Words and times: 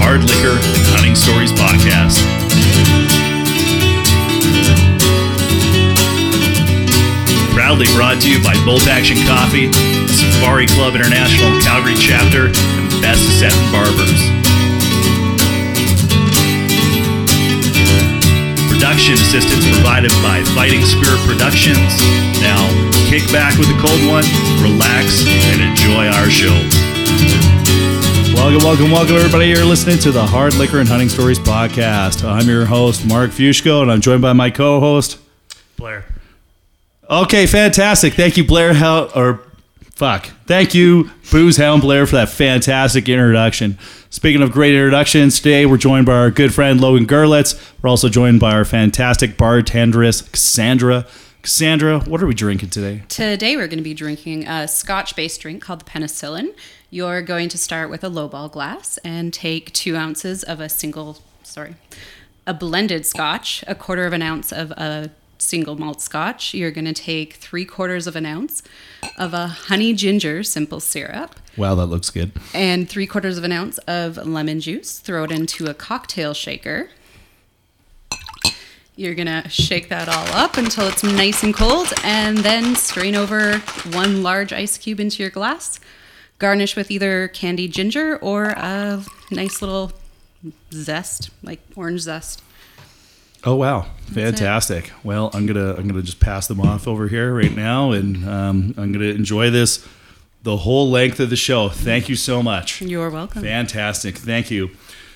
Hard 0.00 0.24
Liquor 0.24 0.56
and 0.56 0.84
Hunting 0.96 1.14
Stories 1.14 1.52
podcast. 1.52 2.18
Proudly 7.52 7.86
brought 7.94 8.20
to 8.24 8.28
you 8.32 8.42
by 8.42 8.56
Bolt 8.64 8.88
Action 8.88 9.20
Coffee, 9.28 9.70
Safari 10.08 10.66
Club 10.66 10.96
International 10.96 11.52
Calgary 11.60 11.94
chapter, 12.00 12.48
and 12.48 12.86
Best 13.04 13.22
Set 13.38 13.54
Barbers. 13.70 14.20
Production 18.72 19.14
assistance 19.20 19.68
provided 19.76 20.10
by 20.24 20.42
Fighting 20.56 20.82
Spirit 20.82 21.20
Productions. 21.28 22.00
Now, 22.40 22.66
kick 23.12 23.28
back 23.30 23.54
with 23.60 23.68
a 23.68 23.78
cold 23.78 24.00
one, 24.08 24.24
relax, 24.64 25.22
and 25.52 25.60
enjoy 25.60 26.08
our 26.08 26.32
show. 26.32 26.56
Welcome, 28.34 28.64
welcome, 28.64 28.90
welcome, 28.90 29.16
everybody. 29.16 29.48
You're 29.48 29.64
listening 29.64 29.98
to 29.98 30.10
the 30.10 30.24
Hard 30.26 30.54
Liquor 30.54 30.78
and 30.80 30.88
Hunting 30.88 31.08
Stories 31.08 31.38
podcast. 31.38 32.24
I'm 32.28 32.48
your 32.48 32.64
host, 32.64 33.06
Mark 33.06 33.30
Fushko, 33.30 33.82
and 33.82 33.92
I'm 33.92 34.00
joined 34.00 34.22
by 34.22 34.32
my 34.32 34.50
co 34.50 34.80
host, 34.80 35.18
Blair. 35.76 36.04
Okay, 37.08 37.46
fantastic. 37.46 38.14
Thank 38.14 38.36
you, 38.36 38.44
Blair. 38.44 38.72
Hel- 38.72 39.10
or 39.14 39.42
fuck. 39.92 40.26
Thank 40.46 40.74
you, 40.74 41.10
Booze 41.30 41.58
Hound 41.58 41.82
Blair, 41.82 42.06
for 42.06 42.16
that 42.16 42.28
fantastic 42.30 43.08
introduction. 43.08 43.78
Speaking 44.08 44.42
of 44.42 44.52
great 44.52 44.74
introductions, 44.74 45.36
today 45.38 45.66
we're 45.66 45.76
joined 45.76 46.06
by 46.06 46.14
our 46.14 46.30
good 46.30 46.52
friend 46.54 46.80
Logan 46.80 47.06
Gerlitz. 47.06 47.60
We're 47.82 47.90
also 47.90 48.08
joined 48.08 48.40
by 48.40 48.52
our 48.52 48.64
fantastic 48.64 49.36
bartenderess, 49.36 50.22
Cassandra. 50.22 51.06
Cassandra, 51.42 52.00
what 52.00 52.22
are 52.22 52.26
we 52.26 52.34
drinking 52.34 52.70
today? 52.70 53.02
Today 53.08 53.56
we're 53.56 53.66
going 53.68 53.78
to 53.78 53.84
be 53.84 53.94
drinking 53.94 54.46
a 54.46 54.66
Scotch-based 54.68 55.40
drink 55.40 55.62
called 55.62 55.80
the 55.80 55.84
Penicillin. 55.84 56.54
You're 56.90 57.22
going 57.22 57.48
to 57.50 57.58
start 57.58 57.88
with 57.88 58.02
a 58.02 58.08
lowball 58.10 58.50
glass 58.50 58.98
and 59.04 59.32
take 59.32 59.72
two 59.72 59.96
ounces 59.96 60.42
of 60.42 60.60
a 60.60 60.68
single, 60.68 61.18
sorry, 61.44 61.76
a 62.46 62.54
blended 62.54 63.06
Scotch, 63.06 63.62
a 63.68 63.74
quarter 63.76 64.06
of 64.06 64.12
an 64.12 64.22
ounce 64.22 64.52
of 64.52 64.72
a 64.72 65.10
single 65.38 65.76
malt 65.76 66.00
Scotch. 66.02 66.52
You're 66.52 66.72
going 66.72 66.86
to 66.86 66.92
take 66.92 67.34
three 67.34 67.64
quarters 67.64 68.06
of 68.08 68.16
an 68.16 68.26
ounce 68.26 68.62
of 69.16 69.32
a 69.32 69.46
honey 69.46 69.94
ginger 69.94 70.42
simple 70.42 70.80
syrup 70.80 71.36
Wow, 71.56 71.74
that 71.76 71.86
looks 71.86 72.10
good. 72.10 72.32
and 72.54 72.88
three 72.88 73.06
quarters 73.06 73.38
of 73.38 73.44
an 73.44 73.52
ounce 73.52 73.78
of 73.78 74.16
lemon 74.26 74.60
juice. 74.60 74.98
Throw 74.98 75.24
it 75.24 75.30
into 75.30 75.66
a 75.66 75.74
cocktail 75.74 76.34
shaker. 76.34 76.90
You're 78.96 79.14
gonna 79.14 79.48
shake 79.48 79.88
that 79.88 80.08
all 80.08 80.26
up 80.36 80.56
until 80.58 80.86
it's 80.88 81.02
nice 81.02 81.42
and 81.42 81.54
cold, 81.54 81.86
and 82.04 82.38
then 82.38 82.74
strain 82.74 83.14
over 83.14 83.58
one 83.92 84.22
large 84.22 84.52
ice 84.52 84.76
cube 84.76 85.00
into 85.00 85.22
your 85.22 85.30
glass. 85.30 85.80
Garnish 86.40 86.74
with 86.74 86.90
either 86.90 87.28
candied 87.28 87.72
ginger 87.72 88.16
or 88.16 88.46
a 88.46 89.04
nice 89.30 89.62
little 89.62 89.92
zest, 90.72 91.30
like 91.42 91.60
orange 91.76 92.00
zest. 92.00 92.42
Oh 93.44 93.54
wow, 93.54 93.86
fantastic! 94.06 94.90
Well, 95.04 95.30
I'm 95.32 95.46
gonna 95.46 95.74
I'm 95.74 95.86
gonna 95.86 96.02
just 96.02 96.20
pass 96.20 96.46
them 96.46 96.60
off 96.60 96.88
over 96.88 97.08
here 97.08 97.32
right 97.34 97.54
now, 97.54 97.92
and 97.92 98.28
um, 98.28 98.74
I'm 98.76 98.92
gonna 98.92 99.06
enjoy 99.06 99.50
this 99.50 99.86
the 100.42 100.58
whole 100.58 100.90
length 100.90 101.20
of 101.20 101.30
the 101.30 101.36
show. 101.36 101.68
Thank 101.68 102.08
you 102.08 102.16
so 102.16 102.42
much. 102.42 102.82
You're 102.82 103.10
welcome. 103.10 103.42
Fantastic, 103.42 104.16
thank 104.16 104.50
you. 104.50 104.70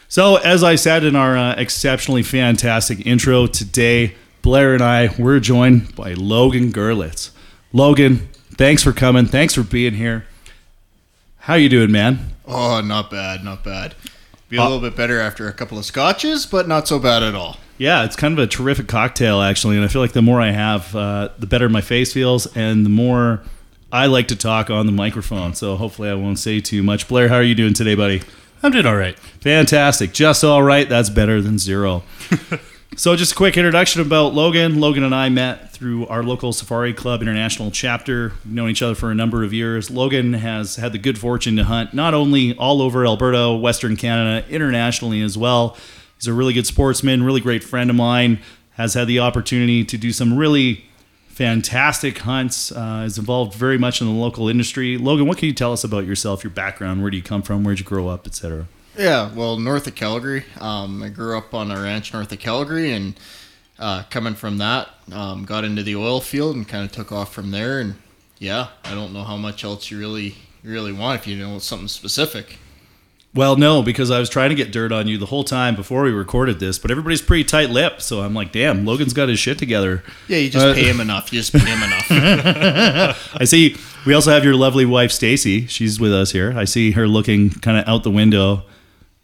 So, 0.08 0.36
as 0.36 0.62
I 0.62 0.74
said 0.76 1.04
in 1.04 1.16
our 1.16 1.36
uh, 1.36 1.54
exceptionally 1.56 2.22
fantastic 2.22 3.04
intro 3.06 3.46
today, 3.46 4.14
Blair 4.42 4.74
and 4.74 4.82
I 4.82 5.10
we're 5.18 5.40
joined 5.40 5.94
by 5.94 6.14
Logan 6.14 6.72
Gerlitz. 6.72 7.30
Logan, 7.72 8.28
thanks 8.56 8.82
for 8.82 8.92
coming. 8.92 9.26
Thanks 9.26 9.54
for 9.54 9.62
being 9.62 9.94
here. 9.94 10.26
How 11.44 11.56
you 11.56 11.68
doing, 11.68 11.92
man? 11.92 12.20
Oh, 12.46 12.80
not 12.80 13.10
bad, 13.10 13.44
not 13.44 13.62
bad. 13.62 13.94
Be 14.48 14.56
a 14.56 14.62
little 14.62 14.80
bit 14.80 14.96
better 14.96 15.20
after 15.20 15.46
a 15.46 15.52
couple 15.52 15.76
of 15.76 15.84
scotches, 15.84 16.46
but 16.46 16.66
not 16.66 16.88
so 16.88 16.98
bad 16.98 17.22
at 17.22 17.34
all. 17.34 17.58
Yeah, 17.76 18.06
it's 18.06 18.16
kind 18.16 18.32
of 18.32 18.42
a 18.42 18.46
terrific 18.46 18.88
cocktail, 18.88 19.42
actually. 19.42 19.76
And 19.76 19.84
I 19.84 19.88
feel 19.88 20.00
like 20.00 20.12
the 20.12 20.22
more 20.22 20.40
I 20.40 20.52
have, 20.52 20.96
uh, 20.96 21.28
the 21.38 21.46
better 21.46 21.68
my 21.68 21.82
face 21.82 22.14
feels, 22.14 22.46
and 22.56 22.86
the 22.86 22.90
more 22.90 23.42
I 23.92 24.06
like 24.06 24.28
to 24.28 24.36
talk 24.36 24.70
on 24.70 24.86
the 24.86 24.92
microphone. 24.92 25.52
So 25.52 25.76
hopefully, 25.76 26.08
I 26.08 26.14
won't 26.14 26.38
say 26.38 26.60
too 26.60 26.82
much. 26.82 27.08
Blair, 27.08 27.28
how 27.28 27.34
are 27.34 27.42
you 27.42 27.54
doing 27.54 27.74
today, 27.74 27.94
buddy? 27.94 28.22
I'm 28.62 28.72
doing 28.72 28.86
all 28.86 28.96
right. 28.96 29.18
Fantastic. 29.42 30.14
Just 30.14 30.44
all 30.44 30.62
right. 30.62 30.88
That's 30.88 31.10
better 31.10 31.42
than 31.42 31.58
zero. 31.58 32.04
so, 32.96 33.16
just 33.16 33.32
a 33.32 33.34
quick 33.34 33.56
introduction 33.56 34.00
about 34.00 34.34
Logan. 34.34 34.80
Logan 34.80 35.04
and 35.04 35.14
I 35.14 35.28
met 35.28 35.72
through 35.72 36.06
our 36.06 36.22
local 36.22 36.52
Safari 36.52 36.92
Club 36.92 37.22
International 37.22 37.70
chapter. 37.70 38.32
We've 38.44 38.54
known 38.54 38.70
each 38.70 38.82
other 38.82 38.94
for 38.94 39.10
a 39.10 39.14
number 39.14 39.42
of 39.42 39.52
years. 39.52 39.90
Logan 39.90 40.34
has 40.34 40.76
had 40.76 40.92
the 40.92 40.98
good 40.98 41.18
fortune 41.18 41.56
to 41.56 41.64
hunt 41.64 41.94
not 41.94 42.14
only 42.14 42.56
all 42.56 42.82
over 42.82 43.04
Alberta, 43.06 43.52
Western 43.52 43.96
Canada, 43.96 44.46
internationally 44.48 45.22
as 45.22 45.36
well. 45.36 45.76
He's 46.16 46.26
a 46.26 46.32
really 46.32 46.52
good 46.52 46.66
sportsman, 46.66 47.22
really 47.22 47.40
great 47.40 47.64
friend 47.64 47.90
of 47.90 47.96
mine. 47.96 48.40
Has 48.72 48.94
had 48.94 49.08
the 49.08 49.18
opportunity 49.18 49.84
to 49.84 49.96
do 49.96 50.12
some 50.12 50.36
really 50.36 50.84
fantastic 51.28 52.18
hunts. 52.18 52.70
Uh, 52.70 53.04
is 53.06 53.18
involved 53.18 53.54
very 53.54 53.78
much 53.78 54.00
in 54.00 54.06
the 54.06 54.12
local 54.12 54.48
industry. 54.48 54.98
Logan, 54.98 55.26
what 55.26 55.38
can 55.38 55.48
you 55.48 55.54
tell 55.54 55.72
us 55.72 55.84
about 55.84 56.06
yourself, 56.06 56.44
your 56.44 56.50
background, 56.52 57.02
where 57.02 57.10
do 57.10 57.16
you 57.16 57.22
come 57.22 57.42
from, 57.42 57.64
where'd 57.64 57.80
you 57.80 57.84
grow 57.84 58.08
up, 58.08 58.26
etc. 58.26 58.66
Yeah, 58.96 59.32
well, 59.34 59.58
north 59.58 59.86
of 59.86 59.94
Calgary. 59.94 60.44
Um, 60.60 61.02
I 61.02 61.08
grew 61.08 61.36
up 61.36 61.52
on 61.54 61.70
a 61.70 61.80
ranch 61.80 62.12
north 62.12 62.30
of 62.32 62.38
Calgary, 62.38 62.92
and 62.92 63.18
uh, 63.78 64.04
coming 64.10 64.34
from 64.34 64.58
that, 64.58 64.88
um, 65.12 65.44
got 65.44 65.64
into 65.64 65.82
the 65.82 65.96
oil 65.96 66.20
field 66.20 66.54
and 66.56 66.66
kind 66.68 66.84
of 66.84 66.92
took 66.92 67.10
off 67.10 67.32
from 67.34 67.50
there. 67.50 67.80
And 67.80 67.96
yeah, 68.38 68.68
I 68.84 68.94
don't 68.94 69.12
know 69.12 69.24
how 69.24 69.36
much 69.36 69.64
else 69.64 69.90
you 69.90 69.98
really 69.98 70.36
really 70.62 70.92
want 70.92 71.20
if 71.20 71.26
you 71.26 71.36
know 71.36 71.58
something 71.58 71.88
specific. 71.88 72.58
Well, 73.34 73.56
no, 73.56 73.82
because 73.82 74.12
I 74.12 74.20
was 74.20 74.30
trying 74.30 74.50
to 74.50 74.54
get 74.54 74.70
dirt 74.70 74.92
on 74.92 75.08
you 75.08 75.18
the 75.18 75.26
whole 75.26 75.42
time 75.42 75.74
before 75.74 76.04
we 76.04 76.12
recorded 76.12 76.60
this, 76.60 76.78
but 76.78 76.92
everybody's 76.92 77.20
pretty 77.20 77.42
tight 77.42 77.68
lipped. 77.68 78.00
So 78.00 78.20
I'm 78.20 78.32
like, 78.32 78.52
damn, 78.52 78.86
Logan's 78.86 79.12
got 79.12 79.28
his 79.28 79.40
shit 79.40 79.58
together. 79.58 80.04
Yeah, 80.28 80.38
you 80.38 80.50
just 80.50 80.64
Uh, 80.64 80.72
pay 80.72 80.84
him 80.88 81.00
enough. 81.00 81.32
You 81.32 81.40
just 81.40 81.52
pay 81.52 81.58
him 81.58 81.82
enough. 81.82 82.06
I 83.40 83.44
see. 83.44 83.76
We 84.06 84.14
also 84.14 84.30
have 84.30 84.44
your 84.44 84.54
lovely 84.54 84.84
wife, 84.86 85.10
Stacy. 85.10 85.66
She's 85.66 85.98
with 85.98 86.14
us 86.14 86.30
here. 86.30 86.54
I 86.56 86.64
see 86.64 86.92
her 86.92 87.08
looking 87.08 87.50
kind 87.50 87.76
of 87.76 87.88
out 87.88 88.04
the 88.04 88.10
window, 88.12 88.62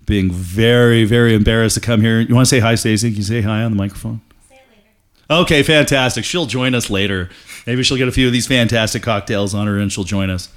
being 0.07 0.31
very, 0.31 1.05
very 1.05 1.35
embarrassed 1.35 1.75
to 1.75 1.81
come 1.81 2.01
here. 2.01 2.21
You 2.21 2.35
want 2.35 2.47
to 2.47 2.51
say 2.51 2.61
hi, 2.61 2.75
Stacy? 2.75 3.11
Can 3.11 3.19
you 3.19 3.23
say 3.23 3.43
hi 3.43 3.63
on 3.63 3.73
the 3.73 3.77
microphone? 3.77 4.21
Say 4.49 4.57
it 4.57 4.63
later. 4.71 5.43
Okay, 5.43 5.63
fantastic. 5.63 6.25
She'll 6.25 6.47
join 6.47 6.75
us 6.75 6.91
later. 6.91 7.31
Maybe 7.67 7.83
she'll 7.83 7.97
get 7.97 8.09
a 8.09 8.13
few 8.13 8.27
of 8.27 8.33
these 8.33 8.47
fantastic 8.47 9.03
cocktails 9.03 9.55
on 9.55 9.67
her 9.67 9.79
and 9.79 9.93
she'll 9.93 10.05
join 10.05 10.31
us. 10.31 10.49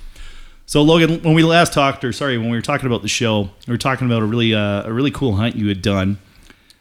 So 0.66 0.82
Logan, 0.82 1.22
when 1.24 1.36
we 1.36 1.44
last 1.44 1.74
talked, 1.74 2.04
or 2.04 2.14
sorry, 2.14 2.38
when 2.38 2.50
we 2.50 2.58
were 2.58 2.62
talking 2.62 2.88
about 2.88 3.02
the 3.02 3.10
show, 3.10 3.50
we 3.68 3.74
were 3.74 3.78
talking 3.78 4.08
about 4.08 4.22
a 4.22 4.26
really, 4.26 4.54
uh, 4.54 4.88
a 4.88 4.94
really 4.94 5.12
cool 5.12 5.36
hunt 5.36 5.56
you 5.56 5.68
had 5.68 5.82
done. 5.82 6.18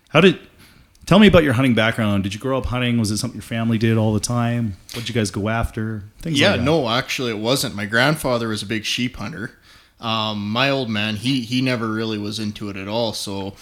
How 0.08 0.20
did? 0.20 0.38
Tell 1.04 1.18
me 1.18 1.26
about 1.26 1.42
your 1.42 1.54
hunting 1.54 1.74
background. 1.74 2.22
Did 2.22 2.32
you 2.32 2.38
grow 2.38 2.56
up 2.56 2.66
hunting? 2.66 2.98
Was 2.98 3.10
it 3.10 3.18
something 3.18 3.36
your 3.36 3.42
family 3.42 3.76
did 3.76 3.98
all 3.98 4.14
the 4.14 4.20
time? 4.20 4.76
What 4.92 5.00
did 5.00 5.08
you 5.08 5.14
guys 5.14 5.32
go 5.32 5.48
after? 5.48 6.04
Things 6.20 6.38
yeah, 6.38 6.52
like 6.52 6.60
that. 6.60 6.64
no, 6.64 6.88
actually, 6.88 7.32
it 7.32 7.38
wasn't. 7.38 7.74
My 7.74 7.86
grandfather 7.86 8.48
was 8.48 8.62
a 8.62 8.66
big 8.66 8.84
sheep 8.84 9.16
hunter. 9.16 9.58
Um, 10.02 10.50
my 10.50 10.68
old 10.68 10.90
man, 10.90 11.16
he 11.16 11.42
he 11.42 11.62
never 11.62 11.88
really 11.88 12.18
was 12.18 12.38
into 12.38 12.68
it 12.68 12.76
at 12.76 12.88
all. 12.88 13.12
So 13.12 13.54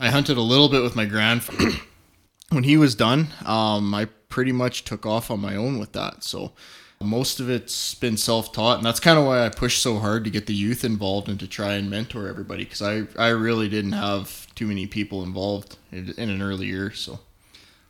I 0.00 0.10
hunted 0.10 0.36
a 0.36 0.42
little 0.42 0.68
bit 0.68 0.82
with 0.82 0.96
my 0.96 1.04
grandfather. 1.04 1.70
when 2.48 2.64
he 2.64 2.76
was 2.76 2.94
done, 2.94 3.28
um, 3.44 3.94
I 3.94 4.06
pretty 4.28 4.52
much 4.52 4.84
took 4.84 5.06
off 5.06 5.30
on 5.30 5.40
my 5.40 5.54
own 5.54 5.78
with 5.78 5.92
that. 5.92 6.24
So 6.24 6.52
most 7.00 7.40
of 7.40 7.50
it's 7.50 7.94
been 7.94 8.16
self-taught, 8.16 8.78
and 8.78 8.86
that's 8.86 9.00
kind 9.00 9.18
of 9.18 9.26
why 9.26 9.44
I 9.44 9.48
push 9.48 9.78
so 9.78 9.98
hard 9.98 10.24
to 10.24 10.30
get 10.30 10.46
the 10.46 10.54
youth 10.54 10.84
involved 10.84 11.28
and 11.28 11.38
to 11.40 11.46
try 11.46 11.74
and 11.74 11.90
mentor 11.90 12.26
everybody 12.26 12.64
because 12.64 12.82
I 12.82 13.02
I 13.18 13.28
really 13.28 13.68
didn't 13.68 13.92
have 13.92 14.52
too 14.54 14.66
many 14.66 14.86
people 14.86 15.22
involved 15.22 15.76
in, 15.90 16.14
in 16.16 16.30
an 16.30 16.42
early 16.42 16.66
year. 16.66 16.90
So. 16.92 17.20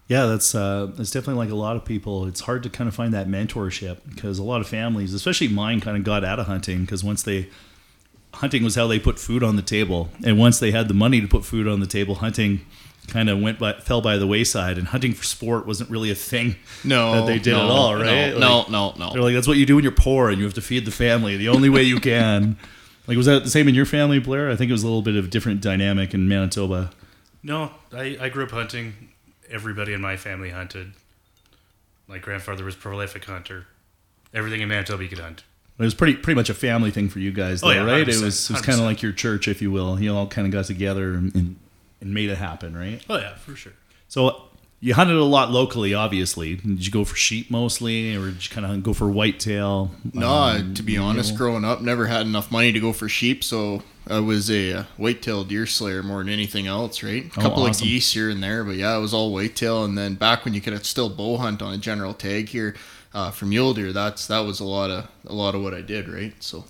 Yeah, 0.08 0.26
that's 0.26 0.54
uh, 0.54 0.90
that's 0.94 1.10
definitely 1.10 1.42
like 1.42 1.52
a 1.52 1.56
lot 1.56 1.76
of 1.76 1.84
people. 1.84 2.26
It's 2.26 2.42
hard 2.42 2.62
to 2.64 2.68
kind 2.68 2.88
of 2.88 2.94
find 2.94 3.14
that 3.14 3.28
mentorship 3.28 4.00
because 4.08 4.38
a 4.38 4.42
lot 4.42 4.60
of 4.60 4.66
families, 4.66 5.14
especially 5.14 5.48
mine, 5.48 5.80
kind 5.80 5.96
of 5.96 6.04
got 6.04 6.24
out 6.24 6.38
of 6.40 6.46
hunting 6.46 6.82
because 6.82 7.04
once 7.04 7.22
they 7.22 7.48
hunting 8.34 8.64
was 8.64 8.74
how 8.74 8.86
they 8.86 8.98
put 8.98 9.18
food 9.18 9.42
on 9.42 9.56
the 9.56 9.62
table, 9.62 10.08
and 10.24 10.38
once 10.38 10.58
they 10.58 10.70
had 10.70 10.88
the 10.88 10.94
money 10.94 11.20
to 11.20 11.28
put 11.28 11.44
food 11.44 11.66
on 11.68 11.80
the 11.80 11.86
table, 11.86 12.16
hunting 12.16 12.64
kind 13.08 13.28
of 13.28 13.40
went 13.40 13.58
by 13.58 13.72
fell 13.74 14.00
by 14.00 14.16
the 14.16 14.26
wayside, 14.26 14.78
and 14.78 14.88
hunting 14.88 15.12
for 15.12 15.24
sport 15.24 15.66
wasn't 15.66 15.90
really 15.90 16.10
a 16.10 16.14
thing. 16.14 16.56
No, 16.84 17.14
that 17.14 17.26
they 17.26 17.38
did 17.38 17.52
no, 17.52 17.64
at 17.64 17.70
all, 17.70 17.94
right? 17.94 18.36
No, 18.36 18.58
Like, 18.58 18.70
no, 18.70 18.92
no, 18.96 19.12
They're 19.12 19.22
like 19.22 19.34
that's 19.34 19.46
what 19.46 19.56
you 19.56 19.66
do 19.66 19.76
when 19.76 19.84
you're 19.84 19.92
poor 19.92 20.30
and 20.30 20.38
you 20.38 20.44
have 20.44 20.54
to 20.54 20.60
feed 20.60 20.84
the 20.84 20.90
family 20.90 21.36
the 21.36 21.48
only 21.48 21.68
way 21.68 21.82
you 21.84 22.00
can. 22.12 22.56
like 23.06 23.16
was 23.16 23.26
that 23.26 23.44
the 23.44 23.50
same 23.50 23.68
in 23.68 23.74
your 23.74 23.86
family, 23.86 24.18
Blair? 24.18 24.50
I 24.50 24.56
think 24.56 24.68
it 24.68 24.72
was 24.72 24.82
a 24.82 24.86
little 24.86 25.02
bit 25.02 25.14
of 25.14 25.26
a 25.26 25.28
different 25.28 25.60
dynamic 25.60 26.12
in 26.12 26.26
Manitoba. 26.28 26.90
No, 27.42 27.70
I, 27.92 28.16
I 28.20 28.28
grew 28.30 28.44
up 28.44 28.50
hunting. 28.50 29.10
Everybody 29.48 29.92
in 29.92 30.00
my 30.00 30.16
family 30.16 30.50
hunted. 30.50 30.92
My 32.08 32.18
grandfather 32.18 32.64
was 32.64 32.74
a 32.74 32.78
prolific 32.78 33.24
hunter. 33.24 33.66
Everything 34.34 34.60
in 34.60 34.68
Manitoba 34.68 35.02
you 35.02 35.08
could 35.08 35.18
hunt. 35.18 35.44
It 35.78 35.82
was 35.84 35.94
pretty 35.94 36.14
pretty 36.14 36.36
much 36.36 36.50
a 36.50 36.54
family 36.54 36.90
thing 36.90 37.08
for 37.08 37.18
you 37.18 37.32
guys, 37.32 37.60
though, 37.60 37.68
Oh, 37.68 37.72
yeah, 37.72 37.82
right? 37.84 38.08
It 38.08 38.14
100%, 38.14 38.22
was 38.22 38.50
it 38.50 38.52
was 38.54 38.62
kind 38.62 38.78
of 38.78 38.84
like 38.84 39.02
your 39.02 39.12
church, 39.12 39.48
if 39.48 39.60
you 39.62 39.70
will. 39.70 40.00
You 40.00 40.14
all 40.14 40.26
kind 40.26 40.46
of 40.46 40.52
got 40.52 40.66
together 40.66 41.14
and, 41.14 41.34
and, 41.34 41.56
and 42.00 42.14
made 42.14 42.30
it 42.30 42.38
happen, 42.38 42.76
right? 42.76 43.04
Oh 43.10 43.16
yeah, 43.18 43.34
for 43.36 43.56
sure. 43.56 43.72
So 44.08 44.44
you 44.80 44.94
hunted 44.94 45.16
a 45.16 45.24
lot 45.24 45.50
locally, 45.50 45.94
obviously. 45.94 46.56
Did 46.56 46.84
you 46.84 46.92
go 46.92 47.04
for 47.04 47.16
sheep 47.16 47.50
mostly, 47.50 48.14
or 48.16 48.26
did 48.30 48.44
you 48.44 48.50
kind 48.54 48.66
of 48.66 48.82
go 48.82 48.92
for 48.92 49.08
whitetail? 49.08 49.90
No, 50.12 50.28
Um, 50.28 50.74
to 50.74 50.82
be 50.82 50.98
honest, 50.98 51.36
growing 51.36 51.64
up, 51.64 51.80
never 51.80 52.06
had 52.06 52.26
enough 52.26 52.50
money 52.52 52.70
to 52.72 52.80
go 52.80 52.92
for 52.92 53.08
sheep, 53.08 53.42
so 53.44 53.82
I 54.08 54.18
was 54.20 54.50
a 54.50 54.72
uh, 54.72 54.84
whitetail 54.96 55.44
deer 55.44 55.66
slayer 55.66 56.02
more 56.02 56.18
than 56.18 56.32
anything 56.32 56.66
else, 56.66 57.02
right? 57.02 57.24
A 57.24 57.38
Oh, 57.38 57.42
couple 57.42 57.62
awesome. 57.62 57.70
of 57.86 57.88
geese 57.88 58.12
here 58.12 58.28
and 58.28 58.42
there, 58.42 58.64
but 58.64 58.74
yeah, 58.76 58.96
it 58.96 59.00
was 59.00 59.14
all 59.14 59.32
whitetail. 59.32 59.84
And 59.84 59.96
then 59.96 60.16
back 60.16 60.44
when 60.44 60.52
you 60.52 60.60
could 60.60 60.84
still 60.84 61.08
bow 61.08 61.36
hunt 61.38 61.62
on 61.62 61.72
a 61.72 61.78
general 61.78 62.12
tag 62.12 62.48
here 62.48 62.74
uh, 63.14 63.30
for 63.30 63.46
mule 63.46 63.74
deer, 63.74 63.92
that's 63.92 64.26
that 64.26 64.40
was 64.40 64.60
a 64.60 64.64
lot 64.64 64.90
of 64.90 65.08
a 65.26 65.34
lot 65.34 65.54
of 65.54 65.62
what 65.62 65.74
I 65.74 65.80
did, 65.80 66.08
right? 66.08 66.34
So 66.42 66.64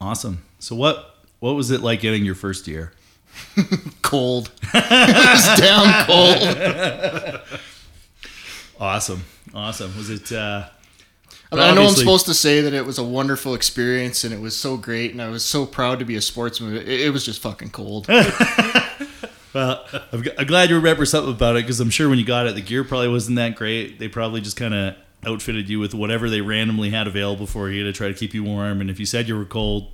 Awesome. 0.00 0.42
So 0.58 0.74
what 0.76 1.16
what 1.40 1.54
was 1.54 1.70
it 1.70 1.80
like 1.80 2.00
getting 2.00 2.24
your 2.24 2.34
first 2.34 2.64
deer? 2.64 2.92
cold, 4.02 4.50
it 4.72 4.74
was 4.74 5.60
damn 5.60 6.06
cold. 6.06 7.40
Awesome, 8.78 9.24
awesome. 9.54 9.96
Was 9.96 10.10
it? 10.10 10.32
Uh, 10.32 10.66
I, 11.50 11.54
mean, 11.54 11.64
I 11.64 11.74
know 11.74 11.86
I'm 11.86 11.94
supposed 11.94 12.26
to 12.26 12.34
say 12.34 12.60
that 12.60 12.74
it 12.74 12.84
was 12.84 12.98
a 12.98 13.04
wonderful 13.04 13.54
experience 13.54 14.24
and 14.24 14.34
it 14.34 14.40
was 14.40 14.56
so 14.56 14.76
great, 14.76 15.12
and 15.12 15.22
I 15.22 15.28
was 15.28 15.44
so 15.44 15.64
proud 15.64 15.98
to 16.00 16.04
be 16.04 16.16
a 16.16 16.20
sportsman. 16.20 16.76
It, 16.76 16.88
it 16.88 17.12
was 17.12 17.24
just 17.24 17.40
fucking 17.40 17.70
cold. 17.70 18.06
Well, 19.54 19.86
I'm, 20.12 20.22
I'm 20.36 20.46
glad 20.46 20.68
you 20.68 20.76
remember 20.76 21.06
something 21.06 21.32
about 21.32 21.56
it 21.56 21.62
because 21.62 21.80
I'm 21.80 21.88
sure 21.88 22.10
when 22.10 22.18
you 22.18 22.26
got 22.26 22.46
it, 22.46 22.56
the 22.56 22.60
gear 22.60 22.84
probably 22.84 23.08
wasn't 23.08 23.36
that 23.36 23.54
great. 23.54 23.98
They 23.98 24.06
probably 24.06 24.42
just 24.42 24.58
kind 24.58 24.74
of 24.74 24.96
outfitted 25.24 25.68
you 25.68 25.78
with 25.78 25.94
whatever 25.94 26.28
they 26.28 26.40
randomly 26.40 26.90
had 26.90 27.06
available 27.06 27.46
for 27.46 27.68
you 27.70 27.84
to 27.84 27.92
try 27.92 28.08
to 28.08 28.14
keep 28.14 28.34
you 28.34 28.44
warm. 28.44 28.80
And 28.80 28.90
if 28.90 28.98
you 28.98 29.06
said 29.06 29.28
you 29.28 29.36
were 29.36 29.44
cold, 29.44 29.88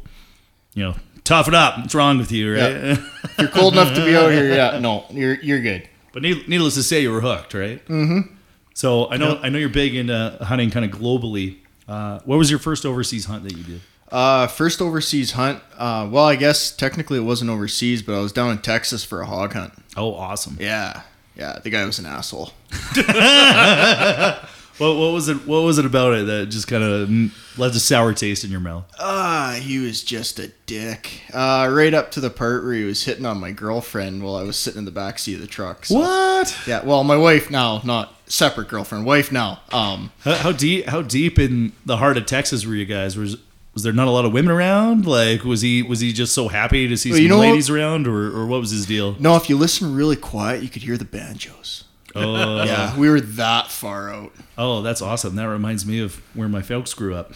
you 0.75 0.83
know, 0.83 0.95
tough 1.25 1.49
it 1.49 1.55
up. 1.55 1.79
What's 1.79 1.95
wrong 1.95 2.19
with 2.19 2.33
you, 2.33 2.55
right? 2.55 2.73
If 2.73 3.35
you're 3.39 3.49
cold 3.49 3.75
enough 3.75 3.95
to 3.95 4.05
be 4.05 4.17
out 4.17 4.31
here, 4.33 4.49
yeah, 4.49 4.79
no, 4.79 5.05
you're 5.11 5.35
you're 5.37 5.61
good. 5.61 5.89
but 6.13 6.23
need, 6.23 6.49
needless 6.49 6.75
to 6.75 6.83
say, 6.83 7.01
you 7.03 7.13
were 7.13 7.21
hooked, 7.21 7.55
right? 7.55 7.85
Mm-hmm. 7.87 8.35
So 8.75 9.11
I 9.11 9.17
know 9.19 9.39
I 9.43 9.49
know 9.51 9.59
you're 9.59 9.69
big 9.69 9.95
into 9.95 10.37
hunting 10.41 10.71
kind 10.71 10.85
of 10.85 10.99
globally. 10.99 11.59
Uh, 11.87 12.21
what 12.25 12.37
was 12.39 12.51
your 12.51 12.59
first 12.59 12.87
overseas 12.87 13.27
hunt 13.27 13.45
that 13.45 13.57
you 13.57 13.65
did? 13.65 13.81
Uh, 14.11 14.47
first 14.47 14.81
overseas 14.83 15.33
hunt. 15.33 15.63
Uh, 15.77 16.09
well, 16.11 16.25
I 16.27 16.37
guess 16.37 16.71
technically 16.71 17.19
it 17.19 17.23
wasn't 17.23 17.51
overseas, 17.51 18.03
but 18.03 18.15
I 18.15 18.21
was 18.21 18.33
down 18.33 18.51
in 18.51 18.59
Texas 18.59 19.05
for 19.05 19.23
a 19.23 19.27
hog 19.27 19.55
hunt. 19.55 19.73
Oh, 19.97 20.15
awesome. 20.15 20.57
Yeah, 20.61 21.03
yeah. 21.35 21.59
The 21.63 21.71
guy 21.71 21.85
was 21.87 21.99
an 21.99 22.07
asshole. 22.07 22.53
What, 24.79 24.97
what 24.97 25.13
was 25.13 25.29
it? 25.29 25.47
What 25.47 25.61
was 25.63 25.79
it 25.79 25.85
about 25.87 26.15
it 26.15 26.27
that 26.27 26.47
just 26.47 26.67
kind 26.69 26.83
of 26.83 27.59
left 27.59 27.75
a 27.77 27.81
sour 27.81 28.13
taste 28.15 28.45
in 28.45 28.51
your 28.51 28.61
mouth? 28.61 28.85
Ah, 28.99 29.59
he 29.61 29.79
was 29.79 30.03
just 30.03 30.39
a 30.39 30.51
dick. 30.67 31.21
Uh, 31.33 31.69
right 31.71 31.93
up 31.95 32.11
to 32.13 32.21
the 32.21 32.31
part 32.31 32.65
where 32.65 32.73
he 32.75 32.85
was 32.85 33.05
hitting 33.05 33.27
on 33.27 33.39
my 33.39 33.53
girlfriend 33.53 34.23
while 34.23 34.37
I 34.37 34.43
was 34.43 34.57
sitting 34.59 34.79
in 34.79 34.85
the 34.85 34.91
back 34.91 35.19
seat 35.19 35.35
of 35.35 35.41
the 35.41 35.47
truck. 35.47 35.85
So, 35.87 35.97
What? 35.99 36.59
Yeah. 36.67 36.83
Well, 36.85 37.05
my 37.05 37.17
wife 37.17 37.51
now, 37.51 37.81
not 37.85 38.15
separate 38.27 38.69
girlfriend, 38.69 39.05
wife 39.05 39.31
now. 39.31 39.61
Um, 39.73 40.11
How, 40.25 40.35
how 40.37 40.53
deep? 40.53 40.87
How 40.87 41.03
deep 41.03 41.39
in 41.39 41.73
the 41.85 41.99
heart 41.99 42.17
of 42.17 42.27
Texas 42.27 42.65
were 42.67 42.75
you 42.75 42.87
guys? 42.87 43.17
Was 43.17 43.37
was 43.75 43.83
there 43.85 43.93
not 43.95 44.07
a 44.07 44.11
lot 44.11 44.25
of 44.27 44.33
women 44.35 44.53
around? 44.53 45.07
Like, 45.07 45.45
was 45.45 45.63
he 45.63 45.83
was 45.83 46.01
he 46.01 46.13
just 46.13 46.33
so 46.35 46.49
happy 46.49 46.89
to 46.89 46.97
see 46.97 47.11
Well, 47.11 47.19
some 47.19 47.29
know 47.29 47.39
what? 47.39 47.49
ladies 47.49 47.71
around, 47.71 48.07
or, 48.07 48.27
or 48.37 48.47
what 48.47 48.61
was 48.61 48.71
his 48.71 48.85
deal? 48.87 49.17
no, 49.19 49.37
if 49.37 49.49
you 49.49 49.57
listen 49.57 49.95
really 49.95 50.17
quiet, 50.17 50.63
you 50.63 50.69
could 50.69 50.83
hear 50.83 50.97
the 50.99 51.05
banjos. 51.07 51.85
Oh, 52.15 52.65
Yeah, 52.65 52.97
we 52.97 53.09
were 53.09 53.21
that 53.21 53.69
far 53.71 54.13
out. 54.13 54.33
oh, 54.59 54.83
that's 54.83 55.01
awesome. 55.03 55.35
That 55.37 55.49
reminds 55.49 55.87
me 55.87 56.01
of 56.01 56.17
where 56.37 56.49
my 56.49 56.63
folks 56.63 56.93
grew 56.95 57.15
up. 57.15 57.33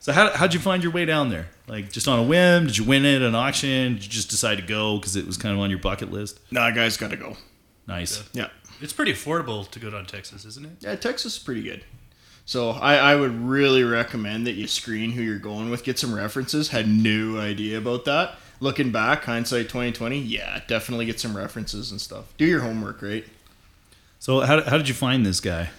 so 0.00 0.12
how 0.12 0.30
how'd 0.30 0.54
you 0.54 0.60
find 0.60 0.82
your 0.82 0.92
way 0.92 1.04
down 1.04 1.28
there? 1.28 1.48
Like 1.66 1.90
just 1.92 2.08
on 2.08 2.18
a 2.18 2.22
whim? 2.22 2.66
Did 2.66 2.78
you 2.78 2.84
win 2.84 3.04
it 3.04 3.16
at 3.16 3.22
an 3.22 3.34
auction? 3.34 3.94
Did 3.94 4.04
you 4.04 4.10
just 4.10 4.30
decide 4.30 4.56
to 4.56 4.62
go 4.66 4.96
because 4.98 5.16
it 5.16 5.26
was 5.26 5.36
kind 5.36 5.54
of 5.54 5.60
on 5.60 5.70
your 5.70 5.78
bucket 5.78 6.10
list? 6.10 6.40
Nah, 6.50 6.70
guys, 6.70 6.96
gotta 6.96 7.16
go. 7.16 7.36
Nice. 7.86 8.22
Yeah. 8.32 8.48
It's 8.80 8.92
pretty 8.94 9.12
affordable 9.12 9.70
to 9.70 9.78
go 9.78 9.90
down 9.90 10.06
Texas, 10.06 10.44
isn't 10.46 10.64
it? 10.64 10.72
Yeah, 10.80 10.96
Texas 10.96 11.34
is 11.36 11.38
pretty 11.42 11.62
good. 11.62 11.84
So 12.46 12.70
I, 12.70 12.96
I 12.96 13.16
would 13.16 13.38
really 13.42 13.84
recommend 13.84 14.46
that 14.46 14.52
you 14.54 14.66
screen 14.66 15.10
who 15.12 15.22
you're 15.22 15.38
going 15.38 15.70
with, 15.70 15.84
get 15.84 15.98
some 15.98 16.14
references. 16.14 16.68
Had 16.70 16.88
no 16.88 17.38
idea 17.38 17.76
about 17.78 18.06
that. 18.06 18.36
Looking 18.62 18.92
back, 18.92 19.24
hindsight 19.24 19.68
2020, 19.70 20.18
yeah, 20.18 20.60
definitely 20.66 21.06
get 21.06 21.18
some 21.18 21.34
references 21.34 21.90
and 21.90 22.00
stuff. 22.00 22.26
Do 22.36 22.44
your 22.44 22.60
homework, 22.60 23.00
right? 23.00 23.24
So 24.18 24.40
how, 24.40 24.60
how 24.62 24.76
did 24.76 24.86
you 24.86 24.94
find 24.94 25.24
this 25.24 25.40
guy? 25.40 25.70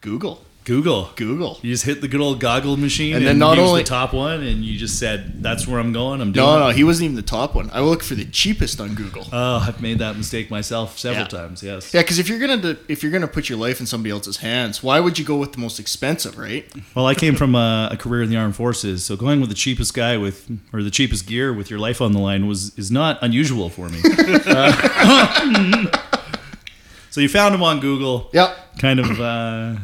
Google. 0.00 0.44
Google. 0.68 1.08
Google. 1.16 1.58
You 1.62 1.72
just 1.72 1.84
hit 1.86 2.02
the 2.02 2.08
good 2.08 2.20
old 2.20 2.40
goggle 2.40 2.76
machine, 2.76 3.14
And 3.16 3.24
and, 3.24 3.26
then 3.26 3.38
not 3.38 3.58
only- 3.58 3.80
the 3.82 3.88
top 3.88 4.12
one, 4.12 4.42
and 4.42 4.62
you 4.62 4.78
just 4.78 4.98
said, 4.98 5.42
"That's 5.42 5.66
where 5.66 5.80
I'm 5.80 5.94
going. 5.94 6.20
I'm 6.20 6.30
doing." 6.32 6.44
No, 6.46 6.56
it." 6.56 6.60
no, 6.60 6.68
he 6.70 6.84
wasn't 6.84 7.04
even 7.06 7.16
the 7.16 7.22
top 7.22 7.54
one. 7.54 7.70
I 7.72 7.80
look 7.80 8.02
for 8.02 8.14
the 8.14 8.26
cheapest 8.26 8.78
on 8.78 8.94
Google. 8.94 9.26
Oh, 9.32 9.64
I've 9.66 9.80
made 9.80 9.98
that 10.00 10.16
mistake 10.18 10.50
myself 10.50 10.98
several 10.98 11.22
Yeah. 11.24 11.28
times. 11.28 11.62
Yes. 11.62 11.94
Yeah, 11.94 12.02
because 12.02 12.18
if 12.18 12.28
you're 12.28 12.38
gonna 12.38 12.76
if 12.86 13.02
you're 13.02 13.10
gonna 13.12 13.26
put 13.26 13.48
your 13.48 13.58
life 13.58 13.80
in 13.80 13.86
somebody 13.86 14.10
else's 14.10 14.36
hands, 14.36 14.82
why 14.82 15.00
would 15.00 15.18
you 15.18 15.24
go 15.24 15.36
with 15.36 15.52
the 15.54 15.58
most 15.58 15.80
expensive, 15.80 16.36
right? 16.36 16.70
Well, 16.94 17.06
I 17.06 17.14
came 17.14 17.34
from 17.34 17.54
a, 17.54 17.88
a 17.92 17.96
career 17.96 18.22
in 18.22 18.28
the 18.28 18.36
armed 18.36 18.54
forces, 18.56 19.04
so 19.06 19.16
going 19.16 19.40
with 19.40 19.48
the 19.48 19.56
cheapest 19.56 19.94
guy 19.94 20.18
with 20.18 20.46
or 20.74 20.82
the 20.82 20.90
cheapest 20.90 21.26
gear 21.26 21.52
with 21.54 21.70
your 21.70 21.78
life 21.78 22.02
on 22.02 22.12
the 22.12 22.18
line 22.20 22.46
was 22.46 22.72
is 22.76 22.90
not 22.90 23.18
unusual 23.22 23.70
for 23.70 23.88
me. 23.88 24.00
Uh, 24.04 25.86
so 27.10 27.20
you 27.20 27.28
found 27.28 27.54
him 27.54 27.62
on 27.62 27.80
Google, 27.80 28.28
Yep. 28.34 28.78
kind 28.78 29.00
of, 29.00 29.20
uh, 29.20 29.74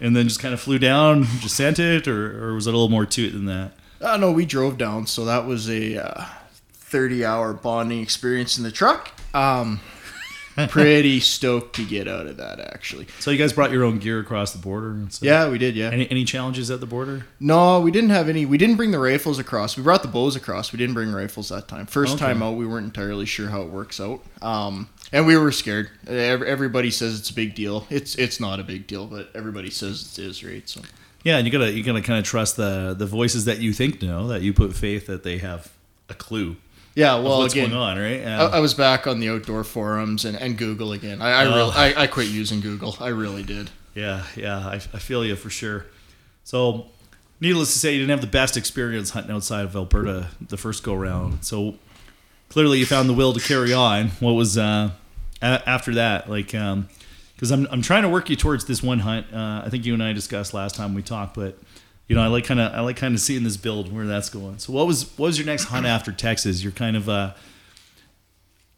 and 0.00 0.14
then 0.14 0.28
just 0.28 0.40
kind 0.40 0.54
of 0.54 0.60
flew 0.60 0.78
down, 0.78 1.24
just 1.40 1.56
sent 1.56 1.78
it, 1.78 2.08
or, 2.08 2.50
or 2.50 2.54
was 2.54 2.66
it 2.66 2.70
a 2.70 2.76
little 2.76 2.88
more 2.88 3.06
to 3.06 3.26
it 3.26 3.32
than 3.32 3.46
that? 3.46 3.72
Uh, 4.00 4.16
no, 4.16 4.30
we 4.30 4.46
drove 4.46 4.78
down, 4.78 5.06
so 5.06 5.24
that 5.24 5.46
was 5.46 5.68
a 5.68 6.04
uh, 6.04 6.24
30 6.72 7.24
hour 7.24 7.52
bonding 7.52 8.00
experience 8.00 8.56
in 8.56 8.64
the 8.64 8.70
truck. 8.70 9.10
Um, 9.34 9.80
pretty 10.68 11.20
stoked 11.20 11.76
to 11.76 11.84
get 11.84 12.08
out 12.08 12.26
of 12.26 12.36
that, 12.38 12.60
actually. 12.60 13.06
So 13.20 13.30
you 13.30 13.38
guys 13.38 13.52
brought 13.52 13.70
your 13.70 13.84
own 13.84 13.98
gear 13.98 14.18
across 14.20 14.52
the 14.52 14.58
border. 14.58 14.90
And 14.90 15.12
stuff? 15.12 15.26
Yeah, 15.26 15.48
we 15.48 15.58
did, 15.58 15.76
yeah. 15.76 15.90
Any, 15.90 16.10
any 16.10 16.24
challenges 16.24 16.70
at 16.70 16.80
the 16.80 16.86
border? 16.86 17.26
No, 17.40 17.80
we 17.80 17.90
didn't 17.90 18.10
have 18.10 18.28
any. 18.28 18.46
We 18.46 18.58
didn't 18.58 18.76
bring 18.76 18.90
the 18.90 18.98
rifles 18.98 19.38
across. 19.38 19.76
We 19.76 19.82
brought 19.82 20.02
the 20.02 20.08
bows 20.08 20.36
across. 20.36 20.72
We 20.72 20.78
didn't 20.78 20.94
bring 20.94 21.12
rifles 21.12 21.48
that 21.50 21.68
time. 21.68 21.86
First 21.86 22.14
Okay. 22.14 22.24
time 22.26 22.42
out, 22.42 22.56
we 22.56 22.66
weren't 22.66 22.86
entirely 22.86 23.26
sure 23.26 23.48
how 23.48 23.62
it 23.62 23.68
works 23.68 24.00
out. 24.00 24.20
Um, 24.42 24.88
and 25.12 25.26
we 25.26 25.36
were 25.36 25.52
scared. 25.52 25.90
Everybody 26.06 26.90
says 26.90 27.18
it's 27.18 27.30
a 27.30 27.34
big 27.34 27.54
deal. 27.54 27.86
It's 27.90 28.14
it's 28.16 28.40
not 28.40 28.60
a 28.60 28.62
big 28.64 28.86
deal, 28.86 29.06
but 29.06 29.30
everybody 29.34 29.70
says 29.70 30.18
it 30.18 30.24
is, 30.24 30.44
right? 30.44 30.68
So 30.68 30.82
Yeah, 31.24 31.38
and 31.38 31.46
you 31.46 31.52
gotta 31.52 31.72
you 31.72 31.82
gotta 31.82 32.02
kind 32.02 32.18
of 32.18 32.24
trust 32.24 32.56
the 32.56 32.94
the 32.98 33.06
voices 33.06 33.44
that 33.46 33.58
you 33.58 33.72
think 33.72 34.02
know 34.02 34.28
that 34.28 34.42
you 34.42 34.52
put 34.52 34.74
faith 34.74 35.06
that 35.06 35.22
they 35.22 35.38
have 35.38 35.70
a 36.10 36.14
clue 36.14 36.56
yeah, 36.98 37.14
well, 37.20 37.38
what's 37.38 37.54
again, 37.54 37.70
going 37.70 37.80
on, 37.80 37.96
right? 37.98 38.20
I, 38.20 38.22
Yeah. 38.24 38.44
I 38.46 38.60
was 38.60 38.74
back 38.74 39.06
on 39.06 39.20
the 39.20 39.28
outdoor 39.30 39.62
forums 39.64 40.24
and, 40.24 40.36
and 40.36 40.58
Google 40.58 40.92
again. 40.92 41.22
I 41.22 41.30
I, 41.30 41.44
Oh. 41.46 41.54
real, 41.56 41.72
I 41.74 41.94
I 42.02 42.06
quit 42.08 42.26
using 42.28 42.60
Google. 42.60 42.96
I 43.00 43.08
really 43.08 43.42
did. 43.44 43.70
Yeah, 43.94 44.24
yeah, 44.36 44.58
I, 44.58 44.74
I 44.74 44.98
feel 44.98 45.24
you 45.24 45.34
for 45.36 45.50
sure. 45.50 45.86
So, 46.44 46.86
needless 47.40 47.72
to 47.72 47.78
say, 47.78 47.92
you 47.92 47.98
didn't 48.00 48.10
have 48.10 48.20
the 48.20 48.26
best 48.40 48.56
experience 48.56 49.10
hunting 49.10 49.34
outside 49.34 49.64
of 49.64 49.74
Alberta 49.76 50.28
the 50.48 50.56
first 50.56 50.82
go 50.82 50.94
round. 50.94 51.44
So, 51.44 51.76
clearly, 52.48 52.78
you 52.78 52.86
found 52.86 53.08
the 53.08 53.14
will 53.14 53.32
to 53.32 53.40
carry 53.40 53.72
on. 53.72 54.08
What 54.20 54.32
was 54.32 54.56
uh, 54.58 54.90
a- 55.42 55.62
after 55.68 55.94
that? 55.94 56.28
Like, 56.30 56.46
because 56.52 57.50
I'm 57.52 57.66
I'm 57.70 57.82
trying 57.82 58.02
to 58.02 58.08
work 58.08 58.28
you 58.30 58.36
towards 58.36 58.64
this 58.66 58.82
one 58.82 59.00
hunt. 59.00 59.26
Uh, 59.32 59.62
I 59.64 59.68
think 59.70 59.84
you 59.86 59.94
and 59.94 60.02
I 60.02 60.12
discussed 60.12 60.52
last 60.54 60.74
time 60.74 60.94
we 60.94 61.02
talked, 61.02 61.34
but 61.34 61.58
you 62.08 62.16
know, 62.16 62.22
I 62.22 62.26
like 62.28 62.44
kind 62.44 62.58
of 62.60 62.72
I 62.72 62.80
like 62.80 62.96
kind 62.96 63.14
of 63.14 63.20
seeing 63.20 63.44
this 63.44 63.56
build 63.56 63.92
where 63.94 64.06
that's 64.06 64.30
going. 64.30 64.58
So, 64.58 64.72
what 64.72 64.86
was 64.86 65.04
what 65.18 65.26
was 65.26 65.38
your 65.38 65.46
next 65.46 65.64
hunt 65.64 65.86
after 65.86 66.10
Texas? 66.10 66.62
Your 66.62 66.72
kind 66.72 66.96
of 66.96 67.08
uh, 67.08 67.34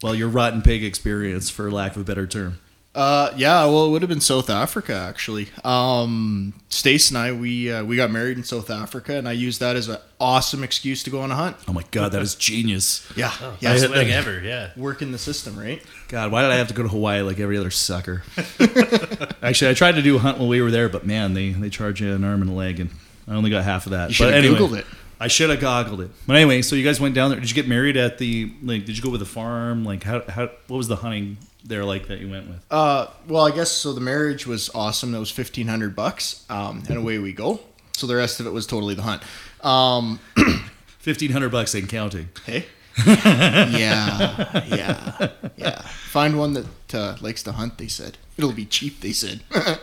well, 0.03 0.15
your 0.15 0.29
rotten 0.29 0.61
pig 0.61 0.83
experience, 0.83 1.49
for 1.49 1.71
lack 1.71 1.95
of 1.95 2.01
a 2.01 2.05
better 2.05 2.27
term. 2.27 2.59
Uh, 2.93 3.31
yeah, 3.37 3.63
well, 3.67 3.85
it 3.85 3.91
would 3.91 4.01
have 4.01 4.09
been 4.09 4.19
South 4.19 4.49
Africa 4.49 4.93
actually. 4.93 5.47
Um, 5.63 6.53
Stace 6.67 7.09
and 7.09 7.17
I, 7.17 7.31
we 7.31 7.71
uh, 7.71 7.85
we 7.85 7.95
got 7.95 8.11
married 8.11 8.35
in 8.37 8.43
South 8.43 8.69
Africa, 8.69 9.13
and 9.15 9.29
I 9.29 9.31
used 9.31 9.61
that 9.61 9.77
as 9.77 9.87
an 9.87 9.95
awesome 10.19 10.61
excuse 10.61 11.01
to 11.03 11.09
go 11.09 11.21
on 11.21 11.31
a 11.31 11.35
hunt. 11.35 11.55
Oh 11.69 11.71
my 11.73 11.85
god, 11.91 12.11
that 12.11 12.21
is 12.21 12.35
genius. 12.35 13.09
Yeah, 13.15 13.31
Oh, 13.41 13.55
yeah, 13.61 13.71
best 13.73 13.85
I- 13.85 13.93
thing 13.93 14.09
ever, 14.11 14.41
yeah. 14.41 14.71
working 14.75 15.13
the 15.13 15.17
system, 15.17 15.57
right? 15.57 15.81
God, 16.09 16.33
why 16.33 16.41
did 16.41 16.51
I 16.51 16.55
have 16.55 16.67
to 16.67 16.73
go 16.73 16.83
to 16.83 16.89
Hawaii 16.89 17.21
like 17.21 17.39
every 17.39 17.57
other 17.57 17.71
sucker? 17.71 18.23
Actually, 19.41 19.71
I 19.71 19.73
tried 19.73 19.95
to 19.95 20.01
do 20.01 20.17
a 20.17 20.19
hunt 20.19 20.37
while 20.39 20.49
we 20.49 20.61
were 20.61 20.71
there, 20.71 20.89
but 20.89 21.05
man, 21.05 21.33
they 21.33 21.51
they 21.51 21.69
charge 21.69 22.01
you 22.01 22.13
an 22.13 22.25
arm 22.25 22.41
and 22.41 22.51
a 22.51 22.53
leg, 22.53 22.81
and 22.81 22.89
I 23.31 23.35
only 23.35 23.49
got 23.49 23.63
half 23.63 23.85
of 23.85 23.93
that. 23.93 24.09
You 24.09 24.15
should 24.15 24.25
but 24.25 24.33
have 24.33 24.43
anyway, 24.43 24.59
googled 24.59 24.77
it. 24.79 24.85
I 25.21 25.27
should 25.29 25.49
have 25.49 25.61
goggled 25.61 26.01
it. 26.01 26.11
But 26.27 26.35
anyway, 26.35 26.61
so 26.61 26.75
you 26.75 26.83
guys 26.83 26.99
went 26.99 27.15
down 27.15 27.29
there. 27.29 27.39
Did 27.39 27.49
you 27.49 27.55
get 27.55 27.65
married 27.65 27.95
at 27.95 28.17
the 28.17 28.51
like? 28.61 28.85
Did 28.85 28.97
you 28.97 29.03
go 29.03 29.09
with 29.09 29.21
a 29.21 29.25
farm? 29.25 29.85
Like, 29.85 30.03
how 30.03 30.21
how 30.27 30.49
what 30.67 30.77
was 30.77 30.89
the 30.89 30.97
hunting 30.97 31.37
there 31.63 31.85
like 31.85 32.07
that 32.07 32.19
you 32.19 32.29
went 32.29 32.49
with? 32.49 32.65
Uh, 32.69 33.07
well, 33.29 33.47
I 33.47 33.51
guess 33.51 33.71
so. 33.71 33.93
The 33.93 34.01
marriage 34.01 34.45
was 34.45 34.69
awesome. 34.75 35.13
That 35.13 35.19
was 35.19 35.31
fifteen 35.31 35.67
hundred 35.67 35.95
bucks, 35.95 36.45
um, 36.49 36.83
and 36.89 36.97
away 36.97 37.19
we 37.19 37.31
go. 37.31 37.61
So 37.93 38.05
the 38.05 38.15
rest 38.17 38.41
of 38.41 38.47
it 38.47 38.49
was 38.49 38.67
totally 38.67 38.95
the 38.95 39.03
hunt. 39.03 39.23
Um, 39.63 40.19
Fifteen 40.99 41.31
hundred 41.31 41.51
bucks 41.51 41.73
and 41.73 41.87
counting. 41.87 42.29
hey, 42.45 42.65
yeah, 43.07 44.65
yeah, 44.67 45.27
yeah. 45.55 45.81
Find 45.83 46.37
one 46.37 46.53
that 46.53 46.93
uh, 46.93 47.15
likes 47.21 47.43
to 47.43 47.53
hunt. 47.53 47.77
They 47.77 47.87
said 47.87 48.17
it'll 48.37 48.51
be 48.51 48.65
cheap. 48.65 48.99
They 48.99 49.13
said. 49.13 49.41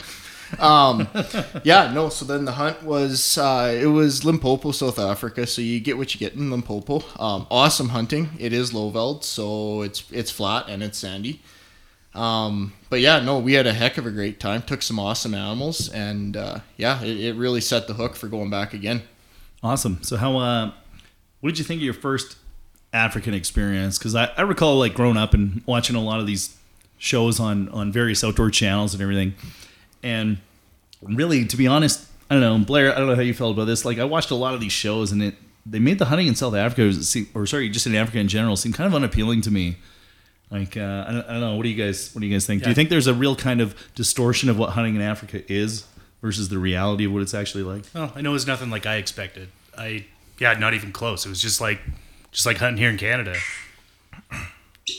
Um, 0.58 1.08
yeah, 1.64 1.92
no. 1.92 2.08
So 2.08 2.24
then 2.24 2.44
the 2.44 2.52
hunt 2.52 2.82
was 2.82 3.36
uh, 3.38 3.76
it 3.78 3.86
was 3.86 4.24
Limpopo, 4.24 4.72
South 4.72 4.98
Africa. 4.98 5.46
So 5.46 5.62
you 5.62 5.80
get 5.80 5.98
what 5.98 6.14
you 6.14 6.18
get 6.18 6.34
in 6.34 6.50
Limpopo. 6.50 7.02
Um, 7.18 7.46
awesome 7.50 7.90
hunting. 7.90 8.30
It 8.38 8.52
is 8.52 8.72
low 8.72 8.90
veld, 8.90 9.24
so 9.24 9.82
it's 9.82 10.04
it's 10.10 10.30
flat 10.30 10.68
and 10.68 10.82
it's 10.82 10.98
sandy. 10.98 11.40
Um, 12.14 12.72
but 12.90 13.00
yeah, 13.00 13.20
no, 13.20 13.38
we 13.38 13.52
had 13.52 13.66
a 13.66 13.72
heck 13.72 13.98
of 13.98 14.06
a 14.06 14.10
great 14.10 14.40
time. 14.40 14.62
Took 14.62 14.82
some 14.82 14.98
awesome 14.98 15.34
animals, 15.34 15.88
and 15.90 16.36
uh, 16.36 16.60
yeah, 16.76 17.02
it, 17.02 17.20
it 17.20 17.36
really 17.36 17.60
set 17.60 17.86
the 17.86 17.94
hook 17.94 18.16
for 18.16 18.28
going 18.28 18.50
back 18.50 18.72
again. 18.74 19.02
Awesome. 19.62 20.02
So 20.02 20.16
how 20.16 20.38
uh 20.38 20.72
what 21.40 21.50
did 21.50 21.58
you 21.58 21.64
think 21.64 21.78
of 21.78 21.84
your 21.84 21.94
first 21.94 22.36
African 22.92 23.34
experience? 23.34 23.98
Because 23.98 24.14
I, 24.14 24.30
I 24.36 24.42
recall 24.42 24.78
like 24.78 24.94
growing 24.94 25.16
up 25.16 25.34
and 25.34 25.62
watching 25.66 25.94
a 25.94 26.02
lot 26.02 26.20
of 26.20 26.26
these 26.26 26.56
shows 26.96 27.38
on 27.38 27.68
on 27.68 27.92
various 27.92 28.24
outdoor 28.24 28.50
channels 28.50 28.94
and 28.94 29.02
everything. 29.02 29.34
And 30.02 30.38
really, 31.02 31.44
to 31.44 31.56
be 31.56 31.66
honest, 31.66 32.06
I 32.30 32.34
don't 32.34 32.42
know, 32.42 32.64
Blair, 32.64 32.94
I 32.94 32.98
don't 32.98 33.08
know 33.08 33.14
how 33.14 33.22
you 33.22 33.34
felt 33.34 33.52
about 33.52 33.64
this. 33.64 33.84
Like 33.84 33.98
I 33.98 34.04
watched 34.04 34.30
a 34.30 34.34
lot 34.34 34.54
of 34.54 34.60
these 34.60 34.72
shows 34.72 35.12
and 35.12 35.22
it 35.22 35.34
they 35.70 35.78
made 35.78 35.98
the 35.98 36.06
hunting 36.06 36.26
in 36.26 36.34
South 36.34 36.54
Africa 36.54 36.92
seem, 36.94 37.28
or 37.34 37.46
sorry, 37.46 37.68
just 37.68 37.86
in 37.86 37.94
Africa 37.94 38.18
in 38.18 38.28
general 38.28 38.56
seem 38.56 38.72
kind 38.72 38.86
of 38.86 38.94
unappealing 38.94 39.42
to 39.42 39.50
me. 39.50 39.76
Like 40.50 40.76
uh, 40.76 41.04
I, 41.06 41.12
don't, 41.12 41.26
I 41.26 41.32
don't 41.32 41.40
know. 41.40 41.56
What 41.56 41.64
do 41.64 41.68
you 41.68 41.82
guys 41.82 42.14
What 42.14 42.20
do 42.20 42.26
you 42.26 42.32
guys 42.32 42.46
think? 42.46 42.62
Do 42.62 42.70
you 42.70 42.74
think 42.74 42.88
there's 42.88 43.06
a 43.06 43.14
real 43.14 43.36
kind 43.36 43.60
of 43.60 43.74
distortion 43.94 44.48
of 44.48 44.58
what 44.58 44.70
hunting 44.70 44.94
in 44.94 45.02
Africa 45.02 45.42
is 45.52 45.86
versus 46.22 46.48
the 46.48 46.58
reality 46.58 47.04
of 47.04 47.12
what 47.12 47.22
it's 47.22 47.34
actually 47.34 47.64
like? 47.64 47.84
Well, 47.94 48.12
I 48.14 48.22
know 48.22 48.30
it 48.30 48.34
was 48.34 48.46
nothing 48.46 48.70
like 48.70 48.86
I 48.86 48.96
expected. 48.96 49.50
I 49.76 50.06
yeah, 50.38 50.54
not 50.54 50.74
even 50.74 50.92
close. 50.92 51.26
It 51.26 51.28
was 51.28 51.42
just 51.42 51.60
like 51.60 51.80
just 52.32 52.46
like 52.46 52.56
hunting 52.56 52.78
here 52.78 52.90
in 52.90 52.96
Canada. 52.96 53.36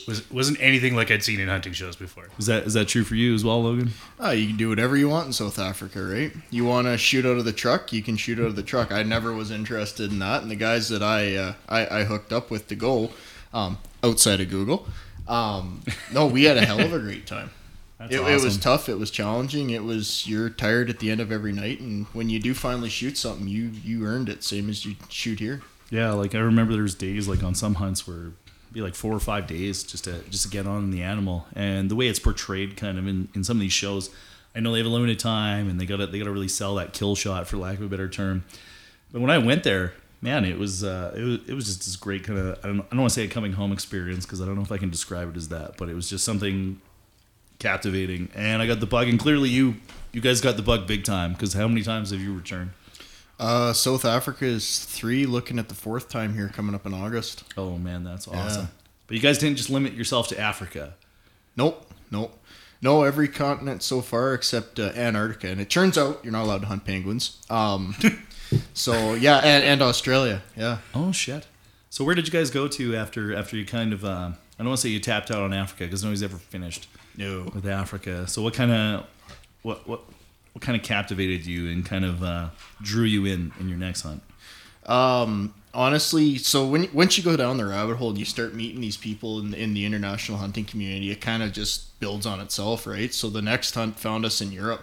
Was 0.06 0.28
wasn't 0.30 0.60
anything 0.60 0.94
like 0.94 1.10
I'd 1.10 1.22
seen 1.22 1.40
in 1.40 1.48
hunting 1.48 1.72
shows 1.72 1.96
before. 1.96 2.28
Is 2.38 2.46
that 2.46 2.64
is 2.64 2.74
that 2.74 2.88
true 2.88 3.04
for 3.04 3.14
you 3.14 3.34
as 3.34 3.44
well, 3.44 3.62
Logan? 3.62 3.90
Uh, 4.22 4.30
you 4.30 4.48
can 4.48 4.56
do 4.56 4.68
whatever 4.68 4.96
you 4.96 5.08
want 5.08 5.26
in 5.26 5.32
South 5.32 5.58
Africa, 5.58 6.02
right? 6.02 6.32
You 6.50 6.64
want 6.64 6.86
to 6.86 6.96
shoot 6.98 7.24
out 7.26 7.38
of 7.38 7.44
the 7.44 7.52
truck, 7.52 7.92
you 7.92 8.02
can 8.02 8.16
shoot 8.16 8.38
out 8.38 8.46
of 8.46 8.56
the 8.56 8.62
truck. 8.62 8.92
I 8.92 9.02
never 9.02 9.32
was 9.32 9.50
interested 9.50 10.10
in 10.10 10.18
that, 10.20 10.42
and 10.42 10.50
the 10.50 10.56
guys 10.56 10.88
that 10.88 11.02
I 11.02 11.36
uh, 11.36 11.54
I, 11.68 12.00
I 12.00 12.04
hooked 12.04 12.32
up 12.32 12.50
with 12.50 12.68
to 12.68 12.74
go 12.74 13.10
um, 13.52 13.78
outside 14.02 14.40
of 14.40 14.48
Google, 14.50 14.86
um, 15.28 15.82
no, 16.12 16.26
we 16.26 16.44
had 16.44 16.56
a 16.56 16.64
hell 16.64 16.80
of 16.80 16.92
a 16.92 16.98
great 16.98 17.26
time. 17.26 17.50
That's 17.98 18.14
It, 18.14 18.20
it 18.20 18.42
was 18.42 18.56
tough. 18.56 18.88
It 18.88 18.98
was 18.98 19.10
challenging. 19.10 19.70
It 19.70 19.84
was 19.84 20.26
you're 20.26 20.48
tired 20.48 20.88
at 20.88 21.00
the 21.00 21.10
end 21.10 21.20
of 21.20 21.30
every 21.30 21.52
night, 21.52 21.80
and 21.80 22.06
when 22.14 22.30
you 22.30 22.40
do 22.40 22.54
finally 22.54 22.88
shoot 22.88 23.18
something, 23.18 23.46
you 23.46 23.70
you 23.84 24.06
earned 24.06 24.28
it, 24.28 24.42
same 24.42 24.70
as 24.70 24.86
you 24.86 24.96
shoot 25.10 25.38
here. 25.38 25.60
Yeah, 25.90 26.12
like 26.12 26.34
I 26.34 26.38
remember 26.38 26.72
there 26.72 26.82
was 26.82 26.94
days 26.94 27.28
like 27.28 27.42
on 27.42 27.54
some 27.54 27.74
hunts 27.74 28.06
where 28.06 28.16
it'd 28.16 28.39
be 28.72 28.80
like 28.80 28.94
four 28.94 29.12
or 29.12 29.20
five 29.20 29.46
days 29.46 29.82
just 29.82 30.04
to 30.04 30.20
just 30.30 30.44
to 30.44 30.50
get 30.50 30.66
on 30.66 30.90
the 30.90 31.02
animal, 31.02 31.46
and 31.54 31.90
the 31.90 31.96
way 31.96 32.08
it's 32.08 32.18
portrayed 32.18 32.76
kind 32.76 32.98
of 32.98 33.06
in, 33.06 33.28
in 33.34 33.44
some 33.44 33.56
of 33.56 33.60
these 33.60 33.72
shows, 33.72 34.10
I 34.54 34.60
know 34.60 34.72
they 34.72 34.78
have 34.78 34.86
a 34.86 34.90
limited 34.90 35.18
time 35.18 35.68
and 35.68 35.80
they 35.80 35.86
got 35.86 35.96
to 35.96 36.06
they 36.06 36.18
got 36.18 36.24
to 36.24 36.30
really 36.30 36.48
sell 36.48 36.74
that 36.76 36.92
kill 36.92 37.14
shot 37.14 37.46
for 37.46 37.56
lack 37.56 37.78
of 37.78 37.82
a 37.82 37.88
better 37.88 38.08
term. 38.08 38.44
But 39.12 39.20
when 39.20 39.30
I 39.30 39.38
went 39.38 39.64
there, 39.64 39.94
man, 40.20 40.44
it 40.44 40.58
was 40.58 40.84
uh, 40.84 41.14
it 41.16 41.22
was 41.22 41.48
it 41.48 41.54
was 41.54 41.66
just 41.66 41.80
this 41.80 41.96
great 41.96 42.24
kind 42.24 42.38
of 42.38 42.58
I 42.64 42.68
don't 42.68 42.80
I 42.80 42.90
don't 42.90 43.00
want 43.00 43.10
to 43.10 43.14
say 43.14 43.24
a 43.24 43.28
coming 43.28 43.52
home 43.52 43.72
experience 43.72 44.24
because 44.26 44.40
I 44.40 44.46
don't 44.46 44.56
know 44.56 44.62
if 44.62 44.72
I 44.72 44.78
can 44.78 44.90
describe 44.90 45.30
it 45.30 45.36
as 45.36 45.48
that, 45.48 45.76
but 45.76 45.88
it 45.88 45.94
was 45.94 46.08
just 46.08 46.24
something 46.24 46.80
captivating, 47.58 48.30
and 48.34 48.62
I 48.62 48.66
got 48.66 48.80
the 48.80 48.86
bug, 48.86 49.08
and 49.08 49.18
clearly 49.18 49.48
you 49.48 49.76
you 50.12 50.20
guys 50.20 50.40
got 50.40 50.56
the 50.56 50.62
bug 50.62 50.86
big 50.86 51.04
time 51.04 51.32
because 51.32 51.52
how 51.52 51.68
many 51.68 51.82
times 51.82 52.10
have 52.10 52.20
you 52.20 52.34
returned? 52.34 52.70
Uh, 53.40 53.72
South 53.72 54.04
Africa 54.04 54.44
is 54.44 54.84
three, 54.84 55.24
looking 55.24 55.58
at 55.58 55.70
the 55.70 55.74
fourth 55.74 56.10
time 56.10 56.34
here 56.34 56.48
coming 56.48 56.74
up 56.74 56.84
in 56.84 56.92
August. 56.92 57.42
Oh 57.56 57.78
man, 57.78 58.04
that's 58.04 58.28
awesome. 58.28 58.68
But 59.06 59.16
you 59.16 59.22
guys 59.22 59.38
didn't 59.38 59.56
just 59.56 59.70
limit 59.70 59.94
yourself 59.94 60.28
to 60.28 60.38
Africa. 60.38 60.92
Nope, 61.56 61.90
nope. 62.10 62.36
No, 62.82 63.02
every 63.02 63.28
continent 63.28 63.82
so 63.82 64.02
far 64.02 64.34
except 64.34 64.78
uh, 64.78 64.92
Antarctica, 64.94 65.48
and 65.48 65.58
it 65.58 65.70
turns 65.70 65.96
out 65.96 66.20
you're 66.22 66.32
not 66.32 66.44
allowed 66.44 66.60
to 66.60 66.66
hunt 66.66 66.84
penguins. 66.84 67.38
Um, 67.48 67.94
so 68.74 69.14
yeah, 69.14 69.38
and, 69.38 69.64
and 69.64 69.82
Australia, 69.82 70.42
yeah. 70.54 70.78
Oh 70.94 71.10
shit! 71.10 71.46
So 71.88 72.04
where 72.04 72.14
did 72.14 72.26
you 72.26 72.32
guys 72.32 72.50
go 72.50 72.68
to 72.68 72.94
after 72.94 73.34
after 73.34 73.56
you 73.56 73.64
kind 73.64 73.94
of 73.94 74.04
uh, 74.04 74.08
I 74.32 74.32
don't 74.58 74.66
want 74.68 74.80
to 74.80 74.82
say 74.82 74.90
you 74.90 75.00
tapped 75.00 75.30
out 75.30 75.42
on 75.42 75.54
Africa 75.54 75.84
because 75.84 76.02
nobody's 76.02 76.22
ever 76.22 76.36
finished 76.36 76.88
No, 77.16 77.50
with 77.54 77.66
Africa. 77.66 78.26
So 78.28 78.42
what 78.42 78.52
kind 78.52 78.70
of 78.70 79.06
what 79.62 79.88
what 79.88 80.02
what 80.52 80.62
kind 80.62 80.76
of 80.76 80.84
captivated 80.84 81.46
you 81.46 81.70
and 81.70 81.84
kind 81.84 82.04
of 82.04 82.22
uh, 82.22 82.50
drew 82.82 83.04
you 83.04 83.24
in 83.26 83.52
in 83.60 83.68
your 83.68 83.78
next 83.78 84.02
hunt? 84.02 84.22
um, 84.86 85.54
honestly, 85.72 86.36
so 86.36 86.66
when 86.66 86.88
once 86.92 87.16
you 87.16 87.24
go 87.24 87.36
down 87.36 87.56
the 87.56 87.66
rabbit 87.66 87.96
hole 87.96 88.10
and 88.10 88.18
you 88.18 88.24
start 88.24 88.54
meeting 88.54 88.80
these 88.80 88.96
people 88.96 89.38
in, 89.38 89.54
in 89.54 89.74
the 89.74 89.84
international 89.84 90.38
hunting 90.38 90.64
community, 90.64 91.10
it 91.10 91.20
kind 91.20 91.42
of 91.42 91.52
just 91.52 91.98
builds 92.00 92.26
on 92.26 92.40
itself, 92.40 92.86
right? 92.86 93.12
So 93.14 93.30
the 93.30 93.42
next 93.42 93.74
hunt 93.74 93.98
found 93.98 94.24
us 94.24 94.40
in 94.40 94.52
Europe. 94.52 94.82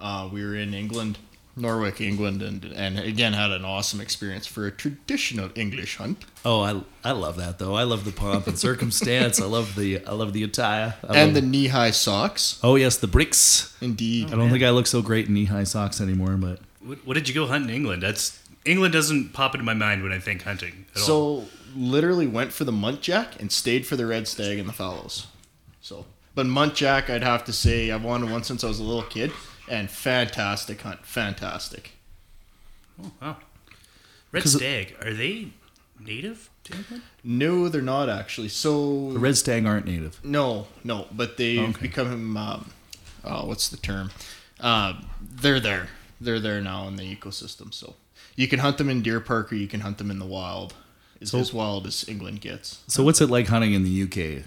Uh, 0.00 0.28
we 0.32 0.44
were 0.44 0.56
in 0.56 0.74
England, 0.74 1.18
Norwich, 1.56 2.00
England, 2.00 2.42
and 2.42 2.64
and 2.64 2.98
again 2.98 3.32
had 3.32 3.50
an 3.50 3.64
awesome 3.64 4.00
experience 4.00 4.46
for 4.46 4.66
a 4.66 4.70
traditional 4.70 5.50
English 5.54 5.96
hunt. 5.96 6.24
Oh, 6.44 6.60
I, 6.60 6.82
I 7.08 7.12
love 7.12 7.36
that 7.36 7.58
though. 7.58 7.74
I 7.74 7.84
love 7.84 8.04
the 8.04 8.12
pomp 8.12 8.46
and 8.46 8.58
circumstance. 8.58 9.40
I 9.40 9.46
love 9.46 9.76
the 9.76 10.04
I 10.04 10.12
love 10.12 10.32
the 10.32 10.42
attire. 10.42 10.96
I 11.08 11.18
and 11.18 11.34
the 11.36 11.42
knee 11.42 11.68
high 11.68 11.92
socks. 11.92 12.58
oh 12.62 12.76
yes, 12.76 12.96
the 12.96 13.06
bricks. 13.06 13.76
Indeed. 13.80 14.28
I 14.28 14.30
don't 14.30 14.40
oh, 14.42 14.50
think 14.50 14.64
I 14.64 14.70
look 14.70 14.86
so 14.86 15.02
great 15.02 15.28
in 15.28 15.34
knee 15.34 15.44
high 15.46 15.64
socks 15.64 16.00
anymore, 16.00 16.36
but 16.36 16.60
What, 16.80 17.06
what 17.06 17.14
did 17.14 17.28
you 17.28 17.34
go 17.34 17.46
hunt 17.46 17.64
in 17.64 17.70
England? 17.70 18.02
That's 18.02 18.40
England 18.64 18.92
doesn't 18.92 19.32
pop 19.32 19.54
into 19.54 19.64
my 19.64 19.74
mind 19.74 20.02
when 20.02 20.12
I 20.12 20.18
think 20.18 20.42
hunting. 20.42 20.86
At 20.94 21.02
all. 21.02 21.06
So 21.06 21.48
literally 21.76 22.26
went 22.26 22.52
for 22.52 22.64
the 22.64 22.72
muntjac 22.72 23.38
and 23.40 23.50
stayed 23.52 23.86
for 23.86 23.96
the 23.96 24.06
red 24.06 24.26
stag 24.28 24.58
and 24.58 24.68
the 24.68 24.72
fallows. 24.72 25.26
So, 25.80 26.06
but 26.34 26.46
muntjac, 26.46 27.10
I'd 27.10 27.22
have 27.22 27.44
to 27.44 27.52
say 27.52 27.90
I've 27.90 28.04
wanted 28.04 28.30
one 28.30 28.42
since 28.44 28.64
I 28.64 28.68
was 28.68 28.78
a 28.80 28.82
little 28.84 29.02
kid, 29.02 29.32
and 29.68 29.90
fantastic 29.90 30.80
hunt, 30.82 31.04
fantastic. 31.06 31.92
Oh 33.02 33.12
Wow. 33.20 33.36
Red 34.32 34.42
'Cause 34.42 34.54
it- 34.54 34.58
stag, 34.58 34.96
are 35.02 35.12
they 35.14 35.48
native 36.00 36.50
to 36.64 36.76
England? 36.76 37.02
No, 37.22 37.68
they're 37.68 37.82
not 37.82 38.08
actually. 38.08 38.48
the 38.48 38.54
So 38.54 39.10
red 39.10 39.36
stag 39.36 39.64
aren't 39.66 39.86
native. 39.86 40.18
no, 40.24 40.66
no, 40.82 41.06
but 41.12 41.36
they've 41.36 41.60
Okay. 41.60 41.82
become. 41.82 42.36
Um, 42.36 42.70
oh, 43.24 43.46
what's 43.46 43.68
the 43.68 43.76
term? 43.76 44.10
Uh, 44.60 44.94
they're 45.20 45.60
there. 45.60 45.88
They're 46.20 46.40
there 46.40 46.60
now 46.60 46.86
in 46.88 46.96
the 46.96 47.14
ecosystem. 47.16 47.72
So 47.74 47.96
you 48.36 48.48
can 48.48 48.60
hunt 48.60 48.78
them 48.78 48.88
in 48.90 49.02
deer 49.02 49.20
park 49.20 49.52
or 49.52 49.56
you 49.56 49.68
can 49.68 49.80
hunt 49.80 49.98
them 49.98 50.10
in 50.10 50.18
the 50.18 50.26
wild. 50.26 50.74
It's 51.20 51.30
So- 51.30 51.38
as 51.40 51.52
wild 51.52 51.86
as 51.86 52.04
England 52.08 52.40
gets. 52.40 52.78
So 52.88 53.02
what's 53.02 53.20
it 53.20 53.28
like 53.30 53.48
hunting 53.48 53.72
in 53.72 53.82
the 53.84 53.90
UK? 53.90 54.44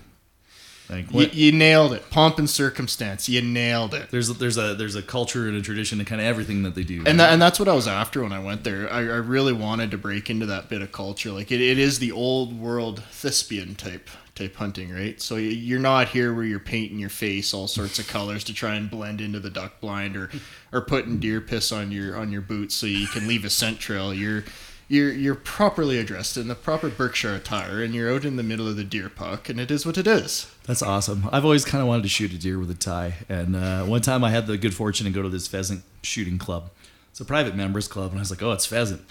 Like 0.89 1.11
You, 1.11 1.29
you 1.33 1.51
nailed 1.51 1.93
it. 1.93 2.09
Pomp 2.09 2.39
and 2.39 2.49
circumstance. 2.49 3.27
You 3.27 3.41
nailed 3.41 3.93
it. 3.93 4.09
there's 4.11 4.29
there's 4.37 4.57
a 4.57 4.73
there's 4.75 4.95
a 4.95 5.01
culture 5.01 5.47
and 5.47 5.57
a 5.57 5.61
tradition 5.61 5.99
and 5.99 6.07
kind 6.07 6.21
of 6.21 6.27
everything 6.27 6.63
that 6.63 6.75
they 6.75 6.83
do. 6.83 7.03
and 7.05 7.19
that, 7.19 7.33
and 7.33 7.41
that's 7.41 7.59
what 7.59 7.67
I 7.67 7.73
was 7.73 7.87
after 7.87 8.23
when 8.23 8.31
I 8.31 8.39
went 8.39 8.63
there. 8.63 8.91
I, 8.91 8.99
I 8.99 9.01
really 9.17 9.53
wanted 9.53 9.91
to 9.91 9.97
break 9.97 10.29
into 10.29 10.45
that 10.45 10.69
bit 10.69 10.81
of 10.81 10.91
culture. 10.91 11.31
Like 11.31 11.51
it, 11.51 11.61
it 11.61 11.77
is 11.77 11.99
the 11.99 12.11
old 12.11 12.57
world 12.59 13.03
thespian 13.11 13.75
type 13.75 14.09
type 14.35 14.55
hunting, 14.55 14.93
right? 14.93 15.19
So 15.19 15.35
you're 15.35 15.79
not 15.79 16.09
here 16.09 16.31
where 16.33 16.43
you're 16.43 16.59
painting 16.59 16.99
your 16.99 17.09
face 17.09 17.53
all 17.53 17.67
sorts 17.67 17.97
of 17.99 18.07
colors 18.17 18.43
to 18.45 18.53
try 18.53 18.75
and 18.75 18.89
blend 18.89 19.19
into 19.19 19.39
the 19.39 19.49
duck 19.49 19.81
blind 19.81 20.15
or 20.15 20.29
or 20.71 20.81
putting 20.81 21.17
deer 21.19 21.41
piss 21.41 21.71
on 21.71 21.91
your 21.91 22.15
on 22.15 22.31
your 22.31 22.41
boots 22.41 22.75
so 22.75 22.85
you 22.85 23.07
can 23.07 23.27
leave 23.27 23.43
a 23.43 23.49
scent 23.49 23.79
trail. 23.79 24.13
You're 24.13 24.43
you're 24.87 25.11
you're 25.11 25.35
properly 25.35 25.99
addressed 25.99 26.37
in 26.37 26.47
the 26.47 26.55
proper 26.55 26.89
Berkshire 26.89 27.35
attire, 27.35 27.81
and 27.81 27.93
you're 27.93 28.13
out 28.13 28.25
in 28.25 28.35
the 28.37 28.43
middle 28.43 28.67
of 28.67 28.77
the 28.77 28.83
deer 28.83 29.09
puck, 29.09 29.49
and 29.49 29.59
it 29.59 29.69
is 29.69 29.85
what 29.85 29.97
it 29.97 30.07
is. 30.07 30.51
That's 30.65 30.81
awesome. 30.81 31.29
I've 31.31 31.43
always 31.45 31.65
kind 31.65 31.81
of 31.81 31.87
wanted 31.87 32.03
to 32.03 32.09
shoot 32.09 32.31
a 32.33 32.37
deer 32.37 32.59
with 32.59 32.71
a 32.71 32.75
tie, 32.75 33.15
and 33.27 33.55
uh, 33.55 33.83
one 33.85 34.01
time 34.01 34.23
I 34.23 34.31
had 34.31 34.47
the 34.47 34.57
good 34.57 34.73
fortune 34.73 35.05
to 35.05 35.11
go 35.11 35.21
to 35.21 35.29
this 35.29 35.47
pheasant 35.47 35.83
shooting 36.01 36.37
club. 36.37 36.69
It's 37.11 37.19
a 37.19 37.25
private 37.25 37.55
members 37.55 37.87
club, 37.87 38.11
and 38.11 38.19
I 38.19 38.21
was 38.21 38.31
like, 38.31 38.43
"Oh, 38.43 38.51
it's 38.51 38.65
pheasant. 38.65 39.01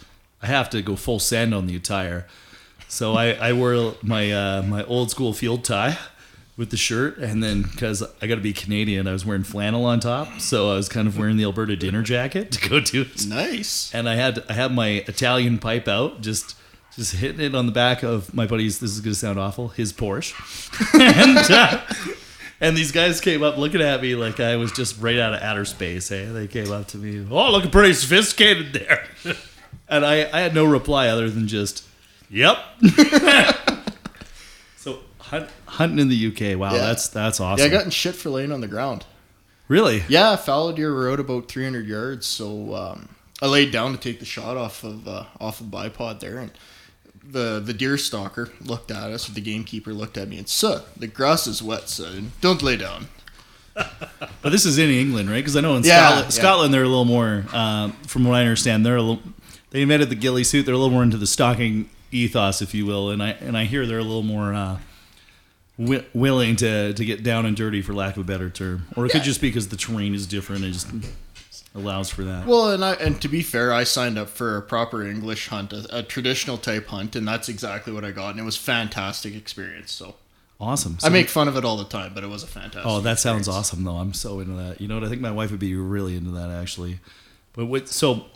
I 0.42 0.46
have 0.46 0.70
to 0.70 0.82
go 0.82 0.96
full 0.96 1.18
send 1.18 1.54
on 1.54 1.66
the 1.66 1.76
attire." 1.76 2.26
So 2.88 3.14
I, 3.14 3.32
I 3.32 3.52
wore 3.52 3.94
my 4.02 4.30
uh, 4.30 4.62
my 4.62 4.84
old 4.84 5.10
school 5.10 5.32
field 5.32 5.64
tie 5.64 5.98
with 6.56 6.70
the 6.70 6.76
shirt, 6.76 7.18
and 7.18 7.42
then 7.42 7.62
because 7.62 8.02
I 8.22 8.26
got 8.26 8.36
to 8.36 8.40
be 8.40 8.52
Canadian, 8.52 9.06
I 9.06 9.12
was 9.12 9.26
wearing 9.26 9.42
flannel 9.44 9.84
on 9.84 10.00
top, 10.00 10.40
so 10.40 10.70
I 10.70 10.76
was 10.76 10.88
kind 10.88 11.06
of 11.06 11.18
wearing 11.18 11.36
the 11.36 11.44
Alberta 11.44 11.76
dinner 11.76 12.02
jacket 12.02 12.50
to 12.52 12.68
go 12.68 12.80
to 12.80 13.02
it. 13.02 13.26
Nice. 13.26 13.94
and 13.94 14.08
I 14.08 14.14
had 14.14 14.42
I 14.48 14.54
had 14.54 14.72
my 14.72 15.04
Italian 15.06 15.58
pipe 15.58 15.86
out, 15.88 16.20
just 16.22 16.56
just 16.94 17.16
hitting 17.16 17.40
it 17.42 17.54
on 17.54 17.66
the 17.66 17.72
back 17.72 18.02
of 18.02 18.32
my 18.32 18.46
buddy's. 18.46 18.78
This 18.78 18.92
is 18.92 19.00
gonna 19.00 19.14
sound 19.14 19.38
awful. 19.38 19.68
His 19.68 19.92
Porsche, 19.92 20.32
and 20.94 21.50
uh, 21.50 21.82
and 22.58 22.74
these 22.74 22.90
guys 22.90 23.20
came 23.20 23.42
up 23.42 23.58
looking 23.58 23.82
at 23.82 24.00
me 24.00 24.14
like 24.14 24.40
I 24.40 24.56
was 24.56 24.72
just 24.72 24.98
right 24.98 25.18
out 25.18 25.34
of 25.34 25.42
outer 25.42 25.66
space. 25.66 26.08
Hey, 26.08 26.24
they 26.24 26.46
came 26.46 26.72
up 26.72 26.86
to 26.88 26.96
me. 26.96 27.26
Oh, 27.30 27.52
looking 27.52 27.70
pretty 27.70 27.92
sophisticated 27.92 28.72
there, 28.72 29.06
and 29.90 30.06
I 30.06 30.20
I 30.32 30.40
had 30.40 30.54
no 30.54 30.64
reply 30.64 31.08
other 31.08 31.28
than 31.28 31.48
just, 31.48 31.84
yep. 32.30 32.56
So 35.30 35.38
hunt, 35.38 35.50
hunting 35.66 35.98
in 35.98 36.08
the 36.08 36.26
UK. 36.28 36.58
Wow, 36.58 36.72
Yeah. 36.74 36.80
that's 36.80 37.08
that's 37.08 37.40
Yeah, 37.40 37.46
awesome. 37.46 37.66
I 37.66 37.68
got 37.68 37.84
in 37.84 37.90
shit 37.90 38.14
for 38.14 38.30
laying 38.30 38.52
on 38.52 38.60
the 38.60 38.68
ground. 38.68 39.04
really. 39.68 40.04
Yeah, 40.08 40.36
fallow 40.36 40.72
deer 40.72 40.92
were 40.94 41.10
out 41.10 41.20
about 41.20 41.48
300 41.48 41.86
yards, 41.86 42.26
so 42.26 42.74
um, 42.74 43.08
I 43.42 43.46
laid 43.46 43.70
down 43.72 43.92
to 43.92 43.98
take 43.98 44.18
the 44.20 44.24
shot 44.26 44.56
off 44.56 44.84
of 44.84 45.06
uh, 45.08 45.24
off 45.40 45.60
of 45.60 45.66
bipod 45.66 46.20
there, 46.20 46.38
and 46.38 46.50
the 47.28 47.60
the 47.64 47.74
deer 47.74 47.98
stalker 47.98 48.50
looked 48.64 48.90
at 48.90 49.10
us. 49.10 49.26
The 49.26 49.40
gamekeeper 49.40 49.92
looked 49.92 50.16
at 50.16 50.28
me 50.28 50.38
and, 50.38 50.48
said, 50.48 50.82
the 50.96 51.06
grass 51.08 51.46
is 51.46 51.62
wet, 51.62 51.88
sir. 51.88 52.22
Don't 52.40 52.62
lay 52.62 52.76
down." 52.76 53.08
But 54.42 54.50
this 54.52 54.64
is 54.64 54.78
in 54.78 54.88
England, 54.90 55.28
right? 55.28 55.36
Because 55.38 55.56
I 55.56 55.60
know 55.60 55.74
in 55.76 55.82
Yeah, 55.84 56.06
Scotland, 56.06 56.24
yeah. 56.26 56.30
Scotland 56.30 56.74
they're 56.74 56.82
a 56.84 56.88
little 56.88 57.04
more. 57.04 57.44
Um, 57.52 57.92
from 58.06 58.24
what 58.24 58.34
I 58.36 58.40
understand, 58.40 58.86
they're 58.86 58.96
a 58.96 59.02
little. 59.02 59.22
They 59.70 59.82
invented 59.82 60.08
the 60.08 60.14
ghillie 60.14 60.44
suit. 60.44 60.64
They're 60.66 60.74
a 60.74 60.78
little 60.78 60.92
more 60.92 61.02
into 61.02 61.16
the 61.18 61.26
stalking 61.26 61.90
ethos, 62.12 62.62
if 62.62 62.72
you 62.74 62.86
will, 62.86 63.10
and 63.10 63.22
I 63.22 63.30
and 63.30 63.56
I 63.58 63.64
hear 63.64 63.84
they're 63.84 63.98
a 63.98 64.02
little 64.04 64.22
more 64.22 64.54
uh, 64.54 64.78
wi- 65.78 66.04
willing 66.14 66.56
to 66.56 66.92
to 66.94 67.04
get 67.04 67.22
down 67.22 67.46
and 67.46 67.56
dirty, 67.56 67.82
for 67.82 67.92
lack 67.94 68.16
of 68.16 68.22
a 68.22 68.24
better 68.24 68.50
term. 68.50 68.86
Or 68.96 69.06
it 69.06 69.10
could 69.10 69.18
Yeah. 69.20 69.24
just 69.24 69.40
be 69.40 69.48
because 69.48 69.68
the 69.68 69.76
terrain 69.76 70.14
is 70.14 70.26
different. 70.26 70.64
It 70.64 70.72
just 70.72 70.88
allows 71.74 72.08
for 72.10 72.24
that. 72.24 72.46
Well, 72.46 72.70
and 72.72 72.84
I 72.84 72.94
and 72.94 73.20
to 73.22 73.28
be 73.28 73.42
fair, 73.42 73.72
I 73.72 73.84
signed 73.84 74.18
up 74.18 74.28
for 74.28 74.56
a 74.56 74.62
proper 74.62 75.06
English 75.06 75.48
hunt, 75.48 75.72
a, 75.72 75.98
a 75.98 76.02
traditional 76.02 76.56
type 76.58 76.86
hunt, 76.88 77.14
and 77.16 77.26
that's 77.28 77.48
exactly 77.48 77.92
what 77.92 78.04
I 78.04 78.10
got, 78.10 78.30
and 78.30 78.40
it 78.40 78.44
was 78.44 78.56
fantastic 78.56 79.34
experience. 79.34 79.92
So 79.92 80.14
awesome. 80.60 80.96
I 81.02 81.08
make 81.10 81.28
fun 81.28 81.48
of 81.48 81.56
it 81.56 81.64
all 81.64 81.76
the 81.76 81.84
time, 81.84 82.12
but 82.14 82.24
it 82.24 82.28
was 82.28 82.42
a 82.42 82.46
fantastic. 82.46 82.82
Oh, 82.86 83.00
that 83.00 83.18
sounds 83.18 83.46
awesome, 83.48 83.84
though. 83.84 83.96
I'm 83.96 84.14
so 84.14 84.40
into 84.40 84.54
that. 84.54 84.80
You 84.80 84.88
know 84.88 84.94
what? 84.94 85.04
I 85.04 85.08
think 85.08 85.20
my 85.20 85.30
wife 85.32 85.50
would 85.50 85.60
be 85.60 85.74
really 85.74 86.16
into 86.16 86.30
that, 86.30 86.50
actually. 86.50 87.00
But 87.52 87.66
what? 87.66 87.88
So, 87.88 88.26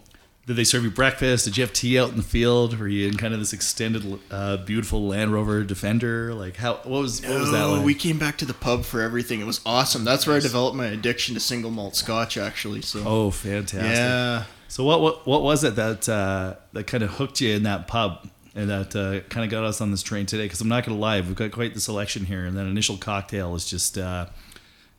did 0.51 0.57
they 0.57 0.65
serve 0.65 0.83
you 0.83 0.91
breakfast? 0.91 1.45
Did 1.45 1.57
you 1.57 1.63
have 1.63 1.73
tea 1.73 1.97
out 1.97 2.11
in 2.11 2.17
the 2.17 2.25
field? 2.25 2.77
Were 2.77 2.89
you 2.89 3.07
in 3.07 3.17
kind 3.17 3.33
of 3.33 3.39
this 3.39 3.53
extended, 3.53 4.19
uh, 4.33 4.57
beautiful 4.57 5.07
Land 5.07 5.33
Rover 5.33 5.63
Defender? 5.63 6.35
Like, 6.35 6.57
how? 6.57 6.75
What 6.79 7.03
was? 7.03 7.23
What 7.23 7.39
was 7.39 7.53
that 7.53 7.59
No, 7.61 7.75
like? 7.75 7.85
we 7.85 7.95
came 7.95 8.19
back 8.19 8.37
to 8.39 8.45
the 8.45 8.53
pub 8.55 8.85
for 8.85 9.01
everything. 9.01 9.41
It 9.41 9.47
was 9.47 9.61
awesome. 9.65 10.03
That's 10.03 10.27
where 10.27 10.35
I 10.35 10.41
developed 10.41 10.77
my 10.77 10.87
addiction 10.87 11.35
to 11.35 11.41
single 11.41 11.71
malt 11.71 11.95
Scotch, 11.95 12.37
actually. 12.37 12.83
So 12.83 13.05
oh, 13.07 13.31
fantastic! 13.31 13.95
yeah, 13.95 14.45
So, 14.67 14.83
what? 14.83 15.01
What? 15.01 15.25
What 15.25 15.43
was 15.43 15.63
it 15.63 15.77
that 15.77 16.09
uh, 16.09 16.57
that 16.73 16.89
kind 16.89 17.05
of 17.05 17.11
hooked 17.11 17.41
you 17.41 17.55
in 17.55 17.63
that 17.63 17.87
pub? 17.87 18.29
And 18.53 18.69
that 18.69 18.97
uh, 18.97 19.21
kind 19.29 19.45
of 19.45 19.51
got 19.53 19.63
us 19.63 19.81
on 19.81 19.93
this 19.93 20.03
train 20.03 20.27
today. 20.27 20.47
Because 20.47 20.61
I'm 20.61 20.67
not 20.67 20.85
going 20.85 20.97
to 20.99 21.01
lie, 21.01 21.21
we've 21.21 21.37
got 21.37 21.53
quite 21.53 21.75
the 21.75 21.81
selection 21.81 22.25
here, 22.25 22.45
and 22.45 22.57
that 22.57 22.67
initial 22.67 22.97
cocktail 22.97 23.55
is 23.55 23.65
just 23.65 23.97
uh, 23.97 24.27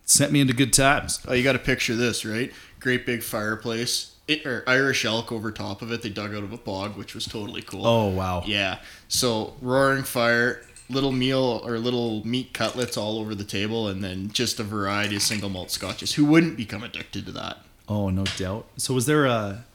sent 0.05 0.31
me 0.31 0.39
into 0.39 0.53
good 0.53 0.72
times. 0.72 1.20
oh, 1.27 1.34
you 1.34 1.43
got 1.43 1.51
to 1.51 1.60
picture 1.60 1.93
this, 1.98 2.24
right? 2.24 2.53
Great 2.79 3.05
big 3.05 3.22
fireplace, 3.22 4.11
or 4.46 4.64
Irish 4.68 5.06
elk 5.06 5.32
over 5.32 5.52
top 5.52 5.82
of 5.82 5.92
it. 5.92 6.02
They 6.02 6.10
dug 6.10 6.34
out 6.36 6.44
of 6.44 6.52
a 6.54 6.58
bog, 6.58 6.98
which 6.98 7.14
was 7.14 7.26
totally 7.26 7.62
cool. 7.62 7.86
Oh 7.86 8.08
wow! 8.10 8.44
Yeah. 8.46 8.80
So 9.08 9.54
roaring 9.62 10.04
fire, 10.04 10.64
little 10.90 11.12
meal 11.12 11.62
or 11.66 11.78
little 11.78 12.26
meat 12.26 12.54
cutlets 12.54 12.98
all 12.98 13.20
over 13.20 13.36
the 13.36 13.44
table, 13.44 13.88
and 13.88 14.04
then 14.04 14.30
just 14.32 14.60
a 14.60 14.64
variety 14.64 15.16
of 15.16 15.22
single 15.22 15.50
malt 15.50 15.72
scotches. 15.72 16.14
Who 16.14 16.26
wouldn't 16.26 16.58
become 16.58 16.84
addicted 16.84 17.26
to 17.26 17.32
that? 17.34 17.60
Oh, 17.88 18.10
no 18.10 18.24
doubt. 18.38 18.68
So 18.78 18.94
was 18.94 19.06
there 19.06 19.26
a 19.26 19.66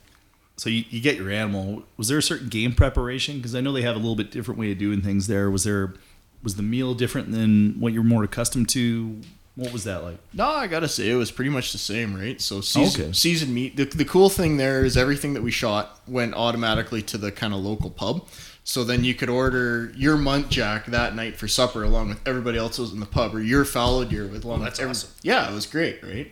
so 0.56 0.70
you, 0.70 0.84
you 0.88 1.00
get 1.00 1.16
your 1.16 1.30
animal. 1.30 1.82
Was 1.96 2.08
there 2.08 2.18
a 2.18 2.22
certain 2.22 2.48
game 2.48 2.74
preparation? 2.74 3.36
Because 3.36 3.54
I 3.54 3.60
know 3.60 3.72
they 3.72 3.82
have 3.82 3.94
a 3.94 3.98
little 3.98 4.16
bit 4.16 4.30
different 4.30 4.58
way 4.58 4.72
of 4.72 4.78
doing 4.78 5.02
things 5.02 5.26
there. 5.26 5.50
Was 5.50 5.64
there 5.64 5.94
was 6.42 6.56
the 6.56 6.62
meal 6.62 6.94
different 6.94 7.32
than 7.32 7.78
what 7.80 7.92
you're 7.92 8.04
more 8.04 8.24
accustomed 8.24 8.68
to? 8.70 9.20
What 9.56 9.72
was 9.72 9.84
that 9.84 10.02
like? 10.04 10.18
No, 10.34 10.46
I 10.48 10.66
gotta 10.66 10.86
say 10.88 11.08
it 11.10 11.14
was 11.14 11.30
pretty 11.30 11.50
much 11.50 11.72
the 11.72 11.78
same, 11.78 12.14
right? 12.14 12.38
So 12.40 12.60
season, 12.60 13.04
Okay. 13.04 13.12
seasoned 13.12 13.54
meat. 13.54 13.76
The, 13.76 13.84
the 13.86 14.04
cool 14.04 14.28
thing 14.28 14.58
there 14.58 14.84
is 14.84 14.96
everything 14.98 15.32
that 15.34 15.42
we 15.42 15.50
shot 15.50 15.98
went 16.06 16.34
automatically 16.34 17.00
to 17.02 17.16
the 17.18 17.32
kind 17.32 17.54
of 17.54 17.60
local 17.60 17.88
pub. 17.90 18.26
So 18.64 18.84
then 18.84 19.02
you 19.04 19.14
could 19.14 19.30
order 19.30 19.92
your 19.96 20.16
muntjac 20.16 20.86
that 20.86 21.14
night 21.14 21.36
for 21.36 21.48
supper 21.48 21.84
along 21.84 22.08
with 22.10 22.18
everybody 22.28 22.58
else 22.58 22.76
who 22.76 22.82
was 22.82 22.92
in 22.92 23.00
the 23.00 23.06
pub, 23.06 23.34
or 23.34 23.40
your 23.40 23.64
fallow 23.64 24.04
deer 24.04 24.26
with 24.26 24.44
along 24.44 24.60
Oh, 24.60 24.64
that's 24.64 24.78
every- 24.80 24.90
awesome. 24.90 25.10
Yeah, 25.22 25.48
it 25.50 25.54
was 25.54 25.66
great, 25.66 26.02
right? 26.02 26.30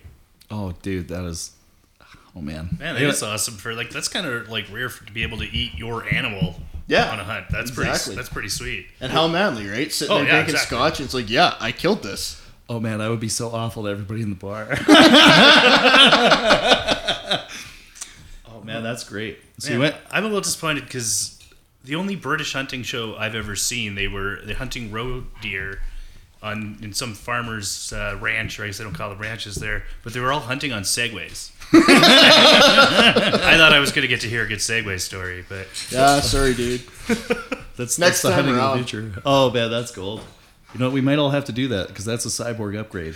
Oh, 0.50 0.75
dude, 0.83 1.09
that 1.09 1.25
is. 1.25 1.52
Oh 2.37 2.40
man, 2.43 2.76
Man, 2.81 2.97
Yeah. 2.97 3.07
that's 3.07 3.23
awesome 3.23 3.54
for 3.54 3.75
like 3.75 3.90
that's 3.90 4.09
kind 4.09 4.26
of 4.26 4.49
like 4.50 4.66
rare 4.73 4.88
for, 4.88 5.07
to 5.07 5.12
be 5.12 5.23
able 5.23 5.38
to 5.38 5.45
eat 5.45 5.75
your 5.76 6.04
animal 6.12 6.61
Yeah, 6.88 7.11
on 7.12 7.21
a 7.21 7.25
hunt. 7.25 7.47
That's 7.50 7.71
exactly. 7.71 7.99
pretty 8.12 8.16
that's 8.16 8.28
pretty 8.28 8.49
sweet. 8.49 8.87
And 9.00 9.12
how 9.12 9.28
manly, 9.28 9.66
right? 9.69 9.90
Sitting 9.93 10.12
Oh, 10.12 10.16
there 10.19 10.26
yeah, 10.26 10.33
drinking 10.33 10.54
exactly. 10.57 10.76
scotch, 10.76 10.99
and 10.99 11.04
it's 11.07 11.14
like, 11.14 11.31
yeah, 11.31 11.54
I 11.61 11.71
killed 11.73 12.02
this. 12.02 12.43
Oh 12.68 12.80
man, 12.80 13.00
I 13.00 13.09
would 13.11 13.21
be 13.21 13.28
so 13.28 13.50
awful 13.50 13.83
to 13.85 13.90
everybody 13.90 14.23
in 14.23 14.30
the 14.30 14.37
bar. 14.37 14.66
oh 18.49 18.61
man, 18.62 18.83
that's 18.83 19.04
great. 19.04 19.38
So 19.59 19.73
you 19.73 19.80
went. 19.80 19.94
I'm 20.11 20.25
a 20.25 20.26
little 20.26 20.40
disappointed 20.40 20.85
because 20.85 21.38
the 21.85 21.94
only 21.97 22.16
British 22.16 22.52
hunting 22.54 22.83
show 22.83 23.16
I've 23.16 23.35
ever 23.35 23.54
seen, 23.56 23.94
they 23.94 24.09
were 24.09 24.40
they 24.44 24.54
hunting 24.54 24.90
roe 24.90 25.25
deer 25.42 25.83
on 26.42 26.78
in 26.83 26.92
some 26.94 27.14
farmer's 27.14 27.92
uh, 27.92 28.16
ranch, 28.21 28.59
or 28.59 28.64
I 28.64 28.66
guess 28.66 28.78
they 28.78 28.85
don't 28.85 28.94
call 28.94 29.12
it 29.12 29.18
ranches 29.18 29.56
there, 29.56 29.85
but 30.02 30.12
they 30.14 30.21
were 30.21 30.33
all 30.33 30.40
hunting 30.40 30.72
on 30.72 30.83
segways. 30.83 31.50
I 31.72 33.57
thought 33.57 33.72
I 33.72 33.79
was 33.81 33.90
going 33.92 34.03
to 34.03 34.09
get 34.09 34.20
to 34.20 34.29
hear 34.29 34.44
a 34.44 34.46
good 34.48 34.59
Segway 34.59 35.00
story, 35.00 35.44
but 35.48 35.66
Yeah, 35.90 36.20
sorry, 36.20 36.55
dude. 36.55 36.83
That's 37.77 37.98
Next 37.98 38.22
that's 38.22 38.22
the 38.22 38.29
time 38.29 38.44
hunting 38.44 38.55
of 38.55 38.61
around. 38.61 38.79
the 38.79 38.85
future. 38.85 39.22
Oh 39.27 39.50
man, 39.50 39.68
that's 39.70 39.90
gold. 39.90 40.20
You 40.74 40.80
know? 40.80 40.90
We 40.90 41.00
might 41.00 41.18
all 41.18 41.30
have 41.30 41.46
to 41.46 41.52
do 41.52 41.68
that 41.68 41.88
because 41.88 42.04
that's 42.04 42.26
a 42.26 42.28
cyborg 42.28 42.78
upgrade. 42.78 43.14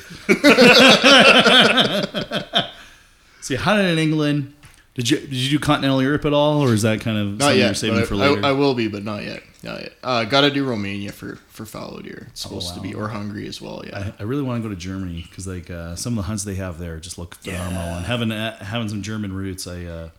so 3.40 3.54
you 3.54 3.58
hunted 3.58 3.90
in 3.90 3.98
England. 3.98 4.54
Did 4.94 5.10
you 5.10 5.18
did 5.20 5.32
you 5.32 5.58
do 5.58 5.64
continental 5.64 6.02
Europe 6.02 6.24
at 6.24 6.32
all, 6.32 6.60
or 6.60 6.72
is 6.72 6.82
that 6.82 7.00
kind 7.00 7.18
of 7.18 7.26
Not 7.38 7.40
something 7.40 7.58
yet. 7.58 7.66
you're 7.66 7.74
saving 7.74 8.04
for 8.06 8.14
I, 8.14 8.16
later? 8.16 8.44
I, 8.44 8.48
I 8.48 8.52
will 8.52 8.74
be, 8.74 8.88
but 8.88 9.04
not 9.04 9.22
yet. 9.22 9.44
Not 9.62 9.80
yet. 9.80 9.92
Uh, 10.02 10.24
Got 10.24 10.40
to 10.40 10.50
do 10.50 10.64
Romania 10.64 11.12
for 11.12 11.36
for 11.48 11.64
fallow 11.64 12.00
deer. 12.00 12.26
It's 12.30 12.40
supposed 12.40 12.74
to 12.74 12.80
wow. 12.80 12.82
be, 12.82 12.94
or 12.94 13.08
Hungary 13.08 13.46
as 13.46 13.60
well. 13.60 13.84
Yeah. 13.86 14.12
I, 14.18 14.22
I 14.22 14.22
really 14.24 14.42
want 14.42 14.60
to 14.60 14.68
go 14.68 14.74
to 14.74 14.80
Germany 14.80 15.24
because 15.28 15.46
like 15.46 15.70
uh, 15.70 15.94
some 15.94 16.14
of 16.14 16.16
the 16.16 16.22
hunts 16.22 16.42
they 16.42 16.56
have 16.56 16.78
there 16.80 16.98
just 16.98 17.16
look 17.16 17.36
phenomenal. 17.36 17.96
And 17.96 18.06
having 18.06 18.32
uh, 18.32 18.64
having 18.64 18.88
some 18.88 19.02
German 19.02 19.32
roots, 19.32 19.68
I 19.68 19.84
uh, 19.84 20.10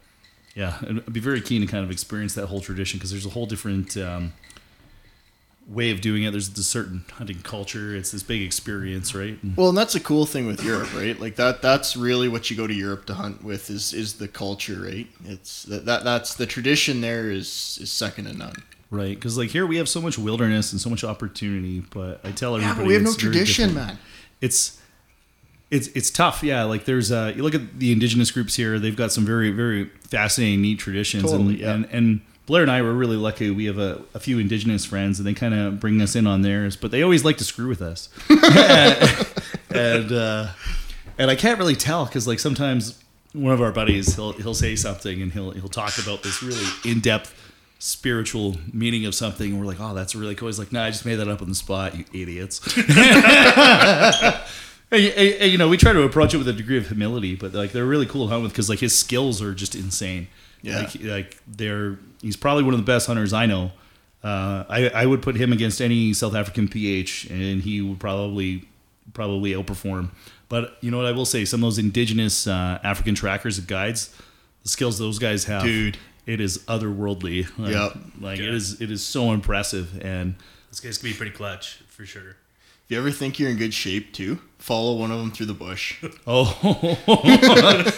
yeah, 0.56 0.78
I'd 0.82 1.12
be 1.12 1.20
very 1.20 1.42
keen 1.42 1.62
to 1.62 1.68
kind 1.68 1.84
of 1.84 1.92
experience 1.92 2.36
that 2.36 2.48
whole 2.48 2.62
tradition 2.62 3.00
because 3.00 3.12
there's 3.12 3.26
a 3.26 3.30
whole 3.30 3.46
different 3.46 3.98
um, 3.98 4.34
way 5.70 5.92
of 5.92 6.02
doing 6.02 6.24
it. 6.24 6.32
There's 6.32 6.50
a 6.58 6.64
certain 6.64 7.06
hunting 7.14 7.40
culture. 7.44 7.96
It's 7.96 8.12
this 8.12 8.24
big 8.24 8.42
experience, 8.42 9.14
right? 9.14 9.38
And- 9.44 9.56
Well, 9.56 9.70
and 9.70 9.78
that's 9.78 9.96
a 9.96 10.00
cool 10.00 10.26
thing 10.26 10.48
with 10.48 10.64
Europe, 10.64 10.94
right? 10.96 11.20
Like 11.20 11.36
that. 11.36 11.62
That's 11.62 11.96
really 11.96 12.28
what 12.28 12.50
you 12.50 12.58
go 12.58 12.66
to 12.68 12.74
Europe 12.74 13.06
to 13.06 13.14
hunt 13.14 13.44
with 13.44 13.70
is 13.70 13.94
is 13.94 14.16
the 14.16 14.28
culture, 14.28 14.80
right? 14.82 15.08
It's 15.26 15.64
that, 15.64 15.86
that 15.86 16.04
that's 16.04 16.34
the 16.34 16.46
tradition 16.46 17.02
there 17.02 17.30
is 17.32 17.78
is 17.82 17.92
second 17.92 18.26
to 18.26 18.34
none. 18.38 18.56
Right, 18.92 19.14
because 19.14 19.38
like 19.38 19.52
here 19.52 19.68
we 19.68 19.78
have 19.78 19.88
so 19.88 20.02
much 20.02 20.18
wilderness 20.18 20.72
and 20.72 20.82
so 20.82 20.90
much 20.90 21.04
opportunity, 21.04 21.84
but 21.92 22.22
I 22.24 22.32
tell 22.32 22.60
Yeah, 22.60 22.72
everybody 22.72 22.84
but 22.84 22.88
we 22.88 22.94
have 22.96 23.04
no 23.04 23.14
tradition, 23.14 23.76
man. 23.76 24.00
It's 24.42 24.80
it's 25.70 25.88
it's 25.90 26.10
tough, 26.10 26.42
yeah. 26.42 26.64
Like 26.64 26.86
there's 26.86 27.12
uh, 27.12 27.32
you 27.36 27.44
look 27.44 27.54
at 27.54 27.78
the 27.80 27.92
indigenous 27.92 28.32
groups 28.32 28.56
here; 28.56 28.80
they've 28.80 28.96
got 28.96 29.12
some 29.12 29.26
very 29.26 29.52
very 29.52 29.86
fascinating, 30.10 30.64
neat 30.64 30.80
traditions, 30.80 31.24
Totally, 31.24 31.52
and, 31.52 31.60
yeah. 31.62 31.72
and 31.72 31.86
and 31.92 32.22
Blair 32.50 32.64
and 32.64 32.72
I 32.72 32.82
were 32.82 32.94
really 32.96 33.16
lucky. 33.16 33.52
We 33.52 33.66
have 33.66 33.78
a, 33.78 34.02
a 34.16 34.20
few 34.20 34.40
indigenous 34.40 34.84
friends, 34.84 35.20
and 35.20 35.28
they 35.28 35.36
kind 35.36 35.54
of 35.54 35.80
bring 35.80 36.02
us 36.02 36.16
in 36.16 36.26
on 36.26 36.42
theirs, 36.42 36.76
but 36.76 36.90
they 36.90 37.04
always 37.04 37.24
like 37.24 37.38
to 37.38 37.44
screw 37.44 37.68
with 37.68 37.80
us, 37.82 38.10
and 39.70 40.12
uh, 40.12 40.48
and 41.20 41.30
I 41.30 41.36
can't 41.36 41.60
really 41.60 41.76
tell 41.76 42.06
because 42.06 42.28
like 42.28 42.40
sometimes 42.40 43.00
one 43.34 43.54
of 43.54 43.62
our 43.62 43.72
buddies 43.72 44.16
he'll 44.16 44.32
he'll 44.34 44.56
say 44.56 44.76
something 44.76 45.22
and 45.22 45.32
he'll 45.32 45.52
he'll 45.52 45.70
talk 45.70 46.00
about 46.00 46.24
this 46.24 46.42
really 46.42 46.66
in 46.84 47.00
depth 47.02 47.36
spiritual 47.78 48.58
meaning 48.74 49.06
of 49.06 49.14
something. 49.14 49.52
And 49.52 49.60
we're 49.60 49.68
like, 49.68 49.80
oh, 49.80 49.94
that's 49.94 50.16
really 50.16 50.34
cool. 50.36 50.48
He's 50.48 50.58
like, 50.60 50.72
nah, 50.72 50.86
I 50.86 50.90
just 50.90 51.06
made 51.06 51.16
that 51.18 51.28
up 51.28 51.42
on 51.44 51.50
the 51.50 51.56
spot, 51.56 51.96
you 51.96 52.04
idiots. 52.14 52.60
And, 54.92 55.04
and- 55.06 55.36
and, 55.42 55.52
you 55.52 55.60
know, 55.60 55.70
we 55.70 55.78
try 55.78 55.94
to 55.94 56.02
approach 56.02 56.34
it 56.34 56.38
with 56.38 56.48
a 56.48 56.54
degree 56.54 56.78
of 56.80 56.88
humility, 56.88 57.36
but 57.36 57.54
like 57.54 57.74
they're 57.74 57.86
really 57.86 58.08
cool 58.08 58.26
to 58.26 58.32
hunt 58.32 58.42
with 58.42 58.52
because 58.54 58.70
like 58.70 58.80
his 58.80 58.98
skills 58.98 59.40
are 59.40 59.54
just 59.54 59.76
insane. 59.76 60.28
Yeah. 60.62 60.80
like, 60.80 61.04
like 61.04 61.38
they're 61.48 61.98
he's 62.22 62.36
probably 62.36 62.64
one 62.64 62.74
of 62.74 62.80
the 62.80 62.86
best 62.86 63.08
hunters 63.08 63.34
I 63.34 63.46
know. 63.46 63.72
Uh, 64.24 64.66
I 64.70 64.90
I 64.90 65.06
would 65.06 65.22
put 65.22 65.36
him 65.36 65.54
against 65.54 65.80
any 65.82 66.14
South 66.14 66.36
African 66.36 66.68
PH, 66.68 67.28
and 67.30 67.62
he 67.62 67.82
would 67.82 68.00
probably 68.00 68.68
probably 69.14 69.54
outperform. 69.54 70.10
But 70.50 70.78
you 70.82 70.92
know 70.92 70.98
what 70.98 71.06
I 71.06 71.12
will 71.12 71.26
say, 71.26 71.46
some 71.46 71.60
of 71.64 71.68
those 71.68 71.78
indigenous 71.80 72.46
uh, 72.48 72.80
African 72.84 73.16
trackers 73.16 73.58
and 73.60 73.68
guides, 73.68 74.14
the 74.64 74.70
skills 74.70 74.98
those 75.00 75.20
guys 75.20 75.46
have, 75.46 75.64
Dude. 75.64 75.98
it 76.26 76.42
is 76.42 76.58
otherworldly. 76.68 77.48
Like, 77.58 77.72
Yep. 77.74 77.98
like 78.20 78.40
Yeah. 78.40 78.48
it 78.48 78.54
is 78.56 78.82
it 78.82 78.92
is 78.92 79.04
so 79.04 79.32
impressive 79.32 80.00
and. 80.04 80.36
this 80.70 80.80
guy's 80.82 80.98
gonna 80.98 81.14
be 81.14 81.18
pretty 81.18 81.32
clutch 81.32 81.80
for 81.88 82.06
sure. 82.06 82.36
If 82.90 82.94
you 82.94 83.00
ever 83.02 83.12
think 83.12 83.38
you're 83.38 83.52
in 83.52 83.58
good 83.58 83.76
shape 83.76 84.14
too, 84.14 84.40
follow 84.58 84.96
one 84.96 85.12
of 85.12 85.20
them 85.20 85.30
through 85.30 85.46
the 85.46 85.54
bush. 85.54 86.04
Oh, 86.26 86.98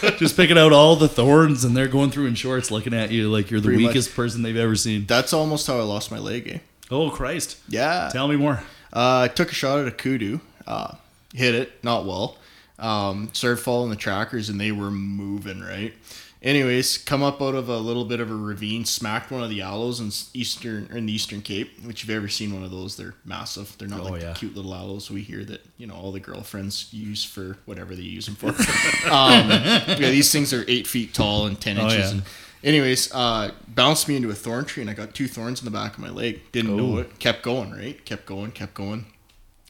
just 0.18 0.36
picking 0.36 0.58
out 0.58 0.70
all 0.74 0.96
the 0.96 1.08
thorns, 1.08 1.64
and 1.64 1.74
they're 1.74 1.88
going 1.88 2.10
through 2.10 2.26
in 2.26 2.34
shorts, 2.34 2.70
looking 2.70 2.92
at 2.92 3.10
you 3.10 3.30
like 3.30 3.50
you're 3.50 3.60
the 3.60 3.68
Pretty 3.68 3.84
much. 3.84 3.94
weakest 3.94 4.14
person 4.14 4.42
they've 4.42 4.54
ever 4.54 4.76
seen. 4.76 5.06
That's 5.06 5.32
almost 5.32 5.66
how 5.66 5.78
I 5.78 5.82
lost 5.82 6.10
my 6.10 6.18
leg. 6.18 6.46
Eh? 6.46 6.58
Oh 6.90 7.08
Christ! 7.08 7.56
Yeah. 7.70 8.10
Tell 8.12 8.28
me 8.28 8.36
more. 8.36 8.62
Uh, 8.92 9.20
I 9.24 9.28
took 9.28 9.50
a 9.50 9.54
shot 9.54 9.78
at 9.78 9.88
a 9.88 9.90
kudu, 9.92 10.40
uh, 10.66 10.96
hit 11.32 11.54
it, 11.54 11.82
not 11.82 12.04
well. 12.04 12.36
Um, 12.78 13.30
started 13.32 13.62
following 13.62 13.88
the 13.88 13.96
trackers 13.96 14.50
and 14.50 14.60
they 14.60 14.72
were 14.72 14.90
moving, 14.90 15.60
right? 15.62 15.94
Anyways, 16.42 16.98
come 16.98 17.22
up 17.22 17.40
out 17.40 17.54
of 17.54 17.68
a 17.68 17.76
little 17.78 18.04
bit 18.04 18.18
of 18.18 18.28
a 18.28 18.34
ravine, 18.34 18.84
smacked 18.84 19.30
one 19.30 19.44
of 19.44 19.48
the 19.50 19.60
aloes 19.62 20.00
in 20.00 20.08
eastern 20.38 20.88
in 20.92 21.06
the 21.06 21.12
Eastern 21.12 21.40
Cape, 21.40 21.70
which 21.84 22.02
if 22.02 22.08
you've 22.08 22.16
ever 22.16 22.26
seen 22.26 22.52
one 22.52 22.64
of 22.64 22.72
those, 22.72 22.96
they're 22.96 23.14
massive. 23.24 23.76
They're 23.78 23.86
not 23.86 24.00
Oh, 24.00 24.04
like 24.04 24.22
yeah. 24.22 24.32
the 24.32 24.38
cute 24.40 24.56
little 24.56 24.74
aloes 24.74 25.08
we 25.08 25.22
hear 25.22 25.44
that 25.44 25.64
you 25.78 25.86
know 25.86 25.94
all 25.94 26.10
the 26.10 26.18
girlfriends 26.18 26.88
use 26.92 27.24
for 27.24 27.58
whatever 27.64 27.94
they 27.94 28.02
use 28.02 28.26
them 28.26 28.34
for. 28.34 28.48
um, 29.12 29.48
yeah, 29.50 29.94
these 30.10 30.32
things 30.32 30.52
are 30.52 30.64
eight 30.66 30.88
feet 30.88 31.14
tall 31.14 31.46
and 31.46 31.60
ten 31.60 31.78
Oh, 31.78 31.84
inches. 31.84 31.98
yeah. 32.10 32.10
And 32.10 32.22
anyways, 32.64 33.14
uh, 33.14 33.52
bounced 33.68 34.08
me 34.08 34.16
into 34.16 34.30
a 34.30 34.34
thorn 34.34 34.64
tree 34.64 34.80
and 34.82 34.90
I 34.90 34.94
got 34.94 35.14
two 35.14 35.28
thorns 35.28 35.60
in 35.60 35.64
the 35.64 35.70
back 35.70 35.92
of 35.94 36.00
my 36.00 36.10
leg. 36.10 36.40
Didn't 36.50 36.76
know 36.76 36.96
Oh. 36.96 36.98
it. 36.98 37.20
Kept 37.20 37.42
going, 37.44 37.70
right? 37.70 38.04
Kept 38.04 38.26
going, 38.26 38.50
kept 38.50 38.74
going 38.74 39.06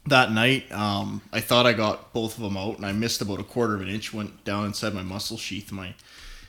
that 0.06 0.32
night, 0.32 0.64
um, 0.72 1.22
I 1.32 1.40
thought 1.40 1.64
I 1.64 1.74
got 1.74 2.12
both 2.12 2.36
of 2.36 2.42
them 2.42 2.56
out, 2.56 2.76
and 2.76 2.84
I 2.84 2.90
missed 2.90 3.20
about 3.22 3.38
a 3.38 3.44
quarter 3.44 3.76
of 3.76 3.82
an 3.82 3.88
inch. 3.88 4.12
Went 4.12 4.42
down 4.42 4.64
inside 4.66 4.94
my 4.94 5.02
muscle 5.04 5.36
sheath. 5.38 5.70
My, 5.70 5.94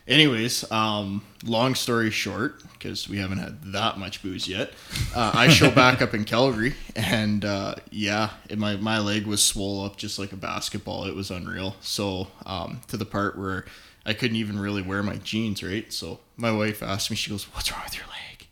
anyways, 0.07 0.69
um, 0.71 1.23
long 1.45 1.75
story 1.75 2.11
short, 2.11 2.61
because 2.73 3.07
we 3.07 3.17
haven't 3.17 3.37
had 3.37 3.63
that 3.73 3.97
much 3.97 4.21
booze 4.21 4.47
yet, 4.47 4.71
uh, 5.15 5.31
I 5.33 5.47
show 5.47 5.71
back 5.71 6.01
up 6.01 6.13
in 6.13 6.25
Calgary, 6.25 6.75
and 6.95 7.45
uh, 7.45 7.75
yeah, 7.91 8.31
it, 8.49 8.57
my 8.57 8.75
my 8.75 8.99
leg 8.99 9.25
was 9.25 9.41
swole 9.43 9.83
up 9.85 9.97
just 9.97 10.19
like 10.19 10.31
a 10.31 10.37
basketball. 10.37 11.05
It 11.05 11.15
was 11.15 11.31
unreal. 11.31 11.75
So 11.81 12.27
um, 12.45 12.81
to 12.87 12.97
the 12.97 13.05
part 13.05 13.37
where 13.37 13.65
I 14.05 14.13
couldn't 14.13 14.37
even 14.37 14.59
really 14.59 14.81
wear 14.81 15.03
my 15.03 15.15
jeans. 15.17 15.63
Right. 15.63 15.91
So 15.91 16.19
my 16.37 16.51
wife 16.51 16.83
asked 16.83 17.09
me, 17.09 17.15
she 17.15 17.29
goes, 17.29 17.45
"What's 17.53 17.71
wrong 17.71 17.81
with 17.85 17.95
your 17.95 18.05
leg?" 18.05 18.47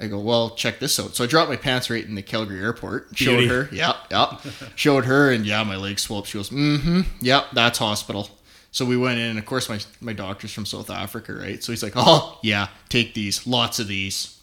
I 0.00 0.06
go, 0.06 0.20
well, 0.20 0.50
check 0.50 0.78
this 0.78 1.00
out. 1.00 1.16
So 1.16 1.24
I 1.24 1.26
dropped 1.26 1.50
my 1.50 1.56
pants 1.56 1.90
right 1.90 2.04
in 2.04 2.14
the 2.14 2.22
Calgary 2.22 2.60
airport. 2.60 3.08
Showed 3.14 3.38
Beauty. 3.38 3.48
her, 3.48 3.68
yeah, 3.72 3.94
yeah. 4.10 4.38
showed 4.76 5.06
her, 5.06 5.32
and 5.32 5.44
yeah, 5.44 5.64
my 5.64 5.74
leg 5.74 5.98
swelled. 5.98 6.28
She 6.28 6.38
goes, 6.38 6.50
mm-hmm, 6.50 7.00
yep, 7.20 7.46
that's 7.52 7.78
hospital. 7.78 8.30
So 8.78 8.84
we 8.84 8.96
went 8.96 9.18
in, 9.18 9.30
and 9.30 9.38
of 9.40 9.44
course, 9.44 9.68
my 9.68 9.80
my 10.00 10.12
doctor's 10.12 10.52
from 10.52 10.64
South 10.64 10.88
Africa, 10.88 11.32
right? 11.34 11.60
So 11.64 11.72
he's 11.72 11.82
like, 11.82 11.94
oh 11.96 12.38
yeah, 12.44 12.68
take 12.88 13.12
these, 13.12 13.44
lots 13.44 13.80
of 13.80 13.88
these. 13.88 14.38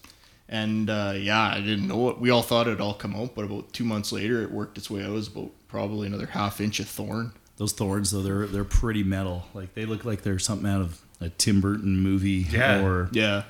And 0.50 0.90
uh, 0.90 1.14
yeah, 1.16 1.42
I 1.42 1.62
didn't 1.62 1.88
know 1.88 2.10
it. 2.10 2.20
We 2.20 2.32
all 2.32 2.42
thought 2.42 2.68
it'd 2.68 2.82
all 2.82 2.94
come 2.96 3.16
out, 3.16 3.34
but 3.34 3.46
about 3.46 3.72
two 3.72 3.86
months 3.86 4.12
later, 4.12 4.42
it 4.44 4.52
worked 4.52 4.78
its 4.78 4.90
way 4.92 5.04
out. 5.04 5.12
It 5.12 5.14
was 5.14 5.30
about 5.30 5.52
probably 5.70 6.06
another 6.08 6.26
half 6.26 6.60
inch 6.60 6.82
of 6.82 6.88
thorn. 6.90 7.32
Those 7.56 7.72
thorns, 7.72 8.12
though, 8.12 8.22
they're 8.22 8.46
they're 8.46 8.66
pretty 8.66 9.04
metal. 9.06 9.46
Like 9.54 9.74
they 9.74 9.86
look 9.86 10.04
like 10.04 10.24
they're 10.24 10.38
something 10.38 10.70
out 10.70 10.82
of 10.82 11.02
a 11.22 11.30
Tim 11.30 11.62
Burton 11.62 11.98
movie, 12.02 12.46
Yeah. 12.52 12.84
or 12.84 13.08
Yeah, 13.14 13.44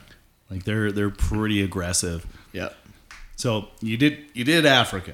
like 0.52 0.66
they're 0.66 0.92
they're 0.92 1.10
pretty 1.10 1.64
aggressive. 1.64 2.28
yeah. 2.54 2.70
So 3.38 3.70
you 3.82 3.98
did 3.98 4.20
you 4.34 4.44
did 4.44 4.68
Africa, 4.68 5.14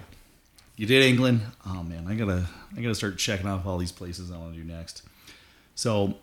you 0.75 0.86
did 0.86 1.01
England. 1.01 1.41
Oh 1.65 1.81
man, 1.81 2.07
I 2.10 2.15
gotta 2.15 2.45
I 2.77 2.81
gotta 2.81 2.93
start 2.93 3.17
checking 3.17 3.47
off 3.47 3.65
all 3.65 3.77
these 3.77 3.93
places 3.93 4.31
I 4.31 4.38
want 4.38 4.53
to 4.53 4.60
do 4.60 4.65
next. 4.65 5.03
So 5.82 6.13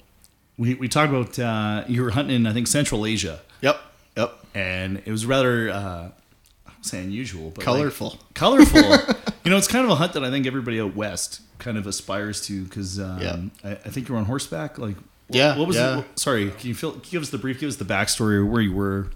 we 0.57 0.75
we 0.75 0.87
talked 0.87 1.12
about 1.12 1.37
uh, 1.37 1.85
you 1.88 2.03
were 2.03 2.11
hunting 2.11 2.37
in 2.37 2.47
I 2.47 2.53
think 2.53 2.68
Central 2.68 3.05
Asia, 3.05 3.40
Yep, 3.61 3.81
yep. 4.16 4.38
and 4.55 5.03
it 5.05 5.11
was 5.11 5.27
rather 5.27 5.68
uh, 5.68 6.09
I 6.66 6.71
say 6.83 7.01
unusual, 7.03 7.51
but 7.51 7.59
like, 7.59 7.64
Colorful. 7.64 8.18
colorful. 8.35 8.81
you 9.44 9.51
know, 9.51 9.57
it's 9.57 9.66
kind 9.66 9.85
of 9.85 9.90
a 9.90 9.97
hunt 9.97 10.12
that 10.12 10.23
I 10.23 10.31
think 10.31 10.47
everybody 10.47 10.81
out 10.81 10.94
west 10.94 11.40
kind 11.59 11.77
of 11.77 11.88
aspires 11.88 12.40
to 12.47 12.62
because 12.64 13.01
um, 13.01 13.21
Yeah. 13.21 13.37
I, 13.64 13.71
I 13.73 13.88
think 13.90 14.09
you 14.09 14.14
were 14.14 14.21
on 14.21 14.27
horseback. 14.27 14.79
Like, 14.79 14.97
wh- 14.97 15.35
Yeah, 15.35 15.59
what 15.59 15.66
was? 15.66 15.77
yeah. 15.77 15.90
The, 15.97 16.21
sorry, 16.21 16.53
can 16.53 16.68
you 16.68 16.75
feel, 16.77 16.92
give 16.92 17.21
us 17.23 17.31
the 17.31 17.38
brief? 17.38 17.59
Give 17.59 17.68
us 17.68 17.77
the 17.77 17.85
backstory 17.85 18.40
of 18.40 18.49
where 18.49 18.62
you 18.62 18.73
were, 18.73 19.09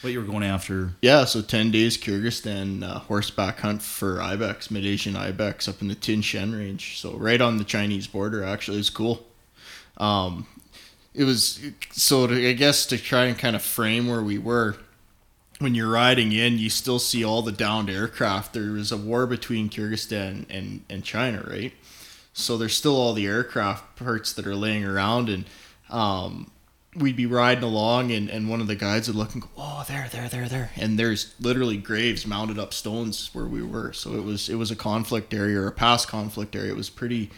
what 0.00 0.14
you 0.14 0.18
were 0.20 0.26
going 0.26 0.44
after. 0.44 0.94
Yeah, 1.02 1.26
so 1.26 1.42
10 1.42 1.70
days 1.72 1.98
Kyrgyzstan 1.98 2.82
uh, 2.82 3.00
horseback 3.00 3.58
hunt 3.60 3.82
for 3.82 4.22
ibex, 4.22 4.70
mid 4.70 4.86
Asian 4.86 5.14
ibex 5.14 5.68
up 5.68 5.82
in 5.82 5.88
the 5.88 5.94
Tian 5.94 6.22
Shan 6.22 6.52
range. 6.52 6.98
So 6.98 7.12
right 7.18 7.40
on 7.42 7.58
the 7.58 7.64
Chinese 7.64 8.06
border, 8.06 8.42
actually. 8.42 8.78
It's 8.78 8.88
cool. 8.88 9.26
Um, 9.96 10.46
it 11.14 11.24
was 11.24 11.60
so 11.90 12.26
to, 12.26 12.48
I 12.48 12.52
guess 12.52 12.86
to 12.86 12.98
try 12.98 13.26
and 13.26 13.38
kind 13.38 13.56
of 13.56 13.62
frame 13.62 14.08
where 14.08 14.22
we 14.22 14.38
were. 14.38 14.76
When 15.58 15.74
you're 15.74 15.90
riding 15.90 16.32
in, 16.32 16.56
you 16.56 16.70
still 16.70 16.98
see 16.98 17.22
all 17.22 17.42
the 17.42 17.52
downed 17.52 17.90
aircraft. 17.90 18.54
There 18.54 18.72
was 18.72 18.92
a 18.92 18.96
war 18.96 19.26
between 19.26 19.68
Kyrgyzstan 19.68 20.46
and, 20.48 20.84
and 20.88 21.04
China, 21.04 21.44
right? 21.46 21.74
So 22.32 22.56
there's 22.56 22.74
still 22.74 22.96
all 22.96 23.12
the 23.12 23.26
aircraft 23.26 23.96
parts 23.96 24.32
that 24.32 24.46
are 24.46 24.54
laying 24.54 24.86
around, 24.86 25.28
and 25.28 25.44
um, 25.90 26.50
we'd 26.96 27.16
be 27.16 27.26
riding 27.26 27.64
along, 27.64 28.10
and, 28.10 28.28
and 28.30 28.48
one 28.48 28.60
of 28.60 28.66
the 28.66 28.74
guides 28.74 29.08
would 29.08 29.16
look 29.16 29.34
and 29.34 29.42
go, 29.42 29.48
"Oh, 29.56 29.84
there, 29.86 30.08
there, 30.10 30.28
there, 30.28 30.48
there," 30.48 30.70
and 30.76 30.98
there's 30.98 31.34
literally 31.40 31.76
graves 31.76 32.26
mounted 32.26 32.58
up 32.58 32.72
stones 32.72 33.30
where 33.32 33.46
we 33.46 33.62
were. 33.62 33.92
So 33.92 34.14
it 34.14 34.24
was 34.24 34.48
it 34.48 34.56
was 34.56 34.70
a 34.70 34.76
conflict 34.76 35.34
area 35.34 35.60
or 35.60 35.66
a 35.66 35.72
past 35.72 36.08
conflict 36.08 36.56
area. 36.56 36.70
It 36.70 36.76
was 36.76 36.88
pretty, 36.88 37.30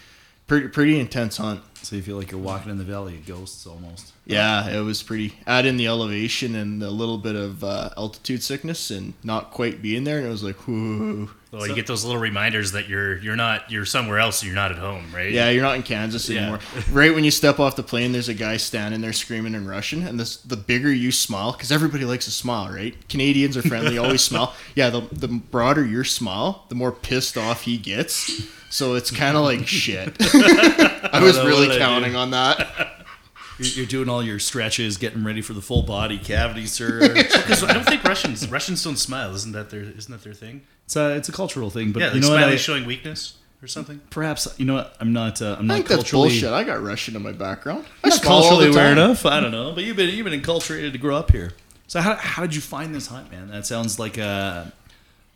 pretty, 0.47 0.69
pretty 0.69 1.01
intense 1.01 1.39
hunt. 1.39 1.63
So 1.83 1.97
you 1.97 2.03
feel 2.03 2.17
like 2.17 2.31
you're 2.31 2.41
walking 2.41 2.71
in 2.71 2.79
the 2.79 2.85
valley 2.85 3.17
of 3.17 3.27
ghosts 3.27 3.67
almost. 3.67 4.13
Yeah, 4.25 4.71
it 4.71 4.81
was 4.83 5.03
pretty. 5.03 5.35
Add 5.49 5.67
in 5.67 5.77
the 5.77 5.89
elevation 5.89 6.55
and 6.55 6.81
a 6.83 6.89
little 6.91 7.19
bit 7.19 7.35
of 7.35 7.65
uh, 7.65 7.91
altitude 7.97 8.43
sickness, 8.43 8.91
and 8.93 9.15
not 9.25 9.51
quite 9.51 9.83
being 9.83 10.05
there, 10.05 10.19
and 10.19 10.27
it 10.27 10.31
was 10.31 10.45
like, 10.45 10.69
whoo. 10.69 11.29
Well, 11.51 11.67
you 11.67 11.75
get 11.75 11.87
those 11.89 12.05
little 12.05 12.21
reminders 12.21 12.73
that 12.73 12.89
you're 12.89 13.19
you're 13.19 13.37
not 13.37 13.71
you're 13.71 13.85
somewhere 13.85 14.19
else. 14.21 14.43
You're 14.45 14.55
not 14.55 14.71
at 14.73 14.79
home, 14.79 15.07
right? 15.13 15.31
Yeah, 15.33 15.51
you're 15.51 15.63
not 15.65 15.75
in 15.77 15.83
Kansas 15.83 16.27
Yeah. 16.31 16.41
anymore. 16.43 16.61
right 16.93 17.13
when 17.15 17.25
you 17.25 17.31
step 17.33 17.59
off 17.61 17.77
the 17.77 17.83
plane, 17.83 18.13
there's 18.13 18.29
a 18.31 18.35
guy 18.35 18.57
standing 18.57 19.01
there 19.03 19.13
screaming 19.13 19.55
in 19.55 19.67
Russian, 19.69 20.07
and 20.07 20.19
this 20.21 20.37
the 20.37 20.57
bigger 20.57 20.91
you 20.91 21.11
smile, 21.13 21.53
because 21.53 21.71
everybody 21.73 22.05
likes 22.05 22.27
a 22.29 22.31
smile, 22.31 22.73
right? 22.73 22.95
Canadians 23.09 23.57
are 23.57 23.63
friendly, 23.63 23.99
always 23.99 24.23
smile. 24.31 24.55
Yeah, 24.77 24.89
the 24.89 25.01
the 25.13 25.29
broader 25.29 25.85
your 25.85 26.05
smile, 26.05 26.65
the 26.69 26.75
more 26.77 26.93
pissed 26.93 27.37
off 27.37 27.63
he 27.63 27.77
gets. 27.77 28.47
So 28.71 28.95
it's 28.95 29.11
kind 29.11 29.37
of 29.37 29.43
like 29.43 29.67
shit. 29.67 30.17
I 31.03 31.23
was 31.23 31.37
really 31.39 31.69
what 31.69 31.73
I 31.73 31.75
do. 31.75 31.79
counting 31.79 32.17
on 32.17 32.31
that. 32.31 32.89
You're, 33.59 33.87
doing 33.87 34.09
all 34.09 34.25
your 34.25 34.41
stretches, 34.41 34.97
getting 34.97 35.23
ready 35.23 35.41
for 35.41 35.53
the 35.53 35.61
full 35.61 35.83
body 35.83 36.19
cavity 36.19 36.67
surge. 36.67 37.15
Because 37.15 37.63
I 37.63 37.73
don't 37.73 37.85
think 37.85 38.03
Russians 38.03 38.49
Russians 38.51 38.83
don't 38.83 38.97
smile. 38.97 39.33
Isn't 39.35 39.53
that 39.53 39.71
their 39.71 39.83
isn't 39.83 40.11
that 40.11 40.23
their 40.25 40.35
thing? 40.35 40.63
it's 40.85 40.97
a 40.97 41.15
it's 41.17 41.29
a 41.29 41.33
cultural 41.33 41.71
thing, 41.71 41.93
but 41.93 42.01
Yeah, 42.01 42.15
you 42.15 42.21
know 42.21 42.27
smiling 42.29 42.55
I, 42.55 42.57
showing 42.57 42.87
weakness 42.87 43.37
or 43.63 43.69
something. 43.69 44.01
perhaps 44.11 44.49
you 44.59 44.65
know 44.65 44.75
what? 44.75 44.97
I'm 44.99 45.13
not. 45.13 45.41
Uh, 45.41 45.57
I'm 45.59 45.65
I 45.65 45.65
not 45.67 45.75
think 45.75 45.89
that's 45.89 45.97
culturally. 46.03 46.31
bullshit. 46.31 46.51
I 46.53 46.65
got 46.65 46.83
Russian 46.83 47.15
in 47.15 47.23
my 47.23 47.31
background. 47.33 47.85
I 48.03 48.09
not 48.09 48.19
smile 48.21 48.33
all 48.35 48.43
culturally 48.49 48.73
aware 48.73 48.91
enough. 48.91 49.25
I 49.27 49.39
don't 49.39 49.53
know, 49.53 49.73
but 49.73 49.85
you've 49.85 49.97
been 49.97 50.13
you've 50.13 50.25
been 50.25 50.41
enculturated 50.41 50.91
to 50.93 50.99
grow 50.99 51.17
up 51.17 51.31
here. 51.31 51.53
So 51.87 52.01
how, 52.01 52.15
how 52.17 52.43
did 52.43 52.55
you 52.55 52.63
find 52.63 52.93
this 52.95 53.09
hunt, 53.09 53.31
man? 53.31 53.49
That 53.49 53.67
sounds 53.67 53.99
like 53.99 54.17
a 54.19 54.73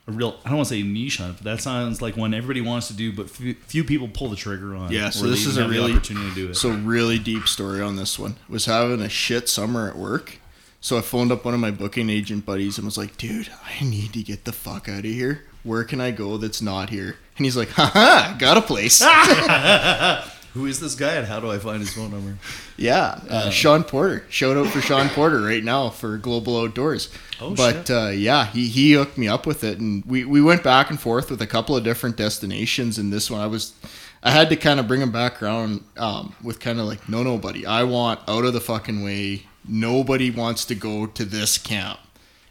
a 0.08 0.12
real. 0.12 0.36
I 0.44 0.48
don't 0.48 0.58
want 0.58 0.68
to 0.68 0.74
say 0.74 0.82
niche 0.82 1.18
hunt, 1.18 1.36
but 1.38 1.44
that 1.44 1.60
sounds 1.60 2.00
like 2.00 2.16
one 2.16 2.32
everybody 2.32 2.60
wants 2.60 2.88
to 2.88 2.94
do, 2.94 3.12
but 3.12 3.28
few, 3.28 3.54
few 3.54 3.84
people 3.84 4.08
pull 4.08 4.28
the 4.28 4.36
trigger 4.36 4.74
on. 4.74 4.92
Yeah, 4.92 5.10
so 5.10 5.26
this 5.26 5.46
is 5.46 5.56
a 5.56 5.68
really 5.68 5.92
opportunity 5.92 6.28
to 6.28 6.34
do 6.34 6.50
it. 6.50 6.54
So 6.54 6.70
really 6.70 7.18
deep 7.18 7.48
story 7.48 7.80
on 7.80 7.96
this 7.96 8.18
one. 8.18 8.36
Was 8.48 8.66
having 8.66 9.00
a 9.00 9.08
shit 9.08 9.48
summer 9.48 9.88
at 9.88 9.96
work. 9.96 10.38
So 10.80 10.96
I 10.96 11.00
phoned 11.00 11.32
up 11.32 11.44
one 11.44 11.54
of 11.54 11.58
my 11.60 11.72
booking 11.72 12.08
agent 12.08 12.46
buddies 12.46 12.78
and 12.78 12.84
was 12.84 12.96
like, 12.96 13.16
"Dude, 13.16 13.48
I 13.64 13.82
need 13.84 14.12
to 14.12 14.22
get 14.22 14.44
the 14.44 14.52
fuck 14.52 14.88
out 14.88 15.00
of 15.00 15.04
here. 15.04 15.44
Where 15.64 15.82
can 15.82 16.00
I 16.00 16.12
go 16.12 16.36
that's 16.36 16.62
not 16.62 16.90
here?" 16.90 17.16
And 17.36 17.44
he's 17.44 17.56
like, 17.56 17.70
"Haha, 17.70 18.36
got 18.38 18.56
a 18.56 18.62
place." 18.62 19.02
Who 20.56 20.64
is 20.64 20.80
this 20.80 20.94
guy, 20.94 21.14
and 21.16 21.26
how 21.26 21.38
do 21.38 21.50
I 21.50 21.58
find 21.58 21.80
his 21.80 21.92
phone 21.92 22.12
number? 22.12 22.38
yeah, 22.78 23.20
uh, 23.28 23.50
Sean 23.50 23.84
Porter. 23.84 24.24
Shout 24.30 24.56
out 24.56 24.68
for 24.68 24.80
Sean 24.80 25.10
Porter 25.10 25.42
right 25.42 25.62
now 25.62 25.90
for 25.90 26.16
Global 26.16 26.58
Outdoors. 26.58 27.10
Oh, 27.40 27.54
but 27.54 27.90
uh, 27.90 28.08
yeah, 28.08 28.46
he 28.46 28.68
he 28.68 28.92
hooked 28.92 29.18
me 29.18 29.28
up 29.28 29.46
with 29.46 29.62
it, 29.64 29.78
and 29.78 30.04
we 30.06 30.24
we 30.24 30.40
went 30.40 30.62
back 30.62 30.90
and 30.90 30.98
forth 31.00 31.30
with 31.30 31.42
a 31.42 31.46
couple 31.46 31.76
of 31.76 31.84
different 31.84 32.16
destinations. 32.16 32.98
And 32.98 33.12
this 33.12 33.30
one, 33.30 33.40
I 33.40 33.46
was. 33.46 33.74
I 34.22 34.30
had 34.30 34.48
to 34.48 34.56
kind 34.56 34.80
of 34.80 34.88
bring 34.88 35.02
him 35.02 35.12
back 35.12 35.40
around 35.40 35.84
um, 35.98 36.34
with 36.42 36.58
kind 36.58 36.80
of 36.80 36.86
like, 36.86 37.08
no, 37.08 37.22
no, 37.22 37.38
buddy. 37.38 37.64
I 37.64 37.84
want 37.84 38.20
out 38.26 38.44
of 38.44 38.54
the 38.54 38.60
fucking 38.60 39.04
way. 39.04 39.44
Nobody 39.68 40.30
wants 40.30 40.64
to 40.64 40.74
go 40.74 41.06
to 41.06 41.24
this 41.24 41.58
camp, 41.58 42.00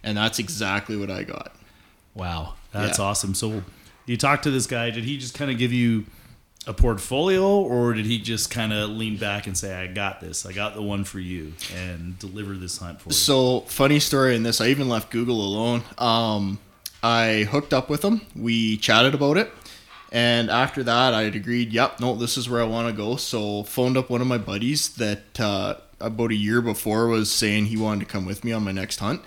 and 0.04 0.18
that's 0.18 0.40
exactly 0.40 0.96
what 0.96 1.10
I 1.12 1.24
got. 1.24 1.54
Wow, 2.14 2.54
that's 2.72 3.00
Yeah. 3.00 3.06
awesome. 3.06 3.34
So 3.34 3.64
you 4.06 4.16
talked 4.16 4.44
to 4.44 4.52
this 4.52 4.68
guy. 4.68 4.90
Did 4.92 5.04
he 5.04 5.18
just 5.18 5.34
kind 5.34 5.50
of 5.52 5.58
give 5.58 5.74
you 5.74 6.06
a 6.68 6.74
portfolio, 6.74 7.60
or 7.60 7.94
did 7.94 8.06
he 8.06 8.18
just 8.20 8.50
kind 8.50 8.74
of 8.74 8.90
lean 8.90 9.18
back 9.18 9.48
and 9.48 9.58
say, 9.58 9.74
"I 9.76 9.88
got 9.88 10.22
this. 10.22 10.46
I 10.46 10.52
got 10.52 10.76
the 10.76 10.82
one 10.82 11.04
for 11.04 11.20
you," 11.20 11.54
and 11.76 12.18
deliver 12.20 12.54
this 12.54 12.78
hunt 12.78 13.02
for 13.02 13.10
you? 13.10 13.14
So 13.14 13.62
funny 13.62 14.00
story 14.00 14.36
in 14.36 14.44
this. 14.44 14.62
I 14.62 14.68
even 14.68 14.90
left 14.90 15.12
Google 15.12 15.42
alone. 15.42 15.84
Um, 15.98 16.60
I 17.04 17.48
hooked 17.50 17.74
up 17.74 17.90
with 17.90 18.04
him. 18.04 18.22
We 18.36 18.78
chatted 18.78 19.14
about 19.14 19.38
it, 19.38 19.52
and 20.12 20.50
after 20.50 20.84
that, 20.84 21.14
I 21.14 21.24
had 21.24 21.36
agreed. 21.36 21.72
Yep, 21.72 22.00
no, 22.00 22.16
this 22.16 22.38
is 22.38 22.50
where 22.50 22.62
I 22.62 22.66
want 22.66 22.88
to 22.88 22.94
go. 22.94 23.16
So 23.16 23.64
phoned 23.64 23.98
up 23.98 24.10
one 24.10 24.22
of 24.22 24.28
my 24.28 24.40
buddies 24.40 24.90
that 24.96 25.40
uh, 25.40 25.76
about 26.00 26.32
a 26.32 26.36
year 26.36 26.62
before 26.62 27.08
was 27.08 27.32
saying 27.32 27.66
he 27.66 27.78
wanted 27.78 28.02
to 28.02 28.12
come 28.12 28.26
with 28.26 28.44
me 28.44 28.52
on 28.52 28.64
my 28.64 28.72
next 28.72 29.00
hunt. 29.00 29.22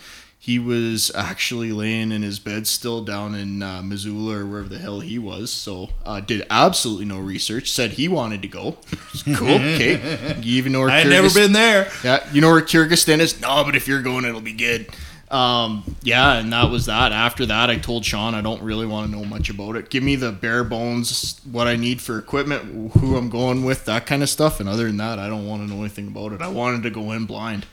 He 0.49 0.59
was 0.59 1.13
actually 1.15 1.73
laying 1.73 2.11
in 2.11 2.23
his 2.23 2.39
bed 2.39 2.67
still 2.67 3.05
down 3.05 3.35
in 3.35 3.63
uh, 3.63 3.83
Missoula 3.83 4.39
or 4.39 4.47
wherever 4.47 4.67
the 4.67 4.79
hell 4.79 5.01
he 5.01 5.19
was. 5.19 5.51
So 5.51 5.91
uh, 6.07 6.21
did 6.21 6.47
absolutely 6.49 7.05
no 7.05 7.19
research. 7.19 7.71
Said 7.71 7.91
he 7.91 8.09
wanted 8.09 8.41
to 8.41 8.49
go. 8.49 8.79
cool. 9.37 9.57
Okay. 9.57 10.37
You 10.41 10.57
even 10.57 10.73
know 10.73 10.81
where 10.81 10.89
I 10.91 11.01
had 11.01 11.09
never 11.09 11.29
been 11.29 11.53
there. 11.53 11.93
yeah, 12.03 12.27
you 12.33 12.41
know 12.41 12.51
where 12.51 12.63
Kyrgyzstan 12.63 13.19
is? 13.19 13.39
No, 13.43 13.63
but 13.63 13.77
if 13.77 13.87
you're 13.87 14.01
going, 14.01 14.25
it'll 14.25 14.41
be 14.41 14.55
good. 14.55 14.89
Um, 15.31 15.85
yeah, 16.03 16.39
and 16.39 16.51
that 16.55 16.71
was 16.71 16.87
that. 16.87 17.13
After 17.13 17.45
that, 17.45 17.69
I 17.69 17.77
told 17.77 18.07
Sean 18.07 18.35
I 18.35 18.41
don't 18.41 18.63
really 18.63 18.87
want 18.87 19.11
to 19.11 19.15
know 19.15 19.27
much 19.27 19.51
about 19.51 19.77
it. 19.77 19.91
Give 19.91 20.03
me 20.03 20.17
the 20.17 20.33
bare 20.33 20.65
bones, 20.65 21.43
what 21.45 21.67
I 21.67 21.77
need 21.77 22.01
for 22.01 22.19
equipment, 22.19 22.93
who 22.95 23.19
I'm 23.19 23.29
going 23.29 23.67
with, 23.67 23.85
that 23.85 24.07
kind 24.07 24.23
of 24.23 24.31
stuff. 24.31 24.61
And 24.61 24.69
other 24.71 24.87
than 24.87 24.97
that, 24.97 25.19
I 25.19 25.29
don't 25.29 25.47
want 25.47 25.61
to 25.61 25.69
know 25.69 25.81
anything 25.81 26.07
about 26.07 26.33
it. 26.33 26.41
I 26.41 26.49
wanted 26.49 26.85
to 26.85 26.91
go 26.91 27.13
in 27.13 27.27
blind. 27.27 27.67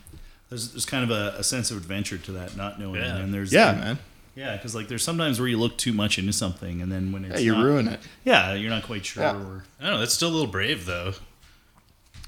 There's, 0.49 0.71
there's 0.73 0.85
kind 0.85 1.03
of 1.03 1.11
a, 1.11 1.35
a 1.39 1.43
sense 1.43 1.71
of 1.71 1.77
adventure 1.77 2.17
to 2.19 2.31
that, 2.33 2.55
not 2.55 2.79
knowing. 2.79 3.01
Yeah. 3.01 3.17
And 3.17 3.33
there's 3.33 3.51
Yeah, 3.53 3.71
man. 3.73 3.99
Yeah, 4.35 4.55
because 4.57 4.75
like 4.75 4.87
there's 4.89 5.03
sometimes 5.03 5.39
where 5.39 5.47
you 5.47 5.57
look 5.57 5.77
too 5.77 5.93
much 5.93 6.19
into 6.19 6.33
something, 6.33 6.81
and 6.81 6.91
then 6.91 7.11
when 7.11 7.23
it's 7.25 7.35
Yeah, 7.35 7.39
you 7.39 7.51
not- 7.53 7.63
ruin 7.65 7.87
it. 7.87 7.99
Yeah, 8.25 8.53
you're 8.53 8.69
not 8.69 8.83
quite 8.83 9.05
sure. 9.05 9.23
Yeah. 9.23 9.35
Or, 9.35 9.63
I 9.79 9.83
don't 9.83 9.93
know. 9.93 9.99
That's 9.99 10.13
still 10.13 10.29
a 10.29 10.35
little 10.35 10.47
brave 10.51 10.85
though. 10.85 11.13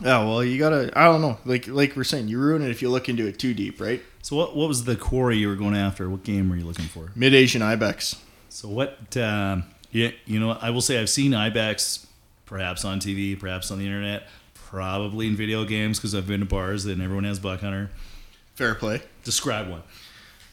Yeah, 0.01 0.23
well, 0.25 0.43
you 0.43 0.59
gotta. 0.59 0.91
I 0.97 1.05
don't 1.05 1.21
know. 1.21 1.37
Like 1.43 1.67
like 1.67 1.95
we're 1.95 2.03
saying, 2.03 2.27
you 2.27 2.39
ruin 2.39 2.61
it 2.61 2.69
if 2.69 2.81
you 2.81 2.89
look 2.89 3.09
into 3.09 3.25
it 3.27 3.39
too 3.39 3.53
deep, 3.53 3.81
right? 3.81 4.01
so 4.21 4.35
what 4.35 4.55
what 4.55 4.67
was 4.67 4.83
the 4.85 4.95
quarry 4.95 5.37
you 5.37 5.47
were 5.47 5.55
going 5.55 5.75
after? 5.75 6.09
What 6.09 6.23
game 6.23 6.49
were 6.49 6.55
you 6.55 6.65
looking 6.65 6.85
for? 6.85 7.11
Mid 7.15 7.33
Asian 7.33 7.61
ibex. 7.61 8.15
So 8.49 8.67
what 8.69 9.17
um, 9.17 9.63
Yeah, 9.91 10.11
you 10.25 10.39
know. 10.39 10.51
I 10.51 10.69
will 10.69 10.81
say 10.81 10.99
I've 11.01 11.09
seen 11.09 11.33
ibex, 11.33 12.05
perhaps 12.45 12.85
on 12.85 12.99
TV, 12.99 13.37
perhaps 13.39 13.71
on 13.71 13.79
the 13.79 13.85
internet, 13.85 14.27
probably 14.53 15.27
in 15.27 15.35
video 15.35 15.65
games 15.65 15.97
because 15.97 16.13
I've 16.13 16.27
been 16.27 16.39
to 16.41 16.45
bars 16.45 16.85
and 16.85 17.01
everyone 17.01 17.23
has 17.25 17.39
buck 17.39 17.61
hunter. 17.61 17.89
Fair 18.57 18.73
play. 18.73 19.03
Describe 19.23 19.69
one. 19.69 19.83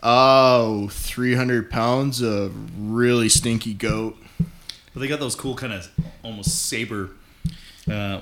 Oh, 0.03 0.88
300 0.93 1.71
pounds 1.71 2.21
of 2.21 2.53
really 2.79 3.31
stinky 3.31 3.73
goat. 3.73 4.19
But 4.93 5.01
they 5.01 5.09
got 5.09 5.21
those 5.21 5.35
cool 5.35 5.55
kind 5.55 5.73
of 5.73 5.90
almost 6.23 6.67
saber. 6.67 7.11
Uh, 7.90 8.21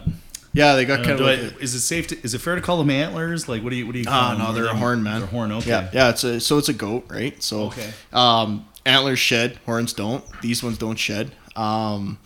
Yeah, 0.53 0.77
they 0.77 0.85
got 0.85 1.01
uh, 1.01 1.05
kind 1.05 1.14
of 1.18 1.21
like 1.27 1.38
a- 1.40 1.59
is 1.59 1.75
it 1.75 1.81
safe 1.81 2.07
to? 2.09 2.23
Is 2.23 2.33
it 2.35 2.38
fair 2.40 2.55
to 2.55 2.61
call 2.61 2.79
them 2.79 2.90
antlers? 2.90 3.49
Like, 3.49 3.64
what 3.64 3.71
do 3.71 3.77
you? 3.77 3.87
What 3.87 3.95
do 3.95 3.99
you? 3.99 4.05
Call 4.05 4.14
Ah, 4.14 4.29
them? 4.37 4.38
no, 4.38 4.53
they're 4.53 4.66
a 4.66 4.77
horn, 4.77 5.03
man. 5.03 5.21
They're 5.21 5.29
horn. 5.29 5.51
Okay. 5.51 5.68
Yeah, 5.71 5.90
yeah. 5.92 6.11
It's 6.11 6.23
a 6.23 6.38
so 6.40 6.59
it's 6.59 6.68
a 6.68 6.73
goat, 6.75 7.07
right? 7.09 7.42
So 7.42 7.62
Okay. 7.64 7.90
um, 8.12 8.64
antlers 8.87 9.18
shed, 9.18 9.59
horns 9.66 9.92
don't. 9.92 10.25
These 10.42 10.62
ones 10.62 10.79
don't 10.79 10.99
shed. 10.99 11.33
Um, 11.57 12.18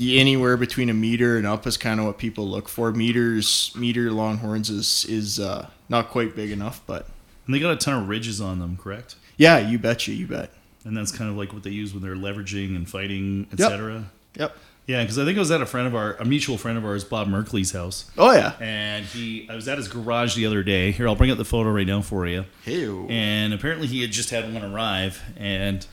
anywhere 0.00 0.56
between 0.56 0.88
a 0.90 0.94
meter 0.94 1.36
and 1.36 1.46
up 1.46 1.66
is 1.66 1.76
kind 1.76 2.00
of 2.00 2.06
what 2.06 2.18
people 2.18 2.48
look 2.48 2.68
for. 2.68 2.92
Meters, 2.92 3.72
meter 3.76 4.10
long 4.10 4.38
horns 4.38 4.70
is 4.70 5.04
is 5.06 5.38
uh, 5.40 5.68
not 5.88 6.08
quite 6.10 6.34
big 6.36 6.50
enough, 6.50 6.80
but 6.86 7.08
And 7.46 7.54
they 7.54 7.58
got 7.60 7.72
a 7.72 7.76
ton 7.76 8.02
of 8.02 8.08
ridges 8.08 8.40
on 8.40 8.58
them, 8.58 8.76
correct? 8.76 9.16
yeah, 9.36 9.58
you 9.58 9.78
betcha, 9.78 10.12
you 10.12 10.26
bet. 10.26 10.50
And 10.84 10.96
that's 10.96 11.12
kind 11.12 11.30
of 11.30 11.36
like 11.36 11.52
what 11.52 11.62
they 11.62 11.70
use 11.70 11.92
when 11.92 12.02
they're 12.02 12.14
leveraging 12.16 12.74
and 12.76 12.88
fighting, 12.88 13.46
Yep. 13.52 13.60
etc. 13.60 14.04
Yep. 14.36 14.56
Yeah, 14.86 15.02
because 15.02 15.18
I 15.18 15.26
think 15.26 15.36
I 15.36 15.40
was 15.40 15.50
at 15.50 15.60
a 15.60 15.66
friend 15.66 15.86
of 15.86 15.94
our, 15.94 16.14
a 16.14 16.24
mutual 16.24 16.56
friend 16.56 16.78
of 16.78 16.84
ours, 16.86 17.04
Bob 17.04 17.28
Merkley's 17.28 17.72
house, 17.72 18.10
Oh 18.16 18.32
yeah. 18.32 18.54
and 18.58 19.04
he, 19.04 19.46
I 19.50 19.54
was 19.54 19.68
at 19.68 19.76
his 19.76 19.86
garage 19.86 20.34
the 20.34 20.46
other 20.46 20.62
day. 20.62 20.92
Here, 20.92 21.06
I'll 21.06 21.14
bring 21.14 21.30
up 21.30 21.36
the 21.36 21.44
photo 21.44 21.70
right 21.70 21.86
now 21.86 22.00
for 22.00 22.26
you. 22.26 22.46
Hey. 22.64 22.88
And 23.10 23.52
apparently, 23.52 23.86
he 23.86 24.00
had 24.00 24.12
just 24.12 24.30
had 24.30 24.50
one 24.52 24.64
arrive, 24.64 25.22
and 25.36 25.86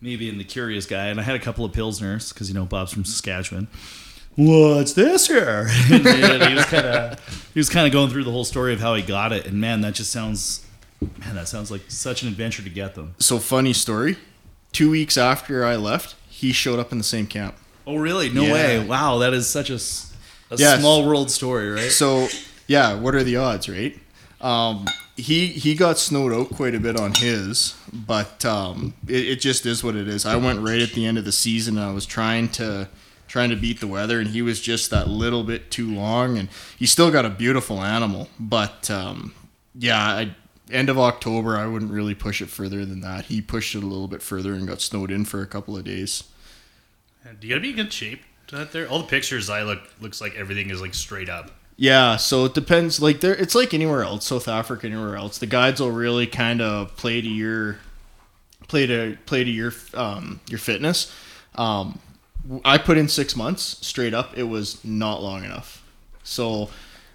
me 0.00 0.16
being 0.16 0.38
the 0.38 0.44
curious 0.44 0.86
guy, 0.86 1.06
and 1.06 1.18
I 1.20 1.22
had 1.22 1.34
a 1.36 1.40
couple 1.40 1.64
of 1.64 1.72
pilsners 1.72 2.32
because 2.32 2.48
you 2.48 2.54
know 2.54 2.64
Bob's 2.64 2.92
from 2.92 3.04
Saskatchewan. 3.04 3.68
What's 4.36 4.92
this 4.92 5.26
here? 5.26 5.66
and 5.90 6.42
he 6.44 6.54
was 6.54 6.64
kind 6.66 6.86
of 6.86 7.50
he 7.54 7.58
was 7.60 7.68
kind 7.68 7.86
of 7.86 7.92
going 7.92 8.08
through 8.10 8.24
the 8.24 8.30
whole 8.30 8.44
story 8.44 8.72
of 8.72 8.80
how 8.80 8.94
he 8.94 9.02
got 9.02 9.32
it, 9.32 9.46
and 9.46 9.60
man, 9.60 9.80
that 9.80 9.94
just 9.94 10.12
sounds 10.12 10.64
man, 11.20 11.34
that 11.34 11.48
sounds 11.48 11.70
like 11.70 11.82
such 11.88 12.22
an 12.22 12.28
adventure 12.28 12.62
to 12.62 12.70
get 12.70 12.94
them. 12.94 13.14
So 13.18 13.38
funny 13.38 13.72
story. 13.72 14.16
Two 14.72 14.90
weeks 14.90 15.16
after 15.16 15.64
I 15.64 15.76
left, 15.76 16.14
he 16.28 16.52
showed 16.52 16.78
up 16.78 16.92
in 16.92 16.98
the 16.98 17.04
same 17.04 17.26
camp. 17.26 17.56
Oh, 17.86 17.96
really? 17.96 18.28
No 18.28 18.44
Yeah. 18.44 18.52
way! 18.52 18.78
Wow, 18.84 19.18
that 19.18 19.32
is 19.32 19.48
such 19.48 19.70
a 19.70 19.80
Yes. 20.56 20.78
small 20.80 21.04
world 21.06 21.30
story, 21.30 21.70
right? 21.70 21.90
So 21.90 22.28
yeah, 22.68 22.94
what 22.94 23.14
are 23.14 23.24
the 23.24 23.36
odds, 23.36 23.68
right? 23.68 23.98
Um, 24.40 24.86
he 25.18 25.48
he 25.48 25.74
got 25.74 25.98
snowed 25.98 26.32
out 26.32 26.50
quite 26.50 26.74
a 26.74 26.80
bit 26.80 26.98
on 26.98 27.12
his, 27.12 27.74
but 27.92 28.44
um, 28.44 28.94
it, 29.06 29.28
it 29.28 29.40
just 29.40 29.66
is 29.66 29.82
what 29.82 29.96
it 29.96 30.06
is. 30.06 30.24
I 30.24 30.36
went 30.36 30.60
right 30.60 30.80
at 30.80 30.92
the 30.92 31.04
end 31.06 31.18
of 31.18 31.24
the 31.24 31.32
season, 31.32 31.76
and 31.76 31.84
I 31.84 31.92
was 31.92 32.06
trying 32.06 32.48
to 32.50 32.88
trying 33.26 33.50
to 33.50 33.56
beat 33.56 33.80
the 33.80 33.86
weather, 33.88 34.20
and 34.20 34.28
he 34.28 34.40
was 34.40 34.60
just 34.60 34.90
that 34.90 35.08
little 35.08 35.42
bit 35.42 35.70
too 35.70 35.92
long, 35.92 36.38
and 36.38 36.48
he 36.78 36.86
still 36.86 37.10
got 37.10 37.24
a 37.24 37.30
beautiful 37.30 37.82
animal, 37.82 38.28
but 38.38 38.90
um, 38.90 39.34
yeah, 39.74 39.98
I, 40.00 40.34
end 40.70 40.88
of 40.88 40.98
October, 40.98 41.56
I 41.56 41.66
wouldn't 41.66 41.90
really 41.90 42.14
push 42.14 42.40
it 42.40 42.48
further 42.48 42.86
than 42.86 43.00
that. 43.00 43.26
He 43.26 43.42
pushed 43.42 43.74
it 43.74 43.82
a 43.82 43.86
little 43.86 44.08
bit 44.08 44.22
further 44.22 44.54
and 44.54 44.66
got 44.66 44.80
snowed 44.80 45.10
in 45.10 45.24
for 45.24 45.42
a 45.42 45.46
couple 45.46 45.76
of 45.76 45.84
days. 45.84 46.24
You 47.40 47.50
gotta 47.50 47.60
be 47.60 47.70
in 47.70 47.76
good 47.76 47.92
shape 47.92 48.22
out 48.52 48.72
there? 48.72 48.88
All 48.88 49.00
the 49.00 49.06
pictures 49.06 49.50
I 49.50 49.62
look 49.62 49.80
looks 50.00 50.20
like 50.20 50.34
everything 50.36 50.70
is 50.70 50.80
like 50.80 50.94
straight 50.94 51.28
up. 51.28 51.50
Yeah, 51.80 52.16
so 52.16 52.44
it 52.44 52.54
depends. 52.54 53.00
Like 53.00 53.20
there, 53.20 53.36
it's 53.36 53.54
like 53.54 53.72
anywhere 53.72 54.02
else, 54.02 54.26
South 54.26 54.48
Africa, 54.48 54.88
anywhere 54.88 55.14
else. 55.14 55.38
The 55.38 55.46
guides 55.46 55.80
will 55.80 55.92
really 55.92 56.26
kind 56.26 56.60
of 56.60 56.96
play 56.96 57.20
to 57.20 57.28
your 57.28 57.78
play 58.66 58.84
to 58.86 59.16
play 59.26 59.44
to 59.44 59.50
your 59.50 59.72
um, 59.94 60.40
your 60.48 60.58
fitness. 60.58 61.14
Um, 61.54 62.00
I 62.64 62.78
put 62.78 62.98
in 62.98 63.06
six 63.06 63.36
months 63.36 63.78
straight 63.86 64.12
up. 64.12 64.36
It 64.36 64.42
was 64.42 64.84
not 64.84 65.22
long 65.22 65.44
enough. 65.44 65.84
So, 66.24 66.68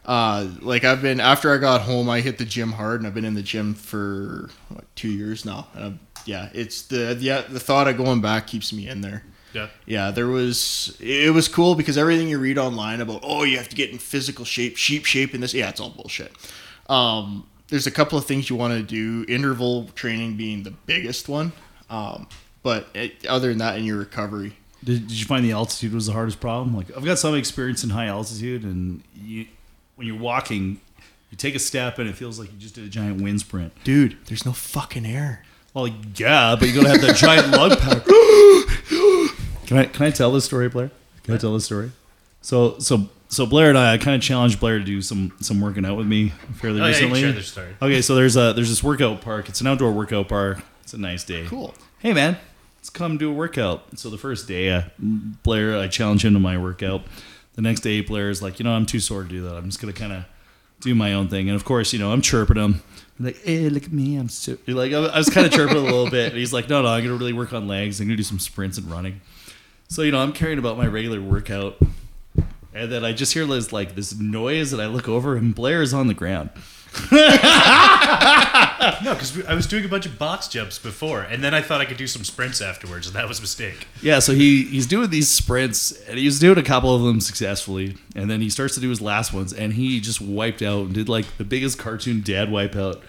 uh, 0.06 0.48
like 0.62 0.86
I've 0.86 1.02
been 1.02 1.20
after 1.20 1.54
I 1.54 1.58
got 1.58 1.82
home, 1.82 2.10
I 2.10 2.22
hit 2.22 2.38
the 2.38 2.46
gym 2.46 2.72
hard, 2.72 3.02
and 3.02 3.08
I've 3.08 3.14
been 3.14 3.26
in 3.26 3.34
the 3.34 3.44
gym 3.44 3.74
for 3.74 4.50
what, 4.70 4.86
two 4.96 5.12
years 5.12 5.44
now. 5.44 5.68
Yeah, 6.26 6.48
it's 6.54 6.84
the 6.84 7.18
yeah 7.20 7.42
the 7.42 7.60
thought 7.60 7.90
of 7.90 7.98
going 7.98 8.22
back 8.22 8.48
keeps 8.48 8.72
me 8.72 8.88
in 8.88 9.02
there 9.02 9.26
Yeah. 9.54 9.68
yeah 9.86 10.12
there 10.12 10.28
was 10.28 10.98
it 11.00 11.34
was 11.34 11.48
cool 11.48 11.76
because 11.76 11.98
everything 11.98 12.28
you 12.28 12.40
read 12.40 12.58
online 12.58 13.02
about 13.02 13.22
oh 13.24 13.44
you 13.44 13.58
have 13.58 13.70
to 13.70 13.76
get 13.76 13.92
in 13.92 13.98
physical 14.00 14.46
shape 14.46 14.78
sheep 14.78 15.06
shape 15.06 15.34
and 15.34 15.44
this 15.44 15.54
yeah 15.54 15.70
it's 15.70 15.80
all 15.80 15.90
bullshit 15.92 16.32
um, 16.90 17.48
there's 17.70 17.88
a 17.88 17.92
couple 17.92 18.18
of 18.18 18.26
things 18.26 18.50
you 18.50 18.56
want 18.56 18.74
to 18.74 18.84
do 18.84 19.26
interval 19.32 19.86
training 19.96 20.36
being 20.38 20.64
the 20.64 20.72
biggest 20.72 21.30
one 21.30 21.52
um, 21.90 22.28
but 22.64 22.88
it, 22.94 23.26
other 23.28 23.50
than 23.50 23.60
that 23.60 23.78
in 23.78 23.84
your 23.86 23.98
recovery 23.98 24.54
Did, 24.84 25.08
did 25.08 25.20
you 25.20 25.26
find 25.26 25.46
the 25.46 25.52
altitude 25.52 25.94
was 25.94 26.08
the 26.08 26.14
hardest 26.14 26.40
problem? 26.40 26.76
Like 26.76 26.88
I've 26.98 27.06
got 27.06 27.20
some 27.20 27.36
experience 27.36 27.84
in 27.84 27.90
high 27.92 28.08
altitude, 28.08 28.64
and 28.64 29.02
you, 29.16 29.46
when 29.96 30.08
you're 30.08 30.18
walking, 30.20 30.82
you 31.32 31.38
take 31.38 31.56
a 31.56 31.60
step 31.60 32.00
and 32.00 32.10
it 32.10 32.16
feels 32.16 32.38
like 32.40 32.52
you 32.52 32.58
just 32.58 32.76
did 32.76 32.84
a 32.86 32.90
giant 32.90 33.22
wind 33.22 33.40
sprint. 33.42 33.72
dude 33.84 34.18
there's 34.26 34.46
no 34.46 34.52
fucking 34.54 35.06
air 35.06 35.44
Well, 35.74 35.88
yeah, 36.16 36.56
but 36.60 36.68
you're 36.68 36.84
gonna 36.84 36.94
have 36.94 37.02
that 37.02 37.16
giant 37.16 37.52
lug 37.52 37.80
pack. 37.84 38.04
Can 39.74 39.82
I 39.82 39.86
can 39.86 40.06
I 40.06 40.12
tell 40.12 40.32
this 40.32 40.46
story, 40.46 40.70
Blair? 40.70 40.92
Can 41.24 41.34
I 41.34 41.38
tell 41.38 41.54
this 41.54 41.66
story? 41.66 41.92
So 42.42 42.78
so 42.80 43.10
so 43.30 43.46
Blair 43.46 43.70
and 43.70 43.78
I, 43.78 43.94
I 43.94 43.98
kind 43.98 44.16
of 44.16 44.22
challenged 44.22 44.60
Blair 44.60 44.78
to 44.78 44.84
do 44.84 45.02
some 45.02 45.34
some 45.42 45.60
working 45.62 45.86
out 45.86 45.98
with 45.98 46.08
me 46.08 46.30
fairly 46.56 46.82
Oh, 46.82 46.86
yeah, 46.86 46.98
you 47.00 47.08
recently. 47.08 47.32
this 47.32 47.48
story. 47.48 47.76
Okay, 47.82 48.02
so 48.02 48.16
there's 48.16 48.36
a 48.36 48.54
there's 48.54 48.70
this 48.70 48.84
workout 48.84 49.22
park. 49.22 49.50
It's 49.50 49.62
an 49.62 49.68
outdoor 49.68 49.92
workout 49.92 50.30
park. 50.30 50.60
It's 50.84 50.94
a 50.94 50.98
nice 50.98 51.24
day. 51.24 51.46
cool 51.48 51.74
Hey 52.00 52.14
man, 52.14 52.38
let's 52.78 52.90
come 52.90 53.18
do 53.18 53.30
a 53.30 53.34
workout. 53.34 53.98
So 53.98 54.10
the 54.10 54.18
first 54.18 54.48
day, 54.48 54.70
uh, 54.70 54.84
Blair, 55.00 55.78
I 55.78 55.88
challenge 55.88 56.26
him 56.26 56.34
to 56.34 56.40
my 56.40 56.58
workout. 56.58 57.04
The 57.56 57.62
next 57.62 57.82
day, 57.82 58.02
Blair 58.02 58.30
is 58.30 58.42
like, 58.42 58.60
you 58.60 58.64
know, 58.66 58.74
I'm 58.74 58.86
too 58.86 59.00
sore 59.00 59.24
to 59.24 59.30
do 59.30 59.42
that. 59.44 59.56
I'm 59.56 59.66
just 59.66 59.80
gonna 59.80 59.94
kind 59.94 60.12
of 60.14 60.26
do 60.82 60.94
my 60.94 61.14
own 61.14 61.30
thing. 61.30 61.48
And 61.50 61.56
of 61.56 61.64
course, 61.64 61.94
you 61.94 62.00
know, 62.00 62.12
I'm 62.12 62.22
chirping 62.22 62.58
him. 62.58 62.82
I'm 63.20 63.26
like, 63.26 63.42
hey, 63.44 63.70
look 63.70 63.84
at 63.84 63.94
me, 63.94 64.18
I'm 64.18 64.28
so 64.28 64.58
like 64.68 64.92
I 64.92 64.98
I 64.98 65.18
was 65.18 65.30
kind 65.30 65.46
of 65.48 65.54
chirping 65.54 65.78
a 65.78 65.82
little 65.82 66.10
bit. 66.10 66.30
And 66.30 66.38
he's 66.38 66.52
like, 66.52 66.68
no, 66.68 66.82
no, 66.82 66.90
I'm 66.90 67.04
gonna 67.04 67.16
really 67.16 67.32
work 67.34 67.54
on 67.54 67.68
legs. 67.68 68.00
I'm 68.02 68.08
gonna 68.08 68.18
do 68.18 68.24
some 68.24 68.40
sprints 68.40 68.78
and 68.78 68.92
running. 68.92 69.22
So 69.94 70.02
you 70.02 70.12
know, 70.12 70.18
I'm 70.20 70.34
caring 70.34 70.58
about 70.58 70.76
my 70.76 70.88
regular 70.88 71.22
workout. 71.22 71.78
And 72.74 72.92
then 72.92 73.06
I 73.06 73.14
just 73.14 73.34
hear 73.34 73.46
this 73.46 73.72
like 73.72 73.94
this 73.94 74.18
noise, 74.18 74.74
and 74.74 74.82
I 74.82 74.88
look 74.88 75.08
over, 75.08 75.36
and 75.36 75.54
Blair 75.54 75.84
is 75.84 75.94
on 75.94 76.08
the 76.08 76.16
ground. 76.16 76.50
No, 79.04 79.14
because 79.14 79.46
I 79.46 79.54
was 79.54 79.68
doing 79.68 79.86
a 79.86 79.88
bunch 79.88 80.08
of 80.08 80.18
box 80.18 80.48
jumps 80.48 80.80
before, 80.80 81.22
and 81.22 81.44
then 81.44 81.54
I 81.54 81.62
thought 81.62 81.80
I 81.80 81.86
could 81.86 81.98
do 81.98 82.08
some 82.08 82.24
sprints 82.24 82.60
afterwards, 82.60 83.06
and 83.06 83.16
that 83.16 83.28
was 83.28 83.38
a 83.38 83.42
mistake. 83.42 83.88
Yeah, 84.02 84.18
so 84.18 84.34
he 84.34 84.64
he's 84.64 84.88
doing 84.88 85.12
these 85.12 85.30
sprints, 85.30 85.92
and 86.08 86.18
he's 86.18 86.40
doing 86.40 86.58
a 86.58 86.64
couple 86.64 86.96
of 86.96 87.04
them 87.04 87.22
successfully, 87.22 87.96
and 88.16 88.32
then 88.32 88.42
he 88.42 88.50
starts 88.50 88.74
to 88.76 88.82
do 88.82 88.90
his 88.90 89.00
last 89.00 89.32
ones, 89.32 89.54
and 89.54 89.74
he 89.74 90.00
just 90.00 90.20
wiped 90.20 90.64
out 90.64 90.86
and 90.86 90.94
did 90.96 91.08
like 91.08 91.38
the 91.38 91.44
biggest 91.44 91.78
cartoon 91.78 92.22
dad 92.22 92.50
wipeout 92.50 93.00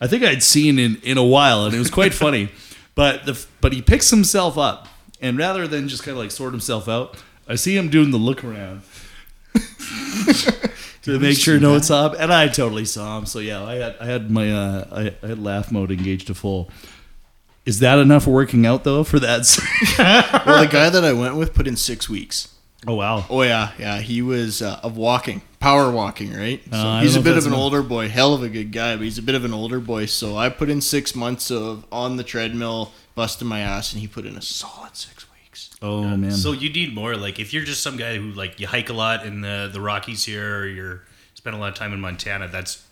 I 0.00 0.06
think 0.06 0.22
I'd 0.22 0.42
seen 0.42 0.78
in 0.78 0.96
in 1.02 1.16
a 1.16 1.24
while, 1.24 1.64
and 1.64 1.74
it 1.74 1.78
was 1.78 1.90
quite 1.90 2.14
funny. 2.14 2.50
But 2.94 3.26
the 3.26 3.44
but 3.60 3.74
he 3.74 3.82
picks 3.82 4.08
himself 4.08 4.56
up, 4.56 4.88
and 5.26 5.36
rather 5.38 5.66
than 5.66 5.88
just 5.88 6.02
kind 6.02 6.16
of 6.16 6.22
like 6.22 6.30
sort 6.30 6.52
himself 6.52 6.88
out, 6.88 7.22
I 7.46 7.56
see 7.56 7.76
him 7.76 7.90
doing 7.90 8.10
the 8.10 8.18
look 8.18 8.42
around. 8.44 8.82
to 11.02 11.18
make 11.18 11.38
sure 11.38 11.58
no 11.60 11.72
one's 11.72 11.90
up, 11.90 12.14
and 12.18 12.32
I 12.32 12.48
totally 12.48 12.84
saw 12.84 13.18
him. 13.18 13.26
So 13.26 13.38
yeah, 13.38 13.62
I 13.64 13.74
had 13.74 13.96
I 14.00 14.06
had 14.06 14.30
my 14.30 14.52
uh, 14.52 14.84
I, 14.90 15.14
I 15.24 15.28
had 15.28 15.38
laugh 15.42 15.70
mode 15.70 15.90
engaged 15.90 16.26
to 16.28 16.34
full. 16.34 16.70
Is 17.64 17.80
that 17.80 17.98
enough 17.98 18.26
working 18.26 18.64
out 18.64 18.84
though? 18.84 19.04
For 19.04 19.18
that? 19.18 19.40
well 20.46 20.60
the 20.60 20.68
guy 20.68 20.88
that 20.88 21.04
i 21.04 21.12
went 21.12 21.36
with 21.36 21.52
put 21.52 21.66
in 21.66 21.76
six 21.76 22.08
weeks 22.08 22.54
oh 22.86 22.94
wow! 22.94 23.24
Oh 23.28 23.42
yeah, 23.42 23.72
yeah. 23.78 23.98
He 23.98 24.22
was 24.22 24.62
uh, 24.62 24.80
of 24.82 24.96
walking, 24.96 25.42
power 25.58 25.90
walking, 25.90 26.32
right? 26.32 26.62
So 26.70 26.76
Uh, 26.76 27.00
he's 27.02 27.16
a 27.16 27.20
bit 27.20 27.36
of 27.36 27.44
an 27.44 27.52
enough. 27.52 27.60
older 27.60 27.82
boy, 27.82 28.08
hell 28.08 28.34
of 28.34 28.42
a 28.42 28.48
good 28.48 28.72
guy, 28.72 28.96
but 28.96 29.04
he's 29.04 29.18
a 29.18 29.22
bit 29.22 29.34
of 29.34 29.44
an 29.44 29.52
older 29.52 29.80
boy. 29.80 30.06
So 30.06 30.36
I 30.36 30.48
put 30.48 30.70
in 30.70 30.80
six 30.80 31.14
months 31.14 31.50
of 31.50 31.84
on 31.90 32.16
the 32.16 32.24
treadmill, 32.24 32.92
busting 33.16 33.48
my 33.48 33.58
ass, 33.58 33.92
and 33.92 34.00
he 34.00 34.06
put 34.06 34.24
in 34.24 34.36
a 34.36 34.42
solid 34.42 34.94
six 34.94 35.26
weeks. 35.42 35.70
Oh 35.82 36.04
man! 36.16 36.30
So 36.30 36.52
you 36.52 36.72
need 36.72 36.94
more. 36.94 37.16
Like 37.16 37.40
if 37.40 37.52
you're 37.52 37.64
just 37.64 37.82
some 37.82 37.96
guy 37.96 38.16
who 38.18 38.30
like 38.30 38.60
you 38.60 38.68
hike 38.68 38.88
a 38.90 38.92
lot 38.92 39.26
in 39.26 39.40
the 39.40 39.68
the 39.72 39.80
Rockies 39.80 40.24
here, 40.24 40.60
or 40.60 40.66
you're 40.68 41.02
spend 41.34 41.56
a 41.56 41.58
lot 41.58 41.70
of 41.70 41.74
time 41.74 41.92
in 41.92 42.00
Montana, 42.00 42.46
that's 42.46 42.84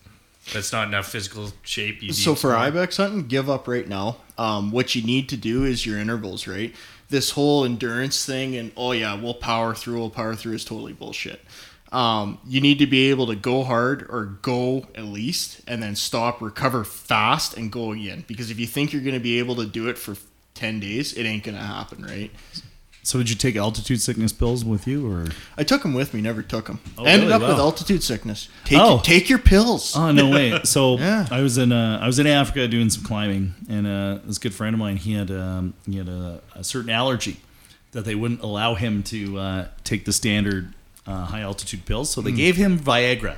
that's 0.53 0.73
not 0.73 0.89
enough 0.89 1.07
physical 1.07 1.53
shape. 1.63 2.03
You 2.03 2.09
need 2.09 2.17
So 2.17 2.35
for 2.35 2.49
more. 2.49 2.57
ibex 2.57 2.97
hunting, 2.97 3.27
give 3.29 3.49
up 3.49 3.69
right 3.69 3.89
now. 3.89 4.17
Um, 4.37 4.73
what 4.73 4.95
you 4.95 5.03
need 5.03 5.29
to 5.29 5.37
do 5.37 5.65
is 5.65 5.87
your 5.87 5.99
intervals, 5.99 6.47
right? 6.47 6.75
This 7.09 7.31
whole 7.31 7.65
endurance 7.65 8.27
thing 8.27 8.57
and 8.57 8.73
oh 8.77 8.93
yeah, 8.93 9.15
we'll 9.15 9.35
power 9.35 9.75
through, 9.75 9.99
we'll 9.99 10.11
power 10.11 10.35
through 10.35 10.55
is 10.55 10.65
totally 10.65 10.93
bullshit. 10.93 11.41
Um, 11.95 12.39
you 12.47 12.61
need 12.61 12.81
to 12.81 12.87
be 12.87 13.11
able 13.11 13.29
to 13.29 13.37
go 13.37 13.63
hard 13.63 14.07
or 14.09 14.25
go 14.43 14.87
at 14.95 15.05
least, 15.05 15.61
and 15.69 15.83
then 15.83 15.95
stop, 15.95 16.41
recover 16.43 16.83
fast, 16.85 17.57
and 17.57 17.71
go 17.71 17.93
again. 17.93 18.25
Because 18.27 18.51
if 18.51 18.59
you 18.59 18.67
think 18.67 18.93
you're 18.93 19.03
going 19.03 19.15
to 19.15 19.21
be 19.21 19.39
able 19.39 19.55
to 19.57 19.67
do 19.67 19.89
it 19.89 19.97
for 19.97 20.17
ten 20.55 20.81
days, 20.81 21.13
it 21.13 21.23
ain't 21.25 21.45
going 21.45 21.57
to 21.57 21.63
happen, 21.63 22.03
right? 22.05 22.31
So 23.05 23.19
did 23.19 23.29
you 23.29 23.37
take 23.37 23.55
altitude 23.55 24.01
sickness 24.01 24.33
pills 24.33 24.65
with 24.65 24.87
you, 24.87 25.07
or? 25.13 25.27
I 25.59 25.63
took 25.63 25.83
them 25.83 25.93
with 25.93 26.15
me, 26.15 26.23
never 26.23 26.43
took 26.43 26.67
them. 26.69 26.81
Oh, 26.97 27.05
Ended 27.05 27.29
really? 27.29 27.45
up 27.45 27.49
with 27.51 27.59
altitude 27.59 28.03
sickness. 28.03 28.49
Take 28.65 28.79
Oh. 28.81 29.01
take 29.05 29.29
your 29.29 29.39
pills. 29.39 29.95
Oh 29.95 30.11
no 30.11 30.31
way! 30.31 30.59
So 30.65 30.97
Yeah. 30.99 31.27
I 31.31 31.43
was 31.43 31.59
in 31.59 31.71
uh, 31.71 31.99
I 32.03 32.07
was 32.07 32.19
in 32.19 32.27
Africa 32.27 32.67
doing 32.67 32.89
some 32.91 33.05
climbing, 33.05 33.55
and 33.69 33.87
uh, 33.87 34.19
this 34.25 34.39
good 34.39 34.55
friend 34.55 34.75
of 34.75 34.81
mine 34.81 34.97
he 34.97 35.13
had 35.13 35.31
um, 35.31 35.75
he 35.87 35.99
had 35.99 36.09
a, 36.09 36.41
a 36.55 36.65
certain 36.65 36.91
allergy 36.91 37.37
that 37.93 38.05
they 38.07 38.15
wouldn't 38.15 38.41
allow 38.41 38.75
him 38.75 39.03
to 39.05 39.39
uh, 39.39 39.69
take 39.85 40.07
the 40.07 40.13
standard 40.13 40.73
uh, 41.07 41.25
high 41.27 41.41
altitude 41.43 41.85
pills, 41.87 42.11
so 42.11 42.21
they 42.21 42.33
gave 42.33 42.57
him 42.57 42.79
Viagra. 42.79 43.37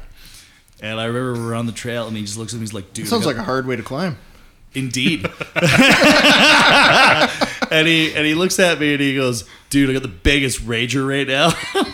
And 0.81 1.01
I 1.01 1.07
remember 1.07 1.41
we're 1.41 1.55
on 1.55 1.67
the 1.67 1.73
trail, 1.73 2.07
and 2.07 2.17
he 2.17 2.23
just 2.23 2.37
looks 2.39 2.53
at 2.53 2.57
me. 2.59 2.63
He's 2.63 2.75
like, 2.75 2.93
"Dude, 2.93 3.09
Sounds 3.09 3.25
I 3.27 3.31
like 3.31 3.39
a 3.39 3.43
hard 3.43 3.67
way 3.67 3.77
to 3.77 3.83
climb. 3.83 4.19
Indeed. 4.75 5.25
and 7.71 7.89
he 7.89 8.15
and 8.15 8.27
he 8.27 8.35
looks 8.35 8.59
at 8.59 8.79
me 8.79 8.93
and 8.93 9.01
he 9.01 9.17
goes, 9.17 9.45
"Dude, 9.71 9.89
I 9.89 9.95
got 9.95 10.03
the 10.03 10.09
biggest 10.09 10.67
rager 10.67 11.09
right 11.09 11.27
now." 11.27 11.53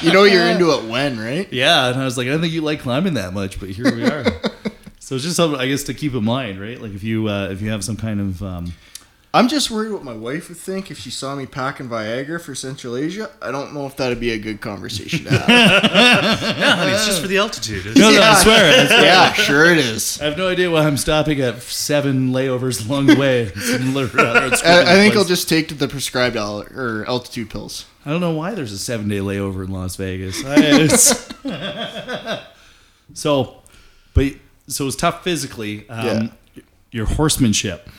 You 0.00 0.12
know 0.12 0.22
you're 0.22 0.46
into 0.46 0.70
it 0.70 0.84
when, 0.84 1.18
right? 1.18 1.52
yeah, 1.52 1.88
and 1.88 2.00
I 2.00 2.04
was 2.04 2.16
like, 2.16 2.28
"I 2.28 2.30
don't 2.30 2.40
think 2.40 2.52
you 2.52 2.60
like 2.60 2.78
climbing 2.78 3.14
that 3.14 3.32
much, 3.32 3.58
but 3.58 3.68
here 3.68 3.92
we 3.92 4.04
are." 4.04 4.22
so 5.00 5.16
it's 5.16 5.24
just 5.24 5.34
something 5.34 5.58
I 5.60 5.66
guess 5.66 5.82
to 5.84 5.94
keep 5.94 6.14
in 6.14 6.22
mind, 6.24 6.60
right? 6.60 6.80
Like 6.80 6.92
if 6.92 7.02
you 7.02 7.28
uh, 7.28 7.48
if 7.48 7.60
you 7.60 7.70
have 7.70 7.82
some 7.82 7.96
kind 7.96 8.20
of 8.20 8.42
um, 8.44 8.72
I'm 9.34 9.48
just 9.48 9.70
worried 9.70 9.92
what 9.92 10.02
my 10.02 10.14
wife 10.14 10.48
would 10.48 10.56
think 10.56 10.90
if 10.90 10.98
she 10.98 11.10
saw 11.10 11.34
me 11.36 11.44
packing 11.44 11.90
Viagra 11.90 12.40
for 12.40 12.54
Central 12.54 12.96
Asia. 12.96 13.28
I 13.42 13.50
don't 13.50 13.74
know 13.74 13.84
if 13.86 13.94
that'd 13.96 14.18
be 14.18 14.30
a 14.30 14.38
good 14.38 14.62
conversation 14.62 15.24
to 15.24 15.30
have. 15.38 15.46
Yeah, 16.56 16.76
honey, 16.76 16.92
it's 16.92 17.04
just 17.06 17.20
for 17.20 17.26
the 17.28 17.36
altitude. 17.36 17.80
It's- 17.86 17.96
no, 17.98 18.10
no, 18.12 18.20
I 18.22 18.34
swear, 18.42 18.80
I 18.82 18.86
swear. 18.86 19.02
yeah, 19.04 19.32
sure 19.34 19.66
it 19.66 19.76
is. 19.78 20.18
I 20.22 20.24
have 20.26 20.38
no 20.38 20.48
idea 20.48 20.70
why 20.70 20.86
I'm 20.86 20.96
stopping 20.96 21.38
at 21.42 21.60
seven 21.60 22.30
layovers 22.32 22.88
along 22.88 23.06
the 23.06 23.16
way. 23.16 23.48
Similar, 23.48 24.04
it's 24.14 24.64
I, 24.64 24.82
I 24.82 24.94
think. 24.94 25.16
I'll 25.16 25.24
just 25.24 25.50
take 25.50 25.76
the 25.78 25.86
prescribed 25.88 26.36
al- 26.36 26.62
or 26.74 27.04
altitude 27.06 27.50
pills. 27.50 27.84
I 28.06 28.10
don't 28.10 28.20
know 28.22 28.32
why 28.32 28.54
there's 28.54 28.72
a 28.72 28.78
seven 28.78 29.06
day 29.08 29.18
layover 29.18 29.64
in 29.66 29.70
Las 29.70 29.96
Vegas. 29.96 30.42
I- 30.46 30.54
it's- 30.80 31.28
so, 33.14 33.62
but 34.14 34.32
so 34.68 34.84
it 34.84 34.86
was 34.86 34.96
tough 34.96 35.22
physically. 35.24 35.86
Um, 35.90 36.06
Yeah. 36.06 36.28
Your 36.92 37.06
horsemanship 37.06 37.90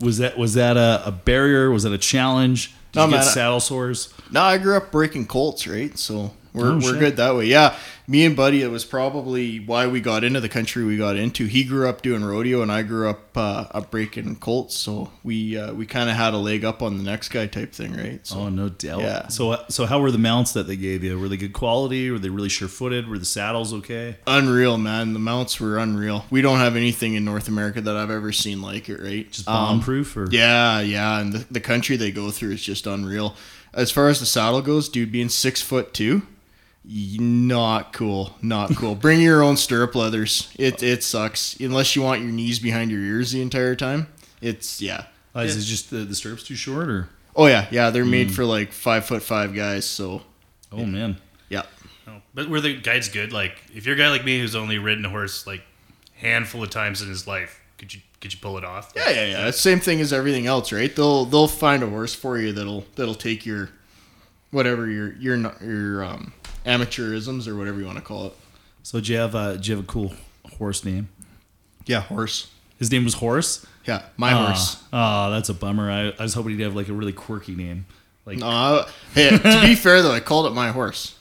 was 0.00 0.18
that 0.18 0.38
was 0.38 0.54
that 0.54 0.76
a, 0.76 1.02
a 1.06 1.12
barrier? 1.12 1.70
Was 1.70 1.82
that 1.84 1.92
a 1.92 1.98
challenge? 1.98 2.74
Did 2.92 3.00
No, 3.00 3.04
you 3.06 3.10
get 3.12 3.16
man, 3.18 3.26
I- 3.26 3.30
saddle 3.30 3.60
sores? 3.60 4.12
No, 4.30 4.42
I 4.42 4.58
grew 4.58 4.76
up 4.76 4.90
breaking 4.92 5.26
colts, 5.26 5.66
right? 5.66 5.96
So 5.98 6.32
we're, 6.52 6.70
Oh, 6.72 6.74
we're 6.76 6.80
shit. 6.80 6.98
good 7.00 7.16
that 7.16 7.34
way. 7.36 7.46
Yeah, 7.46 7.76
me 8.06 8.24
and 8.24 8.34
Buddy, 8.34 8.62
it 8.62 8.68
was 8.70 8.84
probably 8.84 9.58
why 9.60 9.86
we 9.86 10.00
got 10.00 10.24
into 10.24 10.40
the 10.40 10.48
country 10.48 10.84
we 10.84 10.96
got 10.96 11.16
into. 11.16 11.46
He 11.46 11.64
grew 11.64 11.88
up 11.88 12.02
doing 12.02 12.24
rodeo, 12.24 12.62
and 12.62 12.72
I 12.72 12.82
grew 12.82 13.08
up 13.08 13.36
uh, 13.36 13.66
up 13.70 13.90
breaking 13.90 14.36
colts. 14.36 14.74
So 14.76 15.10
we 15.22 15.56
uh, 15.58 15.72
we 15.74 15.86
kind 15.86 16.08
of 16.10 16.16
had 16.16 16.34
a 16.34 16.38
leg 16.38 16.64
up 16.64 16.82
on 16.82 16.96
the 16.98 17.04
next 17.04 17.28
guy 17.28 17.46
type 17.46 17.72
thing, 17.72 17.94
right? 17.96 18.26
So 18.26 18.38
Oh 18.40 18.48
no 18.48 18.68
doubt. 18.68 19.00
Yeah. 19.00 19.28
So 19.28 19.52
uh, 19.52 19.64
so 19.68 19.86
how 19.86 20.00
were 20.00 20.10
the 20.10 20.18
mounts 20.18 20.52
that 20.52 20.66
they 20.66 20.76
gave 20.76 21.04
you? 21.04 21.18
Were 21.18 21.28
they 21.28 21.36
good 21.36 21.52
quality? 21.52 22.10
Were 22.10 22.18
they 22.18 22.30
really 22.30 22.48
sure 22.48 22.68
footed? 22.68 23.08
Were 23.08 23.18
the 23.18 23.24
saddles 23.24 23.72
okay? 23.74 24.16
unreal, 24.26 24.78
man. 24.78 25.12
The 25.12 25.18
mounts 25.18 25.60
were 25.60 25.78
unreal. 25.78 26.24
We 26.30 26.40
don't 26.42 26.58
have 26.58 26.76
anything 26.76 27.14
in 27.14 27.24
North 27.24 27.48
America 27.48 27.80
that 27.80 27.96
I've 27.96 28.10
ever 28.10 28.32
seen 28.32 28.62
like 28.62 28.88
it, 28.88 29.00
right? 29.00 29.30
Just 29.30 29.48
Um, 29.48 29.54
bomb 29.54 29.80
proof 29.82 30.16
or 30.16 30.28
Yeah, 30.30 30.80
yeah, 30.80 31.20
and 31.20 31.32
the, 31.32 31.46
the 31.50 31.60
country 31.60 31.96
they 31.96 32.10
go 32.10 32.30
through 32.30 32.52
is 32.52 32.62
just 32.62 32.86
unreal. 32.86 33.36
As 33.74 33.90
far 33.90 34.08
as 34.08 34.18
the 34.18 34.26
saddle 34.26 34.62
goes, 34.62 34.88
dude, 34.88 35.12
being 35.12 35.28
six 35.28 35.60
foot 35.60 35.92
two, 35.92 36.22
not 36.84 37.92
cool, 37.92 38.34
not 38.42 38.74
cool. 38.76 38.94
Bring 38.96 39.20
your 39.20 39.42
own 39.42 39.56
stirrup 39.56 39.94
leathers. 39.94 40.50
It 40.58 40.82
it 40.82 41.02
sucks 41.02 41.56
unless 41.60 41.94
you 41.96 42.02
want 42.02 42.22
your 42.22 42.32
knees 42.32 42.58
behind 42.58 42.90
your 42.90 43.00
ears 43.00 43.32
the 43.32 43.42
entire 43.42 43.74
time. 43.76 44.08
It's 44.40 44.80
yeah. 44.80 45.04
Uh, 45.36 45.40
is 45.40 45.56
it 45.56 45.62
just 45.68 45.90
the, 45.90 45.98
the 45.98 46.14
stirrups 46.14 46.42
too 46.44 46.54
short 46.54 46.88
or? 46.88 47.08
Oh 47.36 47.46
yeah, 47.46 47.66
yeah. 47.70 47.90
They're 47.90 48.04
made 48.04 48.32
for 48.34 48.44
like 48.44 48.72
five 48.72 49.04
foot 49.04 49.22
five 49.22 49.54
guys. 49.54 49.84
So 49.84 50.22
Oh 50.72 50.84
man. 50.84 51.18
yeah, 51.48 51.62
No. 52.06 52.20
But 52.34 52.48
were 52.48 52.60
the 52.60 52.76
guides 52.76 53.08
good? 53.08 53.32
Like, 53.32 53.56
if 53.74 53.86
you're 53.86 53.94
a 53.94 53.98
guy 53.98 54.08
like 54.10 54.24
me 54.24 54.38
who's 54.40 54.54
only 54.56 54.78
ridden 54.78 55.04
a 55.04 55.08
horse 55.10 55.46
like 55.46 55.62
handful 56.14 56.62
of 56.62 56.70
times 56.70 57.00
in 57.02 57.08
his 57.08 57.26
life, 57.26 57.60
could 57.78 57.92
you 57.94 58.00
could 58.20 58.32
you 58.32 58.38
pull 58.40 58.58
it 58.58 58.64
off? 58.64 58.92
yeah, 58.96 59.10
yeah, 59.10 59.24
yeah. 59.26 59.48
It's 59.48 59.60
same 59.60 59.78
thing 59.80 60.00
as 60.00 60.12
everything 60.12 60.46
else, 60.46 60.72
right? 60.72 60.94
They'll 60.94 61.24
they'll 61.26 61.46
find 61.48 61.82
a 61.82 61.88
horse 61.88 62.14
for 62.14 62.38
you 62.38 62.52
that'll 62.52 62.84
that'll 62.96 63.14
take 63.14 63.44
your 63.46 63.70
whatever 64.50 64.88
your 64.90 65.12
your 65.14 65.36
your 65.62 66.04
um, 66.04 66.32
amateurisms 66.66 67.46
or 67.48 67.56
whatever 67.56 67.78
you 67.80 67.86
want 67.86 67.98
to 67.98 68.04
call 68.04 68.26
it. 68.26 68.32
So 68.82 69.00
do 69.00 69.12
you 69.12 69.18
have 69.18 69.34
a 69.34 69.56
do 69.58 69.70
you 69.70 69.76
have 69.76 69.84
a 69.84 69.86
cool 69.88 70.12
horse 70.58 70.84
name? 70.84 71.08
Yeah, 71.86 72.00
horse. 72.00 72.50
His 72.78 72.92
name 72.92 73.04
was 73.04 73.14
Horse. 73.14 73.66
Yeah, 73.86 74.02
my 74.16 74.32
Ah, 74.32 74.46
horse. 74.46 74.82
Oh, 74.92 75.30
that's 75.30 75.48
a 75.48 75.54
bummer. 75.54 75.90
I, 75.90 76.10
I 76.18 76.22
was 76.22 76.34
hoping 76.34 76.52
he'd 76.56 76.62
have 76.62 76.76
like 76.76 76.88
a 76.88 76.92
really 76.92 77.12
quirky 77.12 77.54
name. 77.56 77.86
Like 78.26 78.38
No, 78.38 78.84
hey, 79.14 79.30
to 79.30 79.60
be 79.62 79.74
fair 79.76 80.02
though, 80.02 80.12
I 80.12 80.20
called 80.20 80.46
it 80.46 80.50
my 80.54 80.70
horse. 80.70 81.14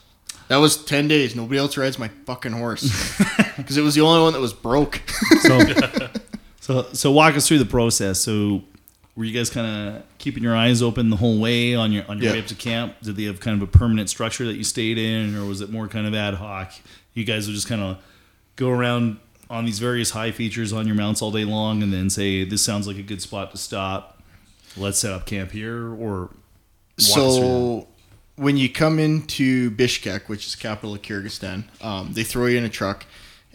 That 0.50 0.58
was 0.58 0.78
ten 0.84 1.08
days. 1.08 1.36
Nobody 1.36 1.58
else 1.60 1.76
rides 1.78 1.98
my 1.98 2.10
fucking 2.26 2.52
horse 2.54 3.18
because 3.58 3.78
it 3.78 3.82
was 3.82 3.96
the 3.96 4.02
only 4.02 4.22
one 4.22 4.34
that 4.34 4.40
was 4.40 4.54
broke. 4.54 5.02
so, 5.42 5.60
so 6.62 6.88
so 6.94 7.12
walk 7.12 7.36
us 7.36 7.48
through 7.48 7.60
the 7.60 7.66
process. 7.66 8.20
So 8.20 8.64
were 9.18 9.26
you 9.26 9.34
guys 9.34 9.50
kind 9.50 9.68
of 9.98 10.04
keeping 10.20 10.44
your 10.44 10.56
eyes 10.56 10.82
open 10.82 11.10
the 11.10 11.18
whole 11.18 11.40
way 11.40 11.74
on 11.76 11.92
your 11.92 12.06
on 12.08 12.18
your 12.20 12.28
Yeah. 12.28 12.34
way 12.34 12.40
up 12.40 12.48
to 12.48 12.56
camp? 12.56 12.96
Did 13.02 13.16
they 13.18 13.24
have 13.24 13.40
kind 13.42 13.62
of 13.62 13.68
a 13.68 13.72
permanent 13.72 14.10
structure 14.10 14.46
that 14.46 14.56
you 14.56 14.64
stayed 14.64 14.98
in, 14.98 15.36
or 15.36 15.44
was 15.44 15.60
it 15.60 15.70
more 15.72 15.88
kind 15.90 16.06
of 16.08 16.14
ad 16.14 16.36
hoc? 16.36 16.72
You 17.16 17.24
guys 17.26 17.48
would 17.48 17.56
just 17.56 17.68
kind 17.68 17.82
of 17.82 17.98
go 18.56 18.70
around 18.70 19.18
on 19.50 19.66
these 19.66 19.80
various 19.80 20.12
high 20.12 20.32
features 20.32 20.72
on 20.72 20.86
your 20.86 20.96
mounts 20.96 21.22
all 21.22 21.32
day 21.32 21.46
long, 21.46 21.82
and 21.84 21.92
then 21.92 22.10
say, 22.12 22.44
"This 22.46 22.62
sounds 22.62 22.86
like 22.88 22.98
a 22.98 23.02
good 23.02 23.22
spot 23.22 23.52
to 23.52 23.58
stop. 23.58 24.22
Let's 24.78 25.00
set 25.00 25.12
up 25.12 25.26
camp 25.26 25.52
here." 25.52 25.88
Or 25.94 26.20
walk 26.20 26.32
us 27.00 27.14
through 27.14 27.24
that. 27.24 27.32
so 27.42 27.88
when 28.36 28.56
you 28.58 28.70
come 28.70 29.00
into 29.00 29.72
Bishkek, 29.72 30.28
which 30.28 30.46
is 30.46 30.52
the 30.56 30.62
capital 30.62 30.94
of 30.94 31.02
Kyrgyzstan, 31.02 31.64
um, 31.84 32.14
they 32.14 32.24
throw 32.24 32.46
you 32.46 32.58
in 32.60 32.66
a 32.66 32.70
truck 32.70 33.06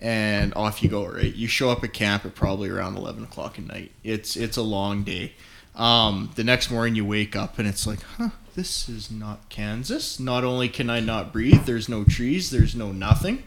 and 0.01 0.53
off 0.55 0.83
you 0.83 0.89
go. 0.89 1.07
Right, 1.07 1.33
you 1.33 1.47
show 1.47 1.71
up 1.71 1.85
at 1.85 1.93
camp 1.93 2.25
at 2.27 2.35
probably 2.35 2.69
around 2.69 2.97
eleven 2.97 3.23
o'clock 3.23 3.59
at 3.61 3.67
night. 3.69 3.93
It's 4.03 4.37
it's 4.37 4.57
a 4.57 4.63
long 4.63 5.05
day. 5.05 5.35
Um, 5.75 6.31
the 6.35 6.45
next 6.45 6.71
morning 6.71 6.95
you 6.95 7.05
wake 7.05 7.35
up 7.35 7.59
and 7.59 7.67
it's 7.67 7.87
like, 7.87 8.03
huh, 8.17 8.31
this 8.55 8.89
is 8.89 9.11
not 9.11 9.49
Kansas. 9.49 10.21
Not 10.21 10.45
only 10.45 10.69
can 10.69 10.91
I 10.91 11.01
not 11.01 11.33
breathe, 11.33 11.65
there's 11.65 11.89
no 11.89 12.05
trees, 12.05 12.51
there's 12.51 12.75
no 12.75 12.93
nothing. 12.93 13.43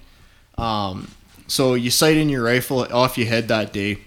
Um, 0.58 1.12
so 1.48 1.76
you 1.76 1.92
sight 1.92 2.18
in 2.18 2.30
your 2.30 2.44
rifle, 2.44 2.80
off 2.92 3.18
you 3.18 3.26
head 3.26 3.48
that 3.50 3.72
day, 3.72 4.00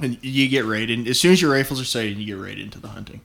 and 0.00 0.18
you 0.22 0.48
get 0.48 0.64
right 0.64 0.90
in. 0.90 1.06
As 1.06 1.20
soon 1.20 1.32
as 1.32 1.40
your 1.40 1.52
rifles 1.52 1.80
are 1.80 1.84
sighted, 1.84 2.18
you 2.18 2.26
get 2.26 2.42
right 2.42 2.58
into 2.58 2.80
the 2.80 2.88
hunting 2.88 3.20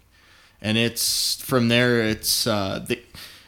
and 0.62 0.78
it's 0.78 1.42
from 1.42 1.68
there. 1.68 2.02
It's 2.02 2.46
uh, 2.48 2.84
the, 2.88 3.00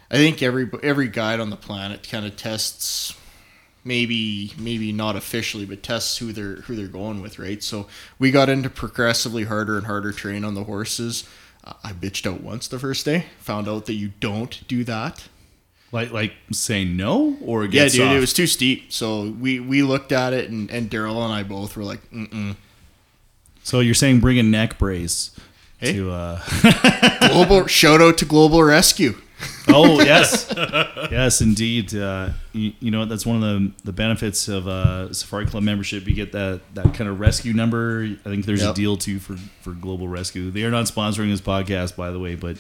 I 0.10 0.16
think 0.16 0.42
every 0.42 0.70
every 0.84 1.08
guide 1.08 1.40
on 1.40 1.50
the 1.50 1.56
planet 1.56 2.08
kind 2.10 2.26
of 2.26 2.36
tests, 2.36 3.16
maybe 3.84 4.54
maybe 4.58 4.92
not 4.92 5.16
officially, 5.16 5.66
but 5.66 5.82
tests 5.84 6.18
who 6.18 6.32
they're 6.32 6.58
who 6.64 6.76
they're 6.76 6.88
going 6.88 7.22
with, 7.22 7.40
right? 7.40 7.62
So 7.64 7.88
we 8.20 8.32
got 8.32 8.50
into 8.50 8.70
progressively 8.70 9.44
harder 9.46 9.78
and 9.78 9.86
harder 9.88 10.12
terrain 10.12 10.44
on 10.46 10.54
the 10.56 10.64
horses. 10.66 11.28
Uh, 11.64 11.74
I 11.84 11.92
bitched 11.94 12.26
out 12.32 12.42
once 12.42 12.68
the 12.68 12.80
first 12.80 13.06
day. 13.06 13.26
Found 13.40 13.68
out 13.68 13.86
that 13.86 13.94
you 13.94 14.12
don't 14.20 14.68
do 14.68 14.84
that. 14.86 15.28
like 15.92 16.12
like 16.12 16.34
say 16.52 16.86
no 16.86 17.38
or 17.42 17.66
Yeah, 17.66 17.84
dude, 17.84 17.92
soft? 17.94 18.16
it 18.16 18.20
was 18.20 18.34
too 18.34 18.48
steep. 18.48 18.92
So 18.94 19.30
we 19.40 19.60
we 19.60 19.82
looked 19.84 20.12
at 20.12 20.34
it, 20.34 20.50
and 20.50 20.70
and 20.72 20.90
Daryl 20.90 21.24
and 21.24 21.34
I 21.34 21.44
both 21.44 21.76
were 21.78 21.84
like, 21.84 22.10
mm 22.12 22.56
So 23.64 23.80
you're 23.80 23.94
saying 23.94 24.20
bring 24.22 24.40
a 24.40 24.44
neck 24.44 24.78
brace 24.80 25.32
Hey. 25.80 25.94
to 25.94 26.12
uh 26.12 26.42
global 27.30 27.68
shout 27.68 28.02
out 28.02 28.18
to 28.20 28.26
Global 28.26 28.64
Rescue. 28.64 29.16
Oh 29.68 30.02
yes, 30.02 30.52
yes 31.12 31.42
indeed. 31.42 31.96
Uh, 31.96 32.30
you, 32.52 32.74
you 32.80 32.92
know? 32.92 33.06
That's 33.06 33.26
one 33.26 33.38
of 33.38 33.42
the 33.42 33.72
the 33.86 33.92
benefits 33.94 34.48
of 34.48 34.68
uh, 34.68 35.14
Safari 35.14 35.46
Club 35.46 35.64
membership. 35.64 36.08
You 36.08 36.14
get 36.16 36.32
that 36.34 36.62
that 36.74 36.94
kind 36.94 37.10
of 37.10 37.20
rescue 37.20 37.54
number. 37.54 38.04
I 38.26 38.30
think 38.30 38.46
there's 38.46 38.64
a 38.64 38.74
deal 38.74 38.98
too 38.98 39.20
for 39.20 39.38
for 39.62 39.72
Global 39.72 40.08
Rescue. 40.08 40.52
They 40.52 40.64
are 40.64 40.72
not 40.72 40.86
sponsoring 40.86 41.30
this 41.32 41.42
podcast, 41.42 41.96
by 41.96 42.12
the 42.12 42.20
way, 42.20 42.36
but 42.36 42.58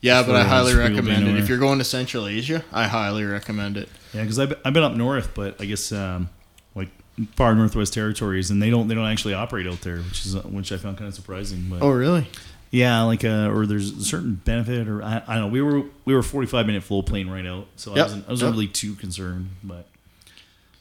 Yeah, 0.00 0.22
but 0.24 0.36
I 0.36 0.44
highly 0.44 0.74
real, 0.74 0.86
it's 0.86 0.90
real 0.90 0.98
recommend 0.98 1.28
it. 1.28 1.42
If 1.42 1.48
you're 1.48 1.58
going 1.58 1.78
to 1.78 1.84
Central 1.84 2.26
Asia, 2.28 2.64
I 2.72 2.86
highly 2.86 3.24
recommend 3.24 3.76
it. 3.76 3.88
yeah, 4.14 4.22
because 4.22 4.38
I've, 4.38 4.54
I've 4.64 4.72
been 4.72 4.84
up 4.84 4.94
north, 4.94 5.34
but 5.34 5.60
I 5.60 5.64
guess 5.64 5.90
um, 5.92 6.28
like 6.74 6.88
far 7.34 7.54
Northwest 7.54 7.92
Territories, 7.92 8.50
and 8.50 8.62
they 8.62 8.70
don't 8.70 8.86
they 8.88 8.94
don't 8.94 9.06
actually 9.08 9.34
operate 9.34 9.66
out 9.66 9.80
there, 9.82 9.96
which 9.98 10.24
is 10.24 10.36
which 10.44 10.70
I 10.72 10.76
found 10.76 10.96
kind 10.98 11.08
of 11.08 11.14
surprising. 11.14 11.66
But 11.68 11.82
Oh, 11.82 11.90
really? 11.90 12.28
Yeah, 12.70 13.02
like 13.02 13.24
uh, 13.24 13.50
or 13.50 13.66
there's 13.66 13.92
a 13.92 14.04
certain 14.04 14.34
benefit, 14.44 14.88
or 14.88 15.02
I, 15.02 15.22
I 15.26 15.34
don't 15.34 15.44
know. 15.44 15.48
We 15.48 15.62
were 15.62 15.82
we 16.04 16.14
were 16.14 16.22
45 16.22 16.66
minute 16.66 16.82
flow 16.82 17.02
plane 17.02 17.28
right 17.28 17.46
out, 17.46 17.66
so 17.76 17.94
I 17.94 18.02
wasn't 18.02 18.26
I 18.26 18.30
wasn't 18.30 18.48
yep. 18.48 18.54
really 18.54 18.68
too 18.68 18.94
concerned, 18.94 19.50
but 19.62 19.86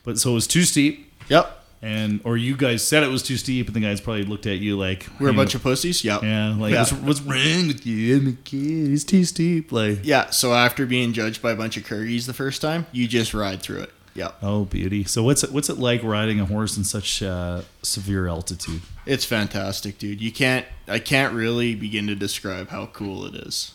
but 0.04 0.19
so 0.19 0.32
it 0.32 0.36
was 0.36 0.47
too 0.47 0.63
steep. 0.63 1.12
Yep. 1.30 1.65
and 1.82 2.21
or 2.23 2.38
you 2.38 2.56
guys 2.56 2.86
said 2.88 3.04
it 3.04 3.10
was 3.10 3.23
too 3.23 3.38
steep, 3.38 3.67
and 3.67 3.76
the 3.76 3.80
guys 3.80 4.02
probably 4.02 4.23
looked 4.23 4.46
at 4.46 4.60
you 4.60 4.77
like 4.77 5.08
We're 5.19 5.29
a 5.29 5.31
you 5.31 5.38
bunch 5.38 5.54
know, 5.54 5.58
of 5.58 5.63
pussies. 5.63 6.04
Yep. 6.04 6.23
yeah, 6.23 6.56
like 6.56 6.73
Yeah. 6.73 6.79
What's, 6.79 6.94
what's 6.94 7.21
wrong 7.21 7.67
with 7.67 7.85
you? 7.85 8.17
I'm 8.17 8.27
a 8.27 8.31
kid. 8.33 8.92
It's 8.92 9.04
too 9.04 9.23
steep. 9.23 9.71
Like 9.71 10.00
Yeah. 10.04 10.29
So 10.29 10.54
after 10.54 10.85
being 10.85 11.13
judged 11.13 11.42
by 11.42 11.52
a 11.52 11.56
bunch 11.56 11.77
of 11.77 11.83
Kyrgyz 11.83 12.25
the 12.25 12.33
first 12.33 12.62
time, 12.62 12.85
you 12.92 13.08
just 13.08 13.33
ride 13.33 13.62
through 13.62 13.81
it. 13.81 13.92
Yep. 14.18 14.38
oh 14.42 14.65
beauty. 14.65 15.04
So 15.04 15.24
what's 15.24 15.44
it 15.44 15.52
what's 15.52 15.70
it 15.70 15.78
like 15.78 16.04
riding 16.04 16.40
a 16.40 16.46
horse 16.46 16.76
in 16.76 16.84
such 16.84 17.22
uh, 17.22 17.62
severe 17.84 18.28
altitude? 18.28 18.82
It's 19.06 19.26
fantastic, 19.26 20.00
dude. 20.00 20.20
You 20.20 20.32
can't. 20.32 20.65
I 20.88 21.00
can't 21.00 21.34
really 21.34 21.76
begin 21.76 22.08
to 22.08 22.15
describe 22.15 22.70
how 22.70 22.88
cool 22.88 23.26
it 23.26 23.36
is. 23.36 23.74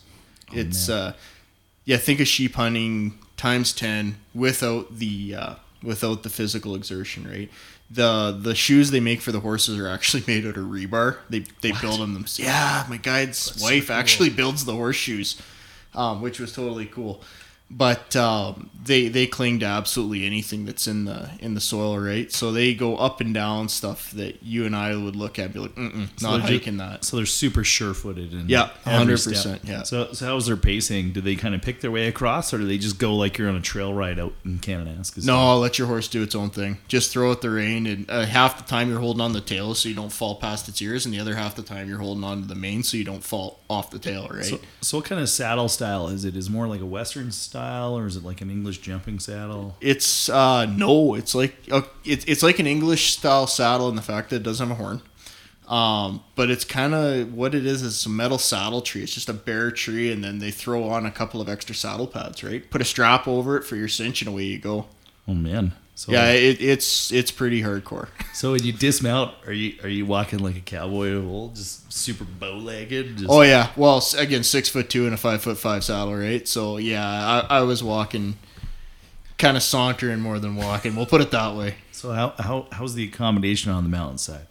it's 0.52 0.88
uh, 0.88 1.14
yeah. 1.84 1.96
Think 1.96 2.20
of 2.20 2.26
sheep 2.26 2.56
hunting 2.56 3.18
times 3.36 3.72
ten 3.72 4.16
without 4.34 4.98
the 4.98 5.34
uh, 5.34 5.54
without 5.82 6.24
the 6.24 6.28
physical 6.28 6.74
exertion, 6.74 7.28
right? 7.28 7.48
the 7.92 8.36
the 8.40 8.54
shoes 8.54 8.90
they 8.90 9.00
make 9.00 9.20
for 9.20 9.32
the 9.32 9.40
horses 9.40 9.78
are 9.78 9.86
actually 9.86 10.24
made 10.26 10.46
out 10.46 10.56
of 10.56 10.64
rebar. 10.64 11.18
They 11.28 11.40
they 11.60 11.72
build 11.72 12.00
them 12.00 12.14
themselves. 12.14 12.40
Yeah, 12.48 12.84
my 12.88 12.96
guide's 12.96 13.60
wife 13.62 13.90
actually 13.90 14.30
builds 14.30 14.64
the 14.64 14.74
horseshoes, 14.74 15.40
um, 15.94 16.20
which 16.20 16.40
was 16.40 16.52
totally 16.52 16.86
cool. 16.86 17.22
But 17.74 18.14
um, 18.16 18.70
they 18.84 19.08
they 19.08 19.26
cling 19.26 19.60
to 19.60 19.66
absolutely 19.66 20.26
anything 20.26 20.66
that's 20.66 20.86
in 20.86 21.04
the 21.04 21.30
in 21.40 21.54
the 21.54 21.60
soil, 21.60 21.98
right? 21.98 22.30
So 22.32 22.52
they 22.52 22.74
go 22.74 22.96
up 22.96 23.20
and 23.20 23.32
down 23.32 23.68
stuff 23.68 24.10
that 24.12 24.42
you 24.42 24.66
and 24.66 24.74
I 24.74 24.94
would 24.94 25.16
look 25.16 25.38
at 25.38 25.46
and 25.46 25.54
be 25.54 25.60
like, 25.60 25.74
Mm-mm, 25.74 26.08
So 26.20 26.30
not 26.36 26.46
they're 26.46 26.58
that. 26.58 27.04
So 27.04 27.16
they're 27.16 27.26
super 27.26 27.64
sure-footed 27.64 28.32
and 28.32 28.50
Yeah, 28.50 28.70
every 28.84 29.14
100%, 29.14 29.60
yeah. 29.64 29.82
So, 29.84 30.12
so 30.12 30.26
how's 30.26 30.46
their 30.46 30.56
pacing? 30.56 31.12
Do 31.12 31.20
they 31.20 31.36
kind 31.36 31.54
of 31.54 31.62
pick 31.62 31.80
their 31.80 31.90
way 31.90 32.08
across, 32.08 32.52
or 32.52 32.58
do 32.58 32.66
they 32.66 32.78
just 32.78 32.98
go 32.98 33.14
like 33.14 33.38
you're 33.38 33.48
on 33.48 33.56
a 33.56 33.60
trail 33.60 33.94
ride 33.94 34.18
out 34.18 34.32
in 34.44 34.58
Kananaskis? 34.58 35.26
No, 35.26 35.38
I'll 35.38 35.60
let 35.60 35.78
your 35.78 35.86
horse 35.86 36.08
do 36.08 36.22
its 36.22 36.34
own 36.34 36.50
thing. 36.50 36.78
Just 36.88 37.10
throw 37.12 37.30
it 37.32 37.40
the 37.40 37.50
rein, 37.50 37.86
and 37.86 38.10
uh, 38.10 38.26
half 38.26 38.58
the 38.58 38.64
time 38.64 38.90
you're 38.90 39.00
holding 39.00 39.20
on 39.20 39.32
the 39.32 39.40
tail 39.40 39.74
so 39.74 39.88
you 39.88 39.94
don't 39.94 40.12
fall 40.12 40.36
past 40.36 40.68
its 40.68 40.82
ears, 40.82 41.04
and 41.06 41.14
the 41.14 41.20
other 41.20 41.34
half 41.36 41.56
the 41.56 41.62
time 41.62 41.88
you're 41.88 41.98
holding 41.98 42.24
on 42.24 42.42
to 42.42 42.48
the 42.48 42.54
mane 42.54 42.82
so 42.82 42.96
you 42.96 43.04
don't 43.04 43.24
fall 43.24 43.60
off 43.70 43.90
the 43.90 43.98
tail, 43.98 44.28
right? 44.30 44.44
So, 44.44 44.58
so 44.80 44.98
what 44.98 45.06
kind 45.06 45.20
of 45.20 45.28
saddle 45.28 45.68
style 45.68 46.08
is 46.08 46.24
it? 46.24 46.36
Is 46.36 46.50
more 46.50 46.66
like 46.66 46.80
a 46.80 46.86
Western 46.86 47.30
style, 47.32 47.61
or 47.92 48.06
is 48.06 48.16
it 48.16 48.24
like 48.24 48.40
an 48.40 48.50
English 48.50 48.78
jumping 48.78 49.18
saddle? 49.18 49.76
it's 49.80 50.28
uh 50.28 50.66
no, 50.66 51.14
it's 51.14 51.34
like 51.34 51.54
uh, 51.70 51.82
it's 52.04 52.24
it's 52.26 52.42
like 52.42 52.58
an 52.58 52.66
English 52.66 53.16
style 53.16 53.46
saddle 53.46 53.88
in 53.88 53.96
the 53.96 54.02
fact 54.02 54.30
that 54.30 54.36
it 54.36 54.42
doesn't 54.42 54.68
have 54.68 54.78
a 54.78 54.82
horn. 54.82 55.02
Um, 55.68 56.22
but 56.34 56.50
it's 56.50 56.64
kind 56.64 56.92
of 56.92 57.32
what 57.32 57.54
it 57.54 57.64
is. 57.64 57.82
Is 57.82 58.04
a 58.04 58.08
metal 58.08 58.38
saddle 58.38 58.82
tree. 58.82 59.02
It's 59.02 59.14
just 59.14 59.28
a 59.28 59.32
bare 59.32 59.70
tree, 59.70 60.12
and 60.12 60.22
then 60.22 60.38
they 60.38 60.50
throw 60.50 60.88
on 60.88 61.06
a 61.06 61.10
couple 61.10 61.40
of 61.40 61.48
extra 61.48 61.74
saddle 61.74 62.06
pads, 62.06 62.42
right? 62.44 62.68
Put 62.70 62.80
a 62.80 62.84
strap 62.84 63.26
over 63.26 63.56
it 63.56 63.64
for 63.64 63.76
your 63.76 63.88
cinch, 63.88 64.20
and 64.22 64.28
away 64.28 64.44
you 64.44 64.58
go. 64.58 64.86
Oh 65.26 65.34
man. 65.34 65.72
So, 66.02 66.10
Yeah, 66.10 66.32
it, 66.32 66.60
it's 66.60 67.12
it's 67.12 67.30
pretty 67.30 67.62
hardcore. 67.62 68.08
So 68.34 68.52
when 68.52 68.64
you 68.64 68.72
dismount, 68.72 69.34
are 69.46 69.52
you 69.52 69.78
are 69.84 69.88
you 69.88 70.04
walking 70.04 70.40
like 70.40 70.56
a 70.56 70.60
cowboy 70.60 71.10
of 71.10 71.28
old, 71.28 71.54
just 71.54 71.92
super 71.92 72.24
bow 72.24 72.56
legged? 72.56 73.18
Just, 73.18 73.30
Oh 73.30 73.42
yeah. 73.42 73.70
Well, 73.76 74.02
again, 74.18 74.42
six 74.42 74.68
foot 74.68 74.90
two 74.90 75.04
and 75.04 75.14
a 75.14 75.16
five 75.16 75.42
foot 75.42 75.58
five 75.58 75.84
saddle, 75.84 76.16
right? 76.16 76.48
So 76.48 76.78
yeah, 76.78 77.46
I, 77.48 77.58
I 77.58 77.62
was 77.62 77.84
walking, 77.84 78.36
kind 79.38 79.56
of 79.56 79.62
sauntering 79.62 80.18
more 80.18 80.40
than 80.40 80.56
walking. 80.56 80.96
We'll 80.96 81.06
put 81.06 81.20
it 81.20 81.30
that 81.30 81.54
way. 81.54 81.76
So 81.92 82.10
how, 82.10 82.30
how 82.36 82.66
how's 82.72 82.94
the 82.94 83.04
accommodation 83.04 83.70
on 83.70 83.84
the 83.84 83.90
mountainside? 83.90 84.46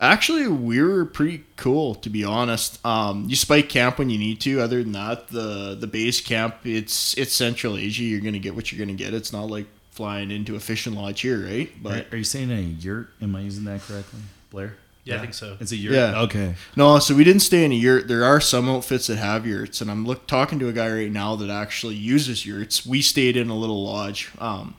Actually, 0.00 0.48
we 0.48 0.82
were 0.82 1.04
pretty 1.04 1.44
cool, 1.56 1.94
to 1.96 2.10
be 2.10 2.24
honest. 2.24 2.84
Um, 2.84 3.26
you 3.28 3.36
spike 3.36 3.68
camp 3.68 3.98
when 3.98 4.10
you 4.10 4.18
need 4.18 4.40
to. 4.40 4.60
Other 4.60 4.82
than 4.82 4.92
that, 4.92 5.28
the 5.28 5.76
the 5.78 5.86
base 5.86 6.20
camp 6.20 6.56
it's 6.64 7.16
it's 7.16 7.32
Central 7.32 7.76
Asia. 7.76 8.02
You're 8.02 8.22
gonna 8.22 8.40
get 8.40 8.56
what 8.56 8.72
you're 8.72 8.84
gonna 8.84 8.96
get. 8.96 9.14
It's 9.14 9.32
not 9.32 9.44
like 9.50 9.66
flying 9.90 10.30
into 10.30 10.56
a 10.56 10.60
fishing 10.60 10.94
lodge 10.94 11.20
here, 11.20 11.44
right? 11.44 11.70
But 11.82 12.12
are 12.12 12.16
you 12.16 12.24
saying 12.24 12.50
a 12.50 12.60
yurt? 12.60 13.08
Am 13.20 13.34
I 13.36 13.40
using 13.40 13.64
that 13.64 13.80
correctly, 13.82 14.20
Blair? 14.50 14.76
Yeah, 15.04 15.16
I 15.16 15.20
think 15.20 15.34
so. 15.34 15.56
It's 15.60 15.72
a 15.72 15.76
yurt. 15.76 15.94
Yeah. 15.94 16.20
Okay. 16.22 16.54
No, 16.76 16.98
so 16.98 17.14
we 17.14 17.24
didn't 17.24 17.40
stay 17.40 17.64
in 17.64 17.72
a 17.72 17.74
yurt. 17.74 18.06
There 18.06 18.22
are 18.24 18.40
some 18.40 18.68
outfits 18.68 19.06
that 19.08 19.16
have 19.16 19.46
yurts, 19.46 19.80
and 19.80 19.90
I'm 19.90 20.04
look 20.06 20.26
talking 20.26 20.58
to 20.58 20.68
a 20.68 20.72
guy 20.72 20.90
right 20.92 21.10
now 21.10 21.36
that 21.36 21.48
actually 21.50 21.94
uses 21.96 22.44
yurts. 22.46 22.84
We 22.86 23.00
stayed 23.02 23.36
in 23.36 23.48
a 23.48 23.56
little 23.56 23.82
lodge, 23.82 24.30
um, 24.38 24.74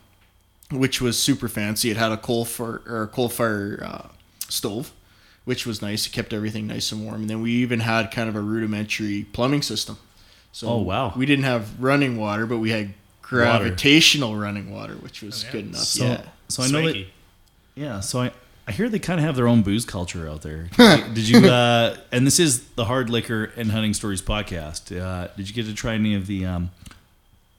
which 0.70 1.02
was 1.02 1.18
super 1.20 1.50
fancy. 1.50 1.90
It 1.90 1.98
had 1.98 2.12
a 2.12 2.18
coal 2.18 2.46
fire 2.46 2.82
or 2.88 3.04
a 3.04 3.08
coal 3.08 3.30
fire 3.30 3.80
uh, 3.84 4.08
stove, 4.48 4.92
which 5.44 5.66
was 5.66 5.82
nice. 5.82 6.06
It 6.06 6.12
kept 6.12 6.34
everything 6.34 6.68
nice 6.68 6.92
and 6.92 7.04
warm. 7.04 7.22
And 7.22 7.30
then 7.30 7.42
we 7.42 7.52
even 7.54 7.82
had 7.82 8.12
kind 8.12 8.30
of 8.30 8.36
a 8.36 8.42
rudimentary 8.42 9.26
plumbing 9.34 9.64
system. 9.64 9.98
So 10.54 10.68
Oh, 10.70 10.78
wow. 10.82 11.14
we 11.16 11.26
didn't 11.26 11.46
have 11.46 11.82
running 11.82 12.16
water, 12.18 12.46
but 12.46 12.60
we 12.60 12.70
had 12.70 12.94
gravitational 13.38 14.36
running 14.36 14.72
water, 14.72 14.94
which 14.96 15.22
was 15.22 15.44
Oh, 15.44 15.48
yeah. 15.48 15.52
good 15.52 15.66
enough. 15.68 15.82
So 15.82 16.06
yeah. 16.06 16.22
so 16.48 16.64
I 16.64 16.68
know 16.68 16.86
that. 16.92 17.06
Yeah. 17.76 18.00
So 18.02 18.22
I. 18.22 18.32
I 18.68 18.74
hear 18.74 18.88
they 18.90 19.00
kind 19.00 19.20
of 19.20 19.26
have 19.26 19.36
their 19.36 19.48
own 19.48 19.64
booze 19.64 19.86
culture 19.86 20.30
out 20.30 20.44
there. 20.44 20.70
Did 20.78 21.00
you, 21.00 21.14
did 21.16 21.30
you 21.30 21.50
uh, 21.52 21.98
and 22.12 22.28
this 22.28 22.40
is 22.40 22.62
the 22.76 22.86
Hard 22.86 23.10
Liquor 23.10 23.52
and 23.58 23.72
Hunting 23.72 23.94
Stories 23.96 24.22
podcast. 24.22 24.96
Uh, 24.98 25.30
did 25.36 25.50
you 25.50 25.56
get 25.56 25.66
to 25.66 25.74
try 25.74 25.96
any 25.96 26.14
of 26.14 26.28
the 26.28 26.46
um, 26.46 26.70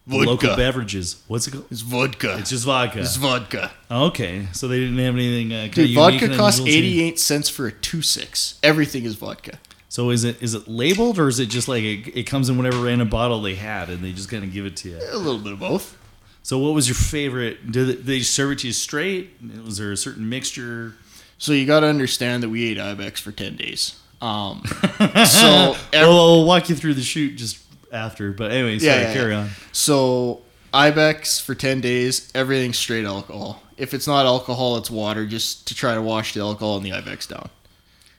local 0.07 0.55
beverages? 0.57 1.21
What's 1.27 1.49
it 1.49 1.51
called? 1.51 1.67
It's 1.73 1.81
vodka. 1.81 2.37
It's 2.39 2.51
just 2.51 2.65
vodka. 2.65 3.01
It's 3.01 3.17
vodka. 3.17 3.73
Okay, 3.91 4.47
so 4.53 4.69
they 4.69 4.79
didn't 4.79 4.99
have 4.99 5.15
anything. 5.17 5.53
Uh, 5.53 5.69
Dude, 5.73 5.93
vodka 5.95 6.27
and 6.27 6.35
costs 6.37 6.61
88 6.61 7.19
cents 7.19 7.49
for 7.49 7.67
a 7.67 7.73
2-6. 7.73 8.59
Everything 8.63 9.05
is 9.05 9.17
vodka. 9.17 9.59
So 9.93 10.09
is 10.09 10.25
it 10.25 10.43
is 10.43 10.55
it 10.55 10.67
labeled 10.69 11.19
or 11.19 11.29
is 11.29 11.39
it 11.39 11.51
just 11.51 11.69
like 11.69 11.83
it, 11.83 12.17
it 12.17 12.23
comes 12.23 12.49
in 12.49 12.57
whatever 12.57 12.79
random 12.79 13.11
bottle 13.11 13.43
they 13.43 13.57
had 13.57 13.91
and 13.91 14.03
they 14.03 14.13
just 14.13 14.31
kind 14.31 14.43
of 14.43 14.51
give 14.51 14.65
it 14.65 14.75
to 14.79 14.89
you? 14.89 14.97
A 15.11 15.19
little 15.19 15.39
bit 15.39 15.53
of 15.53 15.59
both. 15.61 15.99
So 16.43 16.57
what 16.57 16.73
was 16.73 16.89
your 16.89 16.95
favorite? 16.95 17.71
Did 17.71 18.07
they, 18.07 18.21
serve 18.21 18.53
it 18.53 18.61
to 18.61 18.69
you 18.69 18.73
straight? 18.73 19.33
Was 19.67 19.77
there 19.77 19.93
a 19.93 19.97
certain 19.99 20.31
mixture? 20.31 20.95
So 21.37 21.53
you 21.53 21.67
got 21.67 21.81
to 21.81 21.89
understand 21.89 22.43
that 22.43 22.49
we 22.49 22.71
ate 22.71 22.79
ibex 22.81 23.21
for 23.21 23.33
10 23.33 23.57
days. 23.57 24.01
Um, 24.23 24.63
so 25.27 25.77
ev- 25.93 26.07
Well, 26.09 26.39
I'll 26.39 26.45
walk 26.47 26.71
you 26.71 26.75
through 26.75 26.95
the 26.95 27.03
shoot 27.03 27.37
just 27.37 27.59
after. 27.93 28.33
But 28.33 28.51
anyway, 28.51 28.79
sorry, 28.79 28.93
Yeah, 28.99 29.09
yeah, 29.09 29.13
carry 29.13 29.35
on. 29.35 29.51
so 29.73 30.41
ibex 30.73 31.39
for 31.39 31.55
10 31.55 31.83
days, 31.83 32.33
everything's 32.35 32.79
straight 32.79 33.05
alcohol. 33.05 33.63
If 33.77 33.93
it's 33.93 34.07
not 34.07 34.25
alcohol, 34.25 34.79
it's 34.79 34.91
water 34.91 35.27
just 35.27 35.69
to 35.69 35.75
try 35.75 35.95
to 35.95 36.01
wash 36.01 36.33
the 36.33 36.41
alcohol 36.41 36.79
and 36.79 36.87
the 36.87 36.93
ibex 36.95 37.27
down. 37.27 37.51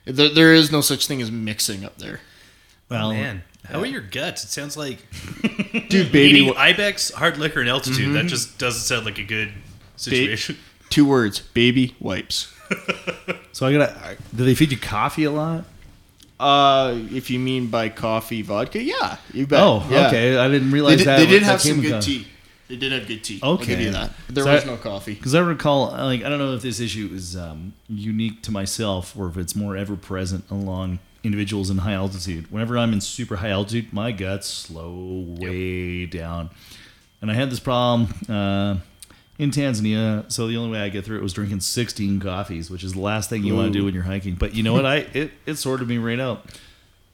There, 0.06 0.30
there 0.30 0.54
is 0.54 0.72
no 0.72 0.82
such 0.82 1.08
thing 1.08 1.22
as 1.22 1.32
mixing 1.32 1.86
up 1.86 1.98
there. 1.98 2.20
Well, 2.90 3.12
Man, 3.12 3.44
how 3.66 3.80
are 3.80 3.86
your 3.86 4.02
guts? 4.02 4.44
It 4.44 4.50
sounds 4.50 4.76
like 4.78 5.00
Dude, 5.90 6.12
baby, 6.12 6.40
eating 6.40 6.54
ibex, 6.58 7.12
hard 7.12 7.38
liquor, 7.38 7.62
and 7.62 7.70
altitude. 7.70 8.14
That 8.16 8.26
just 8.26 8.58
doesn't 8.58 8.82
sound 8.82 9.06
like 9.06 9.18
a 9.18 9.24
good 9.24 9.52
situation. 9.96 10.58
two 10.90 11.06
words, 11.06 11.40
baby 11.40 11.96
wipes. 12.00 12.54
so 13.54 13.66
I 13.68 13.74
gotta. 13.74 14.18
Do 14.36 14.44
they 14.46 14.56
feed 14.56 14.72
you 14.72 14.78
coffee 14.78 15.24
a 15.24 15.32
lot? 15.32 15.66
Uh, 16.40 16.98
if 17.12 17.30
you 17.30 17.40
mean 17.40 17.68
by 17.68 17.88
coffee 17.90 18.42
vodka, 18.42 18.82
yeah, 18.84 19.18
you 19.34 19.48
bet. 19.48 19.62
Oh, 19.62 19.86
Yeah. 19.90 20.08
okay. 20.08 20.38
I 20.38 20.50
didn't 20.50 20.70
They 20.70 20.74
realize 20.74 20.98
did, 20.98 21.08
that. 21.08 21.18
they 21.20 21.26
did 21.28 21.44
that 21.44 21.46
have 21.46 21.62
came 21.62 21.76
some 21.76 21.78
with 21.78 21.86
good 21.86 21.94
coffee. 22.02 22.20
tea. 22.24 22.28
They 22.70 22.78
did 22.78 22.92
have 22.94 23.08
good 23.08 23.24
tea. 23.24 23.40
I'll 23.44 23.58
give 23.58 23.70
Okay. 23.72 23.84
you 23.84 23.92
that. 23.92 24.12
There 24.30 24.44
So 24.46 24.54
was 24.54 24.64
I- 24.64 24.68
no 24.68 24.78
coffee. 24.78 25.14
Because 25.16 25.36
I 25.36 25.40
recall, 25.42 25.92
like, 25.92 26.24
I 26.24 26.30
don't 26.30 26.40
know 26.40 26.54
if 26.54 26.62
this 26.62 26.80
issue 26.80 27.10
is 27.14 27.36
um, 27.36 27.74
unique 27.90 28.42
to 28.44 28.52
myself 28.52 29.16
or 29.18 29.28
if 29.28 29.38
it's 29.38 29.56
more 29.56 29.76
ever 29.76 29.96
present 29.96 30.46
along 30.50 31.00
individuals 31.24 31.70
in 31.70 31.80
high 31.80 31.94
altitude. 31.94 32.52
Whenever 32.52 32.78
I'm 32.78 32.94
in 32.94 33.02
super 33.02 33.38
high 33.38 33.50
altitude, 33.50 33.92
my 33.94 34.12
guts 34.12 34.48
slow 34.48 35.26
way 35.40 36.06
down. 36.06 36.50
And 37.22 37.30
I 37.32 37.34
had 37.34 37.50
this 37.50 37.60
problem 37.60 38.14
uh, 38.30 38.78
in 39.38 39.52
Tanzania. 39.52 40.30
So 40.32 40.48
the 40.48 40.58
only 40.58 40.72
way 40.72 40.80
I 40.84 40.90
get 40.90 41.06
through 41.06 41.18
it 41.18 41.24
was 41.24 41.34
drinking 41.34 41.60
16 41.62 42.20
coffees, 42.20 42.70
which 42.70 42.84
is 42.84 42.94
the 42.94 43.00
last 43.02 43.30
thing 43.30 43.44
you 43.44 43.56
want 43.56 43.72
to 43.74 43.78
do 43.80 43.86
when 43.86 43.94
you're 43.94 44.04
hiking. 44.04 44.36
But 44.36 44.56
you 44.56 44.64
know 44.64 44.74
what? 44.74 44.86
I 44.86 44.98
it, 45.14 45.32
it 45.46 45.56
sorted 45.56 45.88
me 45.88 45.98
right 45.98 46.20
out. 46.20 46.46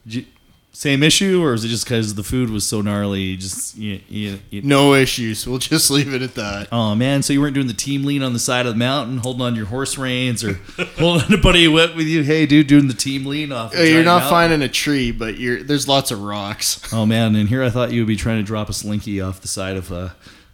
You- 0.06 0.26
same 0.72 1.02
issue, 1.02 1.42
or 1.42 1.52
is 1.52 1.64
it 1.64 1.68
just 1.68 1.84
because 1.84 2.14
the 2.14 2.22
food 2.22 2.48
was 2.48 2.66
so 2.66 2.80
gnarly? 2.80 3.36
Just 3.36 3.76
you, 3.76 4.00
you, 4.08 4.38
you, 4.50 4.62
No 4.62 4.94
issues. 4.94 5.46
We'll 5.46 5.58
just 5.58 5.90
leave 5.90 6.14
it 6.14 6.22
at 6.22 6.34
that. 6.36 6.68
Oh 6.72 6.94
man, 6.94 7.22
so 7.22 7.32
you 7.32 7.40
weren't 7.40 7.54
doing 7.54 7.66
the 7.66 7.72
team 7.74 8.04
lean 8.04 8.22
on 8.22 8.32
the 8.32 8.38
side 8.38 8.66
of 8.66 8.72
the 8.74 8.78
mountain, 8.78 9.18
holding 9.18 9.42
on 9.42 9.52
to 9.52 9.58
your 9.58 9.66
horse 9.66 9.98
reins, 9.98 10.42
or 10.44 10.54
holding 10.98 11.24
on 11.24 11.30
to 11.32 11.38
buddy 11.38 11.66
went 11.68 11.96
with 11.96 12.06
you. 12.06 12.22
Hey, 12.22 12.46
dude, 12.46 12.66
doing 12.68 12.86
the 12.88 12.94
team 12.94 13.26
lean 13.26 13.50
off. 13.52 13.72
the 13.72 13.88
You're 13.90 14.04
not 14.04 14.20
mountain. 14.20 14.30
finding 14.30 14.62
a 14.62 14.68
tree, 14.68 15.10
but 15.12 15.38
you're 15.38 15.62
there's 15.62 15.88
lots 15.88 16.10
of 16.10 16.22
rocks. 16.22 16.80
Oh 16.92 17.04
man, 17.06 17.34
and 17.36 17.48
here 17.48 17.62
I 17.62 17.70
thought 17.70 17.92
you 17.92 18.00
would 18.02 18.08
be 18.08 18.16
trying 18.16 18.38
to 18.38 18.42
drop 18.44 18.68
a 18.68 18.72
slinky 18.72 19.20
off 19.20 19.40
the 19.40 19.48
side 19.48 19.76
of 19.76 19.90
uh, 19.92 20.10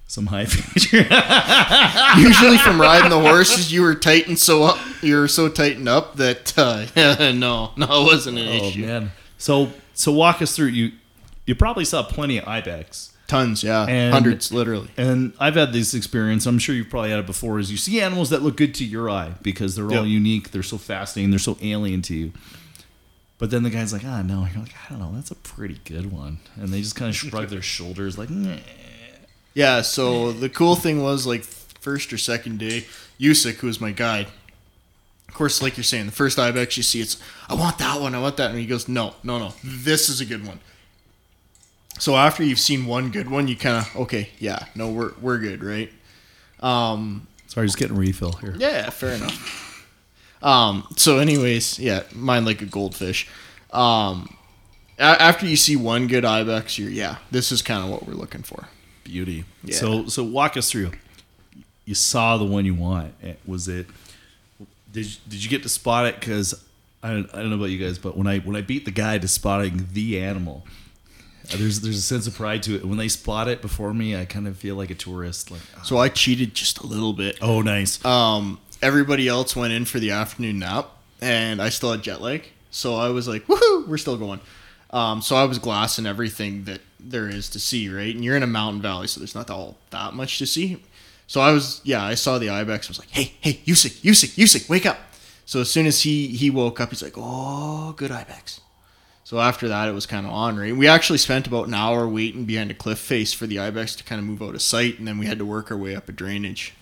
some 0.07 0.27
high 0.27 0.45
feature. 0.47 0.99
Usually 2.19 2.59
from 2.59 2.81
riding 2.81 3.11
the 3.11 3.21
horses, 3.21 3.73
you 3.73 3.83
were 3.83 3.95
tightened 3.95 4.39
so 4.39 4.65
up, 4.65 4.79
you 5.03 5.17
were 5.17 5.29
so 5.29 5.49
tightened 5.49 5.89
up 5.89 6.17
that 6.17 6.57
uh, 6.59 6.87
no, 7.33 7.73
no, 7.77 7.85
it 8.03 8.05
wasn't 8.05 8.39
an 8.39 8.49
oh 8.49 8.65
issue. 8.69 8.87
man, 8.87 9.13
so 9.39 9.71
so 9.97 10.13
walk 10.13 10.41
us 10.41 10.55
through. 10.55 10.67
You 10.69 10.93
you 11.47 11.55
probably 11.57 11.85
saw 11.85 12.05
plenty 12.05 12.39
of 12.39 12.47
ibex. 12.47 13.13
Tons, 13.27 13.65
yeah, 13.65 13.87
And- 13.89 14.15
hundreds, 14.15 14.53
literally. 14.53 14.89
And 14.97 15.33
I've 15.41 15.57
had 15.57 15.73
this 15.73 15.95
experience. 15.95 16.47
I'm 16.47 16.61
sure 16.61 16.77
you've 16.77 16.89
probably 16.91 17.11
had 17.11 17.19
it 17.19 17.27
before. 17.27 17.59
Is 17.59 17.73
you 17.73 17.77
see 17.77 18.01
animals 18.01 18.31
that 18.31 18.43
look 18.43 18.57
good 18.57 18.73
to 18.77 18.85
your 18.85 19.11
eye 19.11 19.33
because 19.43 19.75
they're 19.75 19.91
all 19.93 20.07
unique. 20.07 20.53
They're 20.53 20.63
so 20.63 20.79
fascinating. 20.79 21.31
They're 21.31 21.41
so 21.41 21.59
alien 21.61 22.03
to 22.03 22.15
you. 22.15 22.33
But 23.39 23.51
then 23.51 23.65
the 23.65 23.71
guy's 23.71 23.93
like, 23.93 24.05
ah, 24.05 24.23
no. 24.23 24.47
You're 24.53 24.63
like, 24.63 24.75
I 24.87 24.91
don't 24.91 25.01
know. 25.01 25.13
That's 25.15 25.33
a 25.33 25.35
pretty 25.35 25.81
good 25.85 26.13
one. 26.13 26.39
And 26.55 26.69
they 26.69 26.81
just 26.81 26.95
kind 26.95 27.09
of 27.09 27.17
shrug 27.17 27.49
their 27.49 27.63
shoulders, 27.63 28.17
like, 28.17 28.31
"Meh." 28.31 28.61
Yeah. 29.55 29.83
So 29.83 30.31
the 30.33 30.49
cool 30.49 30.77
thing 30.77 31.03
was 31.03 31.27
like 31.27 31.43
first 31.43 32.13
or 32.13 32.19
second 32.19 32.59
day, 32.61 32.87
Yusik, 33.21 33.57
who 33.57 33.67
was 33.67 33.81
my 33.81 33.91
guide. 33.91 34.29
Of 35.37 35.39
course, 35.39 35.61
like 35.61 35.77
you're 35.77 35.85
saying, 35.85 36.07
the 36.07 36.13
first 36.13 36.39
ibex 36.39 36.79
you 36.79 36.83
see, 36.83 37.03
it's 37.03 37.19
I 37.47 37.53
want 37.53 37.77
that 37.77 38.01
one, 38.01 38.15
I 38.15 38.19
want 38.23 38.39
that, 38.39 38.53
and 38.53 38.59
he 38.59 38.65
goes, 38.65 38.89
no, 38.89 39.13
no, 39.23 39.39
no, 39.39 39.53
this 39.63 40.09
is 40.09 40.23
a 40.23 40.25
good 40.25 40.47
one. 40.47 40.61
So 41.99 42.17
after 42.17 42.43
you've 42.43 42.59
seen 42.59 42.87
one 42.87 43.11
good 43.11 43.31
one, 43.31 43.47
you 43.47 43.55
kind 43.55 43.77
of 43.77 43.97
okay, 43.97 44.31
yeah, 44.39 44.65
no, 44.75 44.89
we're 44.89 45.13
we're 45.21 45.37
good, 45.37 45.63
right? 45.63 45.93
Um, 46.61 47.27
Sorry, 47.49 47.67
just 47.67 47.77
getting 47.77 47.99
refill 47.99 48.33
here. 48.33 48.55
Yeah, 48.57 48.89
fair 48.89 49.11
enough. 49.11 49.87
Um, 50.41 50.87
so, 50.97 51.19
anyways, 51.19 51.79
yeah, 51.81 52.05
mine 52.15 52.47
like 52.47 52.63
a 52.63 52.67
goldfish. 52.67 53.29
Um, 53.75 54.35
a- 54.99 55.03
after 55.21 55.45
you 55.45 55.57
see 55.57 55.77
one 55.77 56.07
good 56.07 56.25
ibex, 56.25 56.79
you're 56.79 56.89
yeah, 56.89 57.17
this 57.31 57.53
is 57.53 57.61
kind 57.61 57.85
of 57.85 57.91
what 57.91 58.07
we're 58.07 58.15
looking 58.15 58.43
for. 58.43 58.69
Beauty. 59.05 59.45
Yeah. 59.63 59.77
So 59.77 60.07
so 60.07 60.25
walk 60.25 60.57
us 60.57 60.71
through. 60.71 60.93
You 61.85 61.95
saw 61.95 62.39
the 62.39 62.47
one 62.47 62.65
you 62.65 62.75
want. 62.75 63.13
Was 63.47 63.69
it 63.69 63.87
Did 64.97 65.05
you, 65.07 65.17
did 65.29 65.45
you 65.45 65.51
get 65.51 65.63
to 65.63 65.69
spot 65.69 66.07
it? 66.07 66.19
Because 66.19 66.65
I 67.03 67.11
don't, 67.13 67.29
I 67.35 67.41
don't 67.41 67.51
know 67.51 67.57
about 67.57 67.67
you 67.69 67.79
guys, 67.79 67.99
but 67.99 68.17
when 68.17 68.27
I 68.27 68.39
when 68.39 68.57
I 68.57 68.63
beat 68.63 68.87
the 68.87 68.91
guy 68.91 69.19
to 69.19 69.29
spotting 69.29 69.89
the 69.93 70.19
animal, 70.21 70.65
uh, 71.53 71.57
there's 71.59 71.81
there's 71.81 71.99
a 71.99 72.03
sense 72.03 72.27
of 72.27 72.35
pride 72.35 72.63
to 72.63 72.77
it. 72.77 72.85
When 72.87 72.97
they 72.97 73.09
spot 73.09 73.47
it 73.47 73.61
before 73.61 73.93
me, 73.93 74.17
I 74.17 74.25
kind 74.25 74.49
of 74.49 74.57
feel 74.57 74.75
like 74.75 74.91
a 74.91 74.95
tourist. 74.95 75.51
Like, 75.51 75.61
So 75.85 75.99
I 75.99 76.09
cheated 76.09 76.55
just 76.55 76.79
a 76.79 76.87
little 76.87 77.13
bit. 77.13 77.37
oh, 77.43 77.61
nice. 77.61 78.03
Um, 78.07 78.59
everybody 78.81 79.29
else 79.29 79.55
went 79.55 79.75
in 79.75 79.85
for 79.85 79.99
the 80.01 80.13
afternoon 80.13 80.61
nap, 80.61 80.89
and 81.21 81.61
I 81.61 81.69
still 81.69 81.93
had 81.93 82.03
jet 82.03 82.23
lag. 82.23 82.49
So 82.71 82.95
I 82.95 83.11
was 83.11 83.29
like, 83.29 83.47
"Woohoo, 83.49 83.87
we're 83.87 83.99
still 83.99 84.17
going." 84.17 84.41
Um, 84.91 85.21
so 85.21 85.37
I 85.37 85.45
was 85.45 85.59
glassing 85.59 86.07
everything 86.07 86.65
that 86.65 86.81
there 86.99 87.29
is 87.29 87.51
to 87.51 87.61
see, 87.61 87.91
right? 87.91 88.15
And 88.15 88.25
you're 88.25 88.37
in 88.37 88.43
a 88.43 88.47
mountain 88.47 88.81
valley, 88.81 89.09
so 89.09 89.21
there's 89.21 89.35
not 89.35 89.51
all 89.51 89.77
that 89.91 90.15
much 90.15 90.39
to 90.39 90.47
see. 90.47 90.83
So 91.27 91.41
I 91.41 91.53
was, 91.53 91.81
yeah, 91.85 92.05
I 92.05 92.15
saw 92.15 92.39
the 92.39 92.51
ibex. 92.51 92.89
I 92.89 92.91
was 92.91 92.99
like, 92.99 93.11
"Hey, 93.11 93.33
hey, 93.41 93.61
Usyk, 93.67 94.03
Usyk, 94.03 94.37
Usyk, 94.37 94.69
wake 94.69 94.87
up!" 94.87 94.99
So 95.45 95.61
as 95.61 95.71
soon 95.71 95.87
as 95.87 96.03
he 96.03 96.29
he 96.29 96.51
woke 96.51 96.81
up, 96.81 96.91
he's 96.91 97.03
like, 97.03 97.15
"Oh, 97.17 97.93
good 97.97 98.11
ibex." 98.11 98.61
So 99.25 99.41
after 99.41 99.67
that, 99.67 99.89
it 99.89 99.93
was 99.93 100.07
kind 100.07 100.25
of 100.25 100.33
on. 100.33 100.57
We 100.79 100.87
actually 100.87 101.19
spent 101.19 101.49
about 101.49 101.67
an 101.67 101.75
hour 101.75 102.07
waiting 102.07 102.45
behind 102.45 102.71
a 102.71 102.75
cliff 102.75 103.01
face 103.01 103.33
for 103.33 103.49
the 103.49 103.59
ibex 103.59 103.97
to 103.97 104.05
kind 104.05 104.21
of 104.21 104.25
move 104.25 104.41
out 104.41 104.55
of 104.55 104.63
sight, 104.63 105.01
and 105.01 105.09
then 105.09 105.19
we 105.19 105.27
had 105.27 105.39
to 105.39 105.45
work 105.45 105.73
our 105.73 105.77
way 105.77 105.97
up 105.97 106.09
a 106.09 106.13
drainage. 106.13 106.75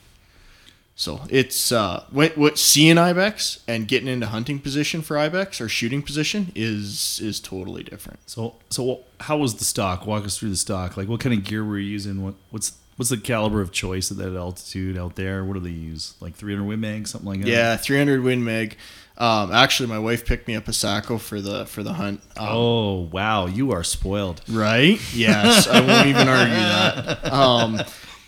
So 0.96 1.22
it's 1.28 1.72
uh, 1.72 2.04
what 2.10 2.36
what 2.38 2.58
seeing 2.58 2.98
ibex 2.98 3.64
and 3.66 3.88
getting 3.88 4.08
into 4.08 4.26
hunting 4.26 4.60
position 4.60 5.02
for 5.02 5.18
ibex 5.18 5.60
or 5.60 5.68
shooting 5.68 6.02
position 6.02 6.52
is 6.54 7.18
is 7.20 7.40
totally 7.40 7.82
different. 7.82 8.20
So 8.26 8.56
so 8.70 9.00
how 9.20 9.38
was 9.38 9.54
the 9.54 9.64
stock? 9.64 10.06
Walk 10.06 10.24
us 10.24 10.38
through 10.38 10.50
the 10.50 10.56
stock. 10.56 10.96
Like, 10.96 11.08
what 11.08 11.20
kind 11.20 11.36
of 11.36 11.44
gear 11.44 11.64
were 11.64 11.78
you 11.78 11.90
using? 11.90 12.22
What 12.22 12.34
what's 12.50 12.74
what's 12.96 13.10
the 13.10 13.16
caliber 13.16 13.60
of 13.60 13.72
choice 13.72 14.10
at 14.10 14.16
that 14.18 14.34
altitude 14.36 14.96
out 14.98 15.16
there? 15.16 15.44
What 15.44 15.54
do 15.54 15.60
they 15.60 15.70
use? 15.70 16.14
Like 16.20 16.34
300 16.34 16.64
Win 16.64 16.80
Mag, 16.80 17.06
something 17.06 17.28
like 17.28 17.40
that. 17.42 17.48
Yeah, 17.48 17.76
300 17.76 18.22
Win 18.22 18.44
Mag. 18.44 18.76
Um, 19.16 19.52
actually, 19.52 19.88
my 19.88 19.98
wife 19.98 20.26
picked 20.26 20.48
me 20.48 20.56
up 20.56 20.66
a 20.66 20.72
Sako 20.72 21.18
for 21.18 21.40
the 21.40 21.66
for 21.66 21.82
the 21.84 21.92
hunt. 21.92 22.20
Um, 22.36 22.48
Oh 22.50 23.00
wow, 23.12 23.46
you 23.46 23.70
are 23.70 23.84
spoiled. 23.84 24.42
Right? 24.48 25.00
Yes, 25.14 25.68
I 25.68 25.80
won't 25.80 26.06
even 26.08 26.28
argue 26.28 26.54
that. 26.54 27.32
Um, 27.32 27.80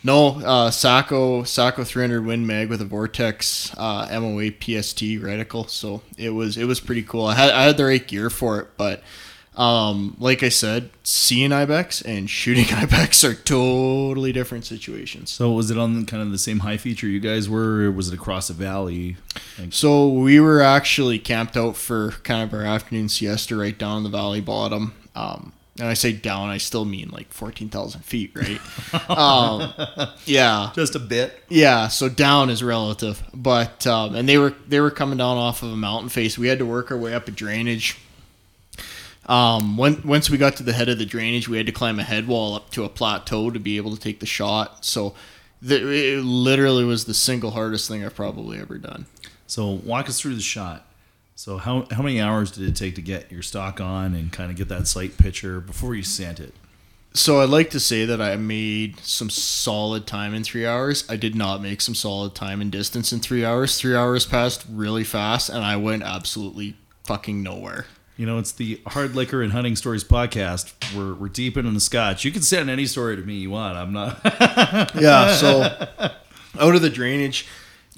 no, 0.04 0.40
uh, 0.44 0.70
Sako 0.70 1.42
Sako 1.42 1.82
300 1.82 2.24
Win 2.24 2.46
Mag 2.46 2.68
with 2.68 2.80
a 2.80 2.84
Vortex 2.84 3.74
uh, 3.76 4.06
MOA 4.20 4.50
PST 4.52 5.02
reticle. 5.18 5.68
So 5.68 6.02
it 6.16 6.30
was 6.30 6.56
it 6.56 6.64
was 6.66 6.78
pretty 6.78 7.02
cool. 7.02 7.26
I 7.26 7.34
had 7.34 7.50
I 7.50 7.64
had 7.64 7.76
the 7.76 7.84
right 7.86 8.06
gear 8.06 8.30
for 8.30 8.60
it, 8.60 8.68
but 8.76 9.02
um, 9.56 10.16
like 10.18 10.42
I 10.42 10.48
said, 10.50 10.90
seeing 11.02 11.52
ibex 11.52 12.02
and 12.02 12.28
shooting 12.28 12.66
ibex 12.74 13.24
are 13.24 13.34
totally 13.34 14.32
different 14.32 14.64
situations. 14.66 15.30
So 15.30 15.50
was 15.52 15.70
it 15.70 15.78
on 15.78 16.04
kind 16.06 16.22
of 16.22 16.30
the 16.30 16.38
same 16.38 16.60
high 16.60 16.76
feature 16.76 17.06
you 17.06 17.20
guys 17.20 17.48
were, 17.48 17.84
or 17.86 17.90
was 17.90 18.08
it 18.08 18.14
across 18.14 18.48
the 18.48 18.54
valley? 18.54 19.16
Like, 19.58 19.72
So 19.72 20.08
we 20.08 20.40
were 20.40 20.60
actually 20.60 21.18
camped 21.18 21.56
out 21.56 21.76
for 21.76 22.12
kind 22.22 22.42
of 22.42 22.52
our 22.52 22.64
afternoon 22.64 23.08
siesta 23.08 23.56
right 23.56 23.76
down 23.76 24.02
the 24.02 24.10
valley 24.10 24.40
bottom. 24.40 24.94
Um, 25.14 25.52
and 25.78 25.88
I 25.88 25.94
say 25.94 26.12
down, 26.12 26.48
I 26.48 26.56
still 26.56 26.86
mean 26.86 27.10
like 27.10 27.30
fourteen 27.32 27.68
thousand 27.68 28.02
feet, 28.02 28.32
right? 28.34 28.60
um, 29.10 29.74
yeah, 30.24 30.70
just 30.74 30.94
a 30.94 30.98
bit. 30.98 31.38
yeah. 31.50 31.88
So 31.88 32.08
down 32.08 32.48
is 32.48 32.62
relative, 32.62 33.22
but 33.34 33.86
um, 33.86 34.14
and 34.14 34.26
they 34.26 34.38
were 34.38 34.54
they 34.66 34.80
were 34.80 34.90
coming 34.90 35.18
down 35.18 35.36
off 35.36 35.62
of 35.62 35.70
a 35.70 35.76
mountain 35.76 36.08
face. 36.08 36.38
We 36.38 36.48
had 36.48 36.58
to 36.60 36.66
work 36.66 36.90
our 36.90 36.96
way 36.96 37.12
up 37.14 37.28
a 37.28 37.30
drainage. 37.30 37.98
Um, 39.26 39.76
when, 39.76 40.02
once 40.02 40.30
we 40.30 40.38
got 40.38 40.56
to 40.56 40.62
the 40.62 40.72
head 40.72 40.88
of 40.88 40.98
the 40.98 41.06
drainage, 41.06 41.48
we 41.48 41.56
had 41.56 41.66
to 41.66 41.72
climb 41.72 41.98
a 41.98 42.04
head 42.04 42.28
wall 42.28 42.54
up 42.54 42.70
to 42.70 42.84
a 42.84 42.88
plateau 42.88 43.50
to 43.50 43.58
be 43.58 43.76
able 43.76 43.94
to 43.94 44.00
take 44.00 44.20
the 44.20 44.26
shot. 44.26 44.84
So 44.84 45.14
the, 45.60 45.76
it 45.76 46.22
literally 46.22 46.84
was 46.84 47.06
the 47.06 47.14
single 47.14 47.50
hardest 47.50 47.88
thing 47.88 48.04
I've 48.04 48.14
probably 48.14 48.58
ever 48.58 48.78
done. 48.78 49.06
So 49.46 49.66
walk 49.68 50.08
us 50.08 50.20
through 50.20 50.36
the 50.36 50.42
shot. 50.42 50.86
So 51.34 51.58
how 51.58 51.86
how 51.90 52.02
many 52.02 52.18
hours 52.20 52.50
did 52.50 52.66
it 52.66 52.76
take 52.76 52.94
to 52.94 53.02
get 53.02 53.30
your 53.30 53.42
stock 53.42 53.78
on 53.78 54.14
and 54.14 54.32
kind 54.32 54.50
of 54.50 54.56
get 54.56 54.68
that 54.68 54.86
sight 54.86 55.18
picture 55.18 55.60
before 55.60 55.94
you 55.94 56.02
sent 56.02 56.40
it? 56.40 56.54
So 57.12 57.40
I'd 57.40 57.50
like 57.50 57.70
to 57.70 57.80
say 57.80 58.04
that 58.04 58.20
I 58.20 58.36
made 58.36 59.00
some 59.00 59.30
solid 59.30 60.06
time 60.06 60.34
in 60.34 60.44
three 60.44 60.66
hours. 60.66 61.04
I 61.08 61.16
did 61.16 61.34
not 61.34 61.62
make 61.62 61.80
some 61.80 61.94
solid 61.94 62.34
time 62.34 62.60
and 62.60 62.70
distance 62.70 63.12
in 63.12 63.20
three 63.20 63.44
hours. 63.44 63.78
Three 63.78 63.94
hours 63.94 64.26
passed 64.26 64.66
really 64.70 65.04
fast, 65.04 65.48
and 65.48 65.64
I 65.64 65.76
went 65.76 66.02
absolutely 66.02 66.76
fucking 67.04 67.42
nowhere. 67.42 67.86
You 68.16 68.24
know, 68.24 68.38
it's 68.38 68.52
the 68.52 68.80
Hard 68.86 69.14
Liquor 69.14 69.42
and 69.42 69.52
Hunting 69.52 69.76
Stories 69.76 70.02
podcast. 70.02 70.72
We're 70.96 71.14
we're 71.14 71.28
deep 71.28 71.56
into 71.58 71.70
the 71.70 71.80
scotch. 71.80 72.24
You 72.24 72.32
can 72.32 72.40
send 72.42 72.70
any 72.70 72.86
story 72.86 73.14
to 73.16 73.22
me 73.22 73.34
you 73.34 73.50
want. 73.50 73.76
I'm 73.76 73.92
not. 73.92 74.20
Yeah, 74.98 75.34
so 75.34 75.60
out 76.58 76.74
of 76.74 76.80
the 76.80 76.88
drainage, 76.88 77.46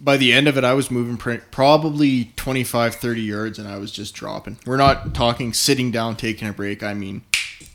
by 0.01 0.16
the 0.16 0.33
end 0.33 0.49
of 0.49 0.59
it, 0.59 0.64
I 0.64 0.73
was 0.73 0.91
moving 0.91 1.16
pr- 1.16 1.37
probably 1.53 2.33
25, 2.37 2.97
30 2.97 3.21
yards, 3.23 3.59
and 3.61 3.69
I 3.69 3.79
was 3.79 3.93
just 3.93 4.14
dropping. 4.14 4.59
We're 4.66 4.77
not 4.77 5.14
talking 5.14 5.53
sitting 5.53 5.93
down, 5.93 6.16
taking 6.16 6.49
a 6.49 6.53
break. 6.53 6.83
I 6.83 6.95
mean, 6.95 7.23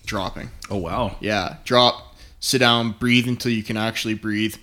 dropping. 0.05 0.49
oh 0.69 0.77
wow. 0.77 1.15
Yeah, 1.21 1.57
drop, 1.63 2.15
sit 2.41 2.59
down, 2.59 2.91
breathe 2.99 3.27
until 3.27 3.53
you 3.53 3.63
can 3.63 3.77
actually 3.77 4.15
breathe, 4.15 4.55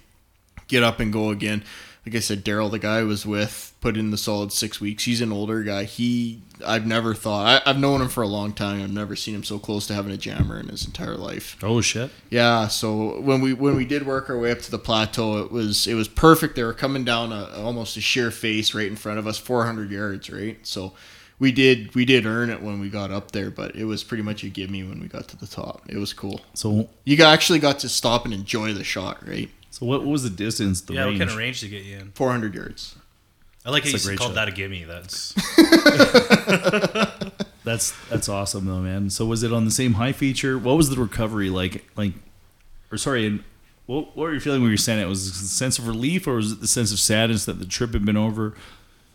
get 0.68 0.83
up 0.83 1.01
and 1.01 1.11
go 1.11 1.31
again. 1.31 1.64
Like 2.11 2.17
I 2.17 2.21
said, 2.21 2.45
Daryl, 2.45 2.69
the 2.69 2.81
guy 2.81 2.99
I 2.99 3.03
was 3.05 3.25
with, 3.25 3.73
put 3.81 3.97
in 3.97 4.11
the 4.11 4.19
solid 4.19 4.51
six 4.51 4.81
weeks. 4.81 5.05
He's 5.05 5.21
an 5.21 5.31
older 5.31 5.63
guy. 5.63 5.85
He, 5.85 6.43
I've 6.67 6.85
never 6.85 7.15
thought, 7.15 7.63
I, 7.65 7.71
I've 7.71 7.79
known 7.79 8.03
him 8.03 8.09
for 8.09 8.23
a 8.25 8.27
long 8.27 8.53
time. 8.53 8.83
I've 8.83 8.91
never 8.91 9.15
seen 9.15 9.33
him 9.37 9.45
so 9.45 9.61
close 9.61 9.87
to 9.87 9.95
having 9.95 10.11
a 10.11 10.17
jammer 10.17 10.59
in 10.59 10.67
his 10.67 10.85
entire 10.85 11.17
life. 11.17 11.57
Oh 11.63 11.81
shit. 11.81 12.11
Yeah, 12.29 12.67
so 12.67 13.21
when 13.21 13.41
we 13.41 13.53
when 13.53 13.77
we 13.77 13.85
did 13.85 14.05
work 14.07 14.29
our 14.29 14.37
way 14.37 14.51
up 14.51 14.59
to 14.63 14.73
the 14.73 14.79
plateau, 14.79 15.39
it 15.39 15.53
was 15.53 15.87
it 15.87 15.95
was 15.95 16.09
perfect. 16.09 16.57
They 16.57 16.65
were 16.65 16.75
coming 16.75 17.05
down 17.05 17.31
a, 17.31 17.45
almost 17.63 17.97
a 17.97 18.01
sheer 18.01 18.33
face 18.33 18.75
right 18.75 18.89
in 18.89 18.97
front 18.97 19.21
of 19.21 19.29
us, 19.29 19.39
400 19.39 19.89
yards, 19.93 20.31
right? 20.31 20.59
So 20.67 20.95
we 21.39 21.53
did 21.53 21.95
we 21.95 22.05
did 22.05 22.27
earn 22.27 22.51
it 22.51 22.61
when 22.61 22.81
we 22.81 22.91
got 22.91 23.13
up 23.13 23.31
there, 23.31 23.53
but 23.53 23.77
it 23.77 23.85
was 23.85 24.03
pretty 24.03 24.25
much 24.25 24.43
a 24.43 24.49
gimme 24.49 24.83
when 24.83 24.99
we 24.99 25.07
got 25.07 25.29
to 25.29 25.37
the 25.37 25.47
top. 25.47 25.83
It 25.89 25.97
was 25.97 26.13
cool. 26.13 26.41
So 26.55 26.89
You 27.05 27.23
actually 27.23 27.61
got 27.61 27.79
to 27.79 27.89
stop 27.89 28.25
and 28.25 28.35
enjoy 28.35 28.73
the 28.75 28.85
shot, 28.85 29.27
right? 29.27 29.49
So 29.71 29.87
what, 29.87 30.01
what 30.01 30.11
was 30.11 30.23
the 30.23 30.31
distance? 30.31 30.81
The 30.83 30.95
yeah, 30.95 31.05
range? 31.05 31.18
what 31.18 31.27
kind 31.27 31.31
of 31.31 31.37
range 31.37 31.61
to 31.61 31.68
get 31.68 31.85
you 31.85 31.99
in? 31.99 32.12
400 32.12 32.55
yards. 32.55 32.97
I 33.64 33.71
like 33.71 33.85
how 33.85 33.91
It's 33.91 34.07
you 34.07 34.16
called 34.16 34.31
shot. 34.35 34.47
that 34.47 34.49
a 34.49 34.53
gimme. 34.53 34.85
That's 34.85 35.35
That's 37.64 37.93
that's 38.09 38.29
awesome 38.29 38.64
though, 38.66 38.79
man. 38.81 39.11
So 39.11 39.27
was 39.27 39.43
it 39.43 39.53
on 39.53 39.64
the 39.64 39.71
same 39.71 39.95
high 39.95 40.12
feature? 40.12 40.59
What 40.59 40.77
was 40.77 40.89
the 40.89 40.97
recovery 41.01 41.51
like? 41.51 41.85
Like, 41.97 42.14
or 42.91 42.97
sorry, 42.97 43.27
and 43.27 43.45
what, 43.87 44.16
what 44.16 44.25
were 44.25 44.33
you 44.35 44.41
feeling 44.41 44.61
when 44.62 44.71
you 44.71 44.75
were 44.75 44.79
saying 44.79 45.01
it? 45.01 45.07
Was 45.07 45.27
it 45.29 45.35
a 45.35 45.47
sense 45.47 45.79
of 45.79 45.87
relief, 45.87 46.27
or 46.27 46.35
was 46.37 46.53
it 46.53 46.61
the 46.61 46.66
sense 46.68 46.91
of 46.93 46.99
sadness 46.99 47.45
that 47.45 47.59
the 47.59 47.66
trip 47.66 47.93
had 47.93 48.05
been 48.05 48.16
over? 48.16 48.55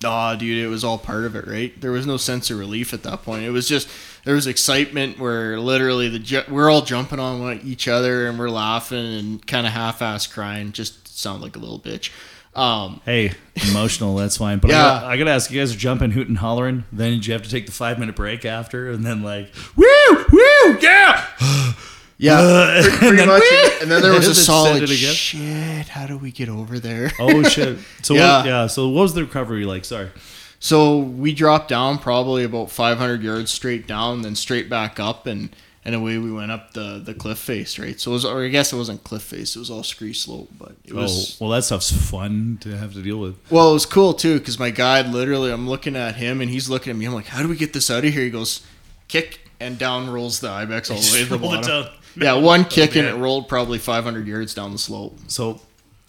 Nah, 0.06 0.36
dude, 0.36 0.64
it 0.64 0.68
was 0.68 0.84
all 0.84 0.98
part 1.00 1.26
of 1.26 1.36
it, 1.36 1.48
right? 1.48 1.80
There 1.82 1.92
was 1.92 2.06
no 2.06 2.18
sense 2.18 2.52
of 2.52 2.60
relief 2.60 2.94
at 2.94 3.02
that 3.04 3.24
point. 3.24 3.44
It 3.44 3.50
was 3.50 3.68
just 3.68 3.90
there 4.24 4.36
was 4.36 4.46
excitement 4.46 5.18
where 5.20 5.60
literally 5.60 6.10
the 6.10 6.20
ju- 6.20 6.44
we're 6.48 6.70
all 6.72 6.84
jumping 6.84 7.20
on 7.20 7.60
each 7.64 7.88
other 7.88 8.28
and 8.28 8.38
we're 8.38 8.50
laughing 8.52 9.04
and 9.18 9.46
kind 9.48 9.66
of 9.66 9.74
half-ass 9.74 10.28
crying. 10.28 10.72
Just 10.74 11.18
sound 11.18 11.42
like 11.42 11.56
a 11.56 11.60
little 11.60 11.80
bitch. 11.80 12.12
Um, 12.56 13.02
Hey, 13.04 13.34
emotional, 13.70 14.16
that's 14.16 14.38
fine. 14.38 14.60
But 14.60 14.72
I, 14.72 14.74
Yeah. 14.76 14.84
gotta, 14.84 15.06
I 15.08 15.18
gotta 15.18 15.32
ask, 15.32 15.52
you 15.52 15.60
guys 15.60 15.74
are 15.76 15.78
jumping, 15.78 16.12
hooting, 16.12 16.36
hollering. 16.36 16.84
Then 16.92 17.14
did 17.14 17.26
you 17.26 17.34
have 17.34 17.42
to 17.44 17.50
take 17.50 17.66
the 17.66 17.72
five 17.72 17.98
minute 18.00 18.16
break 18.16 18.46
after, 18.46 18.90
and 18.92 19.04
then 19.06 19.24
like, 19.24 19.52
woo, 19.76 19.86
woo, 20.32 20.78
yeah. 20.82 21.26
Yeah, 22.18 22.82
pretty, 22.82 22.98
pretty 22.98 23.10
and 23.10 23.20
then- 23.20 23.28
much. 23.28 23.44
And 23.82 23.92
then 23.92 24.02
there 24.02 24.14
was 24.14 24.28
a 24.28 24.36
solid 24.36 24.88
shit. 24.90 25.88
How 25.90 26.08
do 26.08 26.18
we 26.18 26.32
get 26.32 26.50
over 26.50 26.80
there? 26.80 27.12
Oh 27.20 27.44
shit. 27.44 27.78
So 28.04 28.14
Yeah. 28.14 28.38
what, 28.38 28.46
yeah. 28.46 28.68
So 28.68 28.90
what 28.90 29.02
was 29.04 29.14
the 29.14 29.24
recovery 29.24 29.66
like? 29.66 29.86
Sorry. 29.86 30.10
So 30.60 31.00
we 31.00 31.34
dropped 31.34 31.68
down 31.68 32.00
probably 32.00 32.44
about 32.44 32.72
500 32.72 33.22
yards 33.22 33.52
straight 33.52 33.86
down, 33.88 34.22
then 34.22 34.36
straight 34.36 34.70
back 34.70 35.00
up, 35.00 35.28
and 35.28 35.56
and 35.84 35.94
away 35.94 36.18
we 36.18 36.32
went 36.32 36.52
up 36.52 36.74
the 36.74 37.00
the 37.04 37.14
cliff 37.14 37.38
face, 37.38 37.78
right? 37.78 38.00
So 38.00 38.12
it 38.12 38.14
was, 38.16 38.26
or 38.26 38.44
I 38.44 38.48
guess 38.48 38.74
it 38.74 38.76
wasn't 38.78 39.04
cliff 39.04 39.22
face; 39.22 39.56
it 39.56 39.60
was 39.60 39.70
all 39.70 39.84
scree 39.84 40.14
slope, 40.14 40.50
but 40.58 40.72
it 40.84 40.94
oh, 40.94 41.02
was. 41.04 41.38
oh 41.40 41.46
well, 41.46 41.56
that 41.56 41.64
stuff's 41.64 41.92
fun 41.92 42.58
to 42.62 42.76
have 42.76 42.94
to 42.94 43.04
deal 43.04 43.18
with. 43.20 43.36
Well, 43.52 43.70
it 43.70 43.74
was 43.74 43.86
cool 43.86 44.14
too 44.16 44.40
because 44.40 44.58
my 44.58 44.72
guide 44.72 45.10
literally, 45.10 45.52
I'm 45.52 45.70
looking 45.70 45.96
at 45.96 46.16
him 46.16 46.42
and 46.42 46.50
he's 46.50 46.70
looking 46.70 46.90
at 46.90 46.98
me. 46.98 47.06
I'm 47.06 47.14
like, 47.14 47.28
how 47.28 47.44
do 47.44 47.48
we 47.48 47.58
get 47.58 47.74
this 47.74 47.92
out 47.92 48.04
of 48.04 48.12
here? 48.12 48.24
He 48.24 48.32
goes, 48.32 48.66
kick, 49.08 49.42
and 49.60 49.78
down 49.78 50.10
rolls 50.10 50.40
the 50.40 50.50
ibex 50.50 50.90
all 50.90 50.98
the 50.98 51.12
way 51.14 51.24
to 51.26 51.30
the 51.30 51.38
bottom. 51.48 51.88
Yeah, 52.22 52.36
one 52.36 52.64
kick 52.66 52.96
and 52.96 53.08
it 53.08 53.16
rolled 53.16 53.50
probably 53.50 53.78
500 53.78 54.28
yards 54.28 54.54
down 54.54 54.72
the 54.72 54.78
slope. 54.78 55.18
So 55.28 55.60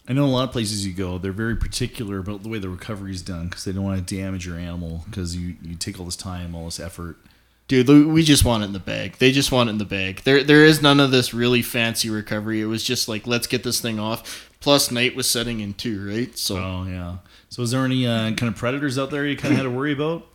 I 0.08 0.12
know 0.12 0.24
a 0.24 0.26
lot 0.26 0.44
of 0.44 0.52
places 0.52 0.86
you 0.86 0.92
go, 0.92 1.18
they're 1.18 1.32
very 1.32 1.56
particular 1.56 2.18
about 2.18 2.42
the 2.42 2.48
way 2.48 2.58
the 2.58 2.68
recovery 2.68 3.10
is 3.10 3.22
done 3.22 3.48
because 3.48 3.64
they 3.64 3.72
don't 3.72 3.82
want 3.82 4.06
to 4.06 4.16
damage 4.16 4.46
your 4.46 4.56
animal 4.56 5.04
because 5.06 5.36
you, 5.36 5.56
you 5.62 5.74
take 5.74 5.98
all 5.98 6.06
this 6.06 6.16
time, 6.16 6.54
all 6.54 6.66
this 6.66 6.78
effort. 6.78 7.16
Dude, 7.68 7.88
we 7.88 8.22
just 8.22 8.44
want 8.44 8.62
it 8.62 8.66
in 8.66 8.72
the 8.72 8.78
bag. 8.78 9.16
They 9.16 9.32
just 9.32 9.50
want 9.50 9.68
it 9.68 9.72
in 9.72 9.78
the 9.78 9.84
bag. 9.84 10.20
There, 10.22 10.44
there 10.44 10.64
is 10.64 10.80
none 10.80 11.00
of 11.00 11.10
this 11.10 11.34
really 11.34 11.62
fancy 11.62 12.08
recovery. 12.08 12.60
It 12.60 12.66
was 12.66 12.84
just 12.84 13.08
like, 13.08 13.26
let's 13.26 13.48
get 13.48 13.64
this 13.64 13.80
thing 13.80 13.98
off. 13.98 14.48
Plus, 14.60 14.92
night 14.92 15.16
was 15.16 15.28
setting 15.28 15.58
in 15.58 15.74
too, 15.74 16.08
right? 16.08 16.38
So, 16.38 16.56
Oh 16.56 16.86
yeah. 16.88 17.16
So 17.48 17.62
is 17.62 17.72
there 17.72 17.84
any 17.84 18.06
uh, 18.06 18.32
kind 18.34 18.44
of 18.44 18.54
predators 18.54 18.98
out 18.98 19.10
there 19.10 19.26
you 19.26 19.36
kind 19.36 19.52
of 19.52 19.58
had 19.58 19.64
to 19.64 19.70
worry 19.70 19.92
about? 19.92 20.26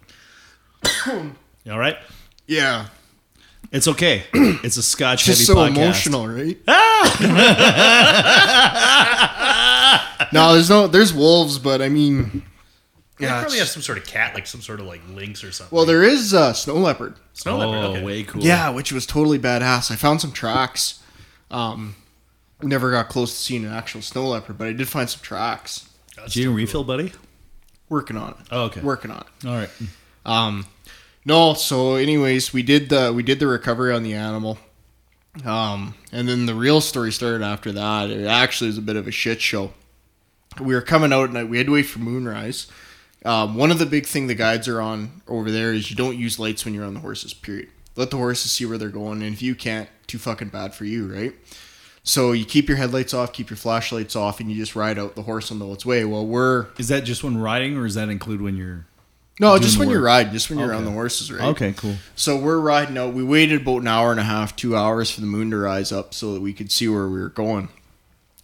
All 1.70 1.80
right? 1.80 1.96
yeah, 2.48 2.88
It's 3.72 3.88
okay. 3.88 4.24
It's 4.64 4.78
a 4.78 4.84
Scotch 4.84 5.26
heavy 5.26 5.36
just 5.36 5.48
so 5.48 5.56
podcast. 5.56 5.76
emotional, 5.78 6.28
right? 6.28 6.58
no, 10.34 10.54
there's 10.54 10.70
no, 10.70 10.88
there's 10.88 11.14
wolves, 11.14 11.60
but 11.60 11.82
I 11.82 11.90
mean, 11.90 12.44
They 13.18 13.26
Yeah, 13.26 13.40
probably 13.42 13.58
it's- 13.58 13.60
have 13.60 13.68
some 13.70 13.82
sort 13.82 13.98
of 13.98 14.06
cat, 14.06 14.34
like 14.36 14.48
some 14.48 14.62
sort 14.62 14.80
of 14.80 14.86
like 14.88 15.02
lynx 15.10 15.44
or 15.44 15.52
something. 15.52 15.76
Well, 15.76 15.86
there 15.86 16.04
is 16.04 16.34
uh, 16.34 16.54
snow 16.54 16.76
leopard. 16.76 17.16
snow 17.34 17.62
oh, 17.62 17.70
leopard. 17.70 17.98
Okay. 17.98 18.04
way 18.04 18.24
cool. 18.24 18.44
Yeah, 18.44 18.70
which 18.70 18.92
was 18.92 19.06
totally 19.06 19.40
badass. 19.40 19.92
I 19.92 19.96
found 19.96 20.22
some 20.22 20.32
tracks. 20.32 21.00
Um, 21.50 21.96
never 22.62 22.92
got 22.92 23.10
close 23.10 23.32
to 23.32 23.38
seeing 23.40 23.66
an 23.66 23.74
actual 23.74 24.02
snow 24.02 24.28
leopard, 24.28 24.58
but 24.58 24.68
I 24.68 24.74
did 24.74 24.88
find 24.88 25.10
some 25.10 25.22
tracks. 25.22 25.90
That's 26.16 26.34
Did 26.34 26.40
you 26.42 26.46
still 26.46 26.54
refill, 26.54 26.84
buddy? 26.84 27.12
Working 27.90 28.18
on 28.18 28.32
it. 28.32 28.38
Oh, 28.52 28.64
okay. 28.66 28.82
Working 28.82 29.12
on 29.12 29.22
it. 29.42 29.48
All 29.48 29.56
right. 29.56 29.70
Um, 30.26 30.66
no. 31.26 31.54
So, 31.54 31.96
anyways, 31.96 32.54
we 32.54 32.64
did 32.64 32.90
the 32.90 33.12
we 33.14 33.24
did 33.24 33.40
the 33.40 33.48
recovery 33.48 33.94
on 33.94 34.04
the 34.04 34.14
animal. 34.14 34.58
Um, 35.46 35.96
and 36.12 36.28
then 36.28 36.46
the 36.46 36.56
real 36.56 36.82
story 36.82 37.12
started 37.12 37.42
after 37.42 37.72
that. 37.72 38.10
It 38.10 38.26
actually 38.26 38.68
was 38.68 38.78
a 38.78 38.82
bit 38.82 38.98
of 38.98 39.08
a 39.08 39.12
shit 39.12 39.42
show. 39.42 39.72
We 40.60 40.74
were 40.74 40.82
coming 40.82 41.14
out 41.14 41.32
night. 41.32 41.48
We 41.48 41.58
had 41.58 41.68
to 41.68 41.74
wait 41.74 41.84
for 41.84 42.00
moonrise. 42.00 42.68
Um, 43.24 43.56
one 43.56 43.72
of 43.72 43.80
the 43.80 43.86
big 43.86 44.06
thing 44.06 44.28
the 44.28 44.36
guides 44.36 44.68
are 44.68 44.82
on 44.82 45.22
over 45.28 45.52
there 45.52 45.74
is 45.74 45.90
you 45.90 45.96
don't 45.96 46.18
use 46.18 46.40
lights 46.40 46.66
when 46.66 46.74
you're 46.74 46.84
on 46.84 46.96
the 46.96 47.00
horses. 47.00 47.34
Period. 47.34 47.70
Let 47.96 48.10
the 48.10 48.18
horses 48.18 48.52
see 48.52 48.66
where 48.66 48.78
they're 48.78 48.90
going, 48.90 49.22
and 49.22 49.34
if 49.34 49.42
you 49.42 49.54
can't, 49.54 49.90
too 50.08 50.18
fucking 50.18 50.50
bad 50.50 50.74
for 50.74 50.86
you, 50.86 51.14
right? 51.14 51.34
So 52.04 52.32
you 52.32 52.46
keep 52.46 52.68
your 52.68 52.78
headlights 52.78 53.14
off, 53.14 53.32
keep 53.32 53.50
your 53.50 53.58
flashlights 53.58 54.16
off, 54.16 54.40
and 54.40 54.50
you 54.50 54.58
just 54.58 54.76
ride 54.76 54.98
out. 54.98 55.16
The 55.16 55.22
horse 55.22 55.52
will 55.52 55.58
know 55.58 55.74
its 55.74 55.86
way. 55.86 56.04
Well, 56.04 56.26
we're 56.26 56.68
Is 56.78 56.88
that 56.88 57.04
just 57.04 57.24
when 57.24 57.38
riding, 57.38 57.78
or 57.78 57.84
does 57.84 57.96
that 57.96 58.10
include 58.10 58.42
when 58.42 58.58
you're? 58.58 58.88
No, 59.42 59.58
just 59.58 59.74
the 59.74 59.80
when 59.80 59.90
you're 59.90 60.02
riding, 60.02 60.32
just 60.32 60.52
when 60.52 60.60
you're 60.60 60.74
on 60.74 60.86
the 60.86 60.92
horses, 60.92 61.32
right? 61.32 61.50
Okay, 61.50 61.74
cool. 61.74 61.96
So 62.16 62.38
we're 62.38 62.60
riding 62.60 62.96
out. 62.96 63.14
We 63.16 63.24
waited 63.24 63.64
about 63.64 63.80
an 63.80 63.88
hour 63.88 64.12
and 64.12 64.20
a 64.20 64.24
half, 64.24 64.56
two 64.56 64.78
hours 64.78 65.10
for 65.10 65.20
the 65.20 65.28
moon 65.28 65.50
to 65.50 65.58
rise 65.58 65.92
up 65.92 66.14
so 66.14 66.36
that 66.36 66.42
we 66.42 66.54
could 66.54 66.72
see 66.72 66.88
where 66.88 67.08
we 67.08 67.20
were 67.20 67.30
going. 67.30 67.70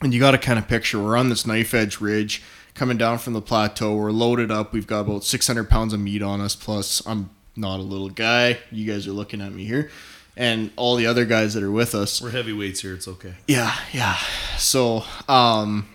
And 0.02 0.12
you 0.12 0.20
got 0.20 0.32
to 0.32 0.40
kind 0.40 0.58
of 0.58 0.68
picture 0.68 1.02
we're 1.02 1.16
on 1.16 1.30
this 1.30 1.46
knife 1.46 1.76
edge 1.76 2.02
ridge 2.02 2.42
coming 2.74 2.98
down 2.98 3.20
from 3.20 3.34
the 3.34 3.42
plateau. 3.42 3.96
We're 3.96 4.12
loaded 4.12 4.50
up. 4.50 4.74
We've 4.74 4.88
got 4.88 5.02
about 5.02 5.24
600 5.24 5.70
pounds 5.70 5.94
of 5.94 6.00
meat 6.00 6.24
on 6.24 6.42
us. 6.42 6.56
Plus, 6.56 7.06
I'm 7.06 7.30
not 7.56 7.80
a 7.80 7.84
little 7.84 8.10
guy. 8.10 8.58
You 8.72 8.92
guys 8.92 9.08
are 9.08 9.12
looking 9.12 9.40
at 9.40 9.54
me 9.54 9.66
here. 9.66 9.92
And 10.36 10.72
all 10.76 10.96
the 10.96 11.06
other 11.06 11.26
guys 11.26 11.54
that 11.54 11.62
are 11.62 11.72
with 11.72 11.94
us. 11.94 12.22
We're 12.24 12.32
heavyweights 12.32 12.82
here. 12.82 12.96
It's 12.96 13.08
okay. 13.08 13.36
Yeah, 13.48 13.76
yeah. 13.92 14.18
So, 14.58 15.04
um, 15.28 15.88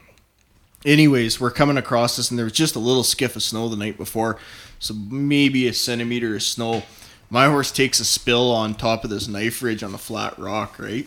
anyways, 0.85 1.41
we're 1.41 1.51
coming 1.51 1.77
across 1.77 2.17
this, 2.17 2.31
and 2.31 2.39
there 2.39 2.45
was 2.45 2.53
just 2.53 2.75
a 2.75 2.81
little 2.81 3.05
skiff 3.05 3.37
of 3.37 3.43
snow 3.43 3.69
the 3.69 3.77
night 3.77 3.97
before, 3.97 4.39
so 4.83 4.95
maybe 4.95 5.69
a 5.69 5.73
centimeter 5.73 6.35
of 6.35 6.43
snow. 6.43 6.83
My 7.31 7.47
horse 7.47 7.71
takes 7.71 8.01
a 8.01 8.05
spill 8.05 8.51
on 8.51 8.75
top 8.75 9.05
of 9.05 9.11
this 9.11 9.29
knife 9.29 9.63
ridge 9.63 9.83
on 9.83 9.95
a 9.95 9.99
flat 9.99 10.39
rock, 10.39 10.79
right? 10.79 11.07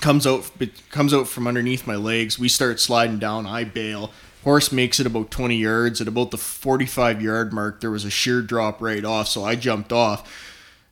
Comes 0.00 0.26
out, 0.26 0.50
comes 0.90 1.14
out 1.14 1.26
from 1.26 1.46
underneath 1.46 1.86
my 1.86 1.96
legs. 1.96 2.38
We 2.38 2.48
start 2.48 2.78
sliding 2.80 3.18
down. 3.18 3.46
I 3.46 3.64
bail. 3.64 4.10
Horse 4.44 4.70
makes 4.70 5.00
it 5.00 5.06
about 5.06 5.30
20 5.30 5.56
yards. 5.56 6.00
At 6.02 6.06
about 6.06 6.30
the 6.30 6.36
45 6.36 7.22
yard 7.22 7.52
mark, 7.52 7.80
there 7.80 7.90
was 7.90 8.04
a 8.04 8.10
sheer 8.10 8.42
drop 8.42 8.80
right 8.82 9.04
off, 9.04 9.26
so 9.28 9.42
I 9.42 9.56
jumped 9.56 9.92
off. 9.92 10.30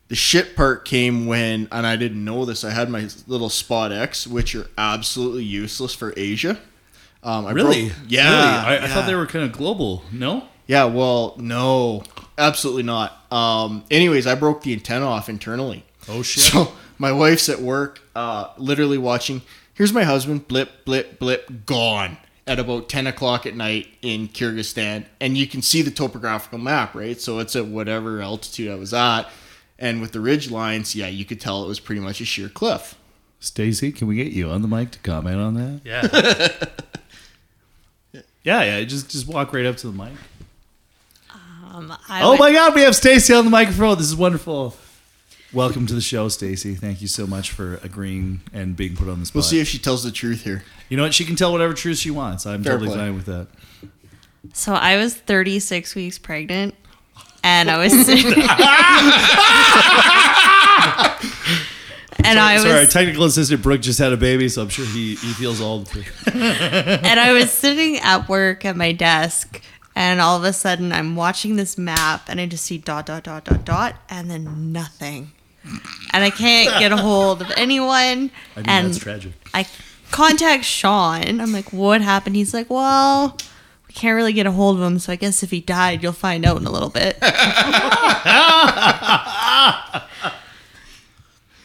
The 0.09 0.15
shit 0.17 0.57
part 0.57 0.85
came 0.87 1.27
when, 1.27 1.69
and 1.71 1.87
I 1.87 1.97
didn't 1.97 2.25
know 2.25 2.45
this. 2.47 2.65
I 2.65 2.71
had 2.71 2.89
my 2.89 3.09
little 3.27 3.51
Spot 3.51 3.93
X, 3.93 4.27
which 4.27 4.55
are 4.55 4.67
absolutely 4.79 5.45
useless 5.45 5.95
for 5.95 6.13
Asia. 6.17 6.59
Um, 7.23 7.47
I 7.47 7.53
Really? 7.53 7.89
broke- 7.89 7.99
yeah, 8.09 8.65
Really? 8.71 8.79
I, 8.81 8.85
I 8.85 8.89
thought 8.89 9.07
they 9.07 9.15
were 9.15 9.27
kind 9.27 9.45
of 9.45 9.53
global. 9.53 10.03
No. 10.13 10.49
Yeah, 10.67 10.85
well, 10.85 11.35
no, 11.39 12.03
absolutely 12.39 12.85
not. 12.85 13.21
Um, 13.31 13.85
anyways, 13.91 14.27
I 14.27 14.35
broke 14.35 14.63
the 14.63 14.73
antenna 14.73 15.07
off 15.07 15.29
internally. 15.29 15.85
Oh 16.09 16.23
shit. 16.23 16.45
So 16.45 16.73
my 16.99 17.13
wife's 17.13 17.49
at 17.49 17.61
work, 17.61 18.01
uh, 18.15 18.49
literally 18.57 18.99
watching. 18.99 19.43
Here's 19.75 19.93
my 19.93 20.05
husband, 20.05 20.49
blip, 20.49 20.85
blip, 20.85 21.19
blip, 21.19 21.67
gone 21.67 22.17
at 22.47 22.59
about 22.59 22.89
10 22.89 23.07
o'clock 23.07 23.47
at 23.47 23.57
night 23.57 23.89
in 24.03 24.29
Kyrgyzstan. 24.29 25.07
And 25.21 25.37
you 25.37 25.47
can 25.47 25.63
see 25.63 25.83
the 25.83 25.91
topographical 25.91 26.59
map, 26.59 26.95
right? 26.95 27.21
So 27.21 27.39
it's 27.39 27.57
at 27.57 27.67
whatever 27.67 28.21
altitude 28.21 28.71
I 28.71 28.77
was 28.77 28.95
at. 28.95 29.25
And 29.79 30.01
with 30.01 30.13
the 30.13 30.21
ridge 30.21 30.51
lines, 30.51 30.95
yeah, 30.95 31.09
you 31.09 31.25
could 31.25 31.41
tell 31.41 31.65
it 31.65 31.69
was 31.69 31.81
pretty 31.81 32.01
much 32.01 32.21
a 32.21 32.25
sheer 32.25 32.49
cliff. 32.49 32.97
Stacy, 33.41 33.93
can 33.93 34.07
we 34.07 34.17
get 34.17 34.29
you 34.29 34.49
on 34.49 34.63
the 34.63 34.69
mic 34.69 34.93
to 34.93 34.99
comment 35.01 35.39
on 35.39 35.55
that? 35.55 35.81
Yeah. 35.85 36.69
Yeah, 38.45 38.63
yeah. 38.63 38.85
Just 38.85 39.11
just 39.11 39.27
walk 39.27 39.53
right 39.55 39.65
up 39.65 39.77
to 39.79 39.87
the 39.91 39.93
mic. 39.93 40.13
Um, 41.75 41.93
I 42.09 42.23
Oh 42.23 42.31
would- 42.33 42.39
my 42.41 42.53
God, 42.53 42.73
we 42.75 42.83
have 42.83 42.95
Stacy 42.95 43.35
on 43.35 43.45
the 43.45 43.51
microphone. 43.51 43.99
This 43.99 44.07
is 44.07 44.15
wonderful. 44.15 44.77
Welcome 45.53 45.87
to 45.87 45.95
the 45.95 46.01
show, 46.01 46.29
Stacy. 46.29 46.75
Thank 46.77 47.01
you 47.03 47.09
so 47.09 47.27
much 47.27 47.51
for 47.51 47.81
agreeing 47.83 48.43
and 48.53 48.77
being 48.77 48.95
put 48.97 49.09
on 49.09 49.19
the 49.21 49.27
spot. 49.27 49.35
We'll 49.37 49.43
see 49.43 49.59
if 49.61 49.67
she 49.69 49.79
tells 49.79 50.03
the 50.05 50.11
truth 50.13 50.43
here. 50.45 50.63
you 50.89 50.97
know 50.97 51.03
what? 51.03 51.15
She 51.15 51.25
can 51.25 51.35
tell 51.37 51.51
whatever 51.53 51.75
truth 51.75 51.99
she 51.99 52.11
wants. 52.13 52.47
I'm 52.47 52.63
Fair 52.63 52.75
totally 52.75 52.91
play. 52.91 52.99
fine 52.99 53.15
with 53.17 53.27
that. 53.27 53.49
So 54.53 54.73
I 54.75 54.97
was 54.97 55.15
36 55.15 55.95
weeks 55.97 56.19
pregnant, 56.19 56.75
and 57.43 57.71
I 57.71 57.79
was 57.79 57.93
sitting. 57.93 58.27
and 62.25 62.39
I 62.39 62.55
was 62.55 62.63
Sorry, 62.63 62.79
our 62.81 62.87
technical 62.87 63.25
assistant 63.25 63.63
Brooke 63.63 63.81
just 63.81 63.99
had 63.99 64.13
a 64.13 64.17
baby, 64.17 64.49
so 64.49 64.63
I'm 64.63 64.69
sure 64.69 64.85
he, 64.87 65.11
he 65.17 65.33
feels 65.35 65.61
all 65.61 65.81
the 65.81 65.91
truth. 65.91 66.29
and 66.35 67.19
I 67.21 67.33
was 67.33 67.51
sitting 67.53 67.99
at 67.99 68.29
work 68.29 68.65
at 68.65 68.77
my 68.77 68.93
desk, 68.93 69.61
and 69.97 70.21
all 70.21 70.37
of 70.37 70.45
a 70.45 70.53
sudden 70.53 70.93
I'm 70.93 71.17
watching 71.17 71.57
this 71.57 71.77
map, 71.79 72.29
and 72.29 72.41
I 72.41 72.47
just 72.47 72.65
see 72.65 72.79
dot 72.79 73.07
dot 73.07 73.25
dot 73.25 73.45
dot 73.45 73.65
dot, 73.65 73.95
and 74.09 74.31
then 74.31 74.73
nothing, 74.73 75.33
and 76.13 76.25
I 76.25 76.31
can't 76.31 76.71
get 76.79 76.93
a 76.93 76.97
hold 76.97 77.43
of 77.43 77.51
anyone. 77.57 78.31
I 78.57 78.61
mean, 78.61 78.69
and 78.69 78.87
that's 78.89 78.99
tragic. 78.99 79.33
I 79.53 79.67
contact 80.11 80.65
Sean. 80.65 81.41
I'm 81.41 81.53
like, 81.53 81.73
what 81.73 82.01
happened? 82.01 82.37
He's 82.37 82.55
like, 82.55 82.71
well, 82.71 83.37
we 83.89 83.95
can't 83.95 84.17
really 84.17 84.33
get 84.33 84.47
a 84.47 84.53
hold 84.53 84.77
of 84.77 84.83
him, 84.83 84.99
so 84.99 85.13
I 85.13 85.17
guess 85.17 85.43
if 85.43 85.51
he 85.51 85.61
died, 85.61 86.03
you'll 86.03 86.13
find 86.13 86.45
out 86.45 86.59
in 86.61 86.67
a 86.67 86.71
little 86.71 86.91
bit. 86.91 87.19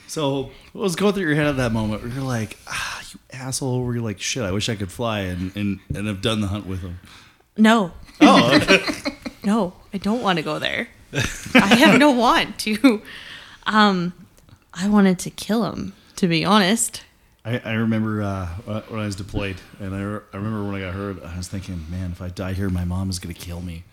So, 0.07 0.49
what 0.73 0.82
was 0.82 0.95
going 0.95 1.13
through 1.13 1.27
your 1.27 1.36
head 1.36 1.45
at 1.45 1.57
that 1.57 1.71
moment? 1.71 2.01
Where 2.01 2.11
you're 2.11 2.23
like, 2.23 2.57
ah, 2.67 3.01
you 3.13 3.19
asshole. 3.32 3.84
Where 3.86 3.93
you're 3.93 4.03
like, 4.03 4.19
shit, 4.19 4.41
I 4.41 4.51
wish 4.51 4.67
I 4.67 4.75
could 4.75 4.91
fly 4.91 5.19
and, 5.19 5.55
and, 5.55 5.80
and 5.93 6.07
have 6.07 6.23
done 6.23 6.41
the 6.41 6.47
hunt 6.47 6.65
with 6.65 6.82
him. 6.82 6.99
No, 7.55 7.91
Oh, 8.22 8.55
okay. 8.61 8.84
no, 9.43 9.74
I 9.93 9.97
don't 9.97 10.22
want 10.22 10.38
to 10.38 10.43
go 10.43 10.59
there. 10.59 10.88
I 11.53 11.76
have 11.76 11.99
no 11.99 12.11
want 12.11 12.57
to. 12.59 13.01
Um, 13.65 14.13
I 14.74 14.88
wanted 14.89 15.20
to 15.20 15.30
kill 15.30 15.72
him, 15.72 15.93
to 16.17 16.28
be 16.28 16.45
honest. 16.45 17.03
I, 17.45 17.59
I 17.59 17.74
remember 17.74 18.22
uh, 18.22 18.47
when 18.89 18.99
I 18.99 19.05
was 19.05 19.15
deployed, 19.15 19.57
and 19.80 19.95
I, 19.95 20.01
re- 20.01 20.22
I 20.34 20.38
remember 20.38 20.65
when 20.65 20.76
I 20.76 20.86
got 20.86 20.93
hurt, 20.93 21.24
I 21.24 21.38
was 21.38 21.47
thinking, 21.47 21.86
man, 21.89 22.11
if 22.11 22.22
I 22.22 22.30
die 22.30 22.53
here, 22.53 22.70
my 22.70 22.86
mom 22.86 23.09
is 23.09 23.17
going 23.20 23.34
to 23.34 23.39
kill 23.39 23.61
me. 23.61 23.84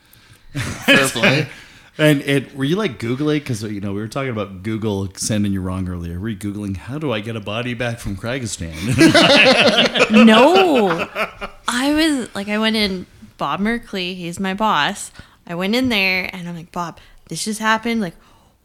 Fair 0.55 1.09
play. 1.09 1.49
And 1.99 2.21
it, 2.23 2.55
were 2.55 2.65
you 2.65 2.77
like 2.77 2.99
Googling? 2.99 3.39
Because, 3.39 3.63
you 3.63 3.81
know, 3.81 3.95
we 3.95 4.03
were 4.03 4.09
talking 4.09 4.29
about 4.31 4.63
Google 4.63 5.09
sending 5.15 5.51
you 5.53 5.63
wrong 5.63 5.89
earlier. 5.89 6.21
Were 6.21 6.29
you 6.29 6.37
Googling, 6.37 6.77
how 6.77 6.99
do 6.99 7.11
I 7.11 7.21
get 7.21 7.37
a 7.37 7.41
body 7.41 7.73
back 7.73 8.01
from 8.01 8.17
Kyrgyzstan? 8.17 8.75
No, 10.27 11.09
I 11.67 11.95
was 11.95 12.35
like, 12.35 12.49
I 12.49 12.59
went 12.59 12.77
in. 12.77 13.07
Bob 13.37 13.61
Merkley, 13.61 14.17
he's 14.17 14.41
my 14.41 14.55
boss. 14.55 15.11
I 15.47 15.55
went 15.55 15.75
in 15.75 15.89
there 15.89 16.29
and 16.33 16.49
I'm 16.49 16.57
like, 16.57 16.73
Bob, 16.73 16.99
this 17.29 17.45
just 17.45 17.61
happened. 17.61 18.01
Like, 18.01 18.17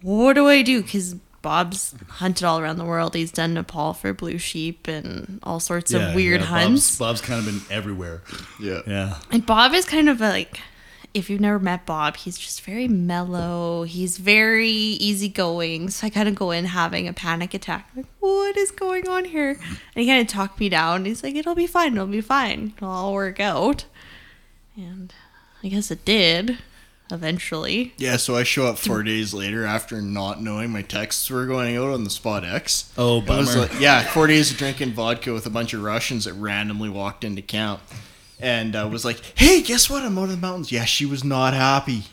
what 0.01 0.33
do 0.33 0.47
I 0.47 0.61
do? 0.61 0.81
Because 0.81 1.15
Bob's 1.41 1.95
hunted 2.07 2.43
all 2.43 2.59
around 2.59 2.77
the 2.77 2.85
world. 2.85 3.15
He's 3.15 3.31
done 3.31 3.53
Nepal 3.53 3.93
for 3.93 4.13
blue 4.13 4.37
sheep 4.37 4.87
and 4.87 5.39
all 5.43 5.59
sorts 5.59 5.93
of 5.93 6.15
weird 6.15 6.41
yeah, 6.41 6.47
hunts. 6.47 6.97
Bob's, 6.97 7.19
Bob's 7.19 7.21
kind 7.21 7.39
of 7.39 7.45
been 7.45 7.75
everywhere. 7.75 8.21
Yeah. 8.59 8.81
Yeah. 8.87 9.17
And 9.31 9.45
Bob 9.45 9.73
is 9.73 9.85
kind 9.85 10.09
of 10.09 10.21
a, 10.21 10.29
like, 10.29 10.59
if 11.13 11.29
you've 11.29 11.41
never 11.41 11.59
met 11.59 11.85
Bob, 11.85 12.15
he's 12.15 12.37
just 12.37 12.61
very 12.61 12.87
mellow. 12.87 13.83
He's 13.83 14.17
very 14.17 14.69
easygoing. 14.69 15.89
So 15.89 16.07
I 16.07 16.09
kind 16.09 16.29
of 16.29 16.35
go 16.35 16.51
in 16.51 16.65
having 16.65 17.07
a 17.07 17.13
panic 17.13 17.53
attack. 17.53 17.89
Like, 17.95 18.05
what 18.19 18.55
is 18.55 18.71
going 18.71 19.09
on 19.09 19.25
here? 19.25 19.49
And 19.51 19.77
he 19.95 20.05
kind 20.05 20.21
of 20.21 20.27
talked 20.27 20.59
me 20.59 20.69
down. 20.69 21.05
He's 21.05 21.21
like, 21.21 21.35
it'll 21.35 21.55
be 21.55 21.67
fine. 21.67 21.93
It'll 21.93 22.07
be 22.07 22.21
fine. 22.21 22.73
It'll 22.77 22.89
all 22.89 23.13
work 23.13 23.39
out. 23.39 23.85
And 24.75 25.13
I 25.63 25.67
guess 25.67 25.91
it 25.91 26.05
did 26.05 26.57
eventually. 27.11 27.93
Yeah, 27.97 28.15
so 28.17 28.35
I 28.35 28.43
show 28.43 28.65
up 28.67 28.77
four 28.77 29.03
days 29.03 29.33
later 29.33 29.65
after 29.65 30.01
not 30.01 30.41
knowing 30.41 30.69
my 30.71 30.81
texts 30.81 31.29
were 31.29 31.45
going 31.45 31.75
out 31.75 31.89
on 31.89 32.03
the 32.05 32.09
Spot 32.09 32.45
X. 32.45 32.91
Oh, 32.97 33.17
It 33.19 33.27
was 33.27 33.49
bummer. 33.53 33.61
like, 33.67 33.79
yeah, 33.79 34.03
four 34.03 34.27
days 34.27 34.49
of 34.51 34.57
drinking 34.57 34.93
vodka 34.93 35.33
with 35.33 35.45
a 35.45 35.49
bunch 35.49 35.73
of 35.73 35.83
Russians 35.83 36.25
that 36.25 36.33
randomly 36.33 36.89
walked 36.89 37.23
into 37.23 37.41
camp. 37.41 37.81
And 38.39 38.75
uh, 38.75 38.87
was 38.91 39.05
like, 39.05 39.21
hey, 39.37 39.61
guess 39.61 39.87
what? 39.89 40.03
I'm 40.03 40.17
out 40.17 40.23
of 40.23 40.29
the 40.31 40.37
mountains. 40.37 40.71
Yeah, 40.71 40.85
she 40.85 41.05
was 41.05 41.23
not 41.23 41.53
happy. 41.53 42.05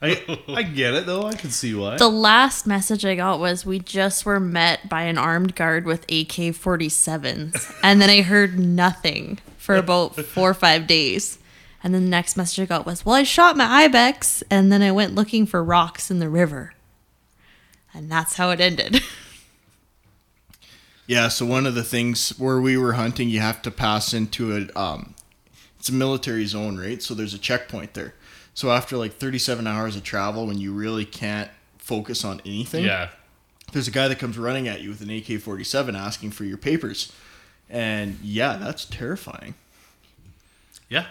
I, 0.00 0.38
I 0.48 0.62
get 0.62 0.94
it, 0.94 1.06
though. 1.06 1.24
I 1.26 1.34
can 1.34 1.50
see 1.50 1.74
why. 1.74 1.96
The 1.96 2.08
last 2.08 2.66
message 2.66 3.04
I 3.04 3.14
got 3.14 3.40
was 3.40 3.64
we 3.66 3.78
just 3.78 4.24
were 4.26 4.40
met 4.40 4.88
by 4.88 5.02
an 5.02 5.16
armed 5.18 5.54
guard 5.54 5.84
with 5.86 6.02
AK 6.04 6.54
47s. 6.54 7.74
And 7.82 8.00
then 8.00 8.10
I 8.10 8.22
heard 8.22 8.58
nothing 8.58 9.38
for 9.64 9.76
about 9.76 10.14
four 10.34 10.50
or 10.50 10.54
five 10.54 10.86
days. 10.86 11.38
And 11.82 11.94
then 11.94 12.04
the 12.04 12.10
next 12.10 12.36
message 12.36 12.60
I 12.60 12.66
got 12.66 12.86
was, 12.86 13.04
Well, 13.04 13.14
I 13.14 13.22
shot 13.22 13.56
my 13.56 13.64
Ibex 13.84 14.42
and 14.50 14.70
then 14.70 14.82
I 14.82 14.92
went 14.92 15.14
looking 15.14 15.46
for 15.46 15.62
rocks 15.64 16.10
in 16.10 16.18
the 16.18 16.28
river. 16.28 16.72
And 17.92 18.10
that's 18.10 18.34
how 18.36 18.50
it 18.50 18.60
ended. 18.60 19.00
Yeah, 21.06 21.28
so 21.28 21.44
one 21.44 21.66
of 21.66 21.74
the 21.74 21.82
things 21.84 22.30
where 22.38 22.58
we 22.60 22.78
were 22.78 22.94
hunting, 22.94 23.28
you 23.28 23.40
have 23.40 23.60
to 23.62 23.70
pass 23.70 24.14
into 24.14 24.56
a. 24.56 24.78
Um, 24.80 25.14
it's 25.78 25.90
a 25.90 25.92
military 25.92 26.46
zone, 26.46 26.78
right? 26.78 27.02
So 27.02 27.12
there's 27.12 27.34
a 27.34 27.38
checkpoint 27.38 27.92
there. 27.92 28.14
So 28.54 28.70
after 28.70 28.96
like 28.96 29.12
37 29.16 29.66
hours 29.66 29.96
of 29.96 30.02
travel, 30.02 30.46
when 30.46 30.56
you 30.58 30.72
really 30.72 31.04
can't 31.04 31.50
focus 31.76 32.24
on 32.24 32.40
anything, 32.46 32.84
Yeah. 32.86 33.10
there's 33.72 33.86
a 33.86 33.90
guy 33.90 34.08
that 34.08 34.18
comes 34.18 34.38
running 34.38 34.66
at 34.66 34.80
you 34.80 34.88
with 34.88 35.02
an 35.02 35.10
AK-47 35.10 35.94
asking 35.94 36.30
for 36.30 36.44
your 36.44 36.56
papers, 36.56 37.12
and 37.70 38.18
yeah, 38.22 38.56
that's 38.56 38.84
terrifying. 38.84 39.54
Yeah. 40.88 41.06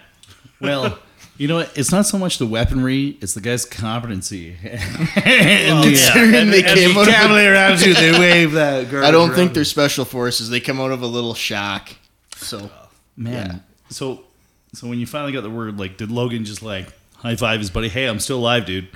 Well, 0.60 1.00
you 1.38 1.48
know 1.48 1.56
what? 1.58 1.78
It's 1.78 1.92
not 1.92 2.06
so 2.06 2.18
much 2.18 2.38
the 2.38 2.46
weaponry; 2.46 3.18
it's 3.22 3.34
the 3.34 3.42
guy's 3.42 3.66
competency. 3.66 4.56
and 4.64 5.84
Considering 5.84 6.50
they 6.52 6.64
and 6.64 6.78
came 6.78 6.94
the 6.94 7.00
out 7.00 7.02
of 7.02 7.08
a- 7.08 7.12
cavalier 7.12 7.54
attitude, 7.54 7.98
they 7.98 8.12
wave 8.12 8.54
that. 8.54 8.94
I 8.94 9.12
don't 9.12 9.30
think 9.30 9.50
they're 9.50 9.56
they're 9.56 9.66
special 9.66 10.06
forces. 10.06 10.50
They 10.50 10.60
come 10.60 10.80
out 10.80 10.92
of 10.92 11.02
a 11.02 11.08
little 11.08 11.34
shack. 11.34 11.98
So 12.38 12.70
oh, 12.74 12.90
man. 13.18 13.48
Yeah. 13.48 13.60
So, 13.90 14.24
so 14.74 14.88
when 14.88 15.00
you 15.00 15.06
finally 15.06 15.32
got 15.32 15.44
the 15.44 15.50
word, 15.50 15.78
like, 15.78 15.98
did 15.98 16.10
Logan 16.10 16.46
just 16.46 16.64
like 16.64 16.88
high 17.18 17.36
five 17.36 17.60
his 17.60 17.70
buddy? 17.70 17.90
Hey, 17.90 18.06
I'm 18.06 18.20
still 18.20 18.40
alive, 18.40 18.66
dude. 18.66 18.88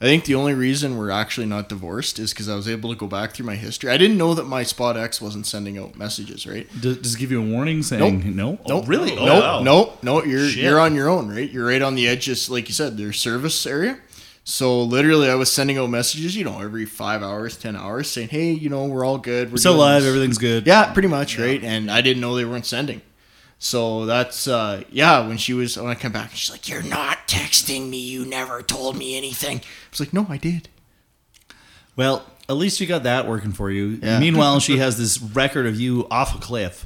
I 0.00 0.04
think 0.06 0.24
the 0.24 0.34
only 0.34 0.52
reason 0.54 0.98
we're 0.98 1.10
actually 1.10 1.46
not 1.46 1.68
divorced 1.68 2.18
is 2.18 2.32
because 2.32 2.48
I 2.48 2.56
was 2.56 2.68
able 2.68 2.90
to 2.90 2.96
go 2.96 3.06
back 3.06 3.32
through 3.32 3.46
my 3.46 3.54
history. 3.54 3.90
I 3.90 3.96
didn't 3.96 4.18
know 4.18 4.34
that 4.34 4.44
my 4.44 4.62
Spot 4.62 4.96
X 4.96 5.20
wasn't 5.20 5.46
sending 5.46 5.78
out 5.78 5.96
messages, 5.96 6.46
right? 6.46 6.68
Does, 6.80 6.98
does 6.98 7.14
it 7.14 7.18
give 7.18 7.30
you 7.30 7.40
a 7.40 7.46
warning 7.46 7.82
saying 7.82 8.18
Nope. 8.34 8.34
no? 8.34 8.58
Oh, 8.66 8.78
Nope. 8.80 8.88
really? 8.88 9.12
Oh, 9.12 9.20
oh, 9.20 9.26
nope. 9.26 9.42
wow. 9.42 9.60
Nope. 9.62 10.02
No. 10.02 10.24
You're 10.24 10.48
Shit. 10.48 10.64
you're 10.64 10.80
on 10.80 10.94
your 10.94 11.08
own, 11.08 11.28
right? 11.34 11.48
You're 11.50 11.66
right 11.66 11.80
on 11.80 11.94
the 11.94 12.06
edge, 12.08 12.24
just 12.24 12.50
like 12.50 12.68
you 12.68 12.74
said, 12.74 12.96
their 12.98 13.12
service 13.12 13.64
area. 13.66 13.98
So 14.46 14.82
literally, 14.82 15.30
I 15.30 15.36
was 15.36 15.50
sending 15.50 15.78
out 15.78 15.88
messages, 15.88 16.36
you 16.36 16.44
know, 16.44 16.60
every 16.60 16.84
five 16.84 17.22
hours, 17.22 17.56
ten 17.56 17.76
hours, 17.76 18.10
saying, 18.10 18.28
"Hey, 18.28 18.50
you 18.52 18.68
know, 18.68 18.84
we're 18.84 19.02
all 19.06 19.16
good. 19.16 19.50
We're 19.50 19.56
Still 19.56 19.72
doing 19.72 19.80
alive. 19.86 20.02
this." 20.02 20.08
Everything's 20.10 20.36
good. 20.36 20.66
Yeah, 20.66 20.92
pretty 20.92 21.08
much, 21.08 21.38
right? 21.38 21.64
And 21.64 21.90
I 21.90 22.02
didn't 22.02 22.20
know 22.20 22.34
they 22.34 22.44
weren't 22.44 22.66
sending. 22.66 23.00
So 23.64 24.04
that's 24.04 24.46
uh 24.46 24.82
yeah, 24.90 25.26
when 25.26 25.38
she 25.38 25.54
was 25.54 25.78
when 25.78 25.86
I 25.90 25.94
come 25.94 26.12
back, 26.12 26.32
she's 26.34 26.50
like, 26.50 26.68
You're 26.68 26.82
not 26.82 27.26
texting 27.26 27.88
me, 27.88 27.96
you 27.96 28.26
never 28.26 28.60
told 28.60 28.94
me 28.94 29.16
anything. 29.16 29.56
I 29.58 29.62
was 29.90 30.00
like, 30.00 30.12
No, 30.12 30.26
I 30.28 30.36
did. 30.36 30.68
Well, 31.96 32.26
at 32.46 32.56
least 32.56 32.78
you 32.78 32.86
got 32.86 33.04
that 33.04 33.26
working 33.26 33.52
for 33.52 33.70
you. 33.70 33.98
Yeah. 34.02 34.20
Meanwhile, 34.20 34.60
she 34.60 34.76
has 34.76 34.98
this 34.98 35.18
record 35.18 35.66
of 35.66 35.80
you 35.80 36.06
off 36.10 36.36
a 36.36 36.38
cliff. 36.38 36.84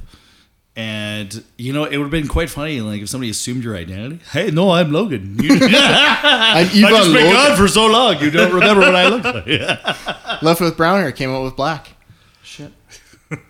And 0.77 1.43
you 1.57 1.73
know, 1.73 1.83
it 1.83 1.97
would 1.97 2.03
have 2.05 2.11
been 2.11 2.29
quite 2.29 2.49
funny, 2.49 2.79
like 2.79 3.01
if 3.01 3.09
somebody 3.09 3.29
assumed 3.29 3.61
your 3.65 3.75
identity. 3.75 4.21
Hey, 4.31 4.49
no, 4.49 4.71
I'm 4.71 4.93
Logan. 4.93 5.37
You, 5.43 5.49
I've 5.51 6.71
been 6.71 6.83
Logan. 7.13 7.33
gone 7.33 7.57
for 7.57 7.67
so 7.67 7.87
long. 7.87 8.19
You 8.21 8.31
don't 8.31 8.53
remember 8.53 8.83
what 8.83 8.95
I 8.95 9.09
look 9.09 9.23
like. 9.25 9.45
Left 10.41 10.61
with 10.61 10.77
brown 10.77 11.01
hair, 11.01 11.11
came 11.11 11.29
out 11.29 11.43
with 11.43 11.57
black. 11.57 11.89
Shit. 12.41 12.71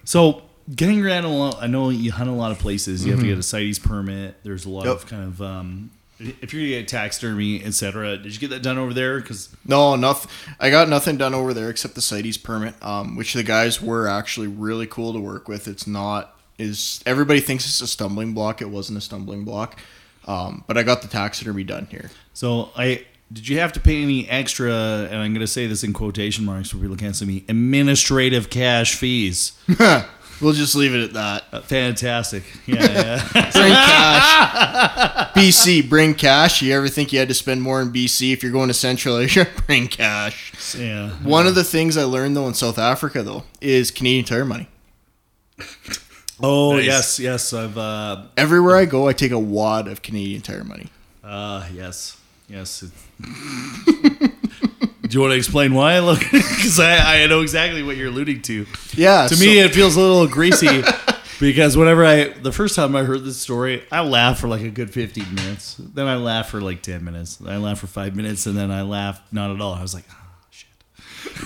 So 0.04 0.49
getting 0.76 1.04
around 1.06 1.26
a 1.26 1.30
lot, 1.30 1.58
I 1.62 1.68
know 1.68 1.90
you 1.90 2.12
hunt 2.12 2.30
a 2.30 2.34
lot 2.34 2.52
of 2.52 2.60
places. 2.60 3.06
You 3.06 3.12
have 3.12 3.22
to 3.22 3.28
get 3.28 3.38
a 3.38 3.44
CITES 3.44 3.80
permit. 3.80 4.36
There's 4.44 4.66
a 4.66 4.70
lot 4.70 4.86
Yep. 4.86 4.96
of 4.96 5.06
kind 5.08 5.24
of 5.24 5.42
um, 5.42 5.92
if 6.20 6.54
you're 6.54 6.62
gonna 6.64 6.80
get 6.82 6.88
taxidermy, 6.88 7.64
etc. 7.64 8.18
Did 8.18 8.34
you 8.34 8.40
get 8.40 8.50
that 8.50 8.62
done 8.62 8.78
over 8.78 8.94
there? 8.94 9.20
Because 9.20 9.50
No, 9.66 9.96
nothing. 9.96 10.30
I 10.60 10.70
got 10.70 10.90
nothing 10.90 11.18
done 11.18 11.34
over 11.34 11.54
there 11.54 11.70
except 11.70 11.96
the 11.96 12.02
CITES 12.02 12.38
permit, 12.38 12.76
um, 12.82 13.16
which 13.16 13.34
the 13.34 13.44
guys 13.44 13.82
were 13.82 14.08
actually 14.08 14.48
really 14.48 14.86
cool 14.88 15.14
to 15.14 15.20
work 15.20 15.48
with. 15.48 15.68
It's 15.68 15.88
not 15.88 16.36
is 16.58 17.02
everybody 17.06 17.40
thinks 17.40 17.66
it's 17.66 17.80
a 17.82 17.88
stumbling 17.88 18.34
block. 18.34 18.62
It 18.62 18.70
wasn't 18.70 18.98
a 18.98 19.02
stumbling 19.02 19.46
block, 19.46 19.80
um, 20.28 20.66
but 20.68 20.78
I 20.78 20.84
got 20.84 21.02
the 21.02 21.08
taxidermy 21.08 21.64
done 21.64 21.88
here. 21.90 22.12
So 22.34 22.70
I 22.76 23.06
did 23.32 23.48
you 23.48 23.60
have 23.60 23.72
to 23.74 23.80
pay 23.80 24.02
any 24.02 24.28
extra? 24.28 24.74
And 24.74 25.16
I'm 25.16 25.32
going 25.34 25.40
to 25.40 25.48
say 25.48 25.68
this 25.68 25.84
in 25.84 25.94
quotation 25.94 26.44
marks 26.46 26.70
for 26.72 26.78
people 26.78 26.96
can't 26.98 27.16
see 27.16 27.26
me. 27.26 27.46
Administrative 27.48 28.50
cash 28.50 28.96
fees. 28.96 29.54
We'll 30.42 30.54
just 30.54 30.74
leave 30.76 30.96
it 30.96 31.04
at 31.04 31.14
that. 31.14 31.44
Uh, 31.52 31.62
fantastic. 31.62 32.44
Yeah, 32.66 32.76
yeah. 33.36 33.52
Bring 33.52 33.72
cash. 33.74 35.34
BC, 35.36 35.90
bring 35.90 36.14
cash. 36.14 36.62
You 36.62 36.74
ever 36.76 36.88
think 36.88 37.12
you 37.12 37.20
had 37.20 37.28
to 37.28 37.34
spend 37.34 37.62
more 37.62 37.82
in 37.82 37.92
BC 37.92 38.32
if 38.34 38.42
you're 38.42 38.52
going 38.52 38.70
to 38.70 38.74
Central 38.74 39.18
Asia? 39.18 39.48
Bring 39.68 39.88
cash. 39.88 40.76
yeah. 40.78 41.10
One 41.24 41.46
of 41.48 41.56
the 41.56 41.64
things 41.64 41.98
I 41.98 42.04
learned 42.04 42.36
though 42.38 42.48
in 42.48 42.54
South 42.54 42.78
Africa 42.80 43.22
though 43.24 43.44
is 43.62 43.92
Canadian 43.92 44.26
Tire 44.26 44.46
money. 44.46 44.68
Oh 46.42 46.78
Nice. 46.78 46.86
yes, 46.86 47.20
yes. 47.20 47.54
I've 47.54 47.78
uh, 47.78 48.24
Everywhere 48.38 48.78
I 48.78 48.86
go, 48.86 49.08
I 49.10 49.14
take 49.14 49.32
a 49.32 49.40
wad 49.40 49.88
of 49.90 50.02
Canadian 50.02 50.42
Tire 50.42 50.64
money. 50.64 50.88
uh 51.24 51.68
yes, 51.74 52.18
yes. 52.48 52.86
Do 55.10 55.18
you 55.18 55.22
want 55.22 55.32
to 55.32 55.38
explain 55.38 55.74
why? 55.74 55.98
Look, 56.10 56.20
because 56.20 56.80
I, 56.80 57.24
I 57.24 57.28
know 57.28 57.42
exactly 57.42 57.82
what 57.82 57.98
you're 57.98 58.10
alluding 58.10 58.44
to. 58.44 58.68
Yeah. 58.94 59.28
To 59.28 59.36
so- 59.36 59.44
me, 59.44 59.58
it 59.60 59.74
feels 59.74 59.96
a 59.96 60.00
little 60.00 60.28
greasy 60.28 60.84
because 61.40 61.76
whenever 61.76 62.06
I 62.06 62.26
the 62.30 62.52
first 62.52 62.76
time 62.76 62.96
I 62.96 63.04
heard 63.04 63.24
this 63.24 63.38
story, 63.38 63.84
I 63.92 64.02
laughed 64.02 64.40
for 64.40 64.48
like 64.48 64.62
a 64.62 64.70
good 64.70 64.92
15 64.92 65.34
minutes. 65.34 65.76
Then 65.80 66.06
I 66.06 66.16
laughed 66.16 66.52
for 66.52 66.62
like 66.62 66.84
10 66.84 67.04
minutes. 67.04 67.42
I 67.46 67.58
laughed 67.58 67.82
for 67.82 67.88
five 67.88 68.16
minutes, 68.16 68.46
and 68.46 68.56
then 68.56 68.70
I 68.70 68.84
laughed 68.84 69.34
not 69.34 69.50
at 69.50 69.60
all. 69.60 69.74
I 69.74 69.82
was 69.82 69.96
like, 69.96 70.06
oh, 70.12 70.16
shit. 70.52 70.70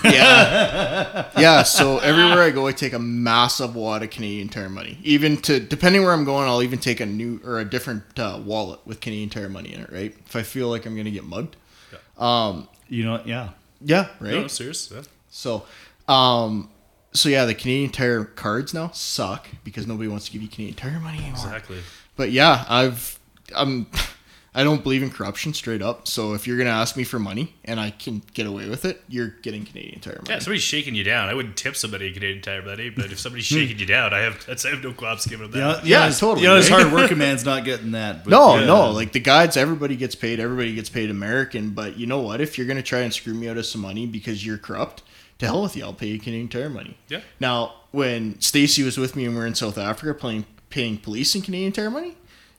yeah, 0.04 1.30
yeah. 1.38 1.62
So 1.62 2.00
everywhere 2.00 2.42
I 2.42 2.50
go, 2.50 2.66
I 2.66 2.72
take 2.72 2.92
a 2.92 2.98
massive 2.98 3.74
wad 3.74 4.02
of 4.02 4.10
Canadian 4.10 4.50
Tire 4.50 4.68
money. 4.68 4.98
Even 5.04 5.38
to 5.38 5.58
depending 5.58 6.02
where 6.02 6.12
I'm 6.12 6.24
going, 6.24 6.46
I'll 6.48 6.62
even 6.62 6.80
take 6.80 7.00
a 7.00 7.06
new 7.06 7.40
or 7.42 7.60
a 7.60 7.64
different 7.64 8.18
uh, 8.18 8.42
wallet 8.44 8.80
with 8.86 9.00
Canadian 9.00 9.30
Tire 9.30 9.48
money 9.48 9.72
in 9.72 9.80
it. 9.80 9.90
Right? 9.90 10.14
If 10.26 10.36
I 10.36 10.42
feel 10.42 10.68
like 10.68 10.84
I'm 10.84 10.94
gonna 10.94 11.10
get 11.10 11.24
mugged. 11.24 11.56
Um. 12.18 12.68
You 12.88 13.04
know, 13.04 13.22
yeah. 13.24 13.50
Yeah. 13.80 14.08
Right. 14.20 14.32
No, 14.32 14.46
serious. 14.46 14.90
Yeah. 14.90 15.02
So, 15.30 15.64
um, 16.08 16.70
so 17.12 17.28
yeah, 17.28 17.44
the 17.44 17.54
Canadian 17.54 17.90
Tire 17.90 18.24
cards 18.24 18.74
now 18.74 18.90
suck 18.90 19.48
because 19.62 19.86
nobody 19.86 20.08
wants 20.08 20.26
to 20.26 20.32
give 20.32 20.42
you 20.42 20.48
Canadian 20.48 20.76
Tire 20.76 21.00
money 21.00 21.18
anymore. 21.18 21.32
Exactly. 21.32 21.78
But 22.16 22.30
yeah, 22.30 22.64
I've 22.68 23.18
I'm 23.54 23.86
I 24.56 24.62
don't 24.62 24.82
believe 24.84 25.02
in 25.02 25.10
corruption 25.10 25.52
straight 25.52 25.82
up. 25.82 26.06
So 26.06 26.32
if 26.34 26.46
you're 26.46 26.56
gonna 26.56 26.70
ask 26.70 26.96
me 26.96 27.02
for 27.02 27.18
money 27.18 27.54
and 27.64 27.80
I 27.80 27.90
can 27.90 28.22
get 28.34 28.46
away 28.46 28.68
with 28.68 28.84
it, 28.84 29.02
you're 29.08 29.34
getting 29.42 29.64
Canadian 29.64 29.98
Tire 30.00 30.14
money. 30.24 30.26
Yeah, 30.30 30.38
somebody's 30.38 30.62
shaking 30.62 30.94
you 30.94 31.02
down. 31.02 31.28
I 31.28 31.34
wouldn't 31.34 31.56
tip 31.56 31.74
somebody 31.74 32.06
a 32.06 32.12
Canadian 32.12 32.40
Tire 32.42 32.62
money, 32.62 32.88
but 32.90 33.06
if 33.10 33.18
somebody's 33.18 33.48
Hmm. 33.48 33.56
shaking 33.56 33.78
you 33.80 33.86
down, 33.86 34.14
I 34.14 34.20
have 34.20 34.46
that's 34.46 34.64
I 34.64 34.70
have 34.70 34.82
no 34.84 34.92
qualms 34.92 35.26
giving 35.26 35.50
them 35.50 35.60
that. 35.60 35.84
Yeah, 35.84 36.00
Yeah, 36.02 36.08
this- 36.08 36.20
totally, 36.20 36.42
You 36.42 36.48
know, 36.48 36.56
this 36.56 36.70
right? 36.70 36.82
hard 36.82 36.92
working 36.94 37.18
man's 37.18 37.44
not 37.44 37.64
getting 37.64 37.90
that. 37.92 38.22
But 38.24 38.30
No, 38.38 38.58
yeah. 38.60 38.66
no, 38.66 38.90
like 38.92 39.10
the 39.12 39.20
guides, 39.20 39.56
everybody 39.56 39.96
gets 39.96 40.14
paid. 40.14 40.38
Everybody 40.38 40.74
gets 40.74 40.88
paid 40.88 41.10
American. 41.10 41.70
But 41.70 41.96
you 41.98 42.06
know 42.06 42.20
what? 42.20 42.40
If 42.40 42.56
you're 42.56 42.66
gonna 42.68 42.82
try 42.82 43.00
and 43.00 43.12
screw 43.12 43.34
me 43.34 43.48
out 43.48 43.56
of 43.58 43.66
some 43.66 43.80
money 43.80 44.06
because 44.06 44.46
you're 44.46 44.58
corrupt, 44.58 45.02
to 45.40 45.46
hell 45.46 45.62
with 45.62 45.74
you. 45.76 45.82
I'll 45.82 45.92
pay 45.92 46.06
you 46.06 46.20
Canadian 46.20 46.46
Tire 46.48 46.70
money. 46.70 46.96
Yeah. 47.08 47.20
Now, 47.40 47.72
when 47.90 48.40
Stacy 48.40 48.84
was 48.84 48.96
with 48.98 49.16
me 49.16 49.24
and 49.24 49.34
we 49.34 49.40
are 49.42 49.46
in 49.46 49.56
South 49.56 49.76
Africa 49.78 50.14
playing 50.14 50.44
paying 50.70 50.96
police 50.96 51.34
in 51.34 51.42
Canadian 51.42 51.72
Tire 51.72 51.90
money, 51.90 52.16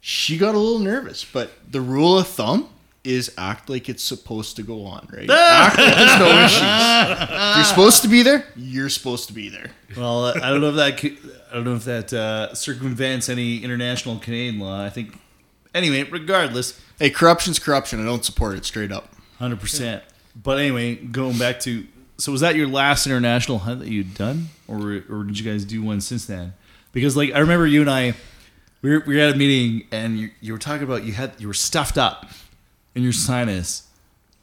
she 0.07 0.37
got 0.37 0.53
a 0.53 0.59
little 0.59 0.77
nervous. 0.79 1.25
But 1.25 1.51
the 1.71 1.81
rule 1.81 2.19
of 2.19 2.27
thumb 2.27 2.69
is 3.03 3.31
act 3.39 3.69
like 3.71 3.89
it's 3.89 4.03
supposed 4.03 4.55
to 4.55 4.61
go 4.63 4.85
on, 4.85 5.07
right? 5.11 5.27
act 5.29 5.77
like 5.79 5.95
there's 5.95 6.19
no 6.19 6.43
issues. 6.45 6.61
If 6.61 7.55
you're 7.55 7.65
supposed 7.65 8.01
to 8.03 8.07
be 8.07 8.21
there, 8.21 8.45
you're 8.55 8.89
supposed 8.89 9.27
to 9.27 9.33
be 9.33 9.49
there. 9.49 9.71
Well, 9.97 10.25
I 10.25 10.49
don't 10.51 10.61
know 10.61 10.69
if 10.69 10.75
that 10.75 10.99
c- 10.99 11.17
I 11.51 11.55
don't 11.55 11.63
know 11.63 11.75
if 11.75 11.85
that 11.85 12.13
uh, 12.13 12.53
circumvents 12.53 13.29
any 13.29 13.63
international 13.63 14.19
Canadian 14.19 14.59
law. 14.59 14.83
I 14.83 14.89
think 14.91 15.17
anyway, 15.73 16.03
regardless, 16.03 16.79
Hey, 16.99 17.09
corruption's 17.09 17.57
corruption. 17.59 17.99
I 17.99 18.05
don't 18.05 18.23
support 18.23 18.55
it 18.57 18.63
straight 18.65 18.91
up. 18.91 19.09
hundred 19.39 19.59
percent. 19.59 20.03
But 20.35 20.59
anyway, 20.59 20.95
going 20.95 21.37
back 21.39 21.59
to 21.61 21.85
so 22.17 22.31
was 22.31 22.41
that 22.41 22.55
your 22.55 22.67
last 22.67 23.05
international 23.07 23.59
hunt 23.59 23.79
that 23.81 23.89
you'd 23.89 24.13
done, 24.13 24.49
or 24.67 25.01
or 25.09 25.23
did 25.23 25.37
you 25.39 25.49
guys 25.49 25.65
do 25.65 25.81
one 25.81 25.99
since 26.01 26.25
then? 26.25 26.53
Because 26.91 27.17
like 27.17 27.33
I 27.33 27.39
remember 27.39 27.65
you 27.67 27.81
and 27.81 27.89
I, 27.89 28.13
we 28.81 28.91
were, 28.91 29.03
we 29.05 29.15
were 29.15 29.21
at 29.21 29.35
a 29.35 29.37
meeting 29.37 29.87
and 29.91 30.19
you, 30.19 30.31
you 30.41 30.53
were 30.53 30.59
talking 30.59 30.83
about 30.83 31.03
you 31.03 31.13
had 31.13 31.33
you 31.39 31.47
were 31.47 31.53
stuffed 31.53 31.97
up 31.97 32.27
in 32.93 33.03
your 33.03 33.13
sinus. 33.13 33.87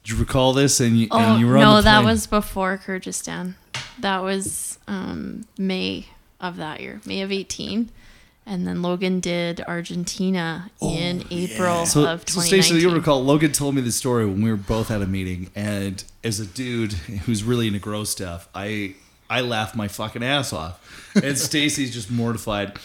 Do 0.03 0.13
you 0.13 0.19
recall 0.19 0.53
this? 0.53 0.79
And 0.79 0.97
you, 0.99 1.07
Oh 1.11 1.19
and 1.19 1.39
you 1.39 1.47
were 1.47 1.57
on 1.57 1.63
no, 1.63 1.81
that 1.81 2.03
was 2.03 2.27
before 2.27 2.77
Kyrgyzstan. 2.77 3.55
That 3.99 4.21
was 4.21 4.79
um, 4.87 5.45
May 5.57 6.07
of 6.41 6.57
that 6.57 6.81
year, 6.81 6.99
May 7.05 7.21
of 7.21 7.31
eighteen, 7.31 7.89
and 8.45 8.67
then 8.67 8.81
Logan 8.81 9.19
did 9.21 9.61
Argentina 9.61 10.69
in 10.81 11.25
April 11.31 11.85
So, 11.85 12.05
of 12.05 12.27
so 12.27 12.33
twenty 12.33 12.47
Stacey, 12.49 12.75
you'll 12.75 12.95
recall 12.95 13.23
Logan 13.23 13.53
told 13.53 13.75
me 13.75 13.81
the 13.81 13.91
story 13.91 14.25
when 14.25 14.41
we 14.41 14.51
were 14.51 14.57
both 14.57 14.91
at 14.91 15.01
a 15.01 15.07
meeting, 15.07 15.49
and 15.55 16.03
as 16.23 16.39
a 16.39 16.45
dude 16.45 16.93
who's 16.93 17.43
really 17.43 17.67
into 17.67 17.79
gross 17.79 18.09
stuff, 18.09 18.49
I 18.53 18.95
I 19.29 19.41
laughed 19.41 19.75
my 19.75 19.87
fucking 19.87 20.23
ass 20.23 20.51
off, 20.51 21.11
and 21.15 21.37
Stacy's 21.39 21.93
just 21.93 22.11
mortified. 22.11 22.77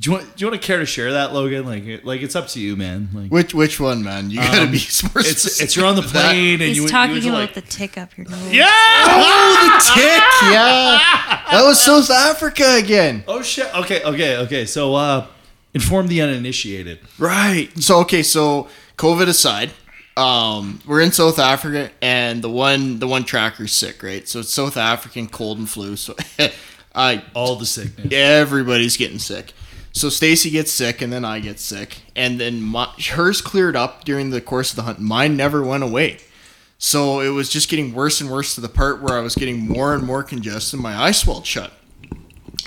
Do 0.00 0.10
you 0.10 0.16
want 0.16 0.34
do 0.34 0.42
you 0.44 0.50
want 0.50 0.62
to 0.62 0.66
care 0.66 0.78
to 0.78 0.86
share 0.86 1.12
that, 1.12 1.34
Logan? 1.34 1.66
Like 1.66 2.04
like 2.04 2.22
it's 2.22 2.34
up 2.34 2.48
to 2.48 2.60
you, 2.60 2.74
man. 2.74 3.10
Like 3.12 3.30
Which 3.30 3.52
which 3.52 3.78
one, 3.78 4.02
man? 4.02 4.30
You 4.30 4.38
gotta 4.38 4.62
um, 4.62 4.70
be 4.70 4.78
more 5.04 5.12
it's 5.18 5.60
it's 5.60 5.76
you're 5.76 5.84
on 5.84 5.94
the 5.94 6.00
than 6.00 6.12
that. 6.14 6.30
plane 6.30 6.54
and 6.54 6.62
He's 6.62 6.76
you 6.78 6.88
talking 6.88 7.16
you 7.16 7.28
about 7.28 7.40
like, 7.40 7.54
the 7.54 7.60
tick 7.60 7.98
up 7.98 8.16
your 8.16 8.26
nose. 8.26 8.50
yeah. 8.50 8.64
Oh, 8.66 9.78
the 9.78 10.00
tick, 10.00 10.52
yeah. 10.52 10.98
That 11.50 11.64
was 11.64 11.84
South 11.84 12.08
Africa 12.10 12.76
again. 12.78 13.24
Oh 13.28 13.42
shit. 13.42 13.66
Okay, 13.74 14.02
okay, 14.02 14.36
okay. 14.38 14.64
So 14.64 14.94
uh, 14.94 15.26
inform 15.74 16.06
the 16.06 16.22
uninitiated. 16.22 17.00
Right. 17.18 17.70
So 17.82 17.98
okay, 18.00 18.22
so 18.22 18.68
COVID 18.96 19.28
aside, 19.28 19.70
um, 20.16 20.80
we're 20.86 21.02
in 21.02 21.12
South 21.12 21.38
Africa 21.38 21.90
and 22.00 22.40
the 22.40 22.48
one 22.48 23.00
the 23.00 23.06
one 23.06 23.24
tracker's 23.24 23.72
sick, 23.72 24.02
right? 24.02 24.26
So 24.26 24.40
it's 24.40 24.50
South 24.54 24.78
African 24.78 25.26
cold 25.28 25.58
and 25.58 25.68
flu. 25.68 25.96
So 25.96 26.14
I 26.94 27.22
All 27.34 27.56
the 27.56 27.66
sickness. 27.66 28.10
everybody's 28.14 28.96
getting 28.96 29.18
sick. 29.18 29.52
So 29.92 30.08
Stacy 30.08 30.50
gets 30.50 30.70
sick, 30.70 31.02
and 31.02 31.12
then 31.12 31.24
I 31.24 31.40
get 31.40 31.58
sick, 31.58 32.02
and 32.14 32.40
then 32.40 32.62
my, 32.62 32.86
hers 33.10 33.40
cleared 33.40 33.74
up 33.76 34.04
during 34.04 34.30
the 34.30 34.40
course 34.40 34.70
of 34.70 34.76
the 34.76 34.82
hunt. 34.82 35.00
Mine 35.00 35.36
never 35.36 35.62
went 35.62 35.82
away. 35.82 36.18
So 36.78 37.20
it 37.20 37.30
was 37.30 37.50
just 37.50 37.68
getting 37.68 37.92
worse 37.92 38.20
and 38.20 38.30
worse 38.30 38.54
to 38.54 38.60
the 38.60 38.68
part 38.68 39.02
where 39.02 39.18
I 39.18 39.20
was 39.20 39.34
getting 39.34 39.68
more 39.68 39.94
and 39.94 40.02
more 40.02 40.22
congested. 40.22 40.80
My 40.80 40.96
eye 40.96 41.10
swelled 41.10 41.44
shut. 41.44 41.72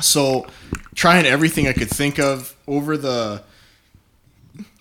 So 0.01 0.45
trying 0.93 1.25
everything 1.25 1.67
I 1.67 1.73
could 1.73 1.89
think 1.89 2.19
of 2.19 2.55
over 2.67 2.97
the 2.97 3.41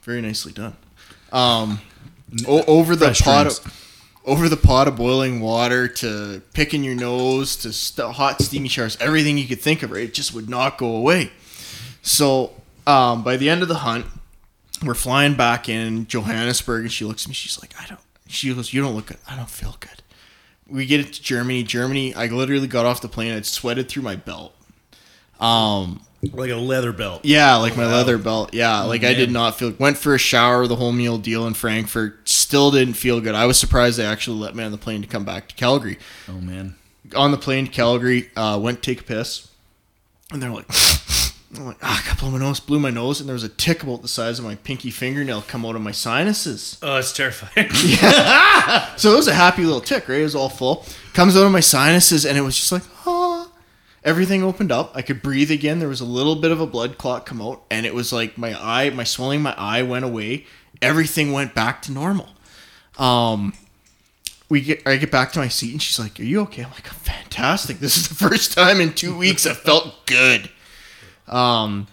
very 0.03 0.21
nicely 0.21 0.53
done. 0.53 0.77
Um, 1.33 1.81
o- 2.47 2.65
over 2.67 2.95
the 2.95 3.07
Fresh 3.07 3.21
pot 3.23 3.43
drinks. 3.45 3.59
of, 3.65 4.21
over 4.27 4.49
the 4.49 4.57
pot 4.57 4.89
of 4.89 4.97
boiling 4.97 5.41
water 5.41 5.89
to 5.89 6.43
picking 6.53 6.85
your 6.85 6.95
nose 6.95 7.57
to 7.57 7.73
st- 7.73 8.15
hot 8.17 8.43
steamy 8.43 8.69
showers, 8.69 8.99
everything 9.01 9.39
you 9.39 9.47
could 9.47 9.61
think 9.61 9.83
of, 9.83 9.93
right? 9.93 10.05
It 10.05 10.15
just 10.15 10.35
would 10.35 10.51
not 10.51 10.77
go 10.77 10.95
away. 10.95 11.31
So 12.03 12.53
um, 12.87 13.23
by 13.25 13.37
the 13.37 13.49
end 13.49 13.63
of 13.63 13.69
the 13.69 13.77
hunt, 13.77 14.07
we're 14.85 14.95
flying 14.95 15.35
back 15.35 15.69
in 15.69 16.07
Johannesburg, 16.09 16.83
and 16.83 16.93
she 16.93 17.05
looks 17.05 17.25
at 17.25 17.29
me. 17.29 17.35
She's 17.35 17.61
like, 17.61 17.75
"I 17.81 17.87
don't." 17.87 18.01
She 18.29 18.53
goes, 18.53 18.73
"You 18.73 18.83
don't 18.83 18.95
look 18.95 19.07
good. 19.07 19.19
I 19.29 19.37
don't 19.37 19.49
feel 19.51 19.77
good." 19.81 20.03
We 20.69 20.87
get 20.87 21.01
it 21.01 21.13
to 21.15 21.23
Germany. 21.23 21.63
Germany, 21.65 22.15
I 22.15 22.27
literally 22.27 22.67
got 22.67 22.87
off 22.87 23.01
the 23.01 23.09
plane. 23.09 23.33
I'd 23.33 23.47
sweated 23.47 23.89
through 23.89 24.03
my 24.05 24.17
belt. 24.17 24.55
Um, 25.39 26.03
Like 26.33 26.51
a 26.51 26.57
leather 26.57 26.93
belt. 26.93 27.25
yeah, 27.25 27.57
like 27.57 27.77
my 27.77 27.85
leather 27.87 28.17
belt. 28.17 28.55
Yeah, 28.55 28.83
like 28.83 29.05
I 29.05 29.13
did 29.13 29.31
not 29.31 29.57
feel. 29.59 29.75
Went 29.79 29.99
for 29.99 30.15
a 30.15 30.19
shower, 30.19 30.67
the 30.67 30.77
whole 30.77 30.93
meal 30.93 31.19
deal 31.19 31.47
in 31.47 31.55
Frankfurt. 31.55 32.29
Still 32.29 32.71
didn't 32.71 32.95
feel 32.95 33.21
good. 33.21 33.35
I 33.35 33.47
was 33.47 33.59
surprised 33.59 33.99
they 33.99 34.05
actually 34.07 34.39
let 34.39 34.55
me 34.55 34.65
on 34.65 34.73
the 34.73 34.79
plane 34.79 35.03
to 35.03 35.09
come 35.09 35.25
back 35.25 35.49
to 35.49 35.55
Calgary. 35.55 35.99
Oh 36.29 36.41
man. 36.41 36.77
On 37.17 37.31
the 37.33 37.39
plane 37.39 37.67
to 37.67 37.71
Calgary, 37.73 38.31
uh, 38.37 38.59
went 38.63 38.83
to 38.83 38.91
take 38.91 39.01
a 39.01 39.05
piss, 39.05 39.49
and 40.33 40.41
they're 40.43 40.51
like, 40.51 40.67
I'm 41.55 41.67
like, 41.67 41.77
ah, 41.83 42.03
I 42.03 42.09
got 42.09 42.19
blow 42.19 42.31
my 42.31 42.39
nose, 42.39 42.61
blew 42.61 42.79
my 42.81 42.91
nose, 42.91 43.21
and 43.21 43.29
there 43.29 43.35
was 43.35 43.45
a 43.45 43.49
tick 43.49 43.83
about 43.83 44.01
the 44.01 44.09
size 44.09 44.39
of 44.39 44.45
my 44.45 44.55
pinky 44.55 44.91
fingernail 44.91 45.43
come 45.43 45.67
out 45.67 45.77
of 45.77 45.83
my 45.83 45.93
sinuses. 45.93 46.79
Oh, 46.83 46.97
it's 46.97 47.13
terrifying. 47.13 47.69
So 48.99 49.13
it 49.13 49.17
was 49.17 49.29
a 49.29 49.35
happy 49.35 49.65
little 49.65 49.81
tick, 49.81 50.09
right? 50.09 50.21
It 50.21 50.25
was 50.25 50.35
all 50.35 50.49
full. 50.49 50.87
Comes 51.13 51.37
out 51.37 51.45
of 51.45 51.53
my 51.53 51.61
sinuses, 51.61 52.25
and 52.25 52.39
it 52.39 52.43
was 52.43 52.57
just 52.57 52.73
like, 52.73 52.83
ah. 53.07 53.51
Everything 54.05 54.43
opened 54.43 54.73
up. 54.73 54.93
I 54.97 55.03
could 55.03 55.23
breathe 55.23 55.51
again. 55.51 55.79
There 55.79 55.89
was 55.89 56.01
a 56.01 56.05
little 56.05 56.35
bit 56.37 56.51
of 56.51 56.61
a 56.61 56.67
blood 56.67 56.99
clot 56.99 57.25
come 57.27 57.41
out, 57.41 57.63
and 57.71 57.87
it 57.87 57.95
was 57.95 58.13
like 58.13 58.37
my 58.37 58.55
eye, 58.61 58.91
my 58.91 59.05
swelling, 59.05 59.43
my 59.43 59.55
eye 59.57 59.83
went 59.83 60.05
away. 60.05 60.47
Everything 60.81 61.33
went 61.33 61.55
back 61.55 61.83
to 61.83 61.93
normal. 61.93 62.29
Um, 62.99 63.53
we 64.49 64.61
get, 64.61 64.83
I 64.87 64.97
get 64.97 65.11
back 65.13 65.33
to 65.33 65.39
my 65.39 65.49
seat, 65.49 65.73
and 65.73 65.81
she's 65.81 65.99
like, 66.01 66.19
"Are 66.19 66.25
you 66.25 66.41
okay?" 66.43 66.63
I'm 66.65 66.71
like, 66.73 66.89
"I'm 66.89 66.99
fantastic. 66.99 67.79
This 67.79 67.97
is 67.97 68.09
the 68.09 68.15
first 68.17 68.55
time 68.55 68.81
in 68.81 68.93
two 68.93 69.17
weeks 69.17 69.47
I 69.47 69.55
felt 69.55 70.05
good." 70.07 70.51
Um, 71.29 71.87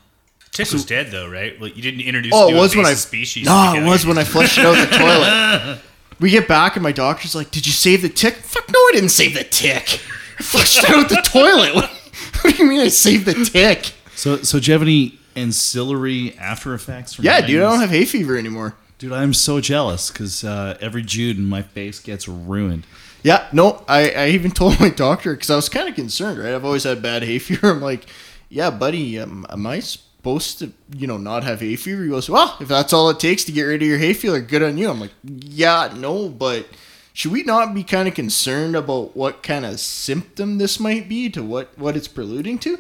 Tick 0.52 0.72
was 0.72 0.86
dead 0.86 1.12
though, 1.12 1.30
right? 1.30 1.60
Well, 1.60 1.70
you 1.70 1.82
didn't 1.82 2.02
introduce. 2.02 2.34
Oh, 2.36 2.50
it 2.50 2.56
was 2.56 2.76
when 2.76 2.86
I 2.86 2.94
species. 2.94 3.46
No, 3.46 3.74
it 3.76 3.86
was 3.86 4.06
when 4.06 4.18
I 4.18 4.24
flushed 4.24 4.58
it 4.58 4.66
out 4.66 4.76
the 4.76 4.98
toilet. 4.98 5.82
We 6.20 6.32
get 6.32 6.50
back 6.50 6.76
and 6.76 6.84
my 6.84 6.92
doctor's 6.92 7.34
like, 7.34 7.50
"Did 7.50 7.66
you 7.66 7.72
save 7.72 8.02
the 8.02 8.10
tick?" 8.10 8.34
Fuck 8.36 8.68
no, 8.68 8.78
I 8.78 8.92
didn't 8.94 9.08
save 9.08 9.36
the 9.36 9.46
tick. 9.46 10.02
I 10.38 10.44
flushed 10.44 10.84
it 10.84 10.90
out 10.90 11.08
the 11.08 11.22
toilet. 11.24 11.74
What, 11.74 11.90
what 12.42 12.58
do 12.58 12.62
you 12.62 12.70
mean 12.70 12.82
I 12.82 12.90
saved 12.90 13.26
the 13.26 13.46
tick? 13.46 13.94
So 14.16 14.42
so 14.42 14.60
do 14.60 14.66
you 14.66 14.74
have 14.74 14.82
any 14.82 15.18
ancillary 15.38 16.38
after 16.38 16.74
effects? 16.74 17.14
From 17.14 17.24
Yeah, 17.24 17.40
dude, 17.40 17.62
I 17.62 17.70
don't 17.70 17.80
have 17.80 17.92
hay 17.92 18.04
fever 18.04 18.38
anymore. 18.38 18.76
Dude, 18.98 19.14
I'm 19.14 19.34
so 19.34 19.62
jealous 19.62 20.12
because 20.12 20.44
uh, 20.44 20.78
every 20.82 21.04
June 21.04 21.46
my 21.46 21.62
face 21.62 22.02
gets 22.02 22.28
ruined. 22.28 22.86
Yeah, 23.24 23.48
no, 23.54 23.84
I, 23.88 24.12
I 24.12 24.28
even 24.30 24.52
told 24.52 24.78
my 24.80 24.90
doctor 24.90 25.34
because 25.34 25.50
I 25.50 25.56
was 25.56 25.70
kind 25.70 25.88
of 25.88 25.96
concerned, 25.96 26.40
right? 26.40 26.54
I've 26.54 26.66
always 26.66 26.84
had 26.84 27.02
bad 27.02 27.24
hay 27.24 27.40
fever. 27.40 27.70
I'm 27.72 27.82
like, 27.82 28.08
yeah, 28.50 28.70
buddy, 28.70 29.20
um, 29.20 29.46
am 29.50 29.66
I 29.68 29.80
supposed 29.80 30.60
to, 30.60 30.72
you 30.96 31.08
know, 31.08 31.18
not 31.18 31.44
have 31.44 31.62
hay 31.62 31.76
fever? 31.76 32.04
He 32.04 32.10
goes, 32.10 32.30
well, 32.30 32.58
if 32.60 32.68
that's 32.68 32.94
all 32.94 33.10
it 33.10 33.20
takes 33.20 33.44
to 33.46 33.52
get 33.52 33.64
rid 33.64 33.82
of 33.82 33.88
your 33.88 33.98
hay 33.98 34.14
fever, 34.14 34.42
good 34.42 34.64
on 34.64 34.78
you. 34.78 34.90
I'm 34.90 35.00
like, 35.00 35.14
yeah, 35.24 35.94
no, 35.96 36.30
but 36.30 36.68
should 37.14 37.32
we 37.32 37.44
not 37.44 37.74
be 37.74 37.84
kind 37.84 38.08
of 38.08 38.14
concerned 38.14 38.76
about 38.76 39.16
what 39.16 39.44
kind 39.44 39.66
of 39.66 39.80
symptom 39.80 40.58
this 40.58 40.80
might 40.80 41.08
be 41.08 41.30
to 41.30 41.44
what, 41.44 41.78
what 41.78 41.96
it's 41.96 42.08
preluding 42.08 42.60
to? 42.60 42.80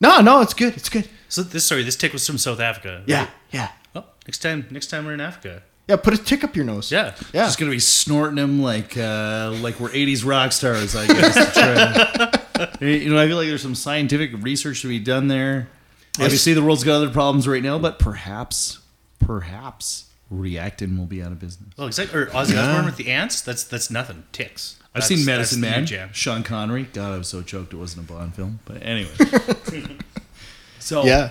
No, 0.00 0.20
no, 0.20 0.40
it's 0.40 0.54
good. 0.54 0.76
It's 0.76 0.88
good. 0.88 1.08
So 1.28 1.42
this 1.42 1.64
sorry, 1.64 1.82
this 1.82 1.96
tick 1.96 2.12
was 2.12 2.26
from 2.26 2.38
South 2.38 2.60
Africa. 2.60 2.98
right? 2.98 3.04
Yeah, 3.08 3.28
yeah. 3.50 3.68
Oh, 3.94 4.04
next 4.26 4.38
time, 4.40 4.66
next 4.70 4.88
time 4.88 5.06
we're 5.06 5.14
in 5.14 5.20
Africa. 5.20 5.62
Yeah, 5.88 5.96
put 5.96 6.14
a 6.14 6.18
tick 6.18 6.44
up 6.44 6.56
your 6.56 6.64
nose. 6.64 6.90
Yeah. 6.90 7.14
Yeah. 7.32 7.44
Just 7.44 7.58
gonna 7.58 7.70
be 7.70 7.78
snorting 7.78 8.36
them 8.36 8.62
like 8.62 8.96
uh, 8.96 9.54
like 9.60 9.80
we're 9.80 9.90
'80s 9.90 10.24
rock 10.24 10.52
stars, 10.52 10.96
I 10.96 11.06
guess. 11.06 12.36
to 12.54 12.66
try 12.66 12.76
to- 12.78 12.86
you 13.04 13.10
know, 13.12 13.18
I 13.20 13.26
feel 13.26 13.36
like 13.36 13.48
there's 13.48 13.62
some 13.62 13.74
scientific 13.74 14.30
research 14.42 14.82
to 14.82 14.88
be 14.88 14.98
done 14.98 15.28
there. 15.28 15.68
Obviously, 16.20 16.54
the 16.54 16.62
world's 16.62 16.84
got 16.84 16.94
other 16.96 17.10
problems 17.10 17.48
right 17.48 17.62
now, 17.62 17.78
but 17.78 17.98
perhaps, 17.98 18.78
perhaps 19.18 20.04
Reactine 20.32 20.96
will 20.98 21.06
be 21.06 21.22
out 21.22 21.32
of 21.32 21.40
business. 21.40 21.70
Oh, 21.78 21.86
exactly. 21.86 22.20
Or 22.20 22.26
Ozzy 22.26 22.56
Osbourne 22.56 22.84
with 22.86 22.96
the 22.96 23.10
ants. 23.10 23.40
That's 23.40 23.64
that's 23.64 23.90
nothing. 23.90 24.24
Ticks. 24.32 24.76
I've 24.94 25.02
That's- 25.02 25.08
seen 25.08 25.18
that's 25.18 25.56
Medicine 25.56 25.60
Man, 25.60 26.10
Sean 26.12 26.42
Connery. 26.44 26.84
God, 26.92 27.12
I 27.12 27.18
was 27.18 27.28
so 27.28 27.42
choked 27.42 27.72
it 27.72 27.76
wasn't 27.76 28.08
a 28.08 28.12
Bond 28.12 28.34
film. 28.34 28.60
But 28.64 28.82
anyway, 28.82 29.10
so 30.78 31.04
Yeah. 31.04 31.30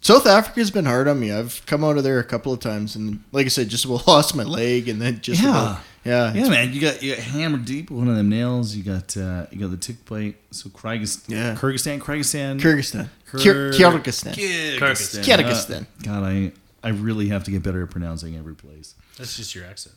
South 0.00 0.26
Africa's 0.26 0.70
been 0.70 0.84
hard 0.84 1.08
on 1.08 1.18
me. 1.18 1.32
I've 1.32 1.60
come 1.66 1.82
out 1.82 1.96
of 1.98 2.04
there 2.04 2.20
a 2.20 2.24
couple 2.24 2.52
of 2.52 2.60
times, 2.60 2.94
and 2.94 3.22
like 3.32 3.46
I 3.46 3.48
said, 3.48 3.68
just 3.68 3.84
about 3.84 4.06
lost 4.06 4.34
my 4.36 4.44
leg, 4.44 4.88
and 4.88 5.00
then 5.02 5.20
just 5.20 5.42
Yeah. 5.42 5.48
about, 5.50 5.80
yeah, 6.08 6.32
Yeah, 6.34 6.48
man, 6.48 6.72
you 6.72 6.80
got 6.80 7.02
you 7.02 7.14
got 7.14 7.22
hammered 7.24 7.64
deep 7.64 7.90
with 7.90 7.98
one 7.98 8.08
of 8.08 8.16
them 8.16 8.28
nails. 8.28 8.74
You 8.74 8.82
got 8.82 9.16
uh, 9.16 9.46
you 9.50 9.58
got 9.60 9.70
the 9.70 9.76
tick 9.76 10.04
bite. 10.06 10.36
So 10.50 10.68
Kyrgyzstan, 10.70 11.28
Yeah. 11.28 11.54
Kyrgyzstan, 11.54 12.00
Kyrgyzstan, 12.00 12.60
Kyrgyzstan, 12.60 13.08
Kyr- 13.26 13.38
Kyr- 13.38 13.72
Kyrgyzstan. 13.72 14.34
Kyrgyzstan. 14.34 15.24
Kyrgyzstan. 15.24 15.82
Uh, 15.82 15.84
God, 16.02 16.22
I 16.24 16.52
I 16.82 16.88
really 16.90 17.28
have 17.28 17.44
to 17.44 17.50
get 17.50 17.62
better 17.62 17.82
at 17.82 17.90
pronouncing 17.90 18.36
every 18.36 18.54
place. 18.54 18.94
That's 19.16 19.36
just 19.36 19.54
your 19.54 19.64
accent. 19.66 19.96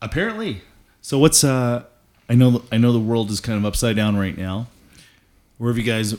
Apparently. 0.00 0.62
So 1.00 1.18
what's 1.18 1.44
uh? 1.44 1.84
I 2.28 2.34
know 2.34 2.62
I 2.72 2.78
know 2.78 2.92
the 2.92 3.00
world 3.00 3.30
is 3.30 3.40
kind 3.40 3.58
of 3.58 3.64
upside 3.64 3.96
down 3.96 4.16
right 4.16 4.36
now. 4.36 4.68
Where 5.58 5.70
have 5.70 5.78
you 5.78 5.84
guys? 5.84 6.12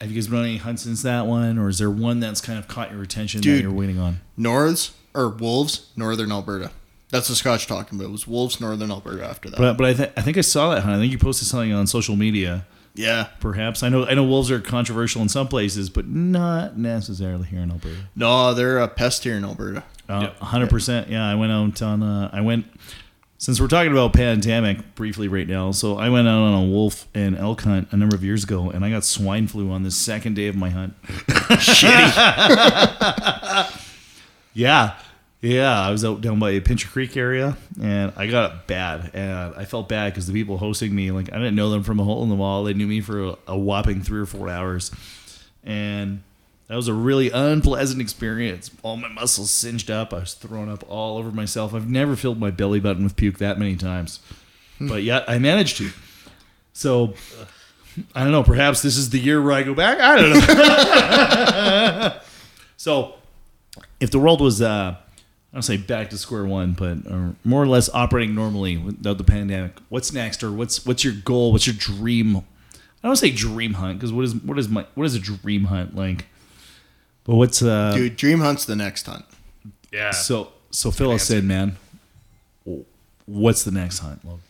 Have 0.00 0.10
you 0.10 0.14
guys 0.14 0.28
been 0.28 0.38
on 0.38 0.44
any 0.44 0.58
hunts 0.58 0.82
since 0.82 1.02
that 1.02 1.26
one, 1.26 1.58
or 1.58 1.68
is 1.70 1.78
there 1.78 1.90
one 1.90 2.20
that's 2.20 2.40
kind 2.42 2.58
of 2.58 2.68
caught 2.68 2.92
your 2.92 3.02
attention 3.02 3.40
that 3.40 3.60
you're 3.62 3.72
waiting 3.72 3.98
on? 3.98 4.20
Norths 4.36 4.92
or 5.14 5.28
wolves, 5.30 5.86
northern 5.96 6.30
Alberta. 6.30 6.70
That's 7.10 7.28
the 7.28 7.34
Scotch 7.36 7.66
talking 7.66 7.98
about. 7.98 8.08
It 8.08 8.12
was 8.12 8.26
wolves, 8.26 8.60
northern 8.60 8.90
Alberta. 8.90 9.24
After 9.24 9.48
that, 9.50 9.58
But 9.58 9.76
but 9.78 9.86
I 9.86 9.92
th- 9.94 10.12
I 10.16 10.22
think 10.22 10.36
I 10.36 10.40
saw 10.40 10.74
that 10.74 10.82
hunt. 10.82 10.96
I 10.96 10.98
think 10.98 11.12
you 11.12 11.18
posted 11.18 11.46
something 11.48 11.72
on 11.72 11.86
social 11.86 12.16
media. 12.16 12.66
yeah, 12.94 13.28
Perhaps 13.40 13.82
I 13.82 13.88
know 13.88 14.06
I 14.06 14.14
know 14.14 14.24
wolves 14.24 14.50
are 14.50 14.58
controversial 14.60 15.22
in 15.22 15.28
some 15.28 15.46
places, 15.48 15.88
but 15.88 16.06
not 16.08 16.76
necessarily 16.76 17.46
here 17.46 17.60
in 17.60 17.70
Alberta. 17.70 17.96
no, 18.16 18.54
they're 18.54 18.78
a 18.78 18.88
pest 18.88 19.22
here 19.24 19.36
in 19.36 19.44
Alberta. 19.44 19.84
Uh, 20.08 20.30
hundred 20.44 20.70
percent. 20.70 21.08
Yeah, 21.08 21.24
I 21.28 21.34
went 21.36 21.52
out 21.52 21.80
on. 21.82 22.02
Uh, 22.02 22.30
I 22.32 22.40
went 22.40 22.66
since 23.38 23.60
we're 23.60 23.68
talking 23.68 23.92
about 23.92 24.12
pandemic 24.12 24.94
briefly 24.94 25.28
right 25.28 25.46
now. 25.46 25.70
So 25.72 25.98
I 25.98 26.08
went 26.08 26.26
out 26.26 26.38
on 26.42 26.64
a 26.64 26.66
wolf 26.70 27.06
and 27.14 27.36
elk 27.36 27.60
hunt 27.62 27.88
a 27.92 27.96
number 27.96 28.16
of 28.16 28.24
years 28.24 28.42
ago, 28.44 28.70
and 28.70 28.84
I 28.84 28.90
got 28.90 29.04
swine 29.04 29.46
flu 29.46 29.70
on 29.70 29.82
the 29.84 29.90
second 29.90 30.34
day 30.34 30.46
of 30.48 30.56
my 30.56 30.70
hunt. 30.70 30.94
Shitty. 31.06 32.12
yeah, 34.54 34.94
yeah. 35.46 35.80
I 35.80 35.90
was 35.90 36.04
out 36.04 36.20
down 36.20 36.38
by 36.38 36.58
Pincher 36.60 36.88
Creek 36.88 37.16
area, 37.16 37.56
and 37.80 38.12
I 38.16 38.26
got 38.26 38.52
it 38.52 38.66
bad, 38.66 39.10
and 39.14 39.54
I 39.54 39.64
felt 39.64 39.88
bad 39.88 40.12
because 40.12 40.26
the 40.26 40.32
people 40.32 40.58
hosting 40.58 40.94
me, 40.94 41.10
like, 41.10 41.32
I 41.32 41.36
didn't 41.36 41.54
know 41.54 41.70
them 41.70 41.82
from 41.82 42.00
a 42.00 42.04
hole 42.04 42.22
in 42.22 42.28
the 42.28 42.34
wall. 42.34 42.64
They 42.64 42.74
knew 42.74 42.86
me 42.86 43.00
for 43.00 43.36
a, 43.46 43.56
whopping 43.56 44.02
three 44.02 44.20
or 44.20 44.26
four 44.26 44.48
hours, 44.48 44.90
and 45.64 46.22
that 46.68 46.74
was 46.76 46.88
a 46.88 46.94
really 46.94 47.30
unpleasant 47.30 48.00
experience. 48.00 48.70
All 48.82 48.96
my 48.96 49.08
muscles 49.08 49.50
singed 49.50 49.90
up. 49.90 50.12
I 50.12 50.20
was 50.20 50.34
throwing 50.34 50.70
up 50.70 50.84
all 50.88 51.18
over 51.18 51.30
myself. 51.30 51.74
I've 51.74 51.88
never 51.88 52.16
filled 52.16 52.40
my 52.40 52.50
belly 52.50 52.80
button 52.80 53.04
with 53.04 53.16
puke 53.16 53.38
that 53.38 53.58
many 53.58 53.76
times, 53.76 54.20
but 54.80 55.02
yet 55.02 55.24
I 55.28 55.38
managed 55.38 55.76
to. 55.78 55.90
So. 56.72 57.14
I 58.14 58.22
don't 58.22 58.30
know. 58.30 58.42
Perhaps 58.42 58.82
this 58.82 58.98
is 58.98 59.08
the 59.08 59.18
year 59.18 59.40
where 59.40 59.52
I 59.52 59.62
go 59.62 59.72
back. 59.72 59.98
I 59.98 60.16
don't 60.16 60.30
know. 62.12 62.20
so, 62.76 63.14
if 64.00 64.10
the 64.10 64.18
world 64.18 64.42
was, 64.42 64.60
uh, 64.60 64.96
I 65.56 65.58
don't 65.58 65.62
say 65.62 65.78
back 65.78 66.10
to 66.10 66.18
square 66.18 66.44
one, 66.44 66.72
but 66.72 67.10
uh, 67.10 67.30
more 67.42 67.62
or 67.62 67.66
less 67.66 67.88
operating 67.94 68.34
normally 68.34 68.76
without 68.76 69.16
the 69.16 69.24
pandemic, 69.24 69.78
what's 69.88 70.12
next, 70.12 70.42
or 70.44 70.52
what's 70.52 70.84
what's 70.84 71.02
your 71.02 71.14
goal? 71.14 71.50
What's 71.50 71.66
your 71.66 71.76
dream? 71.78 72.36
I 72.36 72.42
don't 73.08 73.16
say 73.16 73.30
dream 73.30 73.72
hunt 73.72 73.98
because 73.98 74.12
what 74.12 74.26
is 74.26 74.34
what 74.34 74.58
is 74.58 74.68
my 74.68 74.84
what 74.94 75.04
is 75.04 75.14
a 75.14 75.18
dream 75.18 75.64
hunt 75.64 75.96
like? 75.96 76.26
But 77.24 77.36
what's 77.36 77.62
uh? 77.62 77.94
Dude, 77.94 78.16
dream 78.16 78.40
hunt's 78.40 78.66
the 78.66 78.76
next 78.76 79.06
hunt. 79.06 79.24
Yeah. 79.90 80.10
so 80.10 80.52
so 80.70 80.90
fill 80.90 81.12
us 81.12 81.30
in, 81.30 81.46
man. 81.46 81.78
What's 83.24 83.64
the 83.64 83.70
next 83.70 84.00
hunt? 84.00 84.26
Love? 84.26 84.40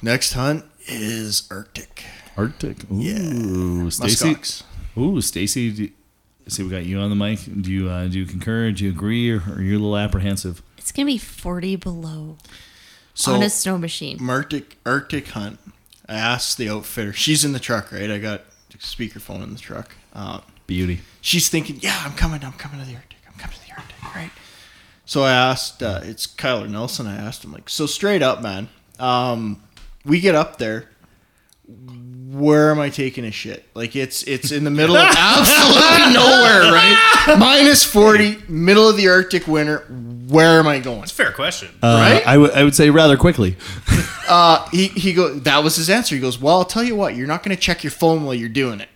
Next 0.00 0.34
hunt 0.34 0.64
is 0.86 1.48
Arctic. 1.50 2.04
Arctic. 2.36 2.88
Ooh, 2.88 3.00
Yeah. 3.00 3.88
Stacy. 3.88 4.36
Ooh, 4.96 5.20
Stacy. 5.20 5.92
Do- 6.44 6.50
See, 6.50 6.62
we 6.62 6.70
got 6.70 6.84
you 6.84 6.98
on 6.98 7.10
the 7.10 7.16
mic. 7.16 7.40
Do 7.62 7.70
you 7.70 7.88
uh, 7.88 8.06
do 8.08 8.18
you 8.18 8.26
concur? 8.26 8.70
Do 8.72 8.84
you 8.84 8.90
agree, 8.90 9.30
or 9.30 9.42
are 9.56 9.62
you 9.62 9.72
a 9.72 9.80
little 9.80 9.96
apprehensive? 9.96 10.62
It's 10.78 10.92
gonna 10.92 11.06
be 11.06 11.18
40 11.18 11.76
below 11.76 12.36
So 13.14 13.34
on 13.34 13.42
a 13.42 13.50
snow 13.50 13.78
machine. 13.78 14.18
Arctic 14.28 14.78
Arctic 14.84 15.28
hunt. 15.28 15.58
I 16.08 16.14
asked 16.14 16.58
the 16.58 16.68
outfitter. 16.68 17.12
She's 17.12 17.44
in 17.44 17.52
the 17.52 17.60
truck, 17.60 17.92
right? 17.92 18.10
I 18.10 18.18
got 18.18 18.42
speakerphone 18.78 19.42
in 19.44 19.52
the 19.54 19.60
truck. 19.60 19.94
Uh, 20.12 20.40
Beauty. 20.66 21.00
she's 21.20 21.48
thinking, 21.48 21.78
"Yeah, 21.80 22.00
I'm 22.04 22.12
coming. 22.14 22.44
I'm 22.44 22.52
coming 22.52 22.80
to 22.80 22.86
the 22.86 22.96
Arctic. 22.96 23.18
I'm 23.28 23.34
coming 23.38 23.56
to 23.56 23.66
the 23.66 23.72
Arctic." 23.74 24.14
Right. 24.14 24.30
So 25.04 25.22
I 25.24 25.32
asked, 25.32 25.82
uh, 25.82 26.00
it's 26.04 26.26
Kyler 26.26 26.68
Nelson. 26.70 27.06
I 27.06 27.16
asked 27.16 27.44
him 27.44 27.52
like, 27.52 27.68
so 27.68 27.86
straight 27.86 28.22
up, 28.22 28.40
man. 28.42 28.68
Um, 28.98 29.62
we 30.04 30.20
get 30.20 30.34
up 30.34 30.58
there. 30.58 30.88
Where 32.32 32.70
am 32.70 32.78
I 32.80 32.88
taking 32.88 33.24
a 33.26 33.30
shit? 33.30 33.64
Like 33.74 33.94
it's 33.94 34.22
it's 34.22 34.50
in 34.52 34.64
the 34.64 34.70
middle 34.70 34.96
of 34.96 35.04
absolutely 35.18 36.14
nowhere, 36.14 36.72
right? 36.72 37.36
Minus 37.38 37.84
forty, 37.84 38.38
middle 38.48 38.88
of 38.88 38.96
the 38.96 39.08
Arctic 39.08 39.46
winter. 39.46 39.78
Where 40.28 40.58
am 40.58 40.66
I 40.66 40.78
going? 40.78 41.02
It's 41.02 41.12
a 41.12 41.14
fair 41.14 41.32
question. 41.32 41.68
Uh, 41.82 41.98
Right? 42.00 42.26
I 42.26 42.38
would 42.38 42.50
I 42.52 42.64
would 42.64 42.74
say 42.74 42.88
rather 42.90 43.16
quickly. 43.16 43.56
Uh, 44.28 44.66
he 44.70 44.86
he 44.86 45.12
go. 45.12 45.34
That 45.34 45.62
was 45.62 45.76
his 45.76 45.90
answer. 45.90 46.14
He 46.14 46.20
goes, 46.20 46.40
"Well, 46.40 46.56
I'll 46.56 46.64
tell 46.64 46.84
you 46.84 46.96
what. 46.96 47.16
You're 47.16 47.26
not 47.26 47.42
going 47.42 47.54
to 47.54 47.60
check 47.60 47.84
your 47.84 47.90
phone 47.90 48.24
while 48.24 48.32
you're 48.34 48.48
doing 48.48 48.80
it." 48.80 48.88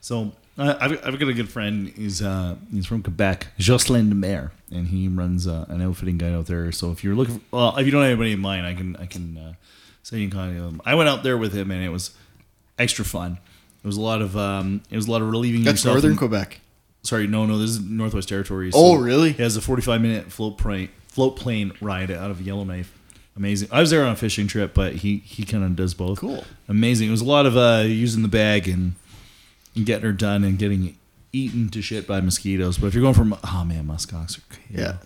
So 0.00 0.32
I 0.56 0.76
I've, 0.80 0.92
I've 1.06 1.18
got 1.18 1.28
a 1.28 1.34
good 1.34 1.48
friend. 1.50 1.88
He's 1.94 2.22
uh, 2.22 2.56
he's 2.72 2.86
from 2.86 3.02
Quebec, 3.02 3.48
Jocelyn 3.58 4.08
de 4.08 4.14
Mer, 4.14 4.52
and 4.70 4.86
he 4.88 5.08
runs 5.08 5.46
uh, 5.46 5.66
an 5.68 5.82
outfitting 5.82 6.16
guide 6.16 6.32
out 6.32 6.46
there. 6.46 6.70
So 6.72 6.90
if 6.90 7.02
you're 7.04 7.14
looking, 7.14 7.40
for, 7.40 7.44
well, 7.56 7.76
if 7.76 7.84
you 7.84 7.92
don't 7.92 8.02
have 8.02 8.10
anybody 8.12 8.32
in 8.32 8.40
mind, 8.40 8.66
I 8.66 8.72
can 8.74 8.96
I 8.96 9.06
can 9.06 9.36
uh, 9.36 9.52
can 10.10 10.30
contact 10.30 10.58
him. 10.60 10.80
I 10.84 10.94
went 10.94 11.08
out 11.08 11.22
there 11.22 11.36
with 11.38 11.52
him, 11.52 11.70
and 11.70 11.82
it 11.84 11.88
was 11.90 12.10
extra 12.78 13.04
fun. 13.04 13.38
It 13.82 13.86
was 13.86 13.96
a 13.96 14.00
lot 14.00 14.22
of 14.22 14.36
um, 14.36 14.82
it 14.90 14.96
was 14.96 15.06
a 15.08 15.10
lot 15.10 15.22
of 15.22 15.30
relieving 15.30 15.62
That's 15.62 15.84
yourself. 15.84 15.94
northern 16.02 16.16
Quebec. 16.16 16.60
Sorry, 17.02 17.26
no, 17.26 17.44
no, 17.44 17.58
this 17.58 17.70
is 17.70 17.80
Northwest 17.80 18.28
Territories. 18.30 18.72
Oh, 18.74 18.96
really? 18.96 19.32
He 19.32 19.42
has 19.42 19.56
a 19.56 19.60
45 19.60 20.00
minute 20.00 20.32
float 20.32 20.56
plane 20.56 20.88
float 21.08 21.36
plane 21.36 21.72
ride 21.80 22.10
out 22.10 22.30
of 22.30 22.40
Yellowknife. 22.40 22.92
Amazing. 23.36 23.68
I 23.72 23.80
was 23.80 23.90
there 23.90 24.04
on 24.04 24.12
a 24.12 24.16
fishing 24.16 24.46
trip, 24.46 24.72
but 24.74 24.94
he 24.96 25.18
he 25.18 25.44
kind 25.44 25.64
of 25.64 25.76
does 25.76 25.92
both. 25.92 26.20
Cool. 26.20 26.44
Amazing. 26.68 27.08
It 27.08 27.10
was 27.10 27.20
a 27.20 27.24
lot 27.26 27.46
of 27.46 27.56
uh, 27.56 27.82
using 27.86 28.22
the 28.22 28.28
bag 28.28 28.68
and, 28.68 28.94
and 29.74 29.84
getting 29.84 30.04
her 30.04 30.12
done 30.12 30.44
and 30.44 30.58
getting 30.58 30.96
eaten 31.32 31.68
to 31.70 31.82
shit 31.82 32.06
by 32.06 32.20
mosquitoes. 32.20 32.78
But 32.78 32.86
if 32.86 32.94
you're 32.94 33.02
going 33.02 33.14
from 33.14 33.36
oh 33.42 33.64
man, 33.66 33.86
muskox 33.86 34.38
are 34.38 34.42
Yeah. 34.70 34.96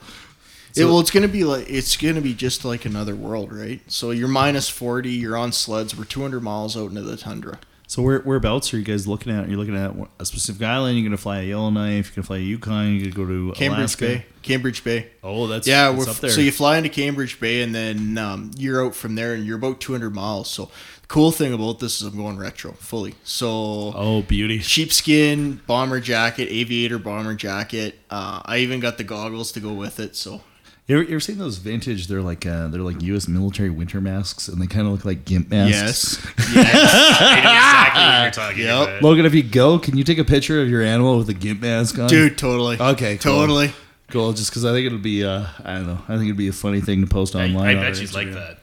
So- 0.73 0.81
it, 0.83 0.85
well, 0.85 1.01
it's 1.01 1.11
gonna 1.11 1.29
be 1.29 1.45
like 1.45 1.69
it's 1.69 1.97
gonna 1.97 2.21
be 2.21 2.35
just 2.35 2.65
like 2.65 2.85
another 2.85 3.17
world, 3.17 3.53
right? 3.53 3.81
So 3.87 4.11
you're 4.11 4.29
minus 4.29 4.69
forty. 4.69 5.11
You're 5.11 5.37
on 5.37 5.53
sleds. 5.53 5.97
We're 5.97 6.05
200 6.05 6.41
miles 6.43 6.77
out 6.77 6.91
into 6.91 7.03
the 7.03 7.17
tundra. 7.17 7.59
So 7.87 8.03
where 8.03 8.21
whereabouts 8.21 8.75
are 8.75 8.79
you 8.79 8.85
guys 8.85 9.09
looking 9.09 9.33
at? 9.33 9.49
You're 9.49 9.57
looking 9.57 9.75
at 9.77 9.95
a 10.21 10.27
specific 10.27 10.61
island. 10.63 10.99
You're 10.99 11.07
gonna 11.09 11.17
fly 11.17 11.41
a 11.41 11.45
Yellowknife. 11.45 12.09
You're 12.09 12.17
gonna 12.17 12.27
fly 12.27 12.37
a 12.37 12.41
Yukon. 12.41 12.97
You're 12.97 13.11
gonna 13.11 13.27
go 13.27 13.53
to 13.53 13.59
Cambridge 13.59 13.79
Alaska. 13.79 14.07
Bay. 14.07 14.27
Cambridge 14.43 14.85
Bay. 14.85 15.07
Oh, 15.23 15.47
that's 15.47 15.67
Yeah, 15.67 15.91
that's 15.93 16.07
we're, 16.07 16.11
up 16.13 16.19
there. 16.19 16.31
so 16.31 16.43
you 16.43 16.53
fly 16.53 16.77
into 16.77 16.91
Cambridge 16.91 17.41
Bay 17.41 17.63
and 17.63 17.75
then 17.75 18.19
um, 18.19 18.51
you're 18.59 18.85
out 18.85 18.95
from 18.95 19.15
there, 19.15 19.33
and 19.33 19.47
you're 19.47 19.57
about 19.57 19.81
200 19.81 20.15
miles. 20.15 20.51
So 20.51 20.67
the 21.01 21.09
cool 21.09 21.31
thing 21.33 21.55
about 21.55 21.79
this 21.79 22.03
is 22.03 22.09
I'm 22.09 22.17
going 22.19 22.37
retro 22.37 22.73
fully. 22.73 23.15
So 23.25 23.49
oh, 23.49 24.21
beauty. 24.21 24.59
sheepskin 24.59 25.63
bomber 25.67 26.01
jacket, 26.01 26.49
aviator 26.51 26.99
bomber 26.99 27.35
jacket. 27.35 27.99
Uh, 28.11 28.43
I 28.45 28.59
even 28.59 28.81
got 28.81 28.99
the 28.99 29.05
goggles 29.05 29.51
to 29.53 29.61
go 29.61 29.73
with 29.73 29.99
it. 29.99 30.15
So 30.15 30.43
You 30.89 30.97
ever, 30.97 31.03
you 31.05 31.11
ever 31.11 31.21
seen 31.21 31.37
those 31.37 31.59
vintage? 31.59 32.07
They're 32.07 32.23
like 32.23 32.47
uh, 32.47 32.69
they're 32.69 32.81
like 32.81 33.03
U.S. 33.03 33.29
military 33.29 33.69
winter 33.69 34.01
masks, 34.01 34.49
and 34.49 34.61
they 34.61 34.67
kind 34.67 34.87
of 34.87 34.93
look 34.95 35.05
like 35.05 35.27
gimp 35.27 35.51
masks. 35.51 36.25
yes, 36.39 36.55
yes, 36.55 37.19
I 37.21 37.41
know 37.43 37.51
exactly 37.51 38.03
what 38.03 38.23
you're 38.23 38.31
talking 38.31 38.65
Yep. 38.65 38.89
about. 38.89 39.03
Logan, 39.03 39.27
if 39.27 39.35
you 39.35 39.43
go, 39.43 39.79
can 39.79 39.99
you 39.99 40.05
take 40.05 40.17
a 40.17 40.25
picture 40.25 40.63
of 40.63 40.71
your 40.71 40.81
animal 40.81 41.19
with 41.19 41.29
a 41.29 41.35
gimp 41.35 41.61
mask 41.61 41.99
on? 41.99 42.09
dude, 42.09 42.39
totally. 42.39 42.79
Okay, 42.81 43.19
cool. 43.19 43.33
totally. 43.35 43.73
cool. 44.09 44.33
Just 44.33 44.51
because 44.51 44.65
I 44.65 44.73
think 44.73 44.87
it'll 44.87 44.99
be, 44.99 45.23
uh, 45.25 45.45
I 45.63 45.75
don't 45.75 45.87
know, 45.89 45.99
I 46.09 46.15
think 46.17 46.25
it'd 46.25 46.39
be 46.39 46.49
a 46.49 46.53
funny 46.55 46.81
thing 46.81 47.03
to 47.03 47.07
post 47.07 47.35
online. 47.35 47.57
I 47.67 47.71
on 47.75 47.77
bet 47.81 47.89
our 47.89 47.95
she's 47.95 48.15
like 48.15 48.33
that. 48.33 48.61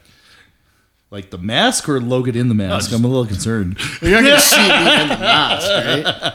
Like 1.12 1.30
the 1.30 1.38
mask 1.38 1.88
or 1.88 2.00
Logan 2.00 2.36
in 2.36 2.48
the 2.48 2.56
mask? 2.56 2.90
just- 2.90 2.98
I'm 2.98 3.04
a 3.04 3.08
little 3.08 3.26
concerned. 3.26 3.78
You're 4.02 4.20
not 4.20 4.24
gonna 4.28 4.40
see 4.40 4.56
me 4.56 4.64
in 5.02 5.08
the 5.10 5.16
mask, 5.20 5.70
right? 6.24 6.34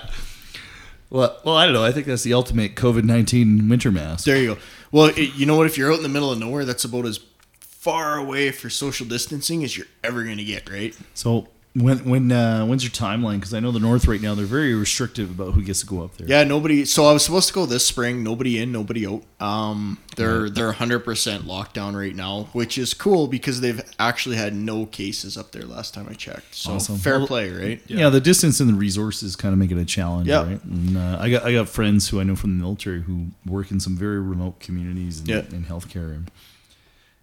well, 1.09 1.37
well, 1.43 1.57
I 1.57 1.65
don't 1.65 1.73
know. 1.73 1.83
I 1.83 1.91
think 1.91 2.07
that's 2.07 2.23
the 2.23 2.33
ultimate 2.33 2.75
COVID 2.75 3.03
nineteen 3.03 3.67
winter 3.67 3.91
mask. 3.91 4.23
There 4.23 4.37
you 4.37 4.55
go. 4.55 4.61
Well, 4.91 5.07
it, 5.07 5.35
you 5.35 5.45
know 5.45 5.55
what? 5.55 5.67
If 5.67 5.77
you're 5.77 5.91
out 5.91 5.97
in 5.97 6.03
the 6.03 6.09
middle 6.09 6.31
of 6.31 6.39
nowhere, 6.39 6.65
that's 6.65 6.83
about 6.83 7.05
as 7.05 7.19
far 7.59 8.17
away 8.17 8.51
for 8.51 8.69
social 8.69 9.07
distancing 9.07 9.63
as 9.63 9.77
you're 9.77 9.87
ever 10.03 10.23
gonna 10.23 10.43
get, 10.43 10.69
right? 10.69 10.95
So 11.13 11.47
when 11.73 11.99
when 11.99 12.31
uh, 12.33 12.65
when's 12.65 12.83
your 12.83 12.91
timeline? 12.91 13.35
Because 13.35 13.53
I 13.53 13.61
know 13.61 13.71
the 13.71 13.79
North 13.79 14.05
right 14.05 14.21
now 14.21 14.35
they're 14.35 14.45
very 14.45 14.73
restrictive 14.75 15.29
about 15.31 15.53
who 15.53 15.61
gets 15.63 15.79
to 15.79 15.85
go 15.85 16.03
up 16.03 16.17
there. 16.17 16.27
Yeah, 16.27 16.43
nobody. 16.43 16.83
So 16.83 17.05
I 17.05 17.13
was 17.13 17.23
supposed 17.23 17.47
to 17.47 17.53
go 17.53 17.65
this 17.65 17.85
spring. 17.85 18.23
Nobody 18.23 18.61
in, 18.61 18.73
nobody 18.73 19.07
out. 19.07 19.23
Um, 19.39 19.97
they're 20.17 20.49
they're 20.49 20.65
100 20.65 20.99
percent 20.99 21.45
lockdown 21.45 21.95
right 21.97 22.13
now, 22.13 22.49
which 22.51 22.77
is 22.77 22.93
cool 22.93 23.27
because 23.27 23.61
they've 23.61 23.81
actually 23.99 24.35
had 24.35 24.53
no 24.53 24.85
cases 24.85 25.37
up 25.37 25.53
there 25.53 25.63
last 25.63 25.93
time 25.93 26.07
I 26.09 26.13
checked. 26.13 26.55
So 26.55 26.73
Awesome. 26.73 26.97
fair 26.97 27.19
Well, 27.19 27.27
play, 27.27 27.49
right? 27.51 27.81
Yeah. 27.87 28.09
the 28.09 28.19
distance 28.19 28.59
and 28.59 28.69
the 28.69 28.73
resources 28.73 29.37
kind 29.37 29.53
of 29.53 29.59
make 29.59 29.71
it 29.71 29.77
a 29.77 29.85
challenge, 29.85 30.27
Yeah. 30.27 30.43
right? 30.43 30.63
And 30.65 30.97
uh, 30.97 31.17
I 31.21 31.29
got 31.29 31.43
I 31.43 31.53
got 31.53 31.69
friends 31.69 32.09
who 32.09 32.19
I 32.19 32.23
know 32.23 32.35
from 32.35 32.57
the 32.57 32.61
military 32.61 33.03
who 33.03 33.27
work 33.45 33.71
in 33.71 33.79
some 33.79 33.95
very 33.95 34.19
remote 34.19 34.59
communities 34.59 35.21
in, 35.21 35.27
Yeah. 35.27 35.37
in 35.51 35.63
healthcare, 35.63 36.13
and 36.13 36.29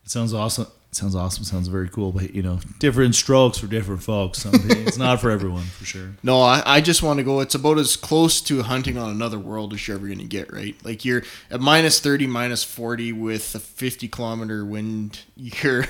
it 0.05 0.11
sounds 0.11 0.33
awesome. 0.33 0.69
Sounds 0.91 1.15
awesome. 1.15 1.45
Sounds 1.45 1.69
very 1.69 1.89
cool, 1.89 2.13
but 2.13 2.35
you 2.35 2.43
know, 2.43 2.61
different 2.79 3.15
strokes 3.15 3.59
for 3.59 3.67
different 3.67 4.03
folks. 4.03 4.47
It's 4.47 4.97
not 4.97 5.21
for 5.21 5.31
everyone, 5.31 5.65
for 5.65 5.85
sure. 5.85 6.15
No, 6.23 6.41
I, 6.41 6.63
I 6.65 6.81
just 6.81 7.03
want 7.03 7.19
to 7.19 7.25
go. 7.25 7.41
It's 7.41 7.55
about 7.55 7.79
as 7.79 7.95
close 7.95 8.41
to 8.43 8.63
hunting 8.63 8.97
on 8.97 9.11
another 9.11 9.39
world 9.39 9.75
as 9.75 9.87
you're 9.87 9.99
ever 9.99 10.07
going 10.07 10.19
to 10.19 10.25
get, 10.25 10.51
right? 10.53 10.75
Like 10.83 11.05
you're 11.05 11.25
at 11.51 11.61
minus 11.61 12.01
30, 12.01 12.27
minus 12.27 12.65
40 12.65 13.13
with 13.13 13.55
a 13.55 13.61
50 13.61 14.09
kilometer 14.09 14.65
wind. 14.65 15.21
You're 15.37 15.87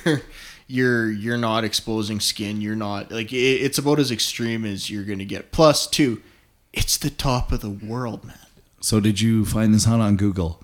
you're 0.66 1.10
you're 1.10 1.38
not 1.38 1.64
exposing 1.64 2.20
skin. 2.20 2.60
You're 2.60 2.76
not 2.76 3.10
like 3.10 3.32
it, 3.32 3.36
it's 3.36 3.78
about 3.78 3.98
as 3.98 4.10
extreme 4.10 4.66
as 4.66 4.90
you're 4.90 5.04
going 5.04 5.20
to 5.20 5.24
get. 5.24 5.50
Plus, 5.52 5.86
two, 5.86 6.20
it's 6.74 6.98
the 6.98 7.08
top 7.10 7.50
of 7.52 7.60
the 7.60 7.70
world, 7.70 8.24
man. 8.24 8.36
So, 8.80 9.00
did 9.00 9.20
you 9.20 9.44
find 9.46 9.72
this 9.72 9.86
hunt 9.86 10.02
on 10.02 10.16
Google? 10.16 10.62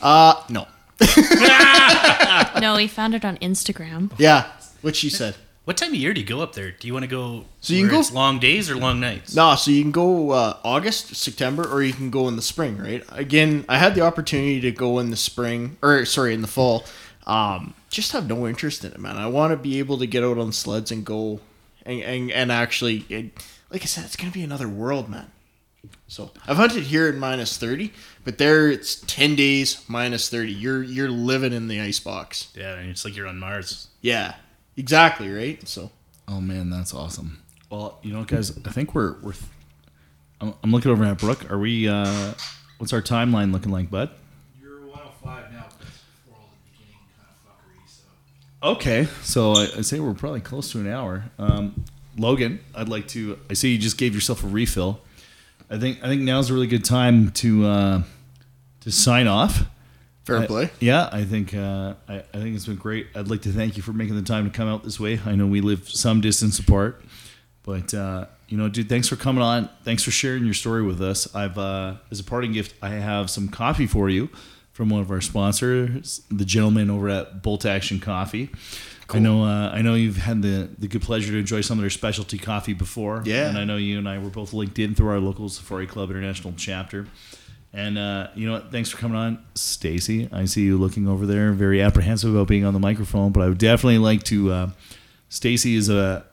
Uh 0.00 0.40
no. 0.48 0.66
No, 2.60 2.76
he 2.76 2.86
found 2.86 3.14
it 3.14 3.24
on 3.24 3.36
Instagram. 3.38 4.12
Yeah, 4.18 4.46
what 4.82 4.96
she 4.96 5.10
said. 5.10 5.36
What 5.64 5.76
time 5.78 5.90
of 5.90 5.94
year 5.94 6.12
do 6.12 6.20
you 6.20 6.26
go 6.26 6.40
up 6.42 6.54
there? 6.54 6.72
Do 6.72 6.86
you 6.86 6.92
want 6.92 7.04
to 7.04 7.08
go? 7.08 7.46
So 7.60 7.72
you 7.72 7.82
can 7.82 7.90
go- 7.90 8.00
it's 8.00 8.12
long 8.12 8.38
days 8.38 8.70
or 8.70 8.76
long 8.76 9.00
nights? 9.00 9.34
No, 9.34 9.54
so 9.54 9.70
you 9.70 9.80
can 9.82 9.92
go 9.92 10.30
uh, 10.30 10.56
August, 10.62 11.14
September, 11.16 11.64
or 11.66 11.82
you 11.82 11.92
can 11.94 12.10
go 12.10 12.28
in 12.28 12.36
the 12.36 12.42
spring, 12.42 12.76
right? 12.78 13.02
Again, 13.10 13.64
I 13.68 13.78
had 13.78 13.94
the 13.94 14.02
opportunity 14.02 14.60
to 14.60 14.70
go 14.72 14.98
in 14.98 15.10
the 15.10 15.16
spring, 15.16 15.78
or 15.82 16.04
sorry, 16.04 16.34
in 16.34 16.42
the 16.42 16.48
fall. 16.48 16.84
Um, 17.26 17.72
just 17.88 18.12
have 18.12 18.28
no 18.28 18.46
interest 18.46 18.84
in 18.84 18.92
it, 18.92 19.00
man. 19.00 19.16
I 19.16 19.26
want 19.26 19.52
to 19.52 19.56
be 19.56 19.78
able 19.78 19.96
to 19.98 20.06
get 20.06 20.22
out 20.22 20.36
on 20.36 20.52
sleds 20.52 20.90
and 20.92 21.04
go, 21.04 21.40
and 21.86 22.02
and, 22.02 22.30
and 22.30 22.52
actually, 22.52 23.06
it, 23.08 23.32
like 23.70 23.82
I 23.82 23.86
said, 23.86 24.04
it's 24.04 24.16
gonna 24.16 24.32
be 24.32 24.42
another 24.42 24.68
world, 24.68 25.08
man. 25.08 25.30
So 26.06 26.30
I've 26.46 26.56
hunted 26.56 26.84
here 26.84 27.08
at 27.08 27.14
minus 27.16 27.56
thirty, 27.56 27.92
but 28.24 28.38
there 28.38 28.70
it's 28.70 28.96
ten 28.96 29.34
days 29.34 29.82
minus 29.88 30.28
thirty. 30.28 30.52
You're 30.52 30.82
you're 30.82 31.08
living 31.10 31.52
in 31.52 31.68
the 31.68 31.80
ice 31.80 31.98
box. 32.00 32.48
Yeah, 32.54 32.74
and 32.74 32.90
it's 32.90 33.04
like 33.04 33.16
you're 33.16 33.26
on 33.26 33.38
Mars. 33.38 33.88
Yeah, 34.00 34.34
exactly, 34.76 35.30
right. 35.30 35.66
So 35.66 35.90
Oh 36.28 36.40
man, 36.40 36.70
that's 36.70 36.94
awesome. 36.94 37.42
Well, 37.70 37.98
you 38.02 38.12
know, 38.12 38.24
guys, 38.24 38.56
I 38.66 38.70
think 38.70 38.94
we're 38.94 39.16
we're. 39.20 39.32
I'm, 40.40 40.54
I'm 40.62 40.70
looking 40.72 40.90
over 40.90 41.04
at 41.04 41.18
Brooke. 41.18 41.50
Are 41.50 41.58
we? 41.58 41.88
uh 41.88 42.34
What's 42.78 42.92
our 42.92 43.02
timeline 43.02 43.52
looking 43.52 43.70
like, 43.72 43.88
bud? 43.90 44.10
You're 44.60 44.80
105 44.80 45.52
now, 45.52 45.66
before 45.78 46.36
all 46.36 46.48
the 46.50 46.72
beginning 46.72 47.00
kind 47.16 47.28
of 47.30 47.48
fuckery. 47.48 47.88
So 47.88 48.68
Okay, 48.72 49.08
so 49.22 49.52
I, 49.52 49.78
I 49.78 49.80
say 49.82 50.00
we're 50.00 50.12
probably 50.12 50.40
close 50.40 50.70
to 50.72 50.80
an 50.80 50.88
hour. 50.88 51.24
Um, 51.38 51.84
Logan, 52.18 52.60
I'd 52.74 52.88
like 52.88 53.08
to. 53.08 53.38
I 53.48 53.54
see 53.54 53.72
you 53.72 53.78
just 53.78 53.96
gave 53.96 54.14
yourself 54.14 54.44
a 54.44 54.46
refill. 54.48 55.00
I 55.70 55.78
think 55.78 55.98
I 56.02 56.08
think 56.08 56.22
now's 56.22 56.50
a 56.50 56.54
really 56.54 56.66
good 56.66 56.84
time 56.84 57.30
to 57.32 57.64
uh, 57.66 58.02
to 58.80 58.90
sign 58.92 59.26
off. 59.26 59.64
fair 60.24 60.38
I- 60.38 60.46
play. 60.46 60.70
yeah, 60.80 61.08
I 61.12 61.24
think 61.24 61.54
uh, 61.54 61.94
I, 62.08 62.16
I 62.16 62.38
think 62.38 62.54
it's 62.56 62.66
been 62.66 62.76
great. 62.76 63.08
I'd 63.14 63.28
like 63.28 63.42
to 63.42 63.52
thank 63.52 63.76
you 63.76 63.82
for 63.82 63.92
making 63.92 64.16
the 64.16 64.22
time 64.22 64.44
to 64.50 64.56
come 64.56 64.68
out 64.68 64.84
this 64.84 64.98
way. 65.00 65.20
I 65.24 65.34
know 65.34 65.46
we 65.46 65.60
live 65.60 65.88
some 65.88 66.20
distance 66.20 66.58
apart, 66.58 67.02
but 67.62 67.92
uh, 67.94 68.26
you 68.48 68.56
know, 68.58 68.68
dude, 68.68 68.88
thanks 68.88 69.08
for 69.08 69.16
coming 69.16 69.42
on. 69.42 69.68
Thanks 69.84 70.02
for 70.02 70.10
sharing 70.10 70.44
your 70.44 70.54
story 70.54 70.82
with 70.82 71.00
us. 71.02 71.34
I've 71.34 71.58
uh, 71.58 71.94
as 72.10 72.20
a 72.20 72.24
parting 72.24 72.52
gift, 72.52 72.74
I 72.82 72.90
have 72.90 73.30
some 73.30 73.48
coffee 73.48 73.86
for 73.86 74.08
you 74.10 74.28
from 74.72 74.88
one 74.90 75.00
of 75.00 75.10
our 75.10 75.20
sponsors, 75.20 76.22
the 76.30 76.44
gentleman 76.44 76.90
over 76.90 77.08
at 77.08 77.42
Bolt 77.42 77.64
Action 77.64 78.00
Coffee. 78.00 78.50
I 79.10 79.18
know 79.18 79.44
uh, 79.44 79.70
I 79.70 79.82
know 79.82 79.94
you've 79.94 80.16
had 80.16 80.42
the, 80.42 80.70
the 80.78 80.88
good 80.88 81.02
pleasure 81.02 81.32
to 81.32 81.38
enjoy 81.38 81.60
some 81.60 81.78
of 81.78 81.82
their 81.82 81.90
specialty 81.90 82.38
coffee 82.38 82.72
before. 82.74 83.22
Yeah. 83.26 83.48
And 83.48 83.58
I 83.58 83.64
know 83.64 83.76
you 83.76 83.98
and 83.98 84.08
I 84.08 84.18
were 84.18 84.30
both 84.30 84.52
linked 84.52 84.78
in 84.78 84.94
through 84.94 85.08
our 85.08 85.20
local 85.20 85.48
Safari 85.48 85.86
Club 85.86 86.10
International 86.10 86.54
chapter. 86.56 87.06
And 87.72 87.98
uh, 87.98 88.28
you 88.36 88.46
know 88.46 88.52
what? 88.52 88.70
Thanks 88.70 88.90
for 88.90 88.98
coming 88.98 89.16
on, 89.16 89.44
Stacy. 89.56 90.28
I 90.32 90.44
see 90.44 90.62
you 90.62 90.78
looking 90.78 91.08
over 91.08 91.26
there, 91.26 91.52
very 91.52 91.82
apprehensive 91.82 92.32
about 92.32 92.46
being 92.46 92.64
on 92.64 92.72
the 92.72 92.78
microphone, 92.78 93.32
but 93.32 93.42
I 93.42 93.48
would 93.48 93.58
definitely 93.58 93.98
like 93.98 94.22
to. 94.24 94.52
Uh, 94.52 94.70
Stacy 95.28 95.74
is 95.74 95.88
a 95.88 96.24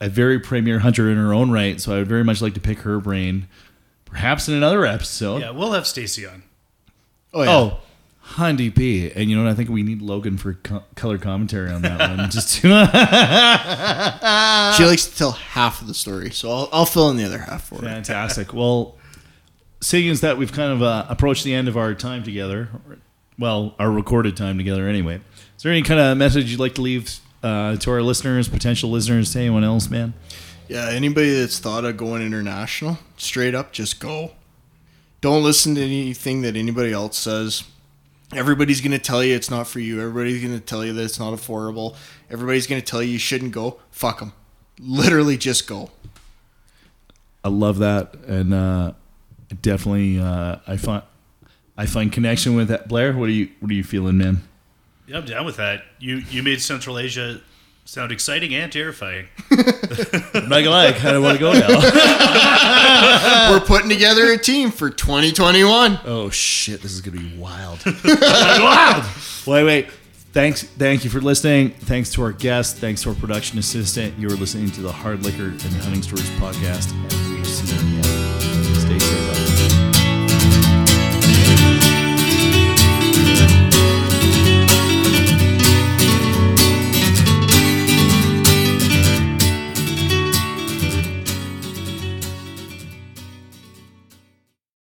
a 0.00 0.08
very 0.08 0.40
premier 0.40 0.80
hunter 0.80 1.08
in 1.08 1.16
her 1.16 1.32
own 1.32 1.52
right, 1.52 1.80
so 1.80 1.94
I 1.94 1.98
would 1.98 2.08
very 2.08 2.24
much 2.24 2.42
like 2.42 2.54
to 2.54 2.60
pick 2.60 2.80
her 2.80 2.98
brain, 2.98 3.46
perhaps 4.04 4.48
in 4.48 4.54
another 4.54 4.84
episode. 4.84 5.42
Yeah, 5.42 5.50
we'll 5.50 5.72
have 5.72 5.86
Stacy 5.86 6.26
on. 6.26 6.42
Oh 7.32 7.42
yeah. 7.42 7.50
Oh, 7.50 7.78
Hundy 8.32 8.74
P. 8.74 9.10
And 9.12 9.28
you 9.30 9.36
know 9.36 9.44
what? 9.44 9.50
I 9.50 9.54
think 9.54 9.68
we 9.70 9.82
need 9.82 10.02
Logan 10.02 10.36
for 10.38 10.54
co- 10.54 10.84
color 10.94 11.18
commentary 11.18 11.70
on 11.70 11.82
that 11.82 12.16
one. 12.18 12.30
Just 12.30 12.56
to, 12.56 12.68
She 14.76 14.84
likes 14.84 15.06
to 15.06 15.16
tell 15.16 15.32
half 15.32 15.80
of 15.80 15.86
the 15.88 15.94
story, 15.94 16.30
so 16.30 16.50
I'll, 16.50 16.68
I'll 16.72 16.86
fill 16.86 17.10
in 17.10 17.16
the 17.16 17.24
other 17.24 17.38
half 17.38 17.68
for 17.68 17.76
her. 17.76 17.82
fantastic. 17.82 18.52
Well, 18.54 18.96
seeing 19.80 20.08
as 20.10 20.20
that 20.22 20.38
we've 20.38 20.52
kind 20.52 20.72
of 20.72 20.82
uh, 20.82 21.06
approached 21.08 21.44
the 21.44 21.54
end 21.54 21.68
of 21.68 21.76
our 21.76 21.94
time 21.94 22.22
together, 22.22 22.68
well, 23.38 23.74
our 23.78 23.90
recorded 23.90 24.36
time 24.36 24.56
together 24.58 24.88
anyway. 24.88 25.20
Is 25.56 25.62
there 25.62 25.72
any 25.72 25.82
kind 25.82 26.00
of 26.00 26.16
message 26.16 26.50
you'd 26.50 26.60
like 26.60 26.74
to 26.76 26.82
leave 26.82 27.18
uh, 27.42 27.76
to 27.76 27.90
our 27.90 28.02
listeners, 28.02 28.48
potential 28.48 28.90
listeners, 28.90 29.32
to 29.32 29.40
anyone 29.40 29.64
else, 29.64 29.88
man? 29.90 30.14
Yeah, 30.68 30.88
anybody 30.90 31.34
that's 31.38 31.58
thought 31.58 31.84
of 31.84 31.96
going 31.96 32.22
international, 32.22 32.98
straight 33.16 33.54
up, 33.54 33.72
just 33.72 34.00
go. 34.00 34.32
Don't 35.20 35.42
listen 35.44 35.74
to 35.74 35.82
anything 35.82 36.42
that 36.42 36.56
anybody 36.56 36.92
else 36.92 37.18
says. 37.18 37.64
Everybody's 38.34 38.80
going 38.80 38.92
to 38.92 38.98
tell 38.98 39.22
you 39.22 39.34
it's 39.34 39.50
not 39.50 39.66
for 39.66 39.80
you. 39.80 40.00
Everybody's 40.00 40.42
going 40.42 40.58
to 40.58 40.64
tell 40.64 40.84
you 40.84 40.92
that 40.94 41.04
it's 41.04 41.18
not 41.18 41.34
affordable. 41.34 41.96
Everybody's 42.30 42.66
going 42.66 42.80
to 42.80 42.86
tell 42.86 43.02
you 43.02 43.12
you 43.12 43.18
shouldn't 43.18 43.52
go. 43.52 43.78
Fuck 43.90 44.20
them. 44.20 44.32
Literally, 44.78 45.36
just 45.36 45.66
go. 45.66 45.90
I 47.44 47.48
love 47.48 47.78
that, 47.78 48.14
and 48.26 48.54
uh, 48.54 48.92
definitely 49.60 50.18
uh, 50.18 50.56
I 50.66 50.76
find 50.76 51.02
I 51.76 51.86
find 51.86 52.12
connection 52.12 52.54
with 52.54 52.68
that. 52.68 52.88
Blair, 52.88 53.12
what 53.12 53.28
are 53.28 53.32
you 53.32 53.50
what 53.60 53.70
are 53.70 53.74
you 53.74 53.84
feeling, 53.84 54.18
man? 54.18 54.42
Yeah, 55.06 55.18
I'm 55.18 55.24
down 55.24 55.44
with 55.44 55.56
that. 55.56 55.82
You 55.98 56.16
you 56.16 56.42
made 56.42 56.62
Central 56.62 56.98
Asia 56.98 57.40
sound 57.84 58.12
exciting 58.12 58.54
and 58.54 58.72
terrifying. 58.72 59.26
I'm 59.50 60.48
not 60.48 60.62
gonna 60.62 60.70
lie, 60.70 60.86
I 60.88 60.92
kind 60.92 61.16
of 61.16 61.22
want 61.22 61.38
to 61.38 61.40
go 61.40 61.52
now. 61.52 61.68
We're 63.50 63.60
putting 63.60 63.90
together 63.90 64.32
a 64.32 64.38
team 64.38 64.70
for 64.70 64.90
2021. 64.90 66.00
oh 66.04 66.30
shit, 66.30 66.80
this 66.82 66.92
is 66.92 67.00
gonna 67.00 67.20
be 67.20 67.36
wild. 67.36 67.84
wild. 68.04 69.04
Wait, 69.46 69.64
wait. 69.64 69.88
Thanks, 70.32 70.62
thank 70.62 71.04
you 71.04 71.10
for 71.10 71.20
listening. 71.20 71.70
Thanks 71.70 72.10
to 72.12 72.22
our 72.22 72.32
guest. 72.32 72.78
Thanks 72.78 73.02
to 73.02 73.10
our 73.10 73.14
production 73.14 73.58
assistant. 73.58 74.18
You 74.18 74.28
are 74.28 74.36
listening 74.36 74.70
to 74.70 74.80
the 74.80 74.90
Hard 74.90 75.22
Liquor 75.24 75.48
and 75.48 75.60
Hunting 75.60 76.00
Stories 76.02 76.30
podcast, 76.30 76.92
and 76.92 77.38
we 77.38 77.44
see 77.44 77.76
you 77.96 78.01